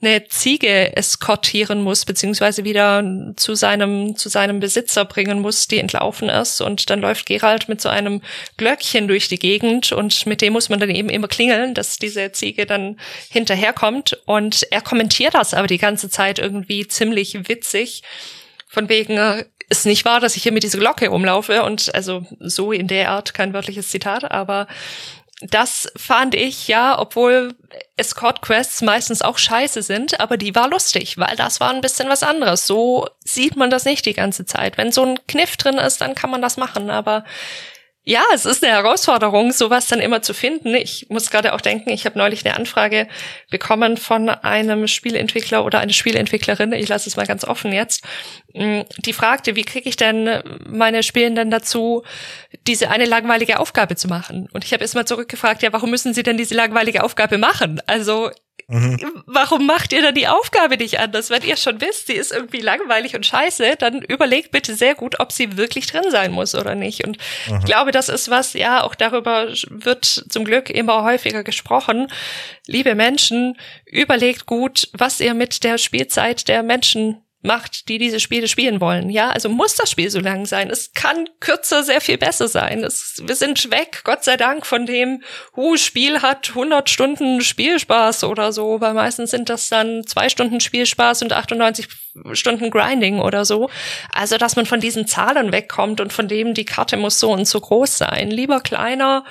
eine 0.00 0.26
Ziege 0.26 0.96
eskortieren 0.96 1.82
muss, 1.82 2.04
beziehungsweise 2.04 2.64
wieder 2.64 3.04
zu 3.36 3.54
seinem, 3.54 4.16
zu 4.16 4.28
seinem 4.28 4.58
Besitzer 4.58 5.04
bringen 5.04 5.38
muss, 5.38 5.68
die 5.68 5.78
entlaufen 5.78 6.28
ist. 6.28 6.60
Und 6.60 6.90
dann 6.90 7.00
läuft 7.00 7.26
Gerald 7.26 7.68
mit 7.68 7.80
so 7.80 7.88
einem 7.88 8.22
Glöckchen 8.56 9.06
durch 9.06 9.28
die 9.28 9.38
Gegend 9.38 9.92
und 9.92 10.26
mit 10.26 10.40
dem 10.40 10.54
muss 10.54 10.68
man 10.68 10.80
dann 10.80 10.90
eben 10.90 11.08
immer 11.08 11.28
klingeln, 11.28 11.74
dass 11.74 11.98
diese 11.98 12.32
Ziege 12.32 12.66
dann 12.66 12.98
hinterherkommt. 13.30 14.18
Und 14.26 14.66
er 14.72 14.80
kommentiert 14.80 15.34
das 15.34 15.54
aber 15.54 15.68
die 15.68 15.78
ganze 15.78 16.10
Zeit 16.10 16.40
irgendwie 16.40 16.88
ziemlich 16.88 17.48
witzig. 17.48 18.02
Von 18.66 18.88
wegen, 18.88 19.18
äh, 19.18 19.44
ist 19.72 19.86
nicht 19.86 20.04
wahr, 20.04 20.20
dass 20.20 20.36
ich 20.36 20.42
hier 20.42 20.52
mit 20.52 20.62
dieser 20.62 20.78
Glocke 20.78 21.10
umlaufe 21.10 21.64
und 21.64 21.94
also 21.94 22.24
so 22.38 22.72
in 22.72 22.88
der 22.88 23.10
Art 23.10 23.32
kein 23.32 23.54
wörtliches 23.54 23.90
Zitat, 23.90 24.30
aber 24.30 24.68
das 25.40 25.90
fand 25.96 26.34
ich 26.34 26.68
ja, 26.68 26.96
obwohl 26.98 27.54
Escort 27.96 28.42
Quests 28.42 28.82
meistens 28.82 29.22
auch 29.22 29.38
scheiße 29.38 29.82
sind, 29.82 30.20
aber 30.20 30.36
die 30.36 30.54
war 30.54 30.68
lustig, 30.68 31.18
weil 31.18 31.34
das 31.36 31.58
war 31.58 31.70
ein 31.70 31.80
bisschen 31.80 32.08
was 32.08 32.22
anderes. 32.22 32.66
So 32.66 33.08
sieht 33.24 33.56
man 33.56 33.70
das 33.70 33.84
nicht 33.84 34.06
die 34.06 34.12
ganze 34.12 34.44
Zeit. 34.44 34.78
Wenn 34.78 34.92
so 34.92 35.04
ein 35.04 35.18
Kniff 35.26 35.56
drin 35.56 35.78
ist, 35.78 36.00
dann 36.00 36.14
kann 36.14 36.30
man 36.30 36.42
das 36.42 36.58
machen, 36.58 36.90
aber 36.90 37.24
ja, 38.04 38.24
es 38.34 38.46
ist 38.46 38.64
eine 38.64 38.72
Herausforderung, 38.72 39.52
sowas 39.52 39.86
dann 39.86 40.00
immer 40.00 40.22
zu 40.22 40.34
finden. 40.34 40.74
Ich 40.74 41.06
muss 41.08 41.30
gerade 41.30 41.52
auch 41.52 41.60
denken, 41.60 41.90
ich 41.90 42.04
habe 42.04 42.18
neulich 42.18 42.44
eine 42.44 42.56
Anfrage 42.56 43.06
bekommen 43.48 43.96
von 43.96 44.28
einem 44.28 44.88
Spielentwickler 44.88 45.64
oder 45.64 45.78
eine 45.78 45.92
Spielentwicklerin, 45.92 46.72
ich 46.72 46.88
lasse 46.88 47.08
es 47.08 47.16
mal 47.16 47.26
ganz 47.26 47.44
offen 47.44 47.72
jetzt, 47.72 48.04
mm, 48.54 48.80
die 48.98 49.12
fragte, 49.12 49.54
wie 49.54 49.62
kriege 49.62 49.88
ich 49.88 49.96
denn 49.96 50.42
meine 50.66 51.04
Spielenden 51.04 51.52
dazu, 51.52 52.02
diese 52.66 52.90
eine 52.90 53.04
langweilige 53.04 53.60
Aufgabe 53.60 53.94
zu 53.94 54.08
machen? 54.08 54.48
Und 54.52 54.64
ich 54.64 54.72
habe 54.72 54.82
erstmal 54.82 55.06
zurückgefragt, 55.06 55.62
ja, 55.62 55.72
warum 55.72 55.90
müssen 55.90 56.12
sie 56.12 56.24
denn 56.24 56.36
diese 56.36 56.56
langweilige 56.56 57.04
Aufgabe 57.04 57.38
machen? 57.38 57.80
Also 57.86 58.32
Mhm. 58.72 59.22
Warum 59.26 59.66
macht 59.66 59.92
ihr 59.92 60.00
dann 60.00 60.14
die 60.14 60.28
Aufgabe 60.28 60.78
nicht 60.78 60.98
anders? 60.98 61.28
Wenn 61.28 61.42
ihr 61.42 61.58
schon 61.58 61.82
wisst, 61.82 62.06
sie 62.06 62.14
ist 62.14 62.32
irgendwie 62.32 62.60
langweilig 62.60 63.14
und 63.14 63.26
scheiße, 63.26 63.76
dann 63.78 64.00
überlegt 64.00 64.50
bitte 64.50 64.74
sehr 64.74 64.94
gut, 64.94 65.20
ob 65.20 65.30
sie 65.30 65.58
wirklich 65.58 65.86
drin 65.88 66.10
sein 66.10 66.32
muss 66.32 66.54
oder 66.54 66.74
nicht. 66.74 67.04
Und 67.04 67.18
mhm. 67.48 67.58
ich 67.58 67.64
glaube, 67.66 67.90
das 67.90 68.08
ist 68.08 68.30
was, 68.30 68.54
ja, 68.54 68.82
auch 68.82 68.94
darüber 68.94 69.48
wird 69.68 70.06
zum 70.06 70.46
Glück 70.46 70.70
immer 70.70 71.02
häufiger 71.02 71.44
gesprochen. 71.44 72.08
Liebe 72.66 72.94
Menschen, 72.94 73.58
überlegt 73.84 74.46
gut, 74.46 74.88
was 74.94 75.20
ihr 75.20 75.34
mit 75.34 75.64
der 75.64 75.76
Spielzeit 75.76 76.48
der 76.48 76.62
Menschen 76.62 77.22
macht, 77.42 77.88
die 77.88 77.98
diese 77.98 78.20
Spiele 78.20 78.48
spielen 78.48 78.80
wollen. 78.80 79.10
Ja, 79.10 79.30
also 79.30 79.48
muss 79.48 79.74
das 79.74 79.90
Spiel 79.90 80.10
so 80.10 80.20
lang 80.20 80.46
sein. 80.46 80.70
Es 80.70 80.92
kann 80.94 81.28
kürzer 81.40 81.82
sehr 81.82 82.00
viel 82.00 82.16
besser 82.16 82.48
sein. 82.48 82.84
Es, 82.84 83.20
wir 83.24 83.34
sind 83.34 83.70
weg, 83.70 84.02
Gott 84.04 84.24
sei 84.24 84.36
Dank, 84.36 84.64
von 84.64 84.86
dem, 84.86 85.22
uh, 85.56 85.76
Spiel 85.76 86.22
hat 86.22 86.50
100 86.50 86.88
Stunden 86.88 87.40
Spielspaß 87.40 88.24
oder 88.24 88.52
so, 88.52 88.80
weil 88.80 88.94
meistens 88.94 89.30
sind 89.30 89.48
das 89.48 89.68
dann 89.68 90.06
zwei 90.06 90.28
Stunden 90.28 90.60
Spielspaß 90.60 91.22
und 91.22 91.32
98 91.32 91.88
Stunden 92.32 92.70
Grinding 92.70 93.20
oder 93.20 93.44
so. 93.44 93.70
Also, 94.12 94.38
dass 94.38 94.56
man 94.56 94.66
von 94.66 94.80
diesen 94.80 95.06
Zahlen 95.06 95.52
wegkommt 95.52 96.00
und 96.00 96.12
von 96.12 96.28
dem, 96.28 96.54
die 96.54 96.64
Karte 96.64 96.96
muss 96.96 97.18
so 97.18 97.32
und 97.32 97.46
so 97.46 97.60
groß 97.60 97.98
sein. 97.98 98.30
Lieber 98.30 98.60
kleiner, 98.60 99.24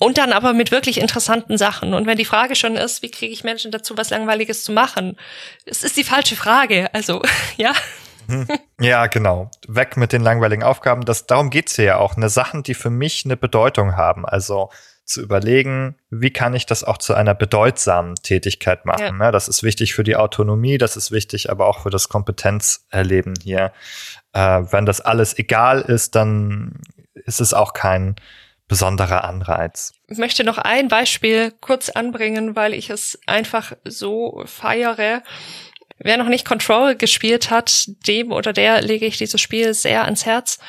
und 0.00 0.16
dann 0.16 0.32
aber 0.32 0.54
mit 0.54 0.70
wirklich 0.72 0.98
interessanten 0.98 1.58
Sachen. 1.58 1.92
Und 1.92 2.06
wenn 2.06 2.16
die 2.16 2.24
Frage 2.24 2.56
schon 2.56 2.74
ist, 2.74 3.02
wie 3.02 3.10
kriege 3.10 3.32
ich 3.32 3.44
Menschen 3.44 3.70
dazu, 3.70 3.98
was 3.98 4.08
Langweiliges 4.08 4.64
zu 4.64 4.72
machen? 4.72 5.18
Es 5.66 5.84
ist 5.84 5.98
die 5.98 6.04
falsche 6.04 6.36
Frage. 6.36 6.92
Also, 6.94 7.22
ja. 7.58 7.72
Mhm. 8.26 8.48
Ja, 8.80 9.06
genau. 9.08 9.50
Weg 9.68 9.98
mit 9.98 10.12
den 10.12 10.22
langweiligen 10.22 10.62
Aufgaben. 10.62 11.04
Das, 11.04 11.26
darum 11.26 11.50
geht's 11.50 11.76
hier 11.76 11.84
ja 11.84 11.96
auch. 11.98 12.16
Eine 12.16 12.30
Sachen, 12.30 12.62
die 12.62 12.72
für 12.72 12.88
mich 12.88 13.26
eine 13.26 13.36
Bedeutung 13.36 13.96
haben. 13.96 14.24
Also 14.24 14.70
zu 15.04 15.20
überlegen, 15.20 15.96
wie 16.08 16.32
kann 16.32 16.54
ich 16.54 16.64
das 16.64 16.82
auch 16.82 16.96
zu 16.96 17.12
einer 17.12 17.34
bedeutsamen 17.34 18.14
Tätigkeit 18.14 18.86
machen. 18.86 19.04
Ja. 19.04 19.12
Ne? 19.12 19.32
Das 19.32 19.48
ist 19.48 19.62
wichtig 19.62 19.92
für 19.92 20.04
die 20.04 20.16
Autonomie, 20.16 20.78
das 20.78 20.96
ist 20.96 21.10
wichtig, 21.10 21.50
aber 21.50 21.66
auch 21.66 21.80
für 21.80 21.90
das 21.90 22.08
Kompetenzerleben 22.08 23.34
hier. 23.42 23.72
Äh, 24.32 24.62
wenn 24.70 24.86
das 24.86 25.00
alles 25.00 25.36
egal 25.36 25.80
ist, 25.80 26.14
dann 26.14 26.80
ist 27.12 27.40
es 27.40 27.52
auch 27.52 27.72
kein 27.74 28.16
besonderer 28.70 29.24
Anreiz. 29.24 29.92
Ich 30.08 30.16
möchte 30.16 30.44
noch 30.44 30.56
ein 30.56 30.86
Beispiel 30.86 31.52
kurz 31.60 31.90
anbringen, 31.90 32.54
weil 32.54 32.72
ich 32.72 32.88
es 32.88 33.18
einfach 33.26 33.72
so 33.84 34.44
feiere. 34.46 35.22
Wer 35.98 36.16
noch 36.16 36.28
nicht 36.28 36.46
Control 36.46 36.94
gespielt 36.94 37.50
hat, 37.50 37.88
dem 38.06 38.30
oder 38.30 38.52
der 38.52 38.80
lege 38.80 39.06
ich 39.06 39.18
dieses 39.18 39.40
Spiel 39.40 39.74
sehr 39.74 40.04
ans 40.04 40.24
Herz. 40.24 40.60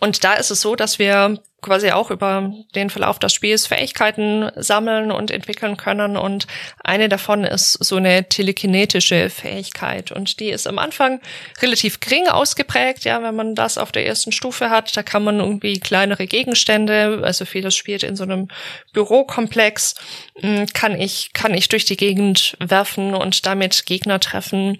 Und 0.00 0.24
da 0.24 0.34
ist 0.34 0.50
es 0.50 0.60
so, 0.60 0.76
dass 0.76 0.98
wir 0.98 1.38
quasi 1.64 1.90
auch 1.90 2.10
über 2.10 2.52
den 2.74 2.90
Verlauf 2.90 3.18
des 3.18 3.32
Spiels 3.32 3.66
Fähigkeiten 3.66 4.50
sammeln 4.54 5.10
und 5.10 5.30
entwickeln 5.30 5.76
können. 5.76 6.16
Und 6.16 6.46
eine 6.84 7.08
davon 7.08 7.44
ist 7.44 7.72
so 7.82 7.96
eine 7.96 8.28
telekinetische 8.28 9.30
Fähigkeit. 9.30 10.12
Und 10.12 10.40
die 10.40 10.50
ist 10.50 10.66
am 10.66 10.78
Anfang 10.78 11.20
relativ 11.62 12.00
gering 12.00 12.28
ausgeprägt. 12.28 13.04
Ja, 13.04 13.22
wenn 13.22 13.34
man 13.34 13.54
das 13.54 13.78
auf 13.78 13.92
der 13.92 14.06
ersten 14.06 14.30
Stufe 14.30 14.68
hat, 14.68 14.94
da 14.96 15.02
kann 15.02 15.24
man 15.24 15.40
irgendwie 15.40 15.80
kleinere 15.80 16.26
Gegenstände, 16.26 17.20
also 17.24 17.46
vieles 17.46 17.74
spielt 17.74 18.02
in 18.02 18.14
so 18.14 18.24
einem 18.24 18.48
Bürokomplex, 18.92 19.94
hm, 20.40 20.66
kann 20.74 21.00
ich, 21.00 21.32
kann 21.32 21.54
ich 21.54 21.68
durch 21.70 21.86
die 21.86 21.96
Gegend 21.96 22.56
werfen 22.60 23.14
und 23.14 23.46
damit 23.46 23.86
Gegner 23.86 24.20
treffen. 24.20 24.78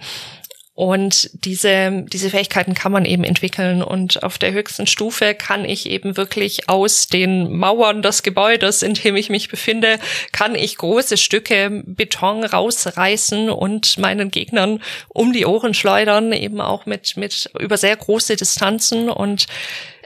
Und 0.76 1.30
diese, 1.34 2.04
diese 2.12 2.30
Fähigkeiten 2.30 2.74
kann 2.74 2.90
man 2.90 3.04
eben 3.04 3.22
entwickeln. 3.22 3.80
Und 3.80 4.24
auf 4.24 4.38
der 4.38 4.52
höchsten 4.52 4.88
Stufe 4.88 5.34
kann 5.34 5.64
ich 5.64 5.88
eben 5.88 6.16
wirklich 6.16 6.68
aus 6.68 7.06
den 7.06 7.56
Mauern 7.56 8.02
des 8.02 8.24
Gebäudes, 8.24 8.82
in 8.82 8.94
dem 8.94 9.14
ich 9.14 9.30
mich 9.30 9.48
befinde, 9.48 10.00
kann 10.32 10.56
ich 10.56 10.76
große 10.76 11.16
Stücke 11.16 11.84
Beton 11.86 12.44
rausreißen 12.44 13.50
und 13.50 13.98
meinen 13.98 14.32
Gegnern 14.32 14.82
um 15.08 15.32
die 15.32 15.46
Ohren 15.46 15.74
schleudern, 15.74 16.32
eben 16.32 16.60
auch 16.60 16.86
mit, 16.86 17.16
mit 17.16 17.50
über 17.60 17.76
sehr 17.76 17.94
große 17.94 18.34
Distanzen. 18.34 19.10
Und 19.10 19.46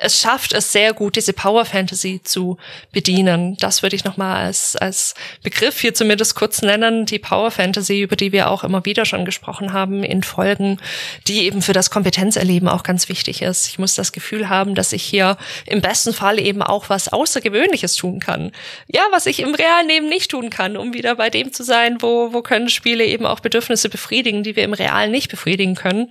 es 0.01 0.21
schafft 0.21 0.53
es 0.53 0.73
sehr 0.73 0.93
gut, 0.93 1.17
diese 1.17 1.33
Power 1.33 1.65
Fantasy 1.65 2.21
zu 2.23 2.57
bedienen. 2.93 3.57
Das 3.59 3.83
würde 3.83 3.97
ich 3.97 4.05
nochmal 4.05 4.45
als, 4.45 4.77
als 4.77 5.15
Begriff 5.43 5.81
hier 5.81 5.95
zumindest 5.95 6.35
kurz 6.35 6.63
nennen. 6.63 7.07
Die 7.07 7.19
Power 7.19 7.51
Fantasy, 7.51 8.03
über 8.03 8.17
die 8.17 8.33
wir 8.33 8.51
auch 8.51 8.65
immer 8.65 8.85
wieder 8.85 9.05
schon 9.05 9.25
gesprochen 9.25 9.73
haben 9.73 10.05
in 10.05 10.23
Folgen, 10.23 10.79
die 11.27 11.45
eben 11.45 11.63
für 11.63 11.73
das 11.73 11.91
Kompetenzerleben 11.91 12.69
auch 12.69 12.83
ganz 12.83 13.09
wichtig 13.09 13.43
ist. 13.43 13.69
Ich 13.69 13.79
muss 13.79 13.95
das 13.95 14.13
Gefühl 14.13 14.49
haben, 14.49 14.75
dass 14.75 14.93
ich 14.93 15.03
hier 15.03 15.37
im 15.67 15.81
besten 15.81 16.13
Fall 16.13 16.39
eben 16.39 16.63
auch 16.63 16.89
was 16.89 17.09
Außergewöhnliches 17.09 17.97
tun 17.97 18.21
kann. 18.21 18.53
Ja, 18.87 19.03
was 19.11 19.27
ich 19.27 19.41
im 19.41 19.55
realen 19.55 19.89
Leben 19.89 20.09
nicht 20.09 20.31
tun 20.31 20.51
kann, 20.51 20.77
um 20.77 20.95
wieder 20.95 21.17
bei 21.17 21.31
dem 21.31 21.53
zu 21.53 21.63
sein, 21.63 22.01
wo, 22.01 22.33
wo 22.33 22.43
können 22.43 22.69
Spiele 22.69 23.05
eben 23.05 23.27
auch 23.27 23.41
Bedürfnisse 23.41 23.89
befriedigen, 23.89 24.43
die 24.43 24.57
wir 24.57 24.65
im 24.65 24.73
Realen 24.73 25.11
nicht 25.11 25.31
befriedigen 25.31 25.75
können. 25.75 26.11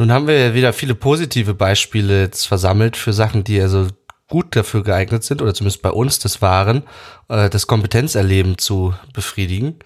Nun 0.00 0.12
haben 0.12 0.28
wir 0.28 0.38
ja 0.38 0.54
wieder 0.54 0.72
viele 0.72 0.94
positive 0.94 1.52
Beispiele 1.52 2.22
jetzt 2.22 2.46
versammelt 2.46 2.96
für 2.96 3.12
Sachen, 3.12 3.44
die 3.44 3.60
also 3.60 3.88
gut 4.28 4.56
dafür 4.56 4.82
geeignet 4.82 5.24
sind, 5.24 5.42
oder 5.42 5.52
zumindest 5.52 5.82
bei 5.82 5.90
uns 5.90 6.18
das 6.18 6.40
waren, 6.40 6.84
äh, 7.28 7.50
das 7.50 7.66
Kompetenzerleben 7.66 8.56
zu 8.56 8.94
befriedigen. 9.12 9.78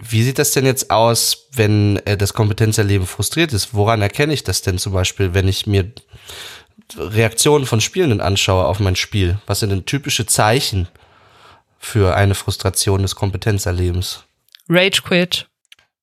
Wie 0.00 0.22
sieht 0.22 0.38
das 0.38 0.52
denn 0.52 0.64
jetzt 0.64 0.90
aus, 0.90 1.48
wenn 1.52 1.98
äh, 2.06 2.16
das 2.16 2.32
Kompetenzerleben 2.32 3.06
frustriert 3.06 3.52
ist? 3.52 3.74
Woran 3.74 4.00
erkenne 4.00 4.32
ich 4.32 4.42
das 4.42 4.62
denn 4.62 4.78
zum 4.78 4.94
Beispiel, 4.94 5.34
wenn 5.34 5.48
ich 5.48 5.66
mir 5.66 5.92
Reaktionen 6.96 7.66
von 7.66 7.82
Spielenden 7.82 8.22
anschaue 8.22 8.64
auf 8.64 8.80
mein 8.80 8.96
Spiel? 8.96 9.36
Was 9.46 9.60
sind 9.60 9.68
denn 9.68 9.84
typische 9.84 10.24
Zeichen 10.24 10.88
für 11.78 12.16
eine 12.16 12.34
Frustration 12.34 13.02
des 13.02 13.16
Kompetenzerlebens? 13.16 14.24
Rage 14.70 15.02
Quit. 15.02 15.46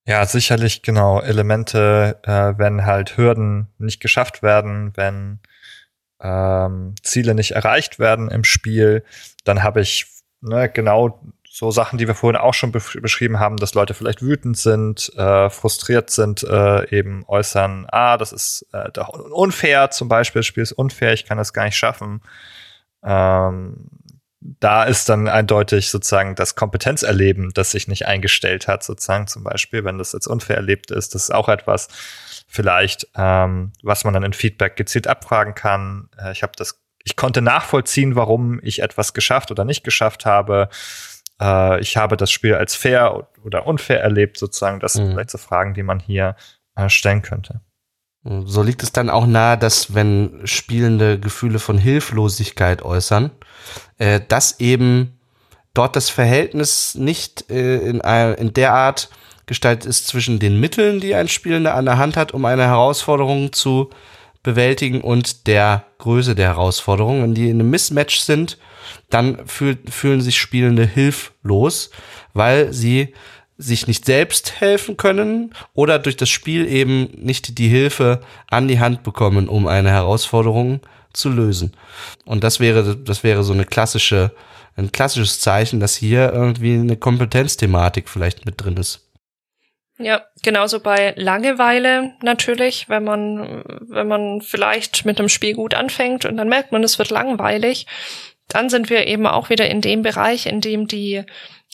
Ja, 0.09 0.25
sicherlich 0.25 0.81
genau 0.81 1.21
Elemente, 1.21 2.17
äh, 2.23 2.57
wenn 2.57 2.83
halt 2.87 3.15
Hürden 3.15 3.67
nicht 3.77 3.99
geschafft 3.99 4.41
werden, 4.41 4.91
wenn 4.95 5.39
ähm, 6.19 6.95
Ziele 7.03 7.35
nicht 7.35 7.51
erreicht 7.51 7.99
werden 7.99 8.31
im 8.31 8.43
Spiel, 8.43 9.03
dann 9.43 9.61
habe 9.61 9.81
ich 9.81 10.07
ne, 10.41 10.67
genau 10.67 11.21
so 11.47 11.69
Sachen, 11.69 11.99
die 11.99 12.07
wir 12.07 12.15
vorhin 12.15 12.41
auch 12.41 12.55
schon 12.55 12.71
be 12.71 12.81
beschrieben 13.03 13.39
haben, 13.39 13.57
dass 13.57 13.75
Leute 13.75 13.93
vielleicht 13.93 14.23
wütend 14.23 14.57
sind, 14.57 15.11
äh, 15.15 15.51
frustriert 15.51 16.09
sind, 16.09 16.41
äh, 16.41 16.89
eben 16.89 17.23
äußern, 17.27 17.85
ah, 17.91 18.17
das 18.17 18.31
ist 18.31 18.65
äh, 18.73 18.89
unfair 19.31 19.91
zum 19.91 20.07
Beispiel, 20.07 20.39
das 20.39 20.47
Spiel 20.47 20.63
ist 20.63 20.71
unfair, 20.71 21.13
ich 21.13 21.25
kann 21.25 21.37
das 21.37 21.53
gar 21.53 21.65
nicht 21.65 21.77
schaffen. 21.77 22.21
Ähm, 23.03 23.91
da 24.41 24.85
ist 24.85 25.09
dann 25.09 25.27
eindeutig 25.27 25.89
sozusagen 25.89 26.35
das 26.35 26.55
Kompetenzerleben, 26.55 27.51
das 27.53 27.71
sich 27.71 27.87
nicht 27.87 28.07
eingestellt 28.07 28.67
hat, 28.67 28.83
sozusagen 28.83 29.27
zum 29.27 29.43
Beispiel, 29.43 29.83
wenn 29.83 29.97
das 29.97 30.13
jetzt 30.13 30.27
unfair 30.27 30.55
erlebt 30.55 30.91
ist, 30.91 31.13
das 31.13 31.23
ist 31.23 31.31
auch 31.31 31.49
etwas 31.49 31.89
vielleicht, 32.47 33.07
ähm, 33.15 33.73
was 33.83 34.05
man 34.05 34.13
dann 34.13 34.23
in 34.23 34.33
Feedback 34.33 34.75
gezielt 34.75 35.07
abfragen 35.07 35.55
kann. 35.55 36.09
Äh, 36.17 36.31
ich 36.31 36.41
habe 36.41 36.53
das, 36.55 36.81
ich 37.03 37.15
konnte 37.15 37.41
nachvollziehen, 37.41 38.15
warum 38.15 38.59
ich 38.63 38.81
etwas 38.81 39.13
geschafft 39.13 39.51
oder 39.51 39.65
nicht 39.65 39.83
geschafft 39.83 40.25
habe. 40.25 40.69
Äh, 41.41 41.79
ich 41.81 41.97
habe 41.97 42.15
das 42.15 42.31
Spiel 42.31 42.55
als 42.55 42.75
fair 42.75 43.27
oder 43.43 43.67
unfair 43.67 44.01
erlebt, 44.01 44.37
sozusagen. 44.37 44.79
Das 44.79 44.93
sind 44.93 45.07
mhm. 45.07 45.11
vielleicht 45.11 45.31
so 45.31 45.37
Fragen, 45.37 45.73
die 45.73 45.83
man 45.83 45.99
hier 45.99 46.35
äh, 46.75 46.89
stellen 46.89 47.21
könnte. 47.21 47.61
So 48.23 48.63
liegt 48.63 48.83
es 48.83 48.91
dann 48.91 49.09
auch 49.09 49.25
nahe, 49.25 49.57
dass 49.57 49.93
wenn 49.93 50.41
Spielende 50.43 51.19
Gefühle 51.19 51.59
von 51.59 51.77
Hilflosigkeit 51.77 52.81
äußern, 52.81 53.31
äh, 53.97 54.19
dass 54.27 54.59
eben 54.59 55.19
dort 55.73 55.95
das 55.95 56.09
Verhältnis 56.09 56.95
nicht 56.95 57.49
äh, 57.49 57.77
in, 57.77 58.01
in 58.01 58.53
der 58.53 58.73
Art 58.73 59.09
gestaltet 59.45 59.89
ist 59.89 60.07
zwischen 60.07 60.37
den 60.39 60.59
Mitteln, 60.59 60.99
die 60.99 61.15
ein 61.15 61.27
Spielender 61.27 61.75
an 61.75 61.85
der 61.85 61.97
Hand 61.97 62.17
hat, 62.17 62.33
um 62.33 62.45
eine 62.45 62.65
Herausforderung 62.67 63.53
zu 63.53 63.89
bewältigen 64.43 65.01
und 65.01 65.47
der 65.47 65.85
Größe 65.97 66.35
der 66.35 66.49
Herausforderung. 66.49 67.23
Wenn 67.23 67.33
die 67.33 67.49
in 67.49 67.59
einem 67.59 67.69
Mismatch 67.69 68.19
sind, 68.19 68.57
dann 69.09 69.47
fühl, 69.47 69.77
fühlen 69.89 70.21
sich 70.21 70.37
Spielende 70.37 70.85
hilflos, 70.85 71.89
weil 72.33 72.73
sie 72.73 73.13
sich 73.61 73.87
nicht 73.87 74.05
selbst 74.05 74.61
helfen 74.61 74.95
können 74.95 75.53
oder 75.73 75.99
durch 75.99 76.15
das 76.15 76.29
Spiel 76.29 76.65
eben 76.65 77.09
nicht 77.17 77.57
die 77.57 77.67
Hilfe 77.67 78.21
an 78.49 78.69
die 78.69 78.79
Hand 78.79 79.03
bekommen, 79.03 79.49
um 79.49 79.67
eine 79.67 79.91
Herausforderung 79.91 80.79
zu 81.11 81.29
lösen. 81.29 81.73
Und 82.25 82.45
das 82.45 82.61
wäre, 82.61 82.95
das 82.95 83.23
wäre 83.23 83.43
so 83.43 83.51
eine 83.51 83.65
klassische, 83.65 84.31
ein 84.77 84.93
klassisches 84.93 85.41
Zeichen, 85.41 85.81
dass 85.81 85.97
hier 85.97 86.31
irgendwie 86.31 86.75
eine 86.75 86.95
Kompetenzthematik 86.95 88.07
vielleicht 88.07 88.45
mit 88.45 88.63
drin 88.63 88.77
ist. 88.77 89.05
Ja, 89.97 90.21
genauso 90.41 90.79
bei 90.79 91.13
Langeweile 91.17 92.13
natürlich, 92.21 92.87
wenn 92.87 93.03
man, 93.03 93.63
wenn 93.81 94.07
man 94.07 94.39
vielleicht 94.39 95.03
mit 95.03 95.19
einem 95.19 95.27
Spiel 95.27 95.55
gut 95.55 95.73
anfängt 95.73 96.23
und 96.23 96.37
dann 96.37 96.47
merkt 96.47 96.71
man, 96.71 96.85
es 96.85 96.97
wird 96.97 97.09
langweilig, 97.09 97.85
dann 98.47 98.69
sind 98.69 98.89
wir 98.89 99.05
eben 99.05 99.27
auch 99.27 99.49
wieder 99.49 99.69
in 99.69 99.81
dem 99.81 100.01
Bereich, 100.01 100.45
in 100.45 100.61
dem 100.61 100.87
die 100.87 101.25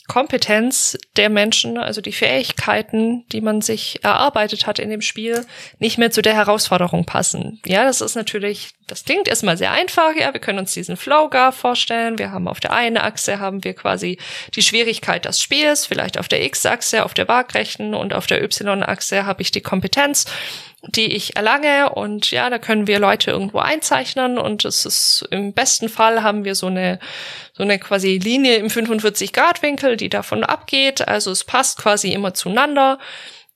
Kompetenz 0.06 0.96
der 1.16 1.28
Menschen, 1.28 1.78
also 1.78 2.00
die 2.00 2.12
Fähigkeiten, 2.12 3.26
die 3.32 3.40
man 3.40 3.60
sich 3.60 4.04
erarbeitet 4.04 4.66
hat 4.66 4.78
in 4.78 4.90
dem 4.90 5.00
Spiel, 5.00 5.44
nicht 5.78 5.98
mehr 5.98 6.10
zu 6.10 6.22
der 6.22 6.34
Herausforderung 6.34 7.04
passen. 7.06 7.60
Ja, 7.66 7.84
das 7.84 8.00
ist 8.00 8.14
natürlich, 8.14 8.70
das 8.86 9.04
klingt 9.04 9.26
erstmal 9.26 9.56
sehr 9.56 9.72
einfach. 9.72 10.14
Ja, 10.16 10.32
wir 10.32 10.40
können 10.40 10.60
uns 10.60 10.72
diesen 10.74 10.96
Flowgar 10.96 11.52
vorstellen. 11.52 12.18
Wir 12.18 12.30
haben 12.30 12.46
auf 12.46 12.60
der 12.60 12.72
einen 12.72 12.98
Achse 12.98 13.40
haben 13.40 13.64
wir 13.64 13.74
quasi 13.74 14.18
die 14.54 14.62
Schwierigkeit 14.62 15.24
des 15.24 15.42
Spiels, 15.42 15.86
vielleicht 15.86 16.18
auf 16.18 16.28
der 16.28 16.44
X-Achse, 16.44 17.04
auf 17.04 17.14
der 17.14 17.28
Waagrechten 17.28 17.94
und 17.94 18.14
auf 18.14 18.26
der 18.26 18.42
Y-Achse 18.42 19.26
habe 19.26 19.42
ich 19.42 19.50
die 19.50 19.60
Kompetenz 19.60 20.26
die 20.88 21.12
ich 21.14 21.36
erlange. 21.36 21.90
Und 21.90 22.30
ja, 22.30 22.50
da 22.50 22.58
können 22.58 22.86
wir 22.86 22.98
Leute 22.98 23.30
irgendwo 23.30 23.58
einzeichnen. 23.58 24.38
Und 24.38 24.64
es 24.64 24.86
ist 24.86 25.26
im 25.30 25.52
besten 25.52 25.88
Fall 25.88 26.22
haben 26.22 26.44
wir 26.44 26.54
so 26.54 26.66
eine 26.66 26.98
so 27.56 27.62
eine 27.62 27.78
quasi 27.78 28.18
Linie 28.18 28.56
im 28.56 28.68
45 28.68 29.32
Grad 29.32 29.62
Winkel, 29.62 29.96
die 29.96 30.10
davon 30.10 30.44
abgeht, 30.44 31.06
also 31.06 31.30
es 31.30 31.44
passt 31.44 31.78
quasi 31.78 32.12
immer 32.12 32.34
zueinander, 32.34 32.98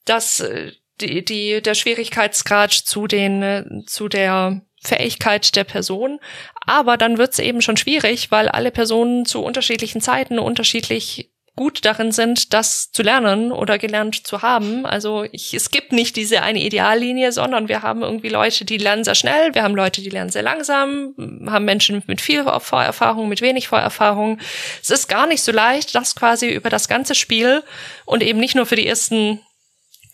dass 0.07 0.41
äh, 0.41 0.73
die, 1.01 1.25
die 1.25 1.61
der 1.61 1.75
Schwierigkeitsgrad 1.75 2.73
zu 2.73 3.07
den 3.07 3.43
äh, 3.43 3.65
zu 3.87 4.09
der 4.09 4.63
Fähigkeit 4.83 5.55
der 5.57 5.65
Person, 5.65 6.19
aber 6.65 6.97
dann 6.97 7.19
wird 7.19 7.33
es 7.33 7.39
eben 7.39 7.61
schon 7.61 7.77
schwierig, 7.77 8.31
weil 8.31 8.49
alle 8.49 8.71
Personen 8.71 9.27
zu 9.27 9.43
unterschiedlichen 9.43 10.01
Zeiten 10.01 10.39
unterschiedlich 10.39 11.31
gut 11.61 11.85
darin 11.85 12.11
sind, 12.11 12.55
das 12.55 12.91
zu 12.91 13.03
lernen 13.03 13.53
oder 13.53 13.77
gelernt 13.77 14.27
zu 14.27 14.41
haben. 14.41 14.87
Also 14.87 15.27
ich, 15.31 15.53
es 15.53 15.71
gibt 15.71 15.93
nicht 15.93 16.17
diese 16.17 16.41
eine 16.41 16.59
Ideallinie, 16.59 17.33
sondern 17.33 17.69
wir 17.69 17.83
haben 17.83 18.01
irgendwie 18.01 18.31
Leute, 18.31 18.65
die 18.65 18.79
lernen 18.79 19.05
sehr 19.05 19.15
schnell, 19.15 19.55
wir 19.55 19.63
haben 19.63 19.75
Leute, 19.75 20.01
die 20.01 20.09
lernen 20.09 20.31
sehr 20.31 20.41
langsam, 20.41 21.13
haben 21.51 21.67
Menschen 21.67 22.03
mit 22.07 22.23
viel 22.23 22.45
Vorerfahrung, 22.45 23.29
mit 23.29 23.43
wenig 23.43 23.69
Vorerfahrung. 23.69 24.39
Es 24.81 24.89
ist 24.89 25.07
gar 25.07 25.27
nicht 25.27 25.43
so 25.43 25.53
leicht, 25.53 25.95
das 25.95 26.17
quasi 26.17 26.49
über 26.49 26.71
das 26.71 26.89
ganze 26.89 27.15
Spiel 27.15 27.63
und 28.07 28.23
eben 28.23 28.41
nicht 28.41 28.55
nur 28.55 28.65
für 28.65 28.77
die 28.77 28.87
ersten 28.87 29.43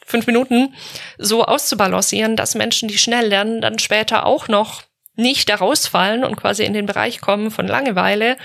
fünf 0.05 0.27
Minuten 0.27 0.75
so 1.17 1.45
auszubalancieren, 1.45 2.35
dass 2.35 2.57
Menschen, 2.57 2.89
die 2.89 2.99
schnell 2.99 3.29
lernen, 3.29 3.61
dann 3.61 3.79
später 3.79 4.27
auch 4.27 4.49
noch 4.49 4.83
nicht 5.15 5.49
da 5.49 5.55
rausfallen 5.55 6.25
und 6.25 6.35
quasi 6.35 6.65
in 6.65 6.75
den 6.75 6.87
Bereich 6.87 7.21
kommen 7.21 7.53
von 7.53 7.69
Langeweile 7.69 8.37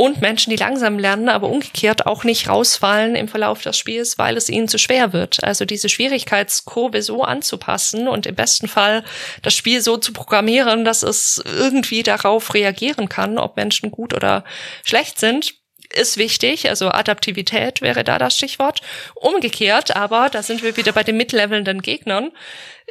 und 0.00 0.22
Menschen, 0.22 0.48
die 0.48 0.56
langsam 0.56 0.98
lernen, 0.98 1.28
aber 1.28 1.50
umgekehrt 1.50 2.06
auch 2.06 2.24
nicht 2.24 2.48
rausfallen 2.48 3.14
im 3.16 3.28
Verlauf 3.28 3.60
des 3.60 3.76
Spiels, 3.76 4.16
weil 4.16 4.38
es 4.38 4.48
ihnen 4.48 4.66
zu 4.66 4.78
schwer 4.78 5.12
wird. 5.12 5.44
Also 5.44 5.66
diese 5.66 5.90
Schwierigkeitskurve 5.90 7.02
so 7.02 7.22
anzupassen 7.22 8.08
und 8.08 8.24
im 8.24 8.34
besten 8.34 8.66
Fall 8.66 9.04
das 9.42 9.52
Spiel 9.52 9.82
so 9.82 9.98
zu 9.98 10.14
programmieren, 10.14 10.86
dass 10.86 11.02
es 11.02 11.44
irgendwie 11.44 12.02
darauf 12.02 12.54
reagieren 12.54 13.10
kann, 13.10 13.36
ob 13.36 13.58
Menschen 13.58 13.90
gut 13.90 14.14
oder 14.14 14.42
schlecht 14.84 15.18
sind, 15.18 15.52
ist 15.92 16.16
wichtig, 16.16 16.70
also 16.70 16.88
Adaptivität 16.88 17.82
wäre 17.82 18.02
da 18.02 18.16
das 18.16 18.36
Stichwort. 18.36 18.80
Umgekehrt 19.16 19.96
aber, 19.96 20.30
da 20.30 20.42
sind 20.42 20.62
wir 20.62 20.78
wieder 20.78 20.92
bei 20.92 21.02
den 21.02 21.18
mitlevelnden 21.18 21.82
Gegnern, 21.82 22.30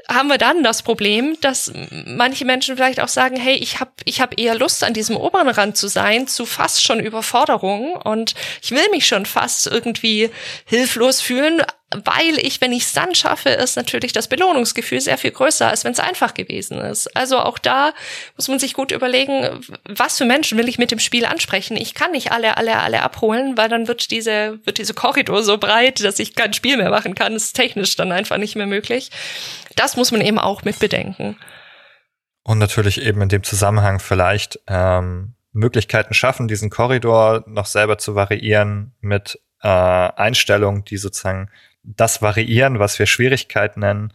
haben 0.10 0.28
wir 0.28 0.40
dann 0.40 0.64
das 0.64 0.82
Problem, 0.82 1.38
dass 1.42 1.72
manche 2.06 2.44
Menschen 2.44 2.76
vielleicht 2.76 3.00
auch 3.00 3.08
sagen, 3.08 3.38
hey, 3.38 3.56
ich 3.56 3.80
habe 3.80 3.92
ich 4.06 4.22
hab 4.22 4.40
eher 4.40 4.56
Lust 4.56 4.84
an 4.84 4.94
diesem 4.94 5.16
oberen 5.16 5.48
Rand 5.48 5.78
zu 5.78 5.88
sein, 5.88 6.28
zu 6.28 6.46
fast 6.46 6.84
schon 6.84 7.00
Überforderung. 7.00 7.94
Und 7.94 8.34
ich 8.62 8.72
will 8.72 8.90
mich 8.92 9.06
schon 9.06 9.26
fast 9.26 9.68
irgendwie 9.68 10.32
hilflos 10.66 11.22
fühlen, 11.22 11.62
weil 11.92 12.38
ich, 12.38 12.62
wenn 12.62 12.72
ich 12.72 12.84
es 12.84 12.94
dann 12.94 13.16
schaffe, 13.16 13.50
ist 13.50 13.76
natürlich 13.76 14.14
das 14.14 14.28
Belohnungsgefühl 14.28 15.02
sehr 15.02 15.18
viel 15.18 15.32
größer, 15.32 15.68
als 15.68 15.84
wenn 15.84 15.92
es 15.92 16.00
einfach 16.00 16.36
gewesen 16.36 16.78
ist. 16.80 17.08
Also 17.18 17.40
auch 17.40 17.58
da 17.58 17.94
muss 18.36 18.48
man 18.48 18.60
sich 18.60 18.76
gut 18.76 18.92
überlegen, 18.92 19.62
was 19.86 20.20
für 20.20 20.26
Menschen 20.26 20.58
will 20.60 20.70
ich 20.70 20.78
mit 20.78 20.92
dem 20.92 21.00
Spiel 21.00 21.26
ansprechen. 21.26 21.76
Ich 21.76 21.96
kann 21.96 22.12
nicht 22.12 22.32
alle, 22.32 22.58
alle, 22.58 22.78
alle 22.80 23.02
abholen, 23.02 23.58
weil 23.58 23.70
dann 23.70 23.88
wird 23.88 24.12
diese, 24.12 24.60
wird 24.66 24.78
diese 24.78 24.94
Korridor 24.94 25.42
so 25.42 25.58
breit, 25.58 26.04
dass 26.04 26.20
ich 26.20 26.36
kein 26.36 26.54
Spiel 26.54 26.78
mehr 26.78 26.92
machen 26.92 27.16
kann. 27.16 27.34
Das 27.34 27.46
ist 27.46 27.56
technisch 27.56 27.96
dann 27.96 28.12
einfach 28.12 28.38
nicht 28.38 28.56
mehr 28.56 28.68
möglich. 28.68 29.10
Das 29.76 29.98
muss 29.98 30.12
man 30.12 30.22
eben 30.22 30.38
auch 30.38 30.64
mit 30.64 30.78
bedenken. 30.78 31.38
Und 32.44 32.60
natürlich 32.60 33.02
eben 33.02 33.22
in 33.22 33.30
dem 33.30 33.44
Zusammenhang 33.44 34.00
vielleicht 34.00 34.60
ähm, 34.68 35.34
Möglichkeiten 35.54 36.14
schaffen, 36.14 36.48
diesen 36.48 36.70
Korridor 36.70 37.44
noch 37.48 37.66
selber 37.66 37.98
zu 37.98 38.14
variieren 38.14 38.94
mit 39.02 39.40
äh, 39.62 39.68
Einstellungen, 39.68 40.86
die 40.86 40.98
sozusagen 40.98 41.50
das 41.84 42.22
variieren, 42.22 42.80
was 42.80 43.00
wir 43.00 43.06
Schwierigkeit 43.06 43.78
nennen. 43.78 44.14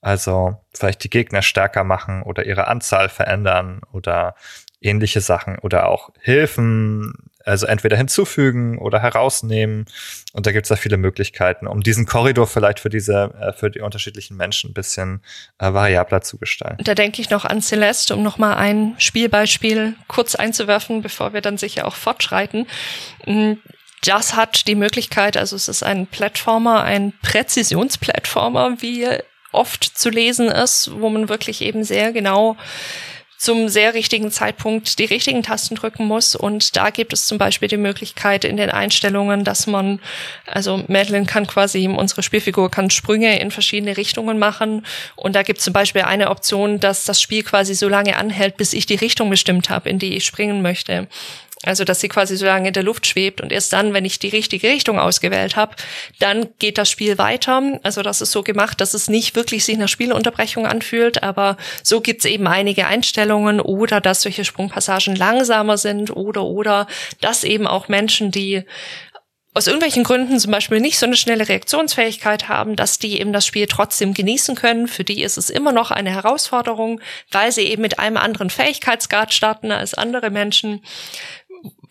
Also 0.00 0.56
vielleicht 0.72 1.04
die 1.04 1.10
Gegner 1.10 1.42
stärker 1.42 1.84
machen 1.84 2.22
oder 2.22 2.46
ihre 2.46 2.68
Anzahl 2.68 3.08
verändern 3.08 3.80
oder 3.92 4.34
ähnliche 4.80 5.20
Sachen 5.20 5.58
oder 5.58 5.88
auch 5.88 6.10
Hilfen, 6.20 7.12
also 7.44 7.66
entweder 7.66 7.96
hinzufügen 7.96 8.78
oder 8.78 9.00
herausnehmen. 9.00 9.86
Und 10.32 10.46
da 10.46 10.52
gibt 10.52 10.66
es 10.66 10.70
ja 10.70 10.76
viele 10.76 10.96
Möglichkeiten, 10.96 11.66
um 11.66 11.82
diesen 11.82 12.06
Korridor 12.06 12.46
vielleicht 12.46 12.80
für 12.80 12.88
diese, 12.88 13.34
äh, 13.40 13.52
für 13.52 13.70
die 13.70 13.80
unterschiedlichen 13.80 14.36
Menschen 14.36 14.70
ein 14.70 14.74
bisschen 14.74 15.22
äh, 15.58 15.72
variabler 15.72 16.22
zu 16.22 16.38
gestalten. 16.38 16.82
Da 16.84 16.94
denke 16.94 17.20
ich 17.20 17.30
noch 17.30 17.44
an 17.44 17.60
Celeste, 17.60 18.14
um 18.14 18.22
nochmal 18.22 18.56
ein 18.56 18.94
Spielbeispiel 18.98 19.96
kurz 20.08 20.34
einzuwerfen, 20.34 21.02
bevor 21.02 21.32
wir 21.32 21.40
dann 21.40 21.58
sicher 21.58 21.86
auch 21.86 21.94
fortschreiten. 21.94 22.66
Das 24.02 24.34
hat 24.34 24.66
die 24.66 24.74
Möglichkeit, 24.74 25.36
also 25.36 25.56
es 25.56 25.68
ist 25.68 25.82
ein 25.82 26.06
Plattformer, 26.06 26.82
ein 26.84 27.12
Präzisionsplattformer, 27.22 28.80
wie 28.80 29.06
oft 29.52 29.84
zu 29.84 30.10
lesen 30.10 30.48
ist, 30.48 30.90
wo 31.00 31.10
man 31.10 31.28
wirklich 31.28 31.60
eben 31.60 31.84
sehr 31.84 32.12
genau 32.12 32.56
zum 33.40 33.70
sehr 33.70 33.94
richtigen 33.94 34.30
Zeitpunkt 34.30 34.98
die 34.98 35.06
richtigen 35.06 35.42
Tasten 35.42 35.74
drücken 35.74 36.04
muss. 36.04 36.36
Und 36.36 36.76
da 36.76 36.90
gibt 36.90 37.14
es 37.14 37.24
zum 37.24 37.38
Beispiel 37.38 37.68
die 37.68 37.78
Möglichkeit 37.78 38.44
in 38.44 38.58
den 38.58 38.68
Einstellungen, 38.68 39.44
dass 39.44 39.66
man, 39.66 39.98
also 40.44 40.84
Madeline 40.88 41.24
kann 41.24 41.46
quasi, 41.46 41.88
unsere 41.88 42.22
Spielfigur 42.22 42.70
kann 42.70 42.90
Sprünge 42.90 43.40
in 43.40 43.50
verschiedene 43.50 43.96
Richtungen 43.96 44.38
machen. 44.38 44.84
Und 45.16 45.36
da 45.36 45.42
gibt 45.42 45.60
es 45.60 45.64
zum 45.64 45.72
Beispiel 45.72 46.02
eine 46.02 46.28
Option, 46.28 46.80
dass 46.80 47.06
das 47.06 47.22
Spiel 47.22 47.42
quasi 47.42 47.74
so 47.74 47.88
lange 47.88 48.18
anhält, 48.18 48.58
bis 48.58 48.74
ich 48.74 48.84
die 48.84 48.96
Richtung 48.96 49.30
bestimmt 49.30 49.70
habe, 49.70 49.88
in 49.88 49.98
die 49.98 50.16
ich 50.16 50.26
springen 50.26 50.60
möchte. 50.60 51.08
Also, 51.62 51.84
dass 51.84 52.00
sie 52.00 52.08
quasi 52.08 52.38
so 52.38 52.46
lange 52.46 52.68
in 52.68 52.72
der 52.72 52.82
Luft 52.82 53.06
schwebt 53.06 53.42
und 53.42 53.52
erst 53.52 53.74
dann, 53.74 53.92
wenn 53.92 54.06
ich 54.06 54.18
die 54.18 54.28
richtige 54.28 54.68
Richtung 54.68 54.98
ausgewählt 54.98 55.56
habe, 55.56 55.76
dann 56.18 56.48
geht 56.58 56.78
das 56.78 56.88
Spiel 56.88 57.18
weiter. 57.18 57.78
Also, 57.82 58.00
das 58.00 58.22
ist 58.22 58.32
so 58.32 58.42
gemacht, 58.42 58.80
dass 58.80 58.94
es 58.94 59.10
nicht 59.10 59.36
wirklich 59.36 59.66
sich 59.66 59.76
nach 59.76 59.88
Spielunterbrechung 59.88 60.66
anfühlt, 60.66 61.22
aber 61.22 61.58
so 61.82 62.00
gibt's 62.00 62.24
eben 62.24 62.46
einige 62.46 62.86
Einstellungen 62.86 63.60
oder 63.60 64.00
dass 64.00 64.22
solche 64.22 64.46
Sprungpassagen 64.46 65.16
langsamer 65.16 65.76
sind 65.76 66.16
oder 66.16 66.44
oder 66.44 66.86
dass 67.20 67.44
eben 67.44 67.66
auch 67.66 67.88
Menschen, 67.88 68.30
die 68.30 68.64
aus 69.52 69.66
irgendwelchen 69.66 70.04
Gründen 70.04 70.38
zum 70.38 70.52
Beispiel 70.52 70.80
nicht 70.80 70.98
so 70.98 71.06
eine 71.06 71.16
schnelle 71.16 71.48
Reaktionsfähigkeit 71.48 72.48
haben, 72.48 72.76
dass 72.76 72.98
die 73.00 73.20
eben 73.20 73.32
das 73.32 73.44
Spiel 73.44 73.66
trotzdem 73.66 74.14
genießen 74.14 74.54
können. 74.54 74.86
Für 74.86 75.02
die 75.02 75.22
ist 75.22 75.36
es 75.36 75.50
immer 75.50 75.72
noch 75.72 75.90
eine 75.90 76.10
Herausforderung, 76.10 77.00
weil 77.32 77.50
sie 77.50 77.62
eben 77.62 77.82
mit 77.82 77.98
einem 77.98 78.16
anderen 78.16 78.48
Fähigkeitsgrad 78.48 79.34
starten 79.34 79.72
als 79.72 79.94
andere 79.94 80.30
Menschen. 80.30 80.82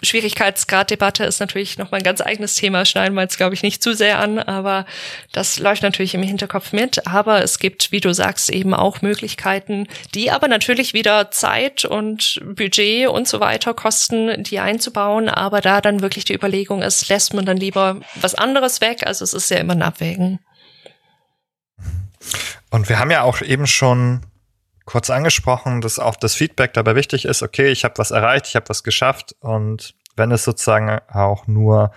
Schwierigkeitsgraddebatte 0.01 1.25
ist 1.25 1.39
natürlich 1.39 1.77
noch 1.77 1.91
mal 1.91 1.97
ein 1.97 2.03
ganz 2.03 2.21
eigenes 2.21 2.55
Thema, 2.55 2.85
schneiden 2.85 3.15
wir 3.15 3.21
jetzt, 3.21 3.37
glaube 3.37 3.53
ich, 3.53 3.63
nicht 3.63 3.83
zu 3.83 3.93
sehr 3.93 4.19
an, 4.19 4.39
aber 4.39 4.85
das 5.33 5.59
läuft 5.59 5.83
natürlich 5.83 6.15
im 6.15 6.23
Hinterkopf 6.23 6.71
mit. 6.71 7.05
Aber 7.05 7.43
es 7.43 7.59
gibt, 7.59 7.91
wie 7.91 7.99
du 7.99 8.13
sagst, 8.13 8.49
eben 8.49 8.73
auch 8.73 9.01
Möglichkeiten, 9.01 9.87
die 10.15 10.31
aber 10.31 10.47
natürlich 10.47 10.93
wieder 10.93 11.31
Zeit 11.31 11.83
und 11.83 12.39
Budget 12.45 13.09
und 13.09 13.27
so 13.27 13.39
weiter 13.39 13.73
kosten, 13.73 14.43
die 14.43 14.59
einzubauen. 14.59 15.27
Aber 15.27 15.59
da 15.59 15.81
dann 15.81 16.01
wirklich 16.01 16.23
die 16.23 16.35
Überlegung 16.35 16.81
ist, 16.81 17.09
lässt 17.09 17.33
man 17.33 17.45
dann 17.45 17.57
lieber 17.57 17.99
was 18.15 18.35
anderes 18.35 18.79
weg. 18.79 19.05
Also 19.05 19.23
es 19.25 19.33
ist 19.33 19.51
ja 19.51 19.57
immer 19.57 19.73
ein 19.73 19.81
Abwägen. 19.81 20.39
Und 22.69 22.87
wir 22.87 22.99
haben 22.99 23.11
ja 23.11 23.23
auch 23.23 23.41
eben 23.41 23.67
schon 23.67 24.21
kurz 24.89 25.11
angesprochen, 25.11 25.81
dass 25.81 25.99
auch 25.99 26.15
das 26.15 26.33
Feedback 26.33 26.73
dabei 26.73 26.95
wichtig 26.95 27.25
ist, 27.25 27.43
okay, 27.43 27.67
ich 27.67 27.83
habe 27.83 27.93
was 27.97 28.09
erreicht, 28.09 28.47
ich 28.47 28.55
habe 28.55 28.67
was 28.69 28.83
geschafft 28.83 29.35
und 29.39 29.93
wenn 30.15 30.31
es 30.31 30.43
sozusagen 30.43 30.99
auch 31.07 31.45
nur 31.45 31.91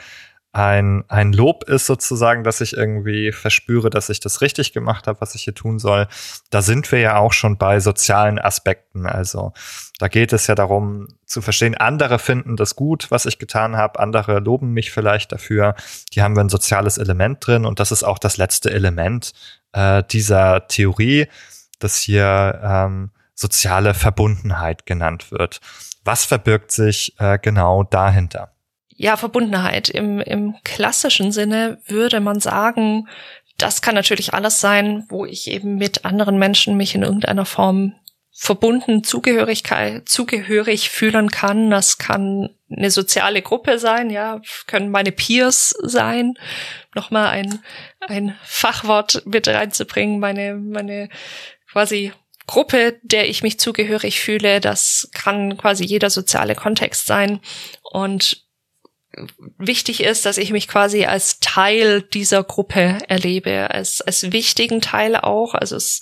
ein, 0.53 1.03
ein 1.09 1.33
Lob 1.33 1.65
ist 1.65 1.87
sozusagen, 1.87 2.45
dass 2.45 2.61
ich 2.61 2.77
irgendwie 2.77 3.33
verspüre, 3.33 3.89
dass 3.89 4.11
ich 4.11 4.21
das 4.21 4.43
richtig 4.43 4.75
gemacht 4.75 5.07
habe, 5.07 5.23
was 5.23 5.35
ich 5.35 5.45
hier 5.45 5.55
tun 5.55 5.79
soll. 5.79 6.07
Da 6.51 6.61
sind 6.61 6.93
wir 6.93 6.99
ja 6.99 7.17
auch 7.17 7.33
schon 7.33 7.57
bei 7.57 7.81
sozialen 7.81 8.39
Aspekten. 8.39 9.07
Also 9.07 9.55
da 9.99 10.09
geht 10.09 10.35
es 10.35 10.47
ja 10.49 10.55
darum 10.55 11.09
zu 11.25 11.41
verstehen, 11.41 11.75
andere 11.75 12.19
finden 12.19 12.57
das 12.57 12.77
gut, 12.77 13.11
was 13.11 13.25
ich 13.25 13.39
getan 13.39 13.79
habe, 13.79 13.99
andere 13.99 14.41
loben 14.41 14.73
mich 14.73 14.91
vielleicht 14.91 15.33
dafür. 15.33 15.75
Die 16.13 16.21
haben 16.21 16.37
wir 16.37 16.45
ein 16.45 16.51
soziales 16.51 16.99
Element 16.99 17.47
drin 17.47 17.65
und 17.65 17.81
das 17.81 17.91
ist 17.91 18.03
auch 18.03 18.19
das 18.19 18.37
letzte 18.37 18.71
Element 18.71 19.33
äh, 19.73 20.03
dieser 20.11 20.69
Theorie, 20.69 21.29
dass 21.83 21.97
hier 21.97 22.61
ähm, 22.63 23.11
soziale 23.35 23.95
Verbundenheit 23.95 24.87
genannt 24.87 25.31
wird. 25.31 25.61
Was 26.05 26.25
verbirgt 26.25 26.73
sich 26.73 27.15
äh, 27.19 27.39
genau 27.39 27.83
dahinter? 27.83 28.53
Ja, 28.89 29.17
Verbundenheit. 29.17 29.89
Im, 29.89 30.21
Im 30.21 30.55
klassischen 30.65 31.33
Sinne 31.33 31.79
würde 31.87 32.21
man 32.21 32.41
sagen, 32.41 33.09
das 33.59 33.83
kann 33.83 33.95
natürlich 33.95 34.35
alles 34.35 34.61
sein, 34.61 35.05
wo 35.09 35.25
ich 35.25 35.49
eben 35.49 35.77
mit 35.77 36.05
anderen 36.05 36.39
Menschen 36.39 36.77
mich 36.77 36.95
in 36.95 37.03
irgendeiner 37.03 37.45
Form 37.45 37.95
verbunden 38.35 39.05
Zugehörigkeit, 39.05 40.09
zugehörig 40.09 40.91
fühlen 40.91 41.31
kann. 41.31 41.71
Das 41.71 41.99
kann 41.99 42.49
eine 42.71 42.91
soziale 42.91 43.43
Gruppe 43.43 43.79
sein, 43.79 44.11
ja, 44.11 44.41
können 44.67 44.91
meine 44.91 45.13
Peers 45.13 45.75
sein. 45.83 46.35
Nochmal 46.95 47.29
ein, 47.29 47.63
ein 48.01 48.35
Fachwort 48.43 49.23
mit 49.27 49.49
reinzubringen, 49.49 50.19
meine, 50.19 50.55
meine 50.55 51.09
quasi 51.73 52.13
Gruppe, 52.47 52.99
der 53.03 53.29
ich 53.29 53.43
mich 53.43 53.59
zugehörig 53.59 54.21
fühle. 54.21 54.61
Das 54.61 55.09
kann 55.13 55.57
quasi 55.57 55.85
jeder 55.85 56.11
soziale 56.11 56.55
Kontext 56.55 57.07
sein. 57.07 57.41
Und 57.83 58.45
wichtig 59.59 60.03
ist, 60.03 60.27
dass 60.27 60.39
ich 60.39 60.51
mich 60.51 60.69
quasi 60.69 61.05
als 61.05 61.39
Teil 61.41 62.03
dieser 62.03 62.43
Gruppe 62.43 62.99
erlebe, 63.09 63.71
als, 63.71 64.01
als 64.01 64.33
wichtigen 64.33 64.81
Teil 64.81 65.17
auch. 65.17 65.55
Also 65.55 65.77
es 65.77 66.01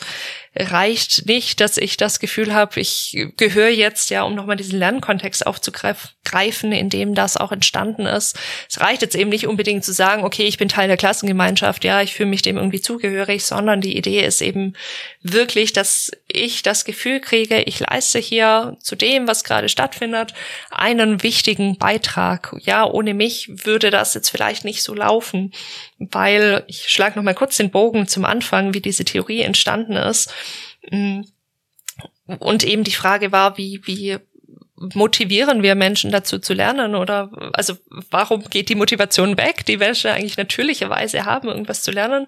reicht 0.56 1.26
nicht, 1.26 1.60
dass 1.60 1.76
ich 1.76 1.96
das 1.96 2.18
Gefühl 2.18 2.52
habe, 2.52 2.80
ich 2.80 3.16
gehöre 3.36 3.68
jetzt, 3.68 4.10
ja, 4.10 4.22
um 4.24 4.34
nochmal 4.34 4.56
diesen 4.56 4.80
Lernkontext 4.80 5.46
aufzugreifen, 5.46 6.72
in 6.72 6.88
dem 6.88 7.14
das 7.14 7.36
auch 7.36 7.52
entstanden 7.52 8.06
ist. 8.06 8.36
Es 8.68 8.80
reicht 8.80 9.02
jetzt 9.02 9.14
eben 9.14 9.30
nicht 9.30 9.46
unbedingt 9.46 9.84
zu 9.84 9.92
sagen, 9.92 10.24
okay, 10.24 10.44
ich 10.44 10.58
bin 10.58 10.68
Teil 10.68 10.88
der 10.88 10.96
Klassengemeinschaft, 10.96 11.84
ja, 11.84 12.02
ich 12.02 12.14
fühle 12.14 12.30
mich 12.30 12.42
dem 12.42 12.56
irgendwie 12.56 12.80
zugehörig, 12.80 13.44
sondern 13.44 13.80
die 13.80 13.96
Idee 13.96 14.24
ist 14.24 14.42
eben 14.42 14.74
wirklich, 15.22 15.72
dass 15.72 16.10
ich 16.26 16.62
das 16.62 16.84
Gefühl 16.84 17.20
kriege, 17.20 17.62
ich 17.62 17.78
leiste 17.78 18.18
hier 18.18 18.76
zu 18.80 18.96
dem, 18.96 19.28
was 19.28 19.44
gerade 19.44 19.68
stattfindet, 19.68 20.34
einen 20.70 21.22
wichtigen 21.22 21.78
Beitrag. 21.78 22.56
Ja, 22.60 22.84
ohne 22.86 23.14
mich 23.14 23.48
würde 23.64 23.90
das 23.90 24.14
jetzt 24.14 24.30
vielleicht 24.30 24.64
nicht 24.64 24.82
so 24.82 24.94
laufen, 24.94 25.52
weil 25.98 26.64
ich 26.66 26.88
schlage 26.88 27.16
noch 27.16 27.22
mal 27.22 27.34
kurz 27.34 27.56
den 27.56 27.70
Bogen 27.70 28.08
zum 28.08 28.24
Anfang, 28.24 28.74
wie 28.74 28.80
diese 28.80 29.04
Theorie 29.04 29.42
entstanden 29.42 29.96
ist. 29.96 30.32
Mm. 30.88 31.22
Und 32.38 32.64
eben 32.64 32.84
die 32.84 32.92
Frage 32.92 33.32
war, 33.32 33.58
wie, 33.58 33.80
wie 33.84 34.18
motivieren 34.94 35.62
wir 35.62 35.74
Menschen 35.74 36.10
dazu 36.10 36.38
zu 36.38 36.54
lernen 36.54 36.94
oder 36.94 37.30
also 37.52 37.74
warum 38.10 38.44
geht 38.44 38.70
die 38.70 38.74
Motivation 38.74 39.36
weg, 39.36 39.66
die 39.66 39.76
Menschen 39.76 40.10
eigentlich 40.10 40.38
natürlicherweise 40.38 41.26
haben, 41.26 41.48
irgendwas 41.48 41.82
zu 41.82 41.90
lernen? 41.90 42.26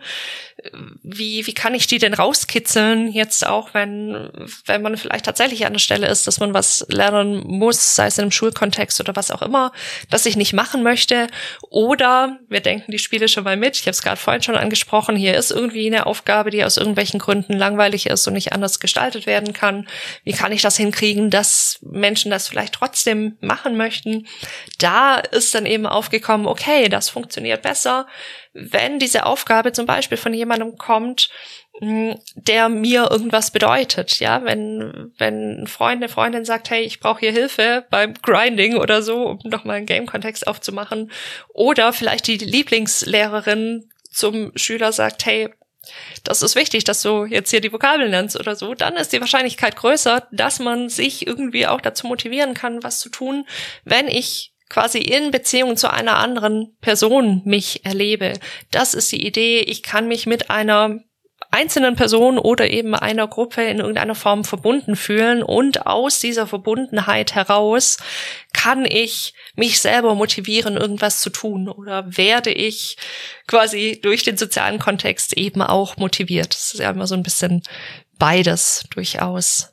Wie, 1.03 1.47
wie 1.47 1.55
kann 1.55 1.75
ich 1.75 1.87
die 1.87 1.99
denn 1.99 2.13
rauskitzeln 2.13 3.11
jetzt 3.11 3.47
auch, 3.47 3.73
wenn, 3.73 4.31
wenn 4.67 4.83
man 4.83 4.99
vielleicht 4.99 5.25
tatsächlich 5.25 5.65
an 5.65 5.73
der 5.73 5.81
Stelle 5.81 6.09
ist, 6.09 6.27
dass 6.27 6.41
man 6.41 6.53
was 6.53 6.85
lernen 6.89 7.43
muss, 7.47 7.97
sei 7.97 8.07
es 8.07 8.19
in 8.19 8.23
einem 8.23 8.33
Schulkontext 8.33 9.01
oder 9.01 9.17
was 9.17 9.31
auch 9.31 9.43
immer, 9.43 9.73
das 10.11 10.27
ich 10.27 10.37
nicht 10.37 10.53
machen 10.53 10.83
möchte 10.83 11.29
oder 11.63 12.39
wir 12.51 12.61
denken 12.61 12.93
die 12.93 12.99
Spiele 12.99 13.29
schon 13.29 13.45
mal 13.45 13.57
mit, 13.57 13.77
ich 13.77 13.83
habe 13.83 13.93
es 13.93 14.03
gerade 14.03 14.21
vorhin 14.21 14.43
schon 14.43 14.57
angesprochen, 14.57 15.17
hier 15.17 15.35
ist 15.37 15.51
irgendwie 15.51 15.87
eine 15.87 16.05
Aufgabe, 16.05 16.51
die 16.51 16.65
aus 16.65 16.77
irgendwelchen 16.77 17.19
Gründen 17.19 17.55
langweilig 17.55 18.07
ist 18.07 18.27
und 18.27 18.35
nicht 18.35 18.53
anders 18.53 18.79
gestaltet 18.79 19.25
werden 19.27 19.55
kann. 19.55 19.89
Wie 20.23 20.33
kann 20.33 20.53
ich 20.53 20.61
das 20.61 20.77
hinkriegen, 20.77 21.31
dass 21.31 21.79
Menschen 21.81 22.31
das 22.31 22.42
das 22.43 22.49
vielleicht 22.49 22.75
trotzdem 22.75 23.37
machen 23.41 23.77
möchten, 23.77 24.27
da 24.79 25.17
ist 25.17 25.55
dann 25.55 25.67
eben 25.67 25.87
aufgekommen, 25.87 26.47
okay, 26.47 26.89
das 26.89 27.09
funktioniert 27.09 27.63
besser, 27.63 28.07
wenn 28.53 28.99
diese 28.99 29.25
Aufgabe 29.25 29.73
zum 29.73 29.87
Beispiel 29.87 30.19
von 30.19 30.35
jemandem 30.35 30.77
kommt, 30.77 31.31
hm, 31.79 32.19
der 32.35 32.69
mir 32.69 33.11
irgendwas 33.11 33.51
bedeutet, 33.51 34.19
ja, 34.19 34.45
wenn 34.45 35.13
wenn 35.17 35.63
ein 35.63 35.67
Freund, 35.67 36.03
eine 36.03 36.09
Freundin 36.09 36.45
sagt, 36.45 36.69
hey, 36.71 36.83
ich 36.83 37.01
brauche 37.01 37.21
hier 37.21 37.33
Hilfe 37.33 37.87
beim 37.91 38.15
Grinding 38.15 38.77
oder 38.77 39.03
so, 39.03 39.25
um 39.25 39.39
nochmal 39.45 39.77
einen 39.77 39.87
Game-Kontext 39.87 40.47
aufzumachen, 40.47 41.11
oder 41.55 41.93
vielleicht 41.93 42.27
die 42.27 42.39
Lieblingslehrerin 42.39 43.89
zum 44.11 44.53
Schüler 44.57 44.93
sagt, 44.93 45.25
hey, 45.25 45.49
das 46.25 46.43
ist 46.43 46.55
wichtig, 46.55 46.85
dass 46.85 47.03
du 47.03 47.25
jetzt 47.25 47.51
hier 47.51 47.61
die 47.61 47.73
Vokabeln 47.73 48.11
lernst 48.11 48.39
oder 48.39 48.55
so, 48.57 48.75
dann 48.75 48.97
ist 48.97 49.13
die 49.13 49.21
Wahrscheinlichkeit 49.21 49.77
größer, 49.77 50.29
dass 50.31 50.59
man 50.59 50.89
sich 50.89 51.27
irgendwie 51.27 51.67
auch 51.67 51.81
dazu 51.81 52.07
motivieren 52.07 52.55
kann, 52.55 52.83
was 52.83 53.01
zu 53.01 53.09
tun, 53.09 53.47
wenn 53.85 54.09
ich 54.09 54.55
quasi 54.69 54.99
in 54.99 55.31
Beziehung 55.31 55.77
zu 55.77 55.93
einer 55.93 56.17
anderen 56.17 56.77
Person 56.81 57.43
mich 57.45 57.85
erlebe. 57.85 58.35
Das 58.71 58.95
ist 58.95 59.13
die 59.13 59.27
Idee. 59.27 59.61
Ich 59.61 59.83
kann 59.83 60.09
mich 60.09 60.27
mit 60.27 60.51
einer 60.51 61.01
einzelnen 61.51 61.97
Person 61.97 62.39
oder 62.39 62.71
eben 62.71 62.95
einer 62.95 63.27
Gruppe 63.27 63.63
in 63.65 63.79
irgendeiner 63.79 64.15
Form 64.15 64.45
verbunden 64.45 64.97
fühlen 64.97 65.43
und 65.43 65.87
aus 65.87 66.19
dieser 66.19 66.47
Verbundenheit 66.47 67.35
heraus 67.35 67.99
kann 68.53 68.85
ich 68.85 69.35
mich 69.57 69.81
selber 69.81 70.15
motivieren, 70.15 70.77
irgendwas 70.77 71.21
zu 71.21 71.31
tun 71.31 71.69
oder 71.69 72.17
werde 72.17 72.51
ich 72.51 72.97
quasi 73.47 73.99
durch 74.03 74.23
den 74.23 74.37
sozialen 74.37 74.79
Kontext 74.79 75.37
eben 75.37 75.63
auch 75.63 75.97
motiviert. 75.97 76.55
Das 76.55 76.75
ist 76.75 76.81
ja 76.81 76.91
immer 76.91 77.07
so 77.07 77.15
ein 77.15 77.23
bisschen 77.23 77.63
beides 78.19 78.85
durchaus. 78.91 79.69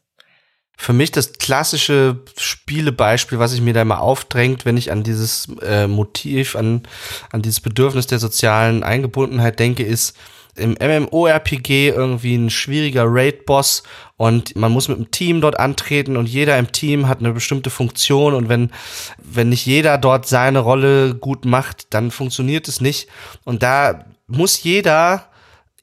Für 0.82 0.94
mich 0.94 1.12
das 1.12 1.34
klassische 1.34 2.24
Spielebeispiel, 2.38 3.38
was 3.38 3.52
sich 3.52 3.60
mir 3.60 3.74
da 3.74 3.82
immer 3.82 4.00
aufdrängt, 4.00 4.64
wenn 4.64 4.78
ich 4.78 4.94
an 4.94 5.04
dieses 5.04 5.50
äh, 5.62 5.88
Motiv, 5.88 6.56
an, 6.56 6.84
an 7.32 7.42
dieses 7.42 7.60
Bedürfnis 7.60 8.08
der 8.08 8.18
sozialen 8.18 8.82
Eingebundenheit 8.84 9.60
denke, 9.60 9.84
ist, 9.84 10.16
im 10.60 10.76
MMORPG 10.80 11.90
irgendwie 11.90 12.36
ein 12.36 12.50
schwieriger 12.50 13.06
Raid-Boss 13.08 13.84
und 14.18 14.56
man 14.56 14.72
muss 14.72 14.88
mit 14.88 14.98
einem 14.98 15.12
Team 15.12 15.42
dort 15.42 15.60
antreten 15.60 16.18
und 16.18 16.28
jeder 16.28 16.58
im 16.58 16.72
Team 16.72 17.08
hat 17.08 17.20
eine 17.20 17.32
bestimmte 17.32 17.70
Funktion 17.70 18.34
und 18.34 18.50
wenn, 18.50 18.72
wenn 19.18 19.50
nicht 19.50 19.66
jeder 19.66 19.98
dort 19.98 20.28
seine 20.28 20.60
Rolle 20.60 21.16
gut 21.16 21.46
macht, 21.46 21.94
dann 21.94 22.12
funktioniert 22.12 22.68
es 22.68 22.82
nicht. 22.82 23.08
Und 23.46 23.64
da 23.64 24.06
muss 24.28 24.62
jeder 24.64 25.30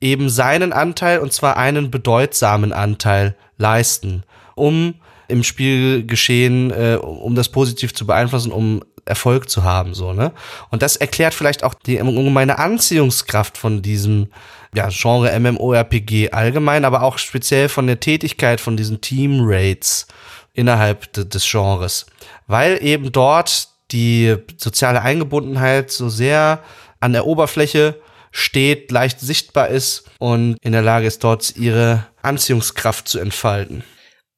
eben 0.01 0.29
seinen 0.29 0.73
Anteil 0.73 1.21
und 1.21 1.33
zwar 1.33 1.57
einen 1.57 1.91
bedeutsamen 1.91 2.73
Anteil 2.73 3.37
leisten, 3.57 4.25
um 4.55 4.95
im 5.29 5.43
Spielgeschehen, 5.43 6.71
äh, 6.71 6.99
um 7.01 7.35
das 7.35 7.49
positiv 7.49 7.95
zu 7.95 8.07
beeinflussen, 8.07 8.53
um 8.53 8.83
Erfolg 9.07 9.49
zu 9.49 9.63
haben, 9.63 9.95
so, 9.95 10.13
ne? 10.13 10.33
Und 10.71 10.83
das 10.83 10.97
erklärt 10.97 11.33
vielleicht 11.33 11.63
auch 11.63 11.75
die 11.75 12.01
allgemeine 12.01 12.59
Anziehungskraft 12.59 13.57
von 13.57 13.81
diesem 13.81 14.29
ja, 14.75 14.89
Genre 14.91 15.39
MMORPG 15.39 16.31
allgemein, 16.33 16.85
aber 16.85 17.03
auch 17.03 17.19
speziell 17.19 17.69
von 17.69 17.87
der 17.87 18.01
Tätigkeit 18.01 18.61
von 18.61 18.77
diesen 18.77 19.01
Team 19.01 19.41
Raids 19.43 20.07
innerhalb 20.53 21.13
de 21.13 21.25
des 21.25 21.49
Genres, 21.49 22.07
weil 22.47 22.83
eben 22.83 23.13
dort 23.13 23.69
die 23.93 24.37
soziale 24.57 25.03
Eingebundenheit 25.03 25.91
so 25.91 26.09
sehr 26.09 26.63
an 27.01 27.13
der 27.13 27.27
Oberfläche 27.27 28.01
steht, 28.33 28.91
leicht 28.91 29.21
sichtbar 29.21 29.69
ist 29.69 30.11
und 30.19 30.57
in 30.61 30.73
der 30.73 30.83
Lage 30.83 31.07
ist, 31.07 31.25
dort 31.25 31.57
ihre 31.57 32.07
Anziehungskraft 32.23 33.09
zu 33.09 33.19
entfalten. 33.19 33.85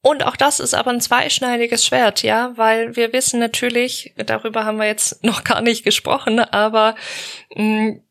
Und 0.01 0.25
auch 0.25 0.37
das 0.37 0.61
ist 0.61 0.75
aber 0.75 0.91
ein 0.91 1.01
zweischneidiges 1.01 1.85
Schwert, 1.85 2.23
ja, 2.23 2.53
weil 2.57 2.95
wir 2.95 3.13
wissen 3.13 3.41
natürlich, 3.41 4.15
darüber 4.17 4.65
haben 4.65 4.79
wir 4.79 4.87
jetzt 4.87 5.25
noch 5.25 5.43
gar 5.43 5.61
nicht 5.61 5.85
gesprochen, 5.85 6.39
aber 6.39 6.95
mh, 7.55 7.65
mm, 7.65 8.03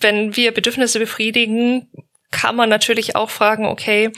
wenn 0.00 0.36
wir 0.36 0.52
Bedürfnisse 0.52 0.98
befriedigen, 0.98 1.88
kann 2.30 2.54
man 2.54 2.68
natürlich 2.68 3.16
auch 3.16 3.28
fragen, 3.28 3.66
okay, 3.66 4.12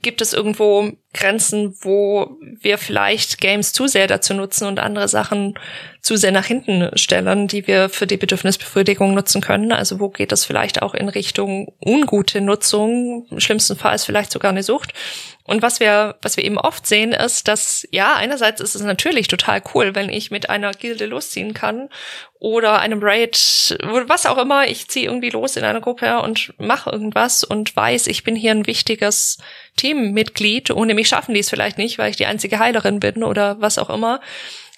gibt 0.00 0.20
es 0.20 0.32
irgendwo 0.32 0.92
Grenzen, 1.12 1.74
wo 1.80 2.36
wir 2.60 2.78
vielleicht 2.78 3.40
Games 3.40 3.72
zu 3.72 3.86
sehr 3.88 4.06
dazu 4.06 4.34
nutzen 4.34 4.66
und 4.68 4.78
andere 4.78 5.08
Sachen 5.08 5.54
zu 6.00 6.16
sehr 6.16 6.30
nach 6.30 6.44
hinten 6.44 6.96
stellen, 6.96 7.48
die 7.48 7.66
wir 7.66 7.88
für 7.88 8.06
die 8.06 8.16
Bedürfnisbefriedigung 8.16 9.12
nutzen 9.12 9.40
können? 9.40 9.72
Also 9.72 9.98
wo 9.98 10.08
geht 10.08 10.30
das 10.30 10.44
vielleicht 10.44 10.82
auch 10.82 10.94
in 10.94 11.08
Richtung 11.08 11.72
ungute 11.84 12.40
Nutzung, 12.40 13.26
im 13.30 13.40
schlimmsten 13.40 13.76
Fall 13.76 13.94
ist 13.94 14.04
vielleicht 14.04 14.30
sogar 14.30 14.50
eine 14.50 14.62
Sucht? 14.62 14.92
Und 15.48 15.62
was 15.62 15.80
wir, 15.80 16.16
was 16.20 16.36
wir 16.36 16.44
eben 16.44 16.58
oft 16.58 16.86
sehen, 16.86 17.14
ist, 17.14 17.48
dass, 17.48 17.88
ja, 17.90 18.14
einerseits 18.16 18.60
ist 18.60 18.74
es 18.74 18.82
natürlich 18.82 19.28
total 19.28 19.62
cool, 19.72 19.94
wenn 19.94 20.10
ich 20.10 20.30
mit 20.30 20.50
einer 20.50 20.72
Gilde 20.72 21.06
losziehen 21.06 21.54
kann 21.54 21.88
oder 22.38 22.80
einem 22.80 23.00
Raid, 23.02 23.78
was 23.80 24.26
auch 24.26 24.36
immer, 24.36 24.68
ich 24.68 24.88
ziehe 24.88 25.06
irgendwie 25.06 25.30
los 25.30 25.56
in 25.56 25.64
einer 25.64 25.80
Gruppe 25.80 26.20
und 26.20 26.52
mache 26.58 26.90
irgendwas 26.90 27.44
und 27.44 27.74
weiß, 27.74 28.08
ich 28.08 28.24
bin 28.24 28.36
hier 28.36 28.50
ein 28.50 28.66
wichtiges 28.66 29.38
Teammitglied. 29.76 30.70
Ohne 30.70 30.92
mich 30.92 31.08
schaffen 31.08 31.32
die 31.32 31.40
es 31.40 31.48
vielleicht 31.48 31.78
nicht, 31.78 31.96
weil 31.96 32.10
ich 32.10 32.16
die 32.16 32.26
einzige 32.26 32.58
Heilerin 32.58 33.00
bin 33.00 33.24
oder 33.24 33.58
was 33.58 33.78
auch 33.78 33.88
immer 33.88 34.20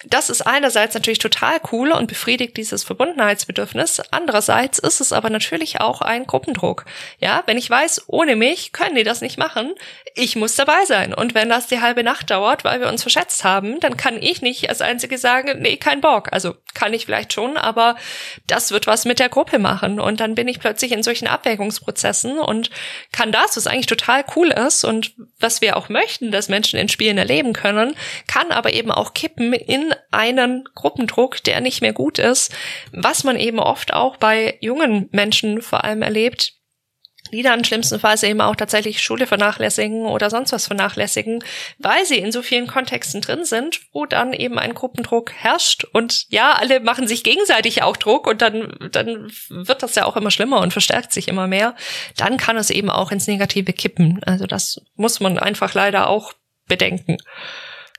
das 0.05 0.29
ist 0.29 0.41
einerseits 0.41 0.93
natürlich 0.93 1.19
total 1.19 1.59
cool 1.71 1.91
und 1.91 2.07
befriedigt 2.07 2.57
dieses 2.57 2.83
Verbundenheitsbedürfnis. 2.83 4.01
Andererseits 4.11 4.79
ist 4.79 5.01
es 5.01 5.13
aber 5.13 5.29
natürlich 5.29 5.79
auch 5.79 6.01
ein 6.01 6.25
Gruppendruck. 6.25 6.85
Ja, 7.19 7.43
wenn 7.45 7.57
ich 7.57 7.69
weiß, 7.69 8.05
ohne 8.07 8.35
mich 8.35 8.71
können 8.71 8.95
die 8.95 9.03
das 9.03 9.21
nicht 9.21 9.37
machen, 9.37 9.73
ich 10.15 10.35
muss 10.35 10.55
dabei 10.55 10.85
sein. 10.85 11.13
Und 11.13 11.33
wenn 11.35 11.49
das 11.49 11.67
die 11.67 11.81
halbe 11.81 12.03
Nacht 12.03 12.31
dauert, 12.31 12.63
weil 12.63 12.79
wir 12.79 12.89
uns 12.89 13.03
verschätzt 13.03 13.43
haben, 13.43 13.79
dann 13.79 13.97
kann 13.97 14.21
ich 14.21 14.41
nicht 14.41 14.69
als 14.69 14.81
Einzige 14.81 15.17
sagen, 15.17 15.61
nee, 15.61 15.77
kein 15.77 16.01
Bock. 16.01 16.29
Also 16.31 16.55
kann 16.73 16.93
ich 16.93 17.05
vielleicht 17.05 17.33
schon, 17.33 17.57
aber 17.57 17.95
das 18.47 18.71
wird 18.71 18.87
was 18.87 19.05
mit 19.05 19.19
der 19.19 19.29
Gruppe 19.29 19.59
machen. 19.59 19.99
Und 19.99 20.19
dann 20.19 20.35
bin 20.35 20.47
ich 20.47 20.59
plötzlich 20.59 20.91
in 20.91 21.03
solchen 21.03 21.27
Abwägungsprozessen 21.27 22.39
und 22.39 22.69
kann 23.11 23.31
das, 23.31 23.55
was 23.55 23.67
eigentlich 23.67 23.85
total 23.85 24.25
cool 24.35 24.51
ist 24.51 24.83
und 24.83 25.13
was 25.39 25.61
wir 25.61 25.77
auch 25.77 25.89
möchten, 25.89 26.31
dass 26.31 26.49
Menschen 26.49 26.79
in 26.79 26.89
Spielen 26.89 27.17
erleben 27.17 27.53
können, 27.53 27.95
kann 28.27 28.51
aber 28.51 28.73
eben 28.73 28.91
auch 28.91 29.13
kippen 29.13 29.53
in 29.53 29.90
einen 30.11 30.63
Gruppendruck, 30.75 31.43
der 31.43 31.61
nicht 31.61 31.81
mehr 31.81 31.93
gut 31.93 32.19
ist, 32.19 32.53
was 32.91 33.23
man 33.23 33.37
eben 33.37 33.59
oft 33.59 33.93
auch 33.93 34.17
bei 34.17 34.57
jungen 34.61 35.09
Menschen 35.11 35.61
vor 35.61 35.83
allem 35.83 36.01
erlebt, 36.01 36.53
die 37.31 37.43
dann 37.43 37.63
schlimmstenfalls 37.63 38.23
eben 38.23 38.41
auch 38.41 38.55
tatsächlich 38.55 39.01
Schule 39.01 39.27
vernachlässigen 39.27 40.05
oder 40.05 40.29
sonst 40.29 40.51
was 40.51 40.67
vernachlässigen, 40.67 41.43
weil 41.77 42.05
sie 42.05 42.17
in 42.17 42.31
so 42.31 42.41
vielen 42.41 42.67
Kontexten 42.67 43.21
drin 43.21 43.45
sind, 43.45 43.81
wo 43.93 44.05
dann 44.05 44.33
eben 44.33 44.59
ein 44.59 44.73
Gruppendruck 44.73 45.31
herrscht 45.31 45.85
und 45.93 46.25
ja, 46.29 46.53
alle 46.53 46.79
machen 46.79 47.07
sich 47.07 47.23
gegenseitig 47.23 47.83
auch 47.83 47.95
Druck 47.97 48.27
und 48.27 48.41
dann, 48.41 48.75
dann 48.91 49.31
wird 49.49 49.83
das 49.83 49.95
ja 49.95 50.05
auch 50.05 50.17
immer 50.17 50.31
schlimmer 50.31 50.59
und 50.59 50.73
verstärkt 50.73 51.13
sich 51.13 51.27
immer 51.27 51.47
mehr. 51.47 51.75
Dann 52.17 52.37
kann 52.37 52.57
es 52.57 52.69
eben 52.69 52.89
auch 52.89 53.11
ins 53.11 53.27
Negative 53.27 53.73
kippen. 53.73 54.21
Also 54.25 54.45
das 54.45 54.81
muss 54.95 55.19
man 55.19 55.37
einfach 55.37 55.73
leider 55.73 56.09
auch 56.09 56.33
bedenken. 56.67 57.17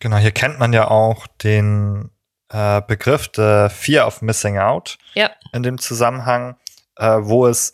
Genau, 0.03 0.17
hier 0.17 0.33
kennt 0.33 0.59
man 0.59 0.73
ja 0.73 0.89
auch 0.89 1.29
den 1.29 2.11
äh, 2.49 2.83
Begriff 2.89 3.29
der 3.29 3.71
Fear 3.71 4.05
of 4.05 4.21
Missing 4.21 4.59
Out 4.59 4.99
ja. 5.15 5.31
in 5.53 5.63
dem 5.63 5.79
Zusammenhang, 5.79 6.57
äh, 6.97 7.19
wo 7.21 7.47
es 7.47 7.73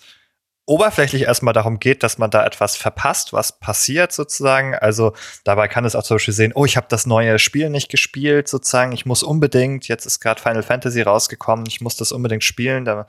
oberflächlich 0.67 1.23
erstmal 1.23 1.55
darum 1.55 1.81
geht, 1.81 2.03
dass 2.03 2.19
man 2.19 2.31
da 2.31 2.45
etwas 2.45 2.77
verpasst, 2.77 3.33
was 3.33 3.59
passiert 3.59 4.13
sozusagen. 4.13 4.75
Also 4.75 5.15
dabei 5.43 5.69
kann 5.69 5.87
es 5.87 5.97
auch 5.97 6.03
zum 6.03 6.17
Beispiel 6.17 6.35
sehen, 6.35 6.53
oh, 6.55 6.67
ich 6.67 6.77
habe 6.77 6.87
das 6.91 7.07
neue 7.07 7.39
Spiel 7.39 7.71
nicht 7.71 7.91
gespielt, 7.91 8.47
sozusagen, 8.47 8.93
ich 8.93 9.07
muss 9.07 9.23
unbedingt, 9.23 9.89
jetzt 9.89 10.05
ist 10.05 10.21
gerade 10.21 10.39
Final 10.39 10.63
Fantasy 10.63 11.01
rausgekommen, 11.01 11.65
ich 11.67 11.81
muss 11.81 11.97
das 11.97 12.13
unbedingt 12.13 12.45
spielen, 12.45 12.85
da, 12.85 13.07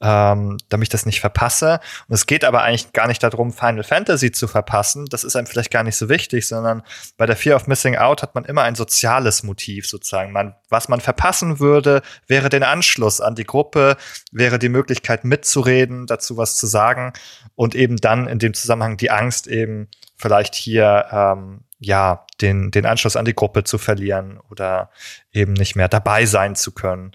ähm, 0.00 0.58
damit 0.68 0.86
ich 0.86 0.90
das 0.90 1.06
nicht 1.06 1.20
verpasse. 1.20 1.80
Und 2.06 2.14
es 2.14 2.26
geht 2.26 2.44
aber 2.44 2.62
eigentlich 2.62 2.92
gar 2.92 3.08
nicht 3.08 3.22
darum, 3.22 3.52
Final 3.52 3.82
Fantasy 3.82 4.30
zu 4.30 4.46
verpassen. 4.46 5.06
Das 5.06 5.24
ist 5.24 5.34
einem 5.34 5.46
vielleicht 5.46 5.70
gar 5.70 5.82
nicht 5.82 5.96
so 5.96 6.08
wichtig, 6.08 6.46
sondern 6.46 6.82
bei 7.16 7.26
der 7.26 7.36
Fear 7.36 7.56
of 7.56 7.66
Missing 7.66 7.96
Out 7.96 8.22
hat 8.22 8.34
man 8.34 8.44
immer 8.44 8.62
ein 8.62 8.76
soziales 8.76 9.42
Motiv 9.42 9.88
sozusagen. 9.88 10.32
Man, 10.32 10.54
was 10.68 10.88
man 10.88 11.00
verpassen 11.00 11.58
würde, 11.58 12.02
wäre 12.26 12.48
den 12.48 12.62
Anschluss 12.62 13.20
an 13.20 13.34
die 13.34 13.44
Gruppe, 13.44 13.96
wäre 14.30 14.58
die 14.58 14.68
Möglichkeit 14.68 15.24
mitzureden, 15.24 16.06
dazu 16.06 16.36
was 16.36 16.56
zu 16.56 16.66
sagen 16.66 17.12
und 17.54 17.74
eben 17.74 17.96
dann 17.96 18.28
in 18.28 18.38
dem 18.38 18.54
Zusammenhang 18.54 18.96
die 18.96 19.10
Angst 19.10 19.46
eben 19.48 19.88
vielleicht 20.16 20.54
hier 20.54 21.06
ähm, 21.10 21.64
ja 21.80 22.26
den 22.40 22.70
den 22.70 22.86
Anschluss 22.86 23.16
an 23.16 23.24
die 23.24 23.34
Gruppe 23.34 23.64
zu 23.64 23.78
verlieren 23.78 24.40
oder 24.50 24.90
eben 25.32 25.52
nicht 25.52 25.76
mehr 25.76 25.88
dabei 25.88 26.26
sein 26.26 26.56
zu 26.56 26.72
können 26.72 27.12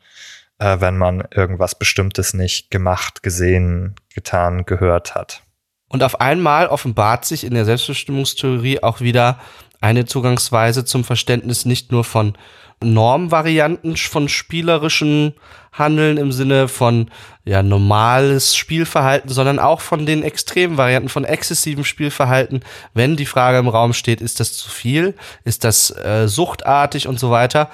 äh, 0.64 0.80
wenn 0.80 0.98
man 0.98 1.26
irgendwas 1.36 1.76
Bestimmtes 1.76 2.34
nicht 2.34 2.72
gemacht, 2.72 3.22
gesehen, 3.22 3.96
getan, 4.16 4.66
gehört 4.66 5.14
hat. 5.14 5.44
Und 5.90 6.04
auf 6.04 6.22
einmal 6.22 6.68
offenbart 6.68 7.26
sich 7.26 7.44
in 7.44 7.54
der 7.54 7.66
Selbstbestimmungstheorie 7.66 8.82
auch 8.82 9.02
wieder 9.02 9.40
eine 9.82 10.06
Zugangsweise 10.06 10.86
zum 10.86 11.04
Verständnis 11.04 11.66
nicht 11.66 11.92
nur 11.92 12.06
von 12.06 12.38
Normvarianten 12.82 13.96
von 13.98 14.28
spielerischen 14.30 15.34
Handeln 15.72 16.18
im 16.18 16.32
Sinne 16.32 16.68
von 16.68 17.10
ja 17.46 17.64
normales 17.64 18.56
Spielverhalten, 18.56 19.30
sondern 19.32 19.60
auch 19.60 19.82
von 19.82 20.06
den 20.06 20.24
extremen 20.24 20.78
Varianten 20.78 21.10
von 21.10 21.26
exzessivem 21.26 21.84
Spielverhalten, 21.84 22.64
wenn 22.94 23.16
die 23.16 23.26
Frage 23.26 23.58
im 23.58 23.68
Raum 23.68 23.94
steht, 23.94 24.22
ist 24.22 24.40
das 24.40 24.54
zu 24.54 24.70
viel, 24.70 25.16
ist 25.44 25.64
das 25.64 25.92
äh, 25.92 26.28
suchtartig 26.28 27.08
und 27.08 27.20
so 27.20 27.32
weiter 27.32 27.70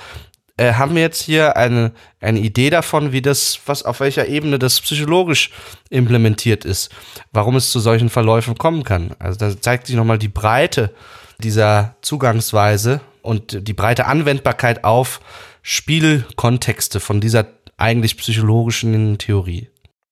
äh, 0.60 0.74
haben 0.74 0.94
wir 0.94 1.02
jetzt 1.02 1.22
hier 1.22 1.56
eine, 1.56 1.94
eine 2.20 2.40
Idee 2.40 2.70
davon, 2.70 3.14
wie 3.14 3.22
das, 3.22 3.60
was 3.66 3.84
auf 3.84 4.02
welcher 4.02 4.28
Ebene 4.28 4.60
das 4.60 4.82
psychologisch 4.82 5.52
implementiert 5.90 6.66
ist, 6.66 6.92
warum 7.32 7.56
es 7.56 7.72
zu 7.72 7.80
solchen 7.80 8.10
Verläufen 8.10 8.58
kommen 8.58 8.84
kann. 8.84 9.16
Also 9.20 9.40
da 9.40 9.60
zeigt 9.60 9.88
sich 9.88 9.96
nochmal 9.96 10.20
die 10.20 10.28
Breite 10.28 10.94
dieser 11.38 11.96
Zugangsweise 12.02 13.00
und 13.22 13.68
die 13.68 13.74
breite 13.74 14.06
Anwendbarkeit 14.06 14.84
auf 14.84 15.22
Spielkontexte 15.62 17.00
von 17.00 17.22
dieser 17.22 17.46
eigentlich 17.78 18.18
psychologischen 18.18 19.18
Theorie. 19.18 19.70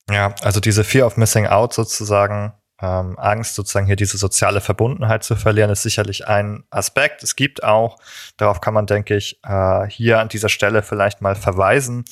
Ja, 0.09 0.33
also 0.41 0.61
diese 0.61 0.85
Fear 0.85 1.07
of 1.07 1.17
Missing 1.17 1.47
Out 1.47 1.73
sozusagen 1.73 2.53
ähm, 2.81 3.17
Angst, 3.17 3.55
sozusagen 3.55 3.87
hier 3.87 3.95
diese 3.95 4.17
soziale 4.17 4.61
Verbundenheit 4.61 5.23
zu 5.23 5.35
verlieren, 5.35 5.69
ist 5.69 5.83
sicherlich 5.83 6.27
ein 6.27 6.63
Aspekt. 6.69 7.23
Es 7.23 7.35
gibt 7.35 7.63
auch, 7.63 7.97
darauf 8.37 8.61
kann 8.61 8.73
man, 8.73 8.85
denke 8.85 9.15
ich, 9.15 9.39
äh, 9.43 9.87
hier 9.87 10.19
an 10.19 10.29
dieser 10.29 10.49
Stelle 10.49 10.83
vielleicht 10.83 11.21
mal 11.21 11.35
verweisen, 11.35 12.05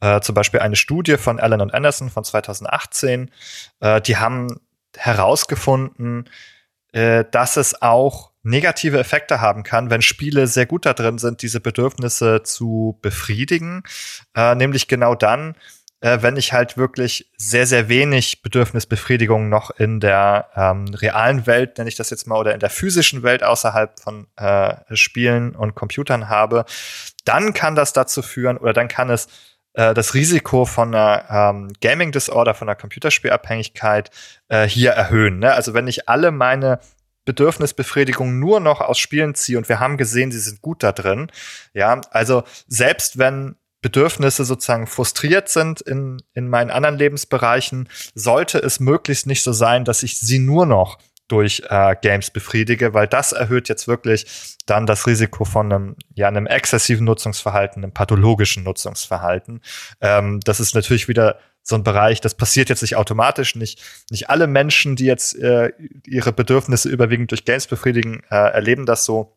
äh, 0.00 0.20
zum 0.20 0.34
Beispiel 0.34 0.60
eine 0.60 0.76
Studie 0.76 1.16
von 1.16 1.38
Allen 1.38 1.60
und 1.60 1.74
Anderson 1.74 2.10
von 2.10 2.24
2018. 2.24 3.30
Äh, 3.80 4.00
die 4.00 4.16
haben 4.16 4.60
herausgefunden, 4.96 6.28
äh, 6.92 7.24
dass 7.30 7.56
es 7.56 7.80
auch 7.82 8.30
negative 8.42 8.98
Effekte 8.98 9.40
haben 9.40 9.62
kann, 9.62 9.90
wenn 9.90 10.02
Spiele 10.02 10.46
sehr 10.46 10.66
gut 10.66 10.86
da 10.86 10.94
drin 10.94 11.18
sind, 11.18 11.42
diese 11.42 11.60
Bedürfnisse 11.60 12.42
zu 12.42 12.98
befriedigen. 13.02 13.82
Äh, 14.34 14.54
nämlich 14.54 14.88
genau 14.88 15.14
dann, 15.14 15.54
äh, 16.00 16.18
wenn 16.22 16.36
ich 16.36 16.52
halt 16.52 16.76
wirklich 16.76 17.30
sehr, 17.36 17.66
sehr 17.66 17.88
wenig 17.88 18.42
Bedürfnisbefriedigung 18.42 19.48
noch 19.48 19.70
in 19.70 20.00
der 20.00 20.48
ähm, 20.56 20.86
realen 20.94 21.46
Welt, 21.46 21.78
nenne 21.78 21.88
ich 21.88 21.96
das 21.96 22.10
jetzt 22.10 22.26
mal, 22.26 22.38
oder 22.38 22.54
in 22.54 22.60
der 22.60 22.70
physischen 22.70 23.22
Welt 23.22 23.42
außerhalb 23.42 24.00
von 24.00 24.26
äh, 24.36 24.74
Spielen 24.96 25.54
und 25.54 25.74
Computern 25.74 26.28
habe, 26.28 26.64
dann 27.24 27.52
kann 27.52 27.74
das 27.74 27.92
dazu 27.92 28.22
führen 28.22 28.56
oder 28.56 28.72
dann 28.72 28.88
kann 28.88 29.10
es 29.10 29.28
äh, 29.74 29.94
das 29.94 30.14
Risiko 30.14 30.64
von 30.64 30.94
einer 30.94 31.24
ähm, 31.30 31.72
Gaming 31.80 32.12
Disorder, 32.12 32.54
von 32.54 32.68
einer 32.68 32.76
Computerspielabhängigkeit 32.76 34.10
äh, 34.48 34.66
hier 34.66 34.92
erhöhen. 34.92 35.38
Ne? 35.38 35.52
Also 35.52 35.74
wenn 35.74 35.86
ich 35.86 36.08
alle 36.08 36.30
meine 36.30 36.80
Bedürfnisbefriedigung 37.26 38.38
nur 38.38 38.60
noch 38.60 38.80
aus 38.80 38.98
Spielen 38.98 39.34
ziehe 39.34 39.58
und 39.58 39.68
wir 39.68 39.78
haben 39.78 39.96
gesehen, 39.96 40.32
sie 40.32 40.38
sind 40.38 40.62
gut 40.62 40.82
da 40.82 40.92
drin. 40.92 41.30
Ja, 41.74 42.00
also 42.10 42.42
selbst 42.66 43.18
wenn 43.18 43.56
Bedürfnisse 43.82 44.44
sozusagen 44.44 44.86
frustriert 44.86 45.48
sind 45.48 45.80
in, 45.80 46.22
in 46.34 46.48
meinen 46.48 46.70
anderen 46.70 46.98
Lebensbereichen, 46.98 47.88
sollte 48.14 48.58
es 48.58 48.80
möglichst 48.80 49.26
nicht 49.26 49.42
so 49.42 49.52
sein, 49.52 49.84
dass 49.84 50.02
ich 50.02 50.18
sie 50.18 50.38
nur 50.38 50.66
noch 50.66 50.98
durch 51.28 51.62
äh, 51.68 51.94
Games 52.02 52.30
befriedige, 52.30 52.92
weil 52.92 53.06
das 53.06 53.32
erhöht 53.32 53.68
jetzt 53.68 53.86
wirklich 53.86 54.56
dann 54.66 54.86
das 54.86 55.06
Risiko 55.06 55.44
von 55.44 55.72
einem, 55.72 55.96
ja, 56.14 56.28
einem 56.28 56.46
exzessiven 56.46 57.04
Nutzungsverhalten, 57.04 57.84
einem 57.84 57.92
pathologischen 57.92 58.64
Nutzungsverhalten. 58.64 59.60
Ähm, 60.00 60.40
das 60.40 60.60
ist 60.60 60.74
natürlich 60.74 61.08
wieder 61.08 61.38
so 61.62 61.76
ein 61.76 61.84
Bereich, 61.84 62.20
das 62.20 62.34
passiert 62.34 62.68
jetzt 62.68 62.82
nicht 62.82 62.96
automatisch, 62.96 63.54
nicht, 63.54 63.80
nicht 64.10 64.28
alle 64.28 64.46
Menschen, 64.46 64.96
die 64.96 65.04
jetzt 65.04 65.38
äh, 65.38 65.70
ihre 66.04 66.32
Bedürfnisse 66.32 66.88
überwiegend 66.88 67.30
durch 67.30 67.44
Games 67.44 67.66
befriedigen, 67.66 68.22
äh, 68.30 68.34
erleben 68.34 68.86
das 68.86 69.04
so. 69.04 69.36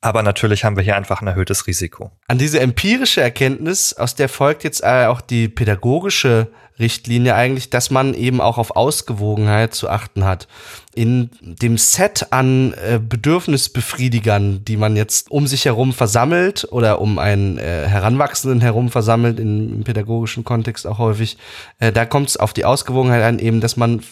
Aber 0.00 0.22
natürlich 0.22 0.64
haben 0.64 0.76
wir 0.76 0.84
hier 0.84 0.96
einfach 0.96 1.22
ein 1.22 1.26
erhöhtes 1.26 1.66
Risiko. 1.66 2.10
An 2.28 2.38
diese 2.38 2.60
empirische 2.60 3.22
Erkenntnis, 3.22 3.94
aus 3.94 4.14
der 4.14 4.28
folgt 4.28 4.62
jetzt 4.62 4.82
äh, 4.82 5.06
auch 5.06 5.20
die 5.20 5.48
pädagogische 5.48 6.48
Richtlinie 6.78 7.34
eigentlich, 7.34 7.70
dass 7.70 7.90
man 7.90 8.12
eben 8.12 8.42
auch 8.42 8.58
auf 8.58 8.76
Ausgewogenheit 8.76 9.74
zu 9.74 9.88
achten 9.88 10.24
hat. 10.26 10.46
In 10.94 11.30
dem 11.40 11.78
Set 11.78 12.26
an 12.30 12.74
äh, 12.74 13.00
Bedürfnisbefriedigern, 13.02 14.64
die 14.66 14.76
man 14.76 14.94
jetzt 14.96 15.30
um 15.30 15.46
sich 15.46 15.64
herum 15.64 15.94
versammelt 15.94 16.68
oder 16.70 17.00
um 17.00 17.18
einen 17.18 17.56
äh, 17.56 17.86
Heranwachsenden 17.88 18.60
herum 18.60 18.90
versammelt, 18.90 19.40
im, 19.40 19.72
im 19.72 19.84
pädagogischen 19.84 20.44
Kontext 20.44 20.86
auch 20.86 20.98
häufig, 20.98 21.38
da 21.78 22.04
kommt 22.04 22.28
es 22.28 22.36
auf 22.36 22.52
die 22.52 22.64
Ausgewogenheit 22.64 23.22
an, 23.22 23.38
eben, 23.38 23.60
dass 23.60 23.76
man 23.76 24.02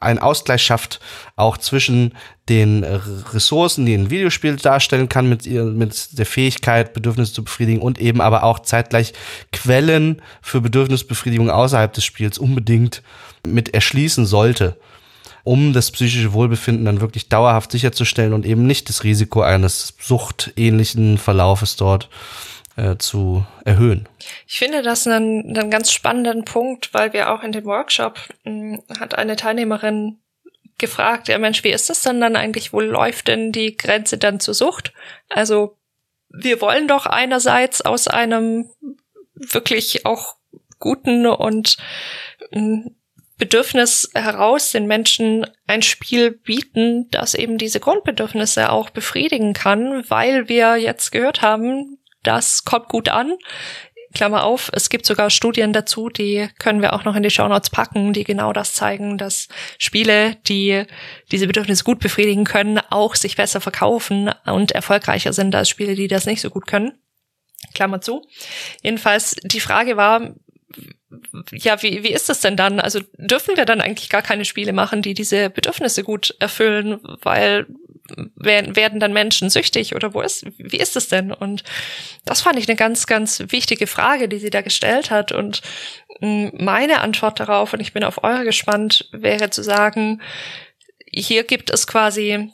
einen 0.00 0.18
Ausgleich 0.18 0.62
schafft, 0.62 1.00
auch 1.36 1.56
zwischen 1.56 2.12
den 2.48 2.84
Ressourcen, 2.84 3.86
die 3.86 3.94
ein 3.94 4.10
Videospiel 4.10 4.56
darstellen 4.56 5.08
kann, 5.08 5.28
mit, 5.28 5.46
mit 5.46 6.18
der 6.18 6.26
Fähigkeit, 6.26 6.92
Bedürfnisse 6.92 7.32
zu 7.32 7.44
befriedigen 7.44 7.80
und 7.80 7.98
eben 7.98 8.20
aber 8.20 8.44
auch 8.44 8.60
zeitgleich 8.60 9.14
Quellen 9.52 10.20
für 10.42 10.60
Bedürfnisbefriedigung 10.60 11.50
außerhalb 11.50 11.92
des 11.92 12.04
Spiels 12.04 12.38
unbedingt 12.38 13.02
mit 13.46 13.72
erschließen 13.72 14.26
sollte, 14.26 14.76
um 15.42 15.72
das 15.72 15.90
psychische 15.90 16.34
Wohlbefinden 16.34 16.84
dann 16.84 17.00
wirklich 17.00 17.28
dauerhaft 17.28 17.72
sicherzustellen 17.72 18.34
und 18.34 18.44
eben 18.44 18.66
nicht 18.66 18.88
das 18.90 19.04
Risiko 19.04 19.40
eines 19.40 19.94
suchtähnlichen 20.00 21.16
Verlaufes 21.16 21.76
dort 21.76 22.04
äh, 22.04 22.53
zu 22.98 23.44
erhöhen. 23.64 24.08
Ich 24.46 24.58
finde 24.58 24.82
das 24.82 25.06
einen, 25.06 25.56
einen 25.56 25.70
ganz 25.70 25.92
spannenden 25.92 26.44
Punkt, 26.44 26.92
weil 26.92 27.12
wir 27.12 27.30
auch 27.30 27.42
in 27.42 27.52
dem 27.52 27.64
Workshop 27.64 28.18
mh, 28.44 28.50
hm, 28.52 28.82
hat 28.98 29.16
eine 29.16 29.36
Teilnehmerin 29.36 30.18
gefragt, 30.78 31.28
ja 31.28 31.38
Mensch, 31.38 31.62
wie 31.62 31.70
ist 31.70 31.88
das 31.88 32.02
denn 32.02 32.20
dann 32.20 32.36
eigentlich? 32.36 32.72
Wo 32.72 32.80
läuft 32.80 33.28
denn 33.28 33.52
die 33.52 33.76
Grenze 33.76 34.18
dann 34.18 34.40
zur 34.40 34.54
Sucht? 34.54 34.92
Also 35.28 35.76
wir 36.28 36.60
wollen 36.60 36.88
doch 36.88 37.06
einerseits 37.06 37.80
aus 37.80 38.08
einem 38.08 38.70
wirklich 39.34 40.04
auch 40.04 40.36
guten 40.78 41.26
und 41.26 41.76
hm, 42.50 42.96
Bedürfnis 43.36 44.10
heraus 44.14 44.70
den 44.70 44.86
Menschen 44.86 45.46
ein 45.66 45.82
Spiel 45.82 46.30
bieten, 46.30 47.08
das 47.10 47.34
eben 47.34 47.58
diese 47.58 47.80
Grundbedürfnisse 47.80 48.70
auch 48.70 48.90
befriedigen 48.90 49.54
kann, 49.54 50.04
weil 50.08 50.48
wir 50.48 50.76
jetzt 50.76 51.10
gehört 51.10 51.42
haben, 51.42 51.98
das 52.24 52.64
kommt 52.64 52.88
gut 52.88 53.08
an. 53.08 53.34
Klammer 54.14 54.44
auf, 54.44 54.70
es 54.72 54.88
gibt 54.88 55.06
sogar 55.06 55.28
Studien 55.28 55.72
dazu, 55.72 56.08
die 56.08 56.48
können 56.58 56.80
wir 56.80 56.92
auch 56.92 57.04
noch 57.04 57.16
in 57.16 57.24
die 57.24 57.30
Shownotes 57.30 57.70
packen, 57.70 58.12
die 58.12 58.22
genau 58.22 58.52
das 58.52 58.72
zeigen, 58.72 59.18
dass 59.18 59.48
Spiele, 59.76 60.36
die 60.46 60.84
diese 61.32 61.48
Bedürfnisse 61.48 61.82
gut 61.82 61.98
befriedigen 61.98 62.44
können, 62.44 62.78
auch 62.90 63.16
sich 63.16 63.34
besser 63.34 63.60
verkaufen 63.60 64.30
und 64.46 64.70
erfolgreicher 64.70 65.32
sind 65.32 65.54
als 65.54 65.68
Spiele, 65.68 65.96
die 65.96 66.06
das 66.06 66.26
nicht 66.26 66.40
so 66.40 66.50
gut 66.50 66.68
können. 66.68 66.92
Klammer 67.74 68.00
zu. 68.00 68.22
Jedenfalls, 68.82 69.36
die 69.42 69.60
Frage 69.60 69.96
war, 69.96 70.34
ja, 71.52 71.82
wie, 71.82 72.02
wie 72.02 72.12
ist 72.12 72.28
das 72.28 72.40
denn 72.40 72.56
dann? 72.56 72.80
Also 72.80 73.00
dürfen 73.16 73.56
wir 73.56 73.64
dann 73.64 73.80
eigentlich 73.80 74.10
gar 74.10 74.22
keine 74.22 74.44
Spiele 74.44 74.72
machen, 74.72 75.02
die 75.02 75.14
diese 75.14 75.50
Bedürfnisse 75.50 76.02
gut 76.02 76.34
erfüllen, 76.40 77.00
weil 77.22 77.66
werden, 78.36 78.76
werden 78.76 79.00
dann 79.00 79.12
Menschen 79.12 79.50
süchtig 79.50 79.94
oder 79.94 80.14
wo 80.14 80.20
ist, 80.20 80.46
wie 80.58 80.76
ist 80.76 80.96
es 80.96 81.08
denn? 81.08 81.32
Und 81.32 81.64
das 82.24 82.42
fand 82.42 82.58
ich 82.58 82.68
eine 82.68 82.76
ganz, 82.76 83.06
ganz 83.06 83.42
wichtige 83.48 83.86
Frage, 83.86 84.28
die 84.28 84.38
sie 84.38 84.50
da 84.50 84.60
gestellt 84.60 85.10
hat. 85.10 85.32
Und 85.32 85.62
mm, 86.20 86.48
meine 86.52 87.00
Antwort 87.00 87.40
darauf, 87.40 87.72
und 87.72 87.80
ich 87.80 87.92
bin 87.92 88.04
auf 88.04 88.22
eure 88.22 88.44
gespannt, 88.44 89.08
wäre 89.12 89.50
zu 89.50 89.62
sagen, 89.62 90.20
hier 91.06 91.44
gibt 91.44 91.70
es 91.70 91.86
quasi 91.86 92.52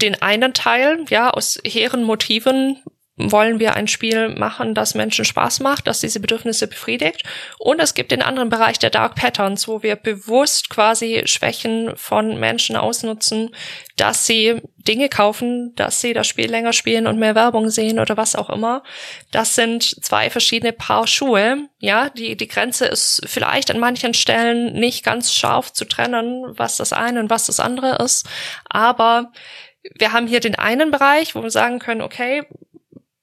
den 0.00 0.20
einen 0.20 0.54
Teil, 0.54 1.04
ja, 1.08 1.30
aus 1.30 1.58
hehren 1.64 2.02
Motiven 2.02 2.82
wollen 3.30 3.60
wir 3.60 3.74
ein 3.74 3.88
Spiel 3.88 4.30
machen, 4.30 4.74
das 4.74 4.94
Menschen 4.94 5.24
Spaß 5.24 5.60
macht, 5.60 5.86
das 5.86 6.00
diese 6.00 6.20
Bedürfnisse 6.20 6.66
befriedigt. 6.66 7.22
Und 7.58 7.80
es 7.80 7.94
gibt 7.94 8.10
den 8.10 8.22
anderen 8.22 8.48
Bereich 8.48 8.78
der 8.78 8.90
Dark 8.90 9.14
Patterns, 9.14 9.68
wo 9.68 9.82
wir 9.82 9.96
bewusst 9.96 10.70
quasi 10.70 11.22
Schwächen 11.26 11.92
von 11.96 12.40
Menschen 12.40 12.76
ausnutzen, 12.76 13.54
dass 13.96 14.26
sie 14.26 14.60
Dinge 14.78 15.08
kaufen, 15.08 15.74
dass 15.76 16.00
sie 16.00 16.12
das 16.12 16.26
Spiel 16.26 16.50
länger 16.50 16.72
spielen 16.72 17.06
und 17.06 17.18
mehr 17.18 17.34
Werbung 17.34 17.70
sehen 17.70 18.00
oder 18.00 18.16
was 18.16 18.34
auch 18.34 18.50
immer. 18.50 18.82
Das 19.30 19.54
sind 19.54 19.82
zwei 20.04 20.30
verschiedene 20.30 20.72
Paar 20.72 21.06
Schuhe. 21.06 21.68
Ja, 21.78 22.10
die, 22.10 22.36
die 22.36 22.48
Grenze 22.48 22.86
ist 22.86 23.22
vielleicht 23.26 23.70
an 23.70 23.78
manchen 23.78 24.14
Stellen 24.14 24.72
nicht 24.72 25.04
ganz 25.04 25.32
scharf 25.32 25.72
zu 25.72 25.84
trennen, 25.84 26.44
was 26.58 26.76
das 26.78 26.92
eine 26.92 27.20
und 27.20 27.30
was 27.30 27.46
das 27.46 27.60
andere 27.60 28.02
ist. 28.02 28.28
Aber 28.68 29.32
wir 29.98 30.12
haben 30.12 30.26
hier 30.26 30.40
den 30.40 30.54
einen 30.54 30.90
Bereich, 30.90 31.34
wo 31.34 31.42
wir 31.42 31.50
sagen 31.50 31.78
können, 31.78 32.02
okay, 32.02 32.44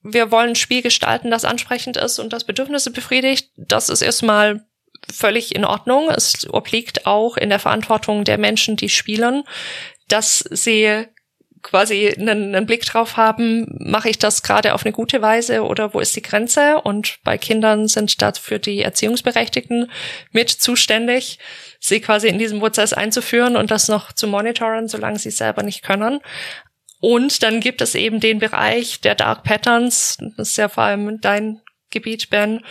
wir 0.01 0.31
wollen 0.31 0.49
ein 0.49 0.55
Spiel 0.55 0.81
gestalten, 0.81 1.31
das 1.31 1.45
ansprechend 1.45 1.97
ist 1.97 2.19
und 2.19 2.31
das 2.31 2.43
Bedürfnisse 2.43 2.91
befriedigt, 2.91 3.51
das 3.57 3.89
ist 3.89 4.01
erstmal 4.01 4.65
völlig 5.11 5.55
in 5.55 5.65
Ordnung. 5.65 6.09
Es 6.09 6.47
obliegt 6.49 7.05
auch 7.05 7.37
in 7.37 7.49
der 7.49 7.59
Verantwortung 7.59 8.23
der 8.23 8.37
Menschen, 8.37 8.75
die 8.75 8.89
spielen, 8.89 9.43
dass 10.07 10.39
sie 10.39 11.05
quasi 11.61 12.13
einen, 12.17 12.55
einen 12.55 12.65
Blick 12.65 12.85
drauf 12.85 13.17
haben, 13.17 13.65
mache 13.79 14.09
ich 14.09 14.17
das 14.17 14.43
gerade 14.43 14.73
auf 14.73 14.85
eine 14.85 14.93
gute 14.93 15.21
Weise 15.21 15.63
oder 15.63 15.93
wo 15.93 15.99
ist 15.99 16.15
die 16.15 16.21
Grenze? 16.21 16.81
Und 16.81 17.19
bei 17.23 17.37
Kindern 17.37 17.87
sind 17.87 18.21
dafür 18.21 18.59
die 18.59 18.81
Erziehungsberechtigten 18.81 19.91
mit 20.31 20.49
zuständig, 20.49 21.39
sie 21.79 21.99
quasi 21.99 22.27
in 22.27 22.39
diesem 22.39 22.59
Prozess 22.59 22.93
einzuführen 22.93 23.57
und 23.57 23.71
das 23.71 23.89
noch 23.89 24.13
zu 24.13 24.27
monitoren, 24.27 24.87
solange 24.87 25.19
sie 25.19 25.29
es 25.29 25.37
selber 25.37 25.63
nicht 25.63 25.83
können. 25.83 26.21
Und 26.99 27.43
dann 27.43 27.61
gibt 27.61 27.81
es 27.81 27.95
eben 27.95 28.19
den 28.19 28.39
Bereich 28.39 29.01
der 29.01 29.15
Dark 29.15 29.43
Patterns, 29.43 30.17
das 30.37 30.49
ist 30.49 30.57
ja 30.57 30.67
vor 30.67 30.83
allem 30.83 31.21
dein 31.21 31.61
Gebiet, 31.91 32.29
Ben, 32.29 32.63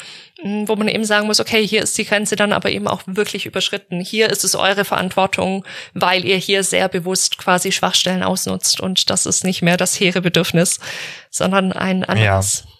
wo 0.66 0.76
man 0.76 0.86
eben 0.86 1.04
sagen 1.04 1.26
muss, 1.26 1.40
okay, 1.40 1.66
hier 1.66 1.82
ist 1.82 1.98
die 1.98 2.04
Grenze 2.04 2.36
dann 2.36 2.52
aber 2.52 2.70
eben 2.70 2.86
auch 2.86 3.02
wirklich 3.06 3.46
überschritten. 3.46 4.00
Hier 4.00 4.30
ist 4.30 4.44
es 4.44 4.54
eure 4.54 4.84
Verantwortung, 4.84 5.64
weil 5.92 6.24
ihr 6.24 6.36
hier 6.36 6.62
sehr 6.62 6.88
bewusst 6.88 7.38
quasi 7.38 7.72
Schwachstellen 7.72 8.22
ausnutzt 8.22 8.80
und 8.80 9.10
das 9.10 9.26
ist 9.26 9.44
nicht 9.44 9.62
mehr 9.62 9.76
das 9.76 9.98
hehre 9.98 10.20
Bedürfnis, 10.20 10.78
sondern 11.30 11.72
ein 11.72 12.04
anderes. 12.04 12.64
Ja. 12.64 12.72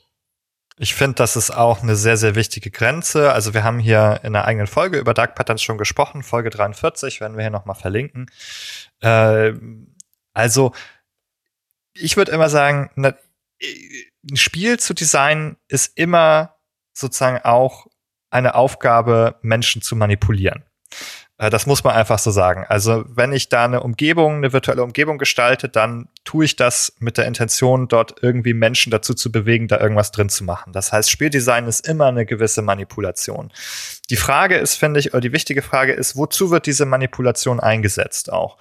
Ich 0.80 0.94
finde, 0.94 1.16
das 1.16 1.34
ist 1.34 1.50
auch 1.50 1.82
eine 1.82 1.96
sehr, 1.96 2.16
sehr 2.16 2.36
wichtige 2.36 2.70
Grenze. 2.70 3.32
Also 3.32 3.52
wir 3.52 3.64
haben 3.64 3.80
hier 3.80 4.20
in 4.22 4.36
einer 4.36 4.44
eigenen 4.44 4.68
Folge 4.68 4.98
über 4.98 5.12
Dark 5.12 5.34
Patterns 5.34 5.60
schon 5.60 5.76
gesprochen, 5.76 6.22
Folge 6.22 6.50
43, 6.50 7.20
werden 7.20 7.36
wir 7.36 7.42
hier 7.42 7.50
nochmal 7.50 7.74
verlinken. 7.74 8.30
Äh, 9.00 9.54
also 10.34 10.72
ich 11.94 12.16
würde 12.16 12.32
immer 12.32 12.48
sagen, 12.48 12.90
na, 12.94 13.14
ein 14.30 14.36
Spiel 14.36 14.78
zu 14.78 14.94
designen 14.94 15.56
ist 15.68 15.96
immer 15.96 16.56
sozusagen 16.92 17.38
auch 17.44 17.86
eine 18.30 18.54
Aufgabe, 18.54 19.36
Menschen 19.42 19.82
zu 19.82 19.96
manipulieren. 19.96 20.64
Äh, 21.38 21.50
das 21.50 21.66
muss 21.66 21.84
man 21.84 21.94
einfach 21.94 22.18
so 22.18 22.30
sagen. 22.30 22.66
Also 22.68 23.04
wenn 23.08 23.32
ich 23.32 23.48
da 23.48 23.64
eine 23.64 23.82
Umgebung, 23.82 24.36
eine 24.36 24.52
virtuelle 24.52 24.82
Umgebung 24.82 25.18
gestalte, 25.18 25.68
dann 25.68 26.08
tue 26.24 26.44
ich 26.44 26.56
das 26.56 26.92
mit 26.98 27.16
der 27.16 27.26
Intention, 27.26 27.88
dort 27.88 28.22
irgendwie 28.22 28.54
Menschen 28.54 28.90
dazu 28.90 29.14
zu 29.14 29.32
bewegen, 29.32 29.68
da 29.68 29.80
irgendwas 29.80 30.12
drin 30.12 30.28
zu 30.28 30.44
machen. 30.44 30.72
Das 30.72 30.92
heißt, 30.92 31.10
Spieldesign 31.10 31.66
ist 31.66 31.86
immer 31.88 32.06
eine 32.06 32.26
gewisse 32.26 32.62
Manipulation. 32.62 33.52
Die 34.10 34.16
Frage 34.16 34.56
ist, 34.56 34.74
finde 34.74 35.00
ich, 35.00 35.14
oder 35.14 35.20
die 35.20 35.32
wichtige 35.32 35.62
Frage 35.62 35.92
ist, 35.92 36.16
wozu 36.16 36.50
wird 36.50 36.66
diese 36.66 36.84
Manipulation 36.84 37.60
eingesetzt 37.60 38.30
auch? 38.32 38.58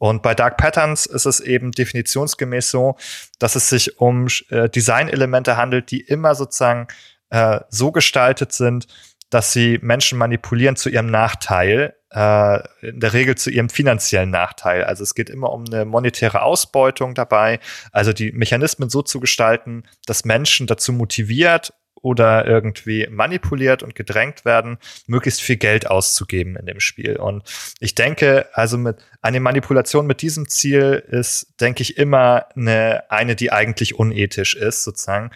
Und 0.00 0.22
bei 0.22 0.34
Dark 0.34 0.56
Patterns 0.56 1.04
ist 1.04 1.26
es 1.26 1.40
eben 1.40 1.72
definitionsgemäß 1.72 2.70
so, 2.70 2.96
dass 3.38 3.54
es 3.54 3.68
sich 3.68 4.00
um 4.00 4.28
äh, 4.48 4.70
Designelemente 4.70 5.58
handelt, 5.58 5.90
die 5.90 6.00
immer 6.00 6.34
sozusagen 6.34 6.88
äh, 7.28 7.60
so 7.68 7.92
gestaltet 7.92 8.52
sind, 8.52 8.86
dass 9.28 9.52
sie 9.52 9.78
Menschen 9.82 10.16
manipulieren 10.16 10.74
zu 10.74 10.88
ihrem 10.88 11.10
Nachteil, 11.10 11.94
äh, 12.14 12.60
in 12.80 12.98
der 12.98 13.12
Regel 13.12 13.34
zu 13.34 13.50
ihrem 13.50 13.68
finanziellen 13.68 14.30
Nachteil. 14.30 14.84
Also 14.84 15.02
es 15.02 15.14
geht 15.14 15.28
immer 15.28 15.52
um 15.52 15.66
eine 15.66 15.84
monetäre 15.84 16.40
Ausbeutung 16.40 17.14
dabei, 17.14 17.60
also 17.92 18.14
die 18.14 18.32
Mechanismen 18.32 18.88
so 18.88 19.02
zu 19.02 19.20
gestalten, 19.20 19.82
dass 20.06 20.24
Menschen 20.24 20.66
dazu 20.66 20.94
motiviert 20.94 21.74
oder 22.02 22.46
irgendwie 22.46 23.06
manipuliert 23.10 23.82
und 23.82 23.94
gedrängt 23.94 24.44
werden, 24.44 24.78
möglichst 25.06 25.42
viel 25.42 25.56
Geld 25.56 25.90
auszugeben 25.90 26.56
in 26.56 26.66
dem 26.66 26.80
Spiel. 26.80 27.16
Und 27.16 27.42
ich 27.80 27.94
denke, 27.94 28.48
also 28.52 28.78
mit 28.78 28.96
eine 29.22 29.40
Manipulation 29.40 30.06
mit 30.06 30.22
diesem 30.22 30.48
Ziel 30.48 31.04
ist, 31.08 31.54
denke 31.60 31.82
ich, 31.82 31.98
immer 31.98 32.46
eine, 32.56 33.10
eine, 33.10 33.36
die 33.36 33.52
eigentlich 33.52 33.98
unethisch 33.98 34.54
ist, 34.54 34.84
sozusagen. 34.84 35.30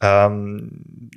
Ähm, 0.00 1.10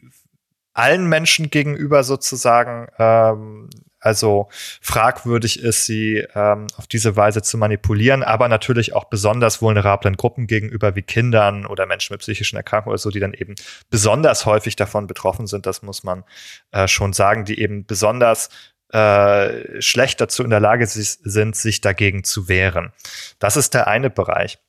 allen 0.73 1.07
Menschen 1.07 1.49
gegenüber 1.49 2.03
sozusagen 2.03 2.87
ähm, 2.97 3.69
also 4.03 4.49
fragwürdig 4.81 5.59
ist, 5.59 5.85
sie 5.85 6.25
ähm, 6.35 6.67
auf 6.77 6.87
diese 6.87 7.15
Weise 7.15 7.41
zu 7.41 7.57
manipulieren, 7.57 8.21
aber 8.21 8.49
natürlich 8.49 8.93
auch 8.93 9.05
besonders 9.05 9.61
vulnerablen 9.61 10.17
Gruppen 10.17 10.45
gegenüber 10.45 10.95
wie 10.95 11.01
Kindern 11.01 11.65
oder 11.65 11.85
Menschen 11.85 12.13
mit 12.13 12.21
psychischen 12.21 12.57
Erkrankungen 12.57 12.93
oder 12.93 12.99
so, 12.99 13.09
die 13.09 13.21
dann 13.21 13.33
eben 13.33 13.55
besonders 13.89 14.45
häufig 14.45 14.75
davon 14.75 15.07
betroffen 15.07 15.47
sind, 15.47 15.65
das 15.65 15.81
muss 15.81 16.03
man 16.03 16.23
äh, 16.71 16.87
schon 16.87 17.13
sagen, 17.13 17.45
die 17.45 17.59
eben 17.59 17.85
besonders 17.85 18.49
äh, 18.89 19.81
schlecht 19.81 20.21
dazu 20.21 20.43
in 20.43 20.49
der 20.49 20.59
Lage 20.59 20.85
sind, 20.85 21.55
sich 21.55 21.81
dagegen 21.81 22.23
zu 22.23 22.47
wehren. 22.47 22.91
Das 23.39 23.57
ist 23.57 23.73
der 23.73 23.87
eine 23.87 24.09
Bereich. 24.09 24.59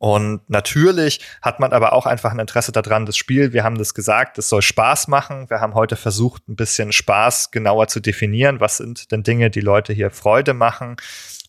Und 0.00 0.48
natürlich 0.48 1.20
hat 1.42 1.60
man 1.60 1.74
aber 1.74 1.92
auch 1.92 2.06
einfach 2.06 2.32
ein 2.32 2.38
Interesse 2.38 2.72
daran, 2.72 3.04
das 3.04 3.18
Spiel, 3.18 3.52
wir 3.52 3.64
haben 3.64 3.76
das 3.76 3.92
gesagt, 3.92 4.38
es 4.38 4.48
soll 4.48 4.62
Spaß 4.62 5.08
machen. 5.08 5.50
Wir 5.50 5.60
haben 5.60 5.74
heute 5.74 5.94
versucht, 5.94 6.48
ein 6.48 6.56
bisschen 6.56 6.90
Spaß 6.90 7.50
genauer 7.50 7.86
zu 7.88 8.00
definieren. 8.00 8.60
Was 8.60 8.78
sind 8.78 9.12
denn 9.12 9.24
Dinge, 9.24 9.50
die 9.50 9.60
Leute 9.60 9.92
hier 9.92 10.10
Freude 10.10 10.54
machen? 10.54 10.96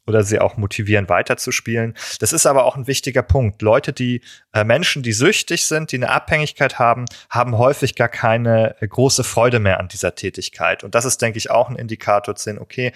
Oder 0.07 0.23
sie 0.23 0.40
auch 0.40 0.57
motivieren, 0.57 1.10
weiterzuspielen. 1.10 1.95
Das 2.19 2.34
ist 2.34 2.45
aber 2.45 2.65
auch 2.65 2.76
ein 2.76 2.88
wichtiger 2.88 3.22
Punkt. 3.22 3.61
Leute, 3.61 3.94
die 3.94 4.22
äh, 4.53 4.64
Menschen, 4.64 5.03
die 5.03 5.14
süchtig 5.14 5.65
sind, 5.65 5.91
die 5.91 5.98
eine 5.98 6.10
Abhängigkeit 6.10 6.80
haben, 6.80 7.06
haben 7.30 7.57
häufig 7.57 7.95
gar 7.95 8.10
keine 8.10 8.76
äh, 8.82 8.88
große 8.88 9.23
Freude 9.23 9.60
mehr 9.60 9.80
an 9.80 9.88
dieser 9.88 10.15
Tätigkeit. 10.15 10.84
Und 10.84 10.95
das 10.95 11.06
ist, 11.06 11.22
denke 11.22 11.38
ich, 11.38 11.52
auch 11.52 11.69
ein 11.69 11.76
Indikator 11.76 12.36
zu 12.36 12.45
sehen, 12.45 12.60
okay, 12.60 12.91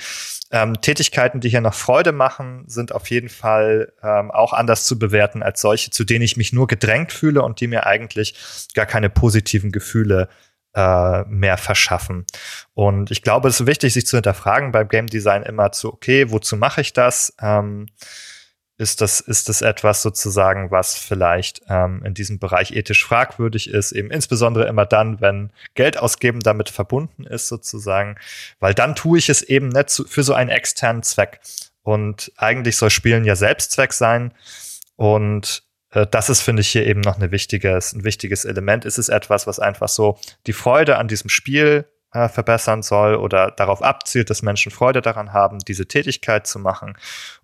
ähm, 0.52 0.82
Tätigkeiten, 0.82 1.40
die 1.40 1.50
hier 1.50 1.62
noch 1.62 1.74
Freude 1.74 2.12
machen, 2.12 2.64
sind 2.68 2.92
auf 2.92 3.10
jeden 3.10 3.30
Fall 3.30 3.94
ähm, 4.02 4.32
auch 4.32 4.54
anders 4.54 4.86
zu 4.86 4.98
bewerten 4.98 5.44
als 5.44 5.62
solche, 5.62 5.92
zu 5.92 6.04
denen 6.04 6.24
ich 6.24 6.38
mich 6.38 6.54
nur 6.54 6.68
gedrängt 6.68 7.12
fühle 7.12 7.42
und 7.44 7.60
die 7.60 7.68
mir 7.68 7.86
eigentlich 7.86 8.36
gar 8.74 8.86
keine 8.86 9.10
positiven 9.10 9.72
Gefühle 9.72 10.30
äh, 10.76 11.24
mehr 11.26 11.58
verschaffen. 11.58 12.26
Und 12.74 13.10
ich 13.10 13.22
glaube, 13.22 13.48
es 13.48 13.62
ist 13.62 13.68
wichtig, 13.68 13.94
sich 13.94 14.06
zu 14.06 14.18
hinterfragen 14.18 14.72
beim 14.72 14.88
Game 14.88 15.08
Design 15.08 15.44
immer 15.44 15.72
zu, 15.72 15.94
okay, 15.94 16.30
wozu 16.32 16.58
mache 16.58 16.82
ich 16.82 16.94
das? 16.94 17.34
Ähm, 17.42 17.88
ist 18.78 19.00
das, 19.00 19.22
ist 19.22 19.48
das 19.48 19.62
etwas 19.62 20.02
sozusagen, 20.02 20.70
was 20.70 20.98
vielleicht 20.98 21.62
ähm, 21.70 22.04
in 22.04 22.14
diesem 22.14 22.40
Bereich 22.40 22.72
ethisch 22.72 23.06
fragwürdig 23.06 23.70
ist, 23.70 23.94
eben 23.94 24.12
insbesondere 24.12 24.68
immer 24.68 24.86
dann, 24.86 25.22
wenn 25.22 25.52
Geld 25.76 25.98
ausgeben 25.98 26.42
damit 26.42 26.70
verbunden 26.70 27.24
ist, 27.24 27.48
sozusagen, 27.48 28.18
weil 28.60 28.74
dann 28.74 28.96
tue 28.96 29.18
ich 29.18 29.30
es 29.30 29.42
eben 29.44 29.70
nicht 29.70 29.90
zu, 29.90 30.04
für 30.04 30.24
so 30.24 30.34
einen 30.34 30.50
externen 30.50 31.04
Zweck. 31.04 31.40
Und 31.84 32.34
eigentlich 32.36 32.76
soll 32.76 32.90
Spielen 32.90 33.24
ja 33.24 33.38
Selbstzweck 33.38 33.94
sein. 33.94 34.34
Und 34.98 35.64
das 35.96 36.30
ist, 36.30 36.42
finde 36.42 36.62
ich, 36.62 36.68
hier 36.70 36.86
eben 36.86 37.02
noch 37.02 37.16
eine 37.16 37.32
wichtiges, 37.32 37.94
ein 37.94 38.04
wichtiges 38.04 38.44
Element. 38.44 38.84
Ist 38.84 38.98
es 38.98 39.08
etwas, 39.08 39.48
was 39.48 39.60
einfach 39.60 39.88
so 39.88 40.18
die 40.46 40.54
Freude 40.54 40.98
an 40.98 41.08
diesem 41.08 41.30
Spiel 41.30 41.86
äh, 42.12 42.28
verbessern 42.28 42.82
soll 42.82 43.16
oder 43.16 43.52
darauf 43.52 43.82
abzielt, 43.82 44.30
dass 44.30 44.42
Menschen 44.42 44.72
Freude 44.72 45.02
daran 45.02 45.32
haben, 45.32 45.60
diese 45.60 45.88
Tätigkeit 45.88 46.48
zu 46.48 46.60
machen. 46.60 46.98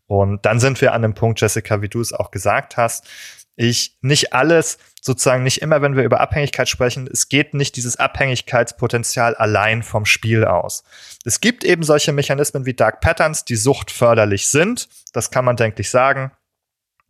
Und 0.07 0.45
dann 0.45 0.59
sind 0.59 0.81
wir 0.81 0.93
an 0.93 1.01
dem 1.01 1.13
Punkt, 1.13 1.39
Jessica, 1.39 1.81
wie 1.81 1.89
du 1.89 2.01
es 2.01 2.13
auch 2.13 2.31
gesagt 2.31 2.77
hast, 2.77 3.07
ich 3.55 3.97
nicht 4.01 4.33
alles, 4.33 4.79
sozusagen 5.01 5.43
nicht 5.43 5.61
immer, 5.61 5.81
wenn 5.81 5.95
wir 5.95 6.03
über 6.03 6.19
Abhängigkeit 6.19 6.67
sprechen, 6.67 7.07
es 7.11 7.29
geht 7.29 7.53
nicht 7.53 7.75
dieses 7.75 7.97
Abhängigkeitspotenzial 7.97 9.35
allein 9.35 9.83
vom 9.83 10.05
Spiel 10.05 10.45
aus. 10.45 10.83
Es 11.25 11.41
gibt 11.41 11.63
eben 11.63 11.83
solche 11.83 12.11
Mechanismen 12.11 12.65
wie 12.65 12.73
Dark 12.73 13.01
Patterns, 13.01 13.45
die 13.45 13.55
suchtförderlich 13.55 14.47
sind. 14.47 14.89
Das 15.13 15.31
kann 15.31 15.45
man, 15.45 15.57
denke 15.57 15.81
ich, 15.81 15.89
sagen 15.89 16.31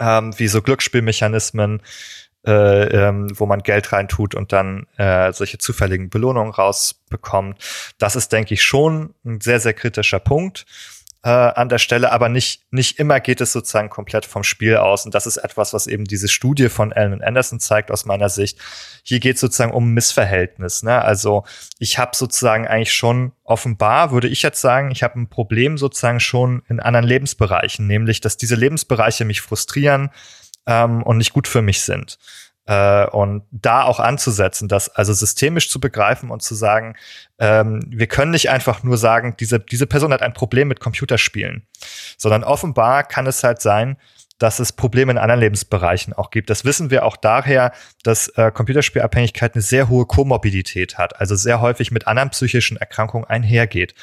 ähm, 0.01 0.37
wie 0.37 0.47
so 0.47 0.61
Glücksspielmechanismen, 0.61 1.81
äh, 2.45 3.07
ähm, 3.07 3.31
wo 3.35 3.45
man 3.45 3.61
Geld 3.61 3.91
reintut 3.93 4.33
und 4.33 4.51
dann 4.51 4.87
äh, 4.97 5.31
solche 5.31 5.59
zufälligen 5.59 6.09
Belohnungen 6.09 6.51
rausbekommt. 6.51 7.57
Das 7.99 8.15
ist, 8.15 8.31
denke 8.31 8.55
ich, 8.55 8.63
schon 8.63 9.13
ein 9.23 9.39
sehr, 9.39 9.59
sehr 9.59 9.73
kritischer 9.73 10.19
Punkt 10.19 10.65
äh, 11.23 11.29
an 11.29 11.69
der 11.69 11.77
Stelle, 11.77 12.11
aber 12.11 12.29
nicht, 12.29 12.63
nicht 12.71 12.97
immer 12.97 13.19
geht 13.19 13.41
es 13.41 13.51
sozusagen 13.51 13.89
komplett 13.89 14.25
vom 14.25 14.43
Spiel 14.43 14.77
aus. 14.77 15.05
Und 15.05 15.13
das 15.13 15.27
ist 15.27 15.37
etwas, 15.37 15.71
was 15.71 15.85
eben 15.85 16.05
diese 16.05 16.27
Studie 16.27 16.69
von 16.69 16.91
und 16.91 17.23
Anderson 17.23 17.59
zeigt 17.59 17.91
aus 17.91 18.05
meiner 18.05 18.29
Sicht. 18.29 18.57
Hier 19.03 19.19
geht 19.19 19.35
es 19.35 19.41
sozusagen 19.41 19.71
um 19.71 19.91
Missverhältnis. 19.91 20.81
Ne? 20.81 20.99
Also 20.99 21.43
ich 21.77 21.99
habe 21.99 22.15
sozusagen 22.15 22.67
eigentlich 22.67 22.93
schon 22.93 23.33
offenbar, 23.43 24.11
würde 24.11 24.29
ich 24.29 24.41
jetzt 24.41 24.61
sagen, 24.61 24.89
ich 24.89 25.03
habe 25.03 25.19
ein 25.19 25.29
Problem 25.29 25.77
sozusagen 25.77 26.19
schon 26.19 26.63
in 26.67 26.79
anderen 26.79 27.05
Lebensbereichen, 27.05 27.85
nämlich 27.85 28.21
dass 28.21 28.37
diese 28.37 28.55
Lebensbereiche 28.55 29.25
mich 29.25 29.41
frustrieren 29.41 30.09
ähm, 30.65 31.03
und 31.03 31.17
nicht 31.17 31.33
gut 31.33 31.47
für 31.47 31.61
mich 31.61 31.81
sind. 31.81 32.17
Äh, 32.67 33.07
und 33.07 33.43
da 33.51 33.83
auch 33.83 33.99
anzusetzen, 33.99 34.67
das 34.67 34.89
also 34.89 35.13
systemisch 35.13 35.69
zu 35.69 35.79
begreifen 35.79 36.29
und 36.29 36.43
zu 36.43 36.53
sagen, 36.53 36.95
ähm, 37.39 37.81
wir 37.87 38.07
können 38.07 38.31
nicht 38.31 38.49
einfach 38.49 38.83
nur 38.83 38.97
sagen, 38.97 39.35
diese, 39.39 39.59
diese 39.59 39.87
Person 39.87 40.13
hat 40.13 40.21
ein 40.21 40.33
Problem 40.33 40.67
mit 40.67 40.79
Computerspielen, 40.79 41.65
sondern 42.17 42.43
offenbar 42.43 43.03
kann 43.03 43.25
es 43.25 43.43
halt 43.43 43.61
sein, 43.61 43.97
dass 44.41 44.59
es 44.59 44.71
Probleme 44.71 45.11
in 45.11 45.17
anderen 45.19 45.39
Lebensbereichen 45.39 46.13
auch 46.13 46.31
gibt. 46.31 46.49
Das 46.49 46.65
wissen 46.65 46.89
wir 46.89 47.05
auch 47.05 47.15
daher, 47.15 47.73
dass 48.03 48.27
äh, 48.29 48.51
Computerspielabhängigkeit 48.51 49.53
eine 49.53 49.61
sehr 49.61 49.87
hohe 49.87 50.07
Komorbidität 50.07 50.97
hat, 50.97 51.19
also 51.19 51.35
sehr 51.35 51.61
häufig 51.61 51.91
mit 51.91 52.07
anderen 52.07 52.31
psychischen 52.31 52.77
Erkrankungen 52.77 53.25
einhergeht. 53.25 53.93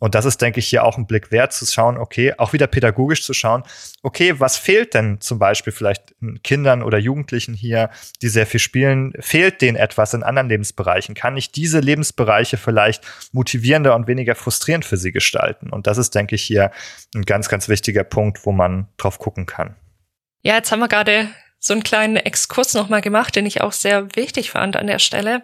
Und 0.00 0.16
das 0.16 0.24
ist, 0.24 0.42
denke 0.42 0.58
ich, 0.58 0.66
hier 0.66 0.84
auch 0.84 0.98
ein 0.98 1.06
Blick 1.06 1.30
wert 1.30 1.52
zu 1.52 1.64
schauen, 1.64 1.96
okay, 1.96 2.34
auch 2.36 2.52
wieder 2.52 2.66
pädagogisch 2.66 3.24
zu 3.24 3.32
schauen, 3.32 3.62
okay, 4.02 4.38
was 4.38 4.56
fehlt 4.56 4.94
denn 4.94 5.20
zum 5.20 5.38
Beispiel 5.38 5.72
vielleicht 5.72 6.14
Kindern 6.42 6.82
oder 6.82 6.98
Jugendlichen 6.98 7.54
hier, 7.54 7.88
die 8.20 8.28
sehr 8.28 8.46
viel 8.46 8.60
spielen, 8.60 9.12
fehlt 9.20 9.62
denen 9.62 9.76
etwas 9.76 10.12
in 10.12 10.24
anderen 10.24 10.48
Lebensbereichen? 10.48 11.14
Kann 11.14 11.36
ich 11.36 11.52
diese 11.52 11.78
Lebensbereiche 11.78 12.56
vielleicht 12.56 13.04
motivierender 13.32 13.94
und 13.94 14.08
weniger 14.08 14.34
frustrierend 14.34 14.84
für 14.84 14.96
sie 14.96 15.12
gestalten? 15.12 15.70
Und 15.70 15.86
das 15.86 15.98
ist, 15.98 16.14
denke 16.16 16.34
ich, 16.34 16.42
hier 16.42 16.72
ein 17.14 17.22
ganz, 17.22 17.48
ganz 17.48 17.68
wichtiger 17.68 18.02
Punkt, 18.04 18.44
wo 18.44 18.50
man 18.50 18.88
drauf 18.96 19.20
gucken 19.20 19.46
kann. 19.46 19.76
Ja, 20.44 20.56
jetzt 20.56 20.70
haben 20.70 20.80
wir 20.80 20.88
gerade 20.88 21.30
so 21.58 21.72
einen 21.72 21.82
kleinen 21.82 22.16
Exkurs 22.16 22.74
nochmal 22.74 23.00
gemacht, 23.00 23.34
den 23.34 23.46
ich 23.46 23.62
auch 23.62 23.72
sehr 23.72 24.14
wichtig 24.14 24.50
fand 24.50 24.76
an 24.76 24.86
der 24.86 24.98
Stelle. 24.98 25.42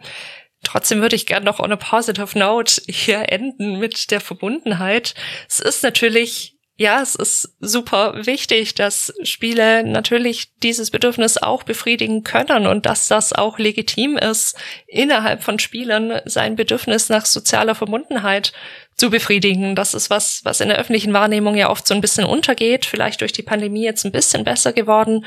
Trotzdem 0.63 1.01
würde 1.01 1.17
ich 1.17 1.25
gerne 1.25 1.47
noch 1.47 1.59
on 1.59 1.73
a 1.73 1.77
positive 1.77 2.39
note 2.39 2.83
hier 2.87 3.33
enden 3.33 3.79
mit 3.79 4.11
der 4.11 4.21
Verbundenheit. 4.21 5.15
Es 5.49 5.59
ist 5.59 5.83
natürlich, 5.83 6.59
ja, 6.77 7.01
es 7.01 7.15
ist 7.15 7.57
super 7.61 8.27
wichtig, 8.27 8.75
dass 8.75 9.15
Spiele 9.23 9.85
natürlich 9.85 10.55
dieses 10.59 10.91
Bedürfnis 10.91 11.39
auch 11.39 11.63
befriedigen 11.63 12.23
können 12.23 12.67
und 12.67 12.85
dass 12.85 13.09
das 13.09 13.33
auch 13.33 13.59
legitim 13.59 14.19
ist, 14.19 14.55
innerhalb 14.87 15.43
von 15.43 15.59
Spielen 15.59 16.21
sein 16.27 16.57
Bedürfnis 16.57 17.09
nach 17.09 17.25
sozialer 17.25 17.75
Verbundenheit 17.75 18.53
zu 19.01 19.11
befriedigen. 19.11 19.75
Das 19.75 19.95
ist 19.95 20.11
was, 20.11 20.43
was 20.45 20.61
in 20.61 20.69
der 20.69 20.79
öffentlichen 20.79 21.15
Wahrnehmung 21.15 21.57
ja 21.57 21.71
oft 21.71 21.87
so 21.87 21.95
ein 21.95 22.03
bisschen 22.03 22.25
untergeht, 22.25 22.85
vielleicht 22.85 23.23
durch 23.23 23.33
die 23.33 23.43
Pandemie 23.43 23.83
jetzt 23.83 24.05
ein 24.05 24.13
bisschen 24.13 24.45
besser 24.45 24.73
geworden. 24.73 25.25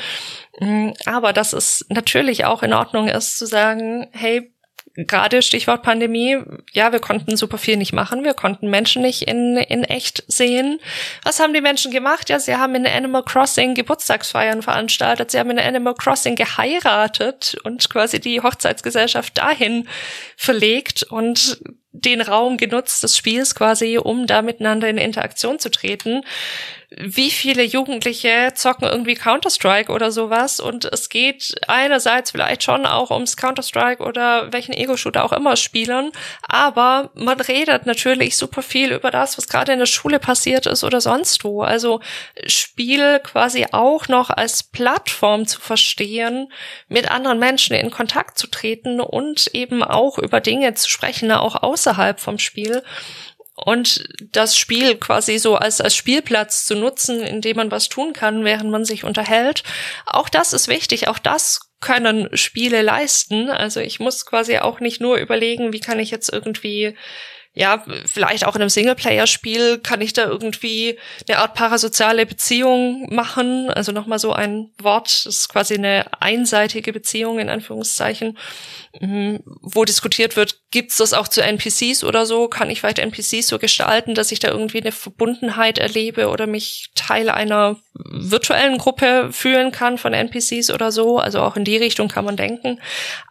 Mm, 0.60 0.92
aber 1.06 1.34
dass 1.34 1.54
es 1.54 1.86
natürlich 1.90 2.46
auch 2.46 2.62
in 2.62 2.74
Ordnung 2.74 3.08
ist 3.08 3.38
zu 3.38 3.48
sagen, 3.48 4.08
hey, 4.12 4.53
gerade 4.96 5.42
Stichwort 5.42 5.82
Pandemie, 5.82 6.38
ja, 6.72 6.92
wir 6.92 7.00
konnten 7.00 7.36
super 7.36 7.58
viel 7.58 7.78
nicht 7.78 7.94
machen. 7.94 8.24
Wir 8.24 8.34
konnten 8.34 8.70
Menschen 8.70 9.02
nicht 9.02 9.24
in, 9.24 9.58
in 9.58 9.84
echt 9.84 10.24
sehen. 10.28 10.80
Was 11.24 11.40
haben 11.40 11.54
die 11.54 11.62
Menschen 11.62 11.92
gemacht? 11.92 12.30
Ja, 12.30 12.40
sie 12.40 12.56
haben 12.56 12.76
in 12.76 12.86
Animal 12.86 13.24
Crossing 13.24 13.74
Geburtstagsfeiern 13.74 14.62
veranstaltet. 14.62 15.32
Sie 15.32 15.40
haben 15.40 15.50
in 15.50 15.60
Animal 15.60 15.96
Crossing 15.96 16.36
geheiratet 16.36 17.58
und 17.64 17.90
quasi 17.90 18.20
die 18.20 18.42
Hochzeitsgesellschaft 18.42 19.38
dahin 19.38 19.88
verlegt 20.38 21.04
und 21.04 21.60
den 21.92 22.22
Raum 22.22 22.58
genutzt 22.58 23.04
des 23.04 23.18
Spiels 23.18 23.56
quasi, 23.56 24.00
um 24.00 24.26
da 24.26 24.42
miteinander 24.42 24.90
in 24.90 24.98
Interaktion 24.98 25.60
zu 25.60 25.70
treten 25.70 26.24
wie 26.98 27.32
viele 27.32 27.64
Jugendliche 27.64 28.52
zocken 28.54 28.88
irgendwie 28.88 29.16
Counter-Strike 29.16 29.92
oder 29.92 30.12
sowas 30.12 30.60
und 30.60 30.86
es 30.86 31.10
geht 31.10 31.56
einerseits 31.68 32.32
vielleicht 32.32 32.64
schon 32.64 32.86
auch 32.86 33.12
ums 33.12 33.38
Counter-Strike 33.38 34.04
oder 34.04 34.52
welchen 34.52 34.74
Ego-Shooter 34.74 35.24
auch 35.24 35.34
immer 35.34 35.56
spielen, 35.56 36.12
aber 36.44 37.12
man 37.16 37.40
redet 37.40 37.86
natürlich 37.86 38.38
super 38.38 38.62
viel 38.62 38.92
über 38.92 39.12
das, 39.12 39.38
was 39.38 39.48
gerade 39.48 39.74
in 39.74 39.80
der 39.80 39.86
Schule 39.86 40.20
passiert 40.20 40.66
ist 40.66 40.84
oder 40.84 41.02
sonst 41.02 41.44
wo. 41.44 41.62
Also 41.62 42.00
Spiel 42.46 43.20
quasi 43.20 43.68
auch 43.72 44.08
noch 44.08 44.30
als 44.30 44.64
Plattform 44.64 45.48
zu 45.48 45.60
verstehen, 45.60 46.52
mit 46.88 47.10
anderen 47.12 47.40
Menschen 47.40 47.76
in 47.76 47.92
Kontakt 47.92 48.38
zu 48.38 48.48
treten 48.48 49.02
und 49.02 49.48
eben 49.54 49.84
auch 49.84 50.18
über 50.18 50.42
Dinge 50.42 50.74
zu 50.74 50.90
sprechen, 50.90 51.32
auch 51.32 51.62
außerhalb 51.62 52.20
vom 52.20 52.40
Spiel 52.40 52.84
und 53.56 54.04
das 54.32 54.58
Spiel 54.58 54.96
quasi 54.96 55.38
so 55.38 55.56
als, 55.56 55.80
als 55.80 55.96
Spielplatz 55.96 56.66
zu 56.66 56.76
nutzen, 56.76 57.22
in 57.22 57.42
dem 57.42 57.58
man 57.58 57.72
was 57.72 57.88
tun 57.90 58.14
kann, 58.14 58.44
während 58.44 58.72
man 58.72 58.84
sich 58.84 59.04
unterhält. 59.04 59.64
Auch 60.06 60.30
das 60.30 60.54
ist 60.54 60.68
wichtig. 60.68 61.08
Auch 61.08 61.20
das 61.20 61.60
können 61.80 62.36
Spiele 62.36 62.82
leisten. 62.82 63.50
Also 63.50 63.80
ich 63.80 64.00
muss 64.00 64.26
quasi 64.26 64.58
auch 64.58 64.80
nicht 64.80 65.02
nur 65.02 65.18
überlegen, 65.18 65.74
wie 65.74 65.80
kann 65.80 66.00
ich 66.00 66.12
jetzt 66.12 66.32
irgendwie 66.32 66.96
ja, 67.56 67.86
vielleicht 68.06 68.48
auch 68.48 68.56
in 68.56 68.62
einem 68.62 68.70
Singleplayer-Spiel 68.70 69.78
kann 69.78 70.02
ich 70.02 70.14
da 70.14 70.26
irgendwie 70.26 70.98
eine 71.30 71.38
Art 71.38 71.54
parasoziale 71.54 72.26
Beziehung 72.26 73.14
machen. 73.14 73.70
Also 73.70 73.92
nochmal 73.92 74.18
so 74.18 74.34
ein 74.34 74.72
Wort, 74.82 75.06
das 75.06 75.26
ist 75.28 75.50
quasi 75.50 75.76
eine 75.76 76.06
einseitige 76.20 76.92
Beziehung 76.92 77.38
in 77.38 77.50
Anführungszeichen. 77.50 78.40
Mhm. 79.02 79.40
wo 79.62 79.86
diskutiert 79.86 80.36
wird, 80.36 80.60
gibt's 80.70 80.98
das 80.98 81.14
auch 81.14 81.28
zu 81.28 81.42
NPCs 81.42 82.04
oder 82.04 82.28
so? 82.28 82.48
Kann 82.48 82.70
ich 82.70 82.80
vielleicht 82.80 83.00
NPCs 83.00 83.48
so 83.48 83.58
gestalten, 83.58 84.14
dass 84.14 84.32
ich 84.32 84.38
da 84.38 84.50
irgendwie 84.50 84.82
eine 84.82 84.92
Verbundenheit 84.92 85.80
erlebe 85.80 86.30
oder 86.30 86.46
mich 86.46 86.92
Teil 86.94 87.30
einer 87.30 87.78
virtuellen 87.96 88.78
Gruppe 88.78 89.30
fühlen 89.32 89.72
kann 89.72 89.98
von 89.98 90.14
NPCs 90.14 90.70
oder 90.70 90.92
so? 90.92 91.18
Also 91.18 91.42
auch 91.42 91.56
in 91.56 91.66
die 91.66 91.78
Richtung 91.78 92.08
kann 92.08 92.24
man 92.24 92.38
denken. 92.38 92.80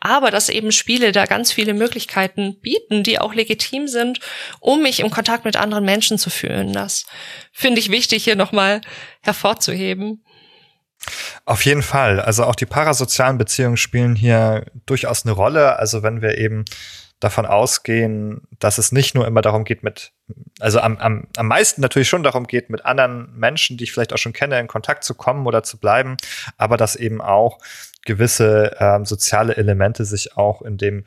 Aber 0.00 0.32
dass 0.32 0.48
eben 0.48 0.72
Spiele 0.72 1.12
da 1.12 1.26
ganz 1.26 1.52
viele 1.52 1.74
Möglichkeiten 1.74 2.58
bieten, 2.60 3.04
die 3.04 3.20
auch 3.20 3.32
legitim 3.32 3.86
sind, 3.86 4.18
um 4.58 4.82
mich 4.82 4.98
im 4.98 5.10
Kontakt 5.10 5.44
mit 5.44 5.54
anderen 5.56 5.84
Menschen 5.84 6.18
zu 6.18 6.28
fühlen. 6.28 6.72
Das 6.72 7.06
finde 7.52 7.78
ich 7.78 7.90
wichtig 7.90 8.24
hier 8.24 8.36
nochmal 8.36 8.80
hervorzuheben. 9.22 10.24
Auf 11.44 11.64
jeden 11.64 11.82
Fall. 11.82 12.20
Also 12.20 12.44
auch 12.44 12.54
die 12.54 12.66
parasozialen 12.66 13.38
Beziehungen 13.38 13.76
spielen 13.76 14.14
hier 14.14 14.66
durchaus 14.86 15.24
eine 15.24 15.32
Rolle. 15.32 15.78
Also 15.78 16.02
wenn 16.02 16.22
wir 16.22 16.38
eben 16.38 16.64
davon 17.22 17.46
ausgehen, 17.46 18.42
dass 18.58 18.78
es 18.78 18.90
nicht 18.90 19.14
nur 19.14 19.26
immer 19.26 19.42
darum 19.42 19.64
geht, 19.64 19.84
mit, 19.84 20.12
also 20.58 20.80
am, 20.80 20.96
am, 20.98 21.28
am 21.36 21.46
meisten 21.46 21.80
natürlich 21.80 22.08
schon 22.08 22.24
darum 22.24 22.46
geht, 22.46 22.68
mit 22.68 22.84
anderen 22.84 23.32
Menschen, 23.36 23.76
die 23.76 23.84
ich 23.84 23.92
vielleicht 23.92 24.12
auch 24.12 24.18
schon 24.18 24.32
kenne, 24.32 24.58
in 24.58 24.66
Kontakt 24.66 25.04
zu 25.04 25.14
kommen 25.14 25.46
oder 25.46 25.62
zu 25.62 25.78
bleiben, 25.78 26.16
aber 26.58 26.76
dass 26.76 26.96
eben 26.96 27.20
auch 27.20 27.58
gewisse 28.04 28.76
ähm, 28.80 29.04
soziale 29.04 29.56
Elemente 29.56 30.04
sich 30.04 30.36
auch 30.36 30.62
in 30.62 30.78
dem 30.78 31.04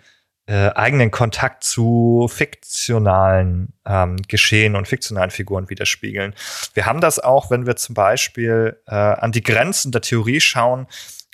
äh, 0.48 0.70
eigenen 0.70 1.10
Kontakt 1.10 1.64
zu 1.64 2.30
fiktionalen 2.32 3.74
ähm, 3.86 4.18
Geschehen 4.28 4.76
und 4.76 4.88
fiktionalen 4.88 5.32
Figuren 5.32 5.70
widerspiegeln. 5.70 6.36
Wir 6.74 6.86
haben 6.86 7.02
das 7.02 7.20
auch, 7.20 7.50
wenn 7.50 7.66
wir 7.66 7.76
zum 7.76 7.96
Beispiel 7.96 8.80
äh, 8.88 8.94
an 8.94 9.32
die 9.32 9.42
Grenzen 9.42 9.92
der 9.92 10.02
Theorie 10.02 10.40
schauen, 10.40 10.88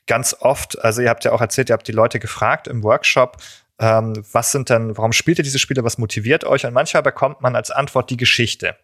ganz 0.08 0.36
oft, 0.40 0.82
also 0.84 1.02
ihr 1.02 1.10
habt 1.10 1.26
ja 1.26 1.34
auch 1.34 1.42
erzählt, 1.42 1.70
ihr 1.70 1.74
habt 1.74 1.88
die 1.88 1.94
Leute 1.94 2.20
gefragt 2.20 2.68
im 2.68 2.84
Workshop, 2.84 3.38
ähm, 3.80 4.24
was 4.32 4.52
sind 4.52 4.70
denn, 4.70 4.96
warum 4.96 5.12
spielt 5.12 5.40
ihr 5.40 5.44
diese 5.44 5.60
Spiele, 5.60 5.84
was 5.84 5.98
motiviert 5.98 6.44
euch? 6.44 6.66
Und 6.66 6.74
manchmal 6.74 7.04
bekommt 7.04 7.42
man 7.42 7.56
als 7.56 7.72
Antwort 7.72 8.10
die 8.10 8.18
Geschichte. 8.18 8.78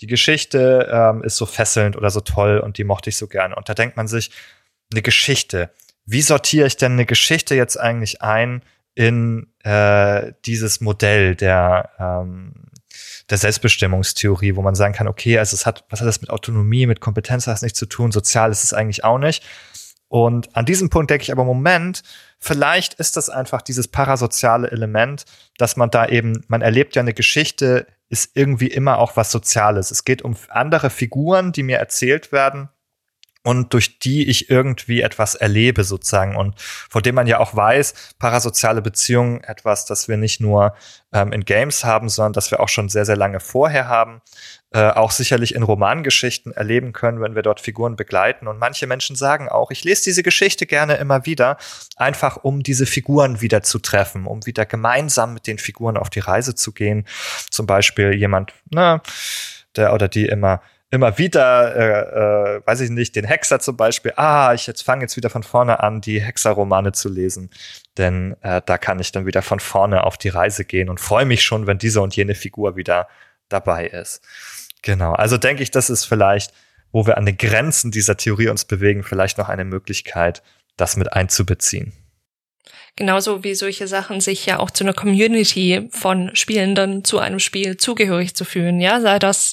Die 0.00 0.06
Geschichte 0.06 0.90
ähm, 0.92 1.22
ist 1.22 1.36
so 1.36 1.46
fesselnd 1.46 1.96
oder 1.96 2.10
so 2.10 2.20
toll 2.20 2.58
und 2.58 2.76
die 2.76 2.84
mochte 2.84 3.08
ich 3.08 3.16
so 3.16 3.28
gerne. 3.28 3.54
Und 3.56 3.68
da 3.68 3.74
denkt 3.74 3.96
man 3.96 4.08
sich, 4.08 4.30
eine 4.92 5.02
Geschichte. 5.02 5.70
Wie 6.04 6.22
sortiere 6.22 6.66
ich 6.66 6.76
denn 6.76 6.92
eine 6.92 7.06
Geschichte 7.06 7.54
jetzt 7.54 7.78
eigentlich 7.78 8.22
ein 8.22 8.62
in 8.96 9.46
äh, 9.62 10.32
dieses 10.46 10.80
Modell 10.80 11.36
der, 11.36 11.90
ähm, 12.00 12.54
der 13.30 13.38
Selbstbestimmungstheorie, 13.38 14.56
wo 14.56 14.62
man 14.62 14.74
sagen 14.74 14.94
kann, 14.94 15.06
okay, 15.06 15.38
also 15.38 15.54
es 15.54 15.66
hat, 15.66 15.84
was 15.90 16.00
hat 16.00 16.08
das 16.08 16.22
mit 16.22 16.30
Autonomie, 16.30 16.86
mit 16.86 17.00
Kompetenz 17.00 17.46
hat 17.46 17.52
das 17.52 17.62
nichts 17.62 17.78
zu 17.78 17.86
tun, 17.86 18.10
sozial 18.10 18.50
ist 18.50 18.64
es 18.64 18.72
eigentlich 18.72 19.04
auch 19.04 19.18
nicht. 19.18 19.44
Und 20.08 20.56
an 20.56 20.64
diesem 20.64 20.88
Punkt 20.88 21.10
denke 21.10 21.24
ich 21.24 21.32
aber, 21.32 21.44
Moment, 21.44 22.02
vielleicht 22.38 22.94
ist 22.94 23.16
das 23.16 23.28
einfach 23.28 23.60
dieses 23.60 23.86
parasoziale 23.86 24.70
Element, 24.70 25.26
dass 25.58 25.76
man 25.76 25.90
da 25.90 26.06
eben, 26.06 26.44
man 26.48 26.62
erlebt 26.62 26.96
ja 26.96 27.02
eine 27.02 27.12
Geschichte, 27.12 27.86
ist 28.08 28.30
irgendwie 28.34 28.68
immer 28.68 28.98
auch 28.98 29.16
was 29.16 29.30
Soziales. 29.30 29.90
Es 29.90 30.04
geht 30.04 30.22
um 30.22 30.36
andere 30.48 30.90
Figuren, 30.90 31.52
die 31.52 31.64
mir 31.64 31.78
erzählt 31.78 32.32
werden 32.32 32.70
und 33.46 33.72
durch 33.74 34.00
die 34.00 34.28
ich 34.28 34.50
irgendwie 34.50 35.02
etwas 35.02 35.36
erlebe 35.36 35.84
sozusagen 35.84 36.34
und 36.34 36.60
von 36.60 37.00
dem 37.04 37.14
man 37.14 37.28
ja 37.28 37.38
auch 37.38 37.54
weiß, 37.54 37.94
parasoziale 38.18 38.82
Beziehungen 38.82 39.44
etwas, 39.44 39.84
das 39.84 40.08
wir 40.08 40.16
nicht 40.16 40.40
nur 40.40 40.74
ähm, 41.12 41.30
in 41.30 41.44
Games 41.44 41.84
haben, 41.84 42.08
sondern 42.08 42.32
das 42.32 42.50
wir 42.50 42.58
auch 42.58 42.68
schon 42.68 42.88
sehr, 42.88 43.04
sehr 43.04 43.14
lange 43.14 43.38
vorher 43.38 43.86
haben, 43.86 44.20
äh, 44.72 44.88
auch 44.88 45.12
sicherlich 45.12 45.54
in 45.54 45.62
Romangeschichten 45.62 46.50
erleben 46.50 46.92
können, 46.92 47.20
wenn 47.20 47.36
wir 47.36 47.42
dort 47.42 47.60
Figuren 47.60 47.94
begleiten. 47.94 48.48
Und 48.48 48.58
manche 48.58 48.88
Menschen 48.88 49.14
sagen 49.14 49.48
auch, 49.48 49.70
ich 49.70 49.84
lese 49.84 50.02
diese 50.02 50.24
Geschichte 50.24 50.66
gerne 50.66 50.96
immer 50.96 51.24
wieder, 51.24 51.56
einfach 51.94 52.38
um 52.38 52.64
diese 52.64 52.84
Figuren 52.84 53.40
wieder 53.42 53.62
zu 53.62 53.78
treffen, 53.78 54.26
um 54.26 54.44
wieder 54.44 54.66
gemeinsam 54.66 55.34
mit 55.34 55.46
den 55.46 55.58
Figuren 55.58 55.96
auf 55.96 56.10
die 56.10 56.18
Reise 56.18 56.56
zu 56.56 56.72
gehen. 56.72 57.06
Zum 57.48 57.68
Beispiel 57.68 58.12
jemand, 58.12 58.54
na, 58.70 59.02
der 59.76 59.94
oder 59.94 60.08
die 60.08 60.26
immer 60.26 60.62
immer 60.90 61.18
wieder, 61.18 61.74
äh, 61.74 62.56
äh, 62.56 62.66
weiß 62.66 62.80
ich 62.80 62.90
nicht, 62.90 63.16
den 63.16 63.24
Hexer 63.24 63.58
zum 63.58 63.76
Beispiel, 63.76 64.12
ah, 64.16 64.54
ich 64.54 64.66
jetzt 64.66 64.82
fange 64.82 65.02
jetzt 65.02 65.16
wieder 65.16 65.30
von 65.30 65.42
vorne 65.42 65.80
an, 65.82 66.00
die 66.00 66.20
Hexer-Romane 66.20 66.92
zu 66.92 67.08
lesen. 67.08 67.50
Denn 67.98 68.36
äh, 68.42 68.62
da 68.64 68.78
kann 68.78 69.00
ich 69.00 69.12
dann 69.12 69.26
wieder 69.26 69.42
von 69.42 69.60
vorne 69.60 70.04
auf 70.04 70.16
die 70.16 70.28
Reise 70.28 70.64
gehen 70.64 70.88
und 70.88 71.00
freue 71.00 71.24
mich 71.24 71.42
schon, 71.42 71.66
wenn 71.66 71.78
diese 71.78 72.00
und 72.00 72.14
jene 72.14 72.34
Figur 72.34 72.76
wieder 72.76 73.08
dabei 73.48 73.86
ist. 73.86 74.22
Genau, 74.82 75.12
also 75.12 75.36
denke 75.38 75.62
ich, 75.62 75.70
das 75.70 75.90
ist 75.90 76.04
vielleicht, 76.04 76.52
wo 76.92 77.06
wir 77.06 77.16
an 77.16 77.26
den 77.26 77.36
Grenzen 77.36 77.90
dieser 77.90 78.16
Theorie 78.16 78.48
uns 78.48 78.64
bewegen, 78.64 79.02
vielleicht 79.02 79.38
noch 79.38 79.48
eine 79.48 79.64
Möglichkeit, 79.64 80.42
das 80.76 80.96
mit 80.96 81.12
einzubeziehen. 81.12 81.92
Genauso 82.96 83.44
wie 83.44 83.54
solche 83.54 83.86
Sachen 83.86 84.22
sich 84.22 84.46
ja 84.46 84.58
auch 84.58 84.70
zu 84.70 84.82
einer 84.82 84.94
Community 84.94 85.86
von 85.90 86.34
Spielenden 86.34 87.04
zu 87.04 87.18
einem 87.18 87.40
Spiel 87.40 87.76
zugehörig 87.76 88.34
zu 88.34 88.46
fühlen. 88.46 88.80
Ja, 88.80 89.02
sei 89.02 89.18
das, 89.18 89.52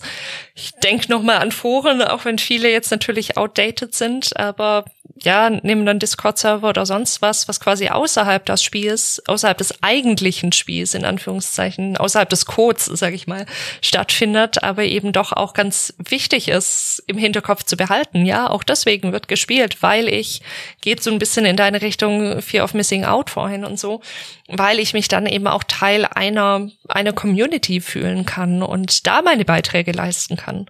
ich 0.55 0.71
denke 0.81 1.11
nochmal 1.11 1.39
an 1.39 1.51
Foren, 1.51 2.01
auch 2.01 2.23
wenn 2.23 2.39
viele 2.39 2.71
jetzt 2.71 2.89
natürlich 2.89 3.35
outdated 3.35 3.93
sind, 3.93 4.37
aber 4.37 4.85
ja, 5.21 5.49
nehmen 5.49 5.85
dann 5.85 5.99
Discord-Server 5.99 6.69
oder 6.69 6.85
sonst 6.85 7.21
was, 7.21 7.47
was 7.47 7.59
quasi 7.59 7.89
außerhalb 7.89 8.45
des 8.45 8.63
Spiels, 8.63 9.21
außerhalb 9.27 9.57
des 9.57 9.83
eigentlichen 9.83 10.51
Spiels, 10.51 10.93
in 10.95 11.05
Anführungszeichen, 11.05 11.97
außerhalb 11.97 12.29
des 12.29 12.45
Codes, 12.45 12.85
sage 12.85 13.15
ich 13.15 13.27
mal, 13.27 13.45
stattfindet, 13.81 14.63
aber 14.63 14.83
eben 14.83 15.11
doch 15.11 15.31
auch 15.31 15.53
ganz 15.53 15.93
wichtig 15.97 16.49
ist, 16.49 17.03
im 17.07 17.17
Hinterkopf 17.17 17.63
zu 17.63 17.77
behalten. 17.77 18.25
Ja, 18.25 18.49
auch 18.49 18.63
deswegen 18.63 19.11
wird 19.11 19.27
gespielt, 19.27 19.81
weil 19.81 20.07
ich, 20.07 20.41
geht 20.81 21.03
so 21.03 21.11
ein 21.11 21.19
bisschen 21.19 21.45
in 21.45 21.57
deine 21.57 21.81
Richtung 21.81 22.41
Fear 22.41 22.63
of 22.63 22.73
Missing 22.73 23.05
Out 23.05 23.29
vorhin 23.29 23.65
und 23.65 23.79
so, 23.79 24.01
weil 24.47 24.79
ich 24.79 24.93
mich 24.93 25.07
dann 25.07 25.25
eben 25.25 25.47
auch 25.47 25.63
Teil 25.63 26.05
einer, 26.05 26.69
einer 26.87 27.13
Community 27.13 27.81
fühlen 27.81 28.25
kann 28.25 28.63
und 28.63 29.05
da 29.05 29.21
meine 29.21 29.45
Beiträge 29.45 29.91
leisten 29.91 30.37
kann. 30.37 30.65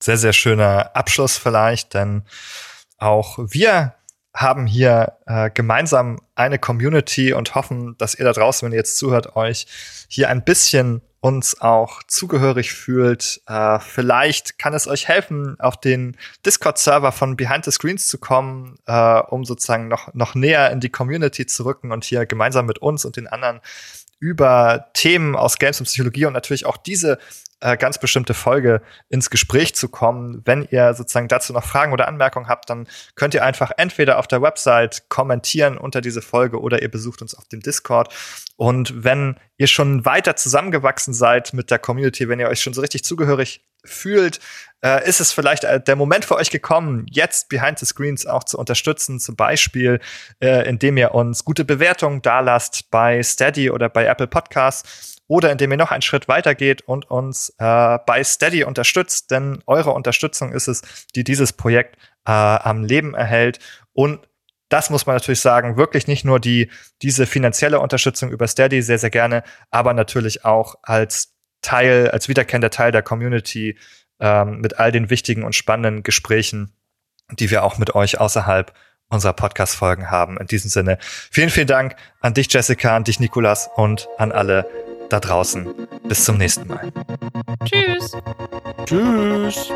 Sehr, 0.00 0.16
sehr 0.16 0.32
schöner 0.32 0.94
Abschluss 0.94 1.36
vielleicht, 1.36 1.94
denn 1.94 2.22
auch 2.98 3.38
wir 3.38 3.94
haben 4.34 4.66
hier 4.66 5.14
äh, 5.26 5.50
gemeinsam 5.50 6.20
eine 6.34 6.58
Community 6.58 7.32
und 7.32 7.54
hoffen, 7.54 7.96
dass 7.98 8.14
ihr 8.14 8.24
da 8.24 8.32
draußen, 8.32 8.66
wenn 8.66 8.72
ihr 8.72 8.78
jetzt 8.78 8.96
zuhört, 8.96 9.34
euch 9.34 9.66
hier 10.08 10.28
ein 10.28 10.44
bisschen 10.44 11.02
uns 11.20 11.60
auch 11.60 12.02
zugehörig 12.04 12.72
fühlt. 12.72 13.40
Äh, 13.48 13.80
vielleicht 13.80 14.58
kann 14.58 14.74
es 14.74 14.86
euch 14.86 15.08
helfen, 15.08 15.58
auf 15.58 15.80
den 15.80 16.16
Discord-Server 16.46 17.10
von 17.10 17.36
Behind 17.36 17.64
the 17.64 17.72
Screens 17.72 18.06
zu 18.06 18.18
kommen, 18.18 18.78
äh, 18.86 19.20
um 19.20 19.44
sozusagen 19.44 19.88
noch, 19.88 20.14
noch 20.14 20.36
näher 20.36 20.70
in 20.70 20.78
die 20.78 20.90
Community 20.90 21.46
zu 21.46 21.64
rücken 21.64 21.90
und 21.90 22.04
hier 22.04 22.24
gemeinsam 22.26 22.66
mit 22.66 22.78
uns 22.78 23.04
und 23.04 23.16
den 23.16 23.26
anderen 23.26 23.60
über 24.20 24.90
Themen 24.94 25.34
aus 25.36 25.58
Games 25.58 25.80
und 25.80 25.86
Psychologie 25.86 26.26
und 26.26 26.32
natürlich 26.32 26.66
auch 26.66 26.76
diese 26.76 27.18
äh, 27.60 27.76
ganz 27.76 27.98
bestimmte 27.98 28.34
Folge 28.34 28.82
ins 29.08 29.30
Gespräch 29.30 29.74
zu 29.74 29.88
kommen. 29.88 30.42
Wenn 30.44 30.66
ihr 30.70 30.94
sozusagen 30.94 31.28
dazu 31.28 31.52
noch 31.52 31.64
Fragen 31.64 31.92
oder 31.92 32.08
Anmerkungen 32.08 32.48
habt, 32.48 32.70
dann 32.70 32.86
könnt 33.14 33.34
ihr 33.34 33.44
einfach 33.44 33.72
entweder 33.76 34.18
auf 34.18 34.26
der 34.26 34.42
Website 34.42 35.08
kommentieren 35.08 35.76
unter 35.76 36.00
diese 36.00 36.22
Folge 36.22 36.60
oder 36.60 36.82
ihr 36.82 36.90
besucht 36.90 37.22
uns 37.22 37.34
auf 37.34 37.46
dem 37.48 37.60
Discord. 37.60 38.14
Und 38.56 39.04
wenn 39.04 39.36
ihr 39.56 39.66
schon 39.66 40.04
weiter 40.04 40.36
zusammengewachsen 40.36 41.14
seid 41.14 41.52
mit 41.52 41.70
der 41.70 41.78
Community, 41.78 42.28
wenn 42.28 42.40
ihr 42.40 42.48
euch 42.48 42.60
schon 42.60 42.74
so 42.74 42.80
richtig 42.80 43.04
zugehörig 43.04 43.64
fühlt, 43.84 44.40
äh, 44.84 45.08
ist 45.08 45.20
es 45.20 45.32
vielleicht 45.32 45.64
äh, 45.64 45.80
der 45.80 45.96
Moment 45.96 46.24
für 46.24 46.36
euch 46.36 46.50
gekommen, 46.50 47.06
jetzt 47.10 47.48
Behind 47.48 47.78
the 47.78 47.86
Screens 47.86 48.26
auch 48.26 48.44
zu 48.44 48.58
unterstützen, 48.58 49.18
zum 49.18 49.36
Beispiel, 49.36 50.00
äh, 50.40 50.68
indem 50.68 50.96
ihr 50.96 51.14
uns 51.14 51.44
gute 51.44 51.64
Bewertungen 51.64 52.22
dalasst 52.22 52.90
bei 52.90 53.22
Steady 53.22 53.70
oder 53.70 53.88
bei 53.88 54.04
Apple 54.04 54.28
Podcasts 54.28 55.17
oder 55.28 55.52
indem 55.52 55.70
ihr 55.70 55.76
noch 55.76 55.92
einen 55.92 56.02
Schritt 56.02 56.26
weiter 56.26 56.54
geht 56.54 56.82
und 56.82 57.08
uns 57.10 57.50
äh, 57.58 57.98
bei 58.06 58.24
Steady 58.24 58.64
unterstützt, 58.64 59.30
denn 59.30 59.62
eure 59.66 59.92
Unterstützung 59.92 60.52
ist 60.52 60.66
es, 60.66 60.82
die 61.14 61.22
dieses 61.22 61.52
Projekt 61.52 61.96
äh, 62.26 62.32
am 62.32 62.82
Leben 62.82 63.14
erhält 63.14 63.60
und 63.92 64.26
das 64.68 64.90
muss 64.90 65.06
man 65.06 65.16
natürlich 65.16 65.40
sagen, 65.40 65.76
wirklich 65.76 66.06
nicht 66.06 66.24
nur 66.24 66.40
die, 66.40 66.70
diese 67.00 67.26
finanzielle 67.26 67.80
Unterstützung 67.80 68.30
über 68.30 68.46
Steady 68.46 68.82
sehr, 68.82 68.98
sehr 68.98 69.10
gerne, 69.10 69.42
aber 69.70 69.94
natürlich 69.94 70.44
auch 70.44 70.76
als 70.82 71.34
Teil, 71.62 72.10
als 72.10 72.28
wiederkehrender 72.28 72.70
Teil 72.70 72.92
der 72.92 73.02
Community 73.02 73.78
ähm, 74.20 74.60
mit 74.60 74.78
all 74.78 74.92
den 74.92 75.10
wichtigen 75.10 75.42
und 75.44 75.54
spannenden 75.54 76.02
Gesprächen, 76.02 76.72
die 77.32 77.50
wir 77.50 77.64
auch 77.64 77.78
mit 77.78 77.94
euch 77.94 78.20
außerhalb 78.20 78.72
unserer 79.08 79.32
Podcast-Folgen 79.32 80.10
haben. 80.10 80.36
In 80.36 80.46
diesem 80.46 80.70
Sinne, 80.70 80.98
vielen, 81.00 81.50
vielen 81.50 81.66
Dank 81.66 81.96
an 82.20 82.34
dich, 82.34 82.52
Jessica, 82.52 82.94
an 82.94 83.04
dich, 83.04 83.20
Nikolas 83.20 83.70
und 83.74 84.08
an 84.18 84.32
alle 84.32 84.68
da 85.08 85.20
draußen. 85.20 85.66
Bis 86.04 86.24
zum 86.24 86.38
nächsten 86.38 86.66
Mal. 86.68 86.92
Tschüss. 87.64 88.12
Tschüss. 88.86 89.72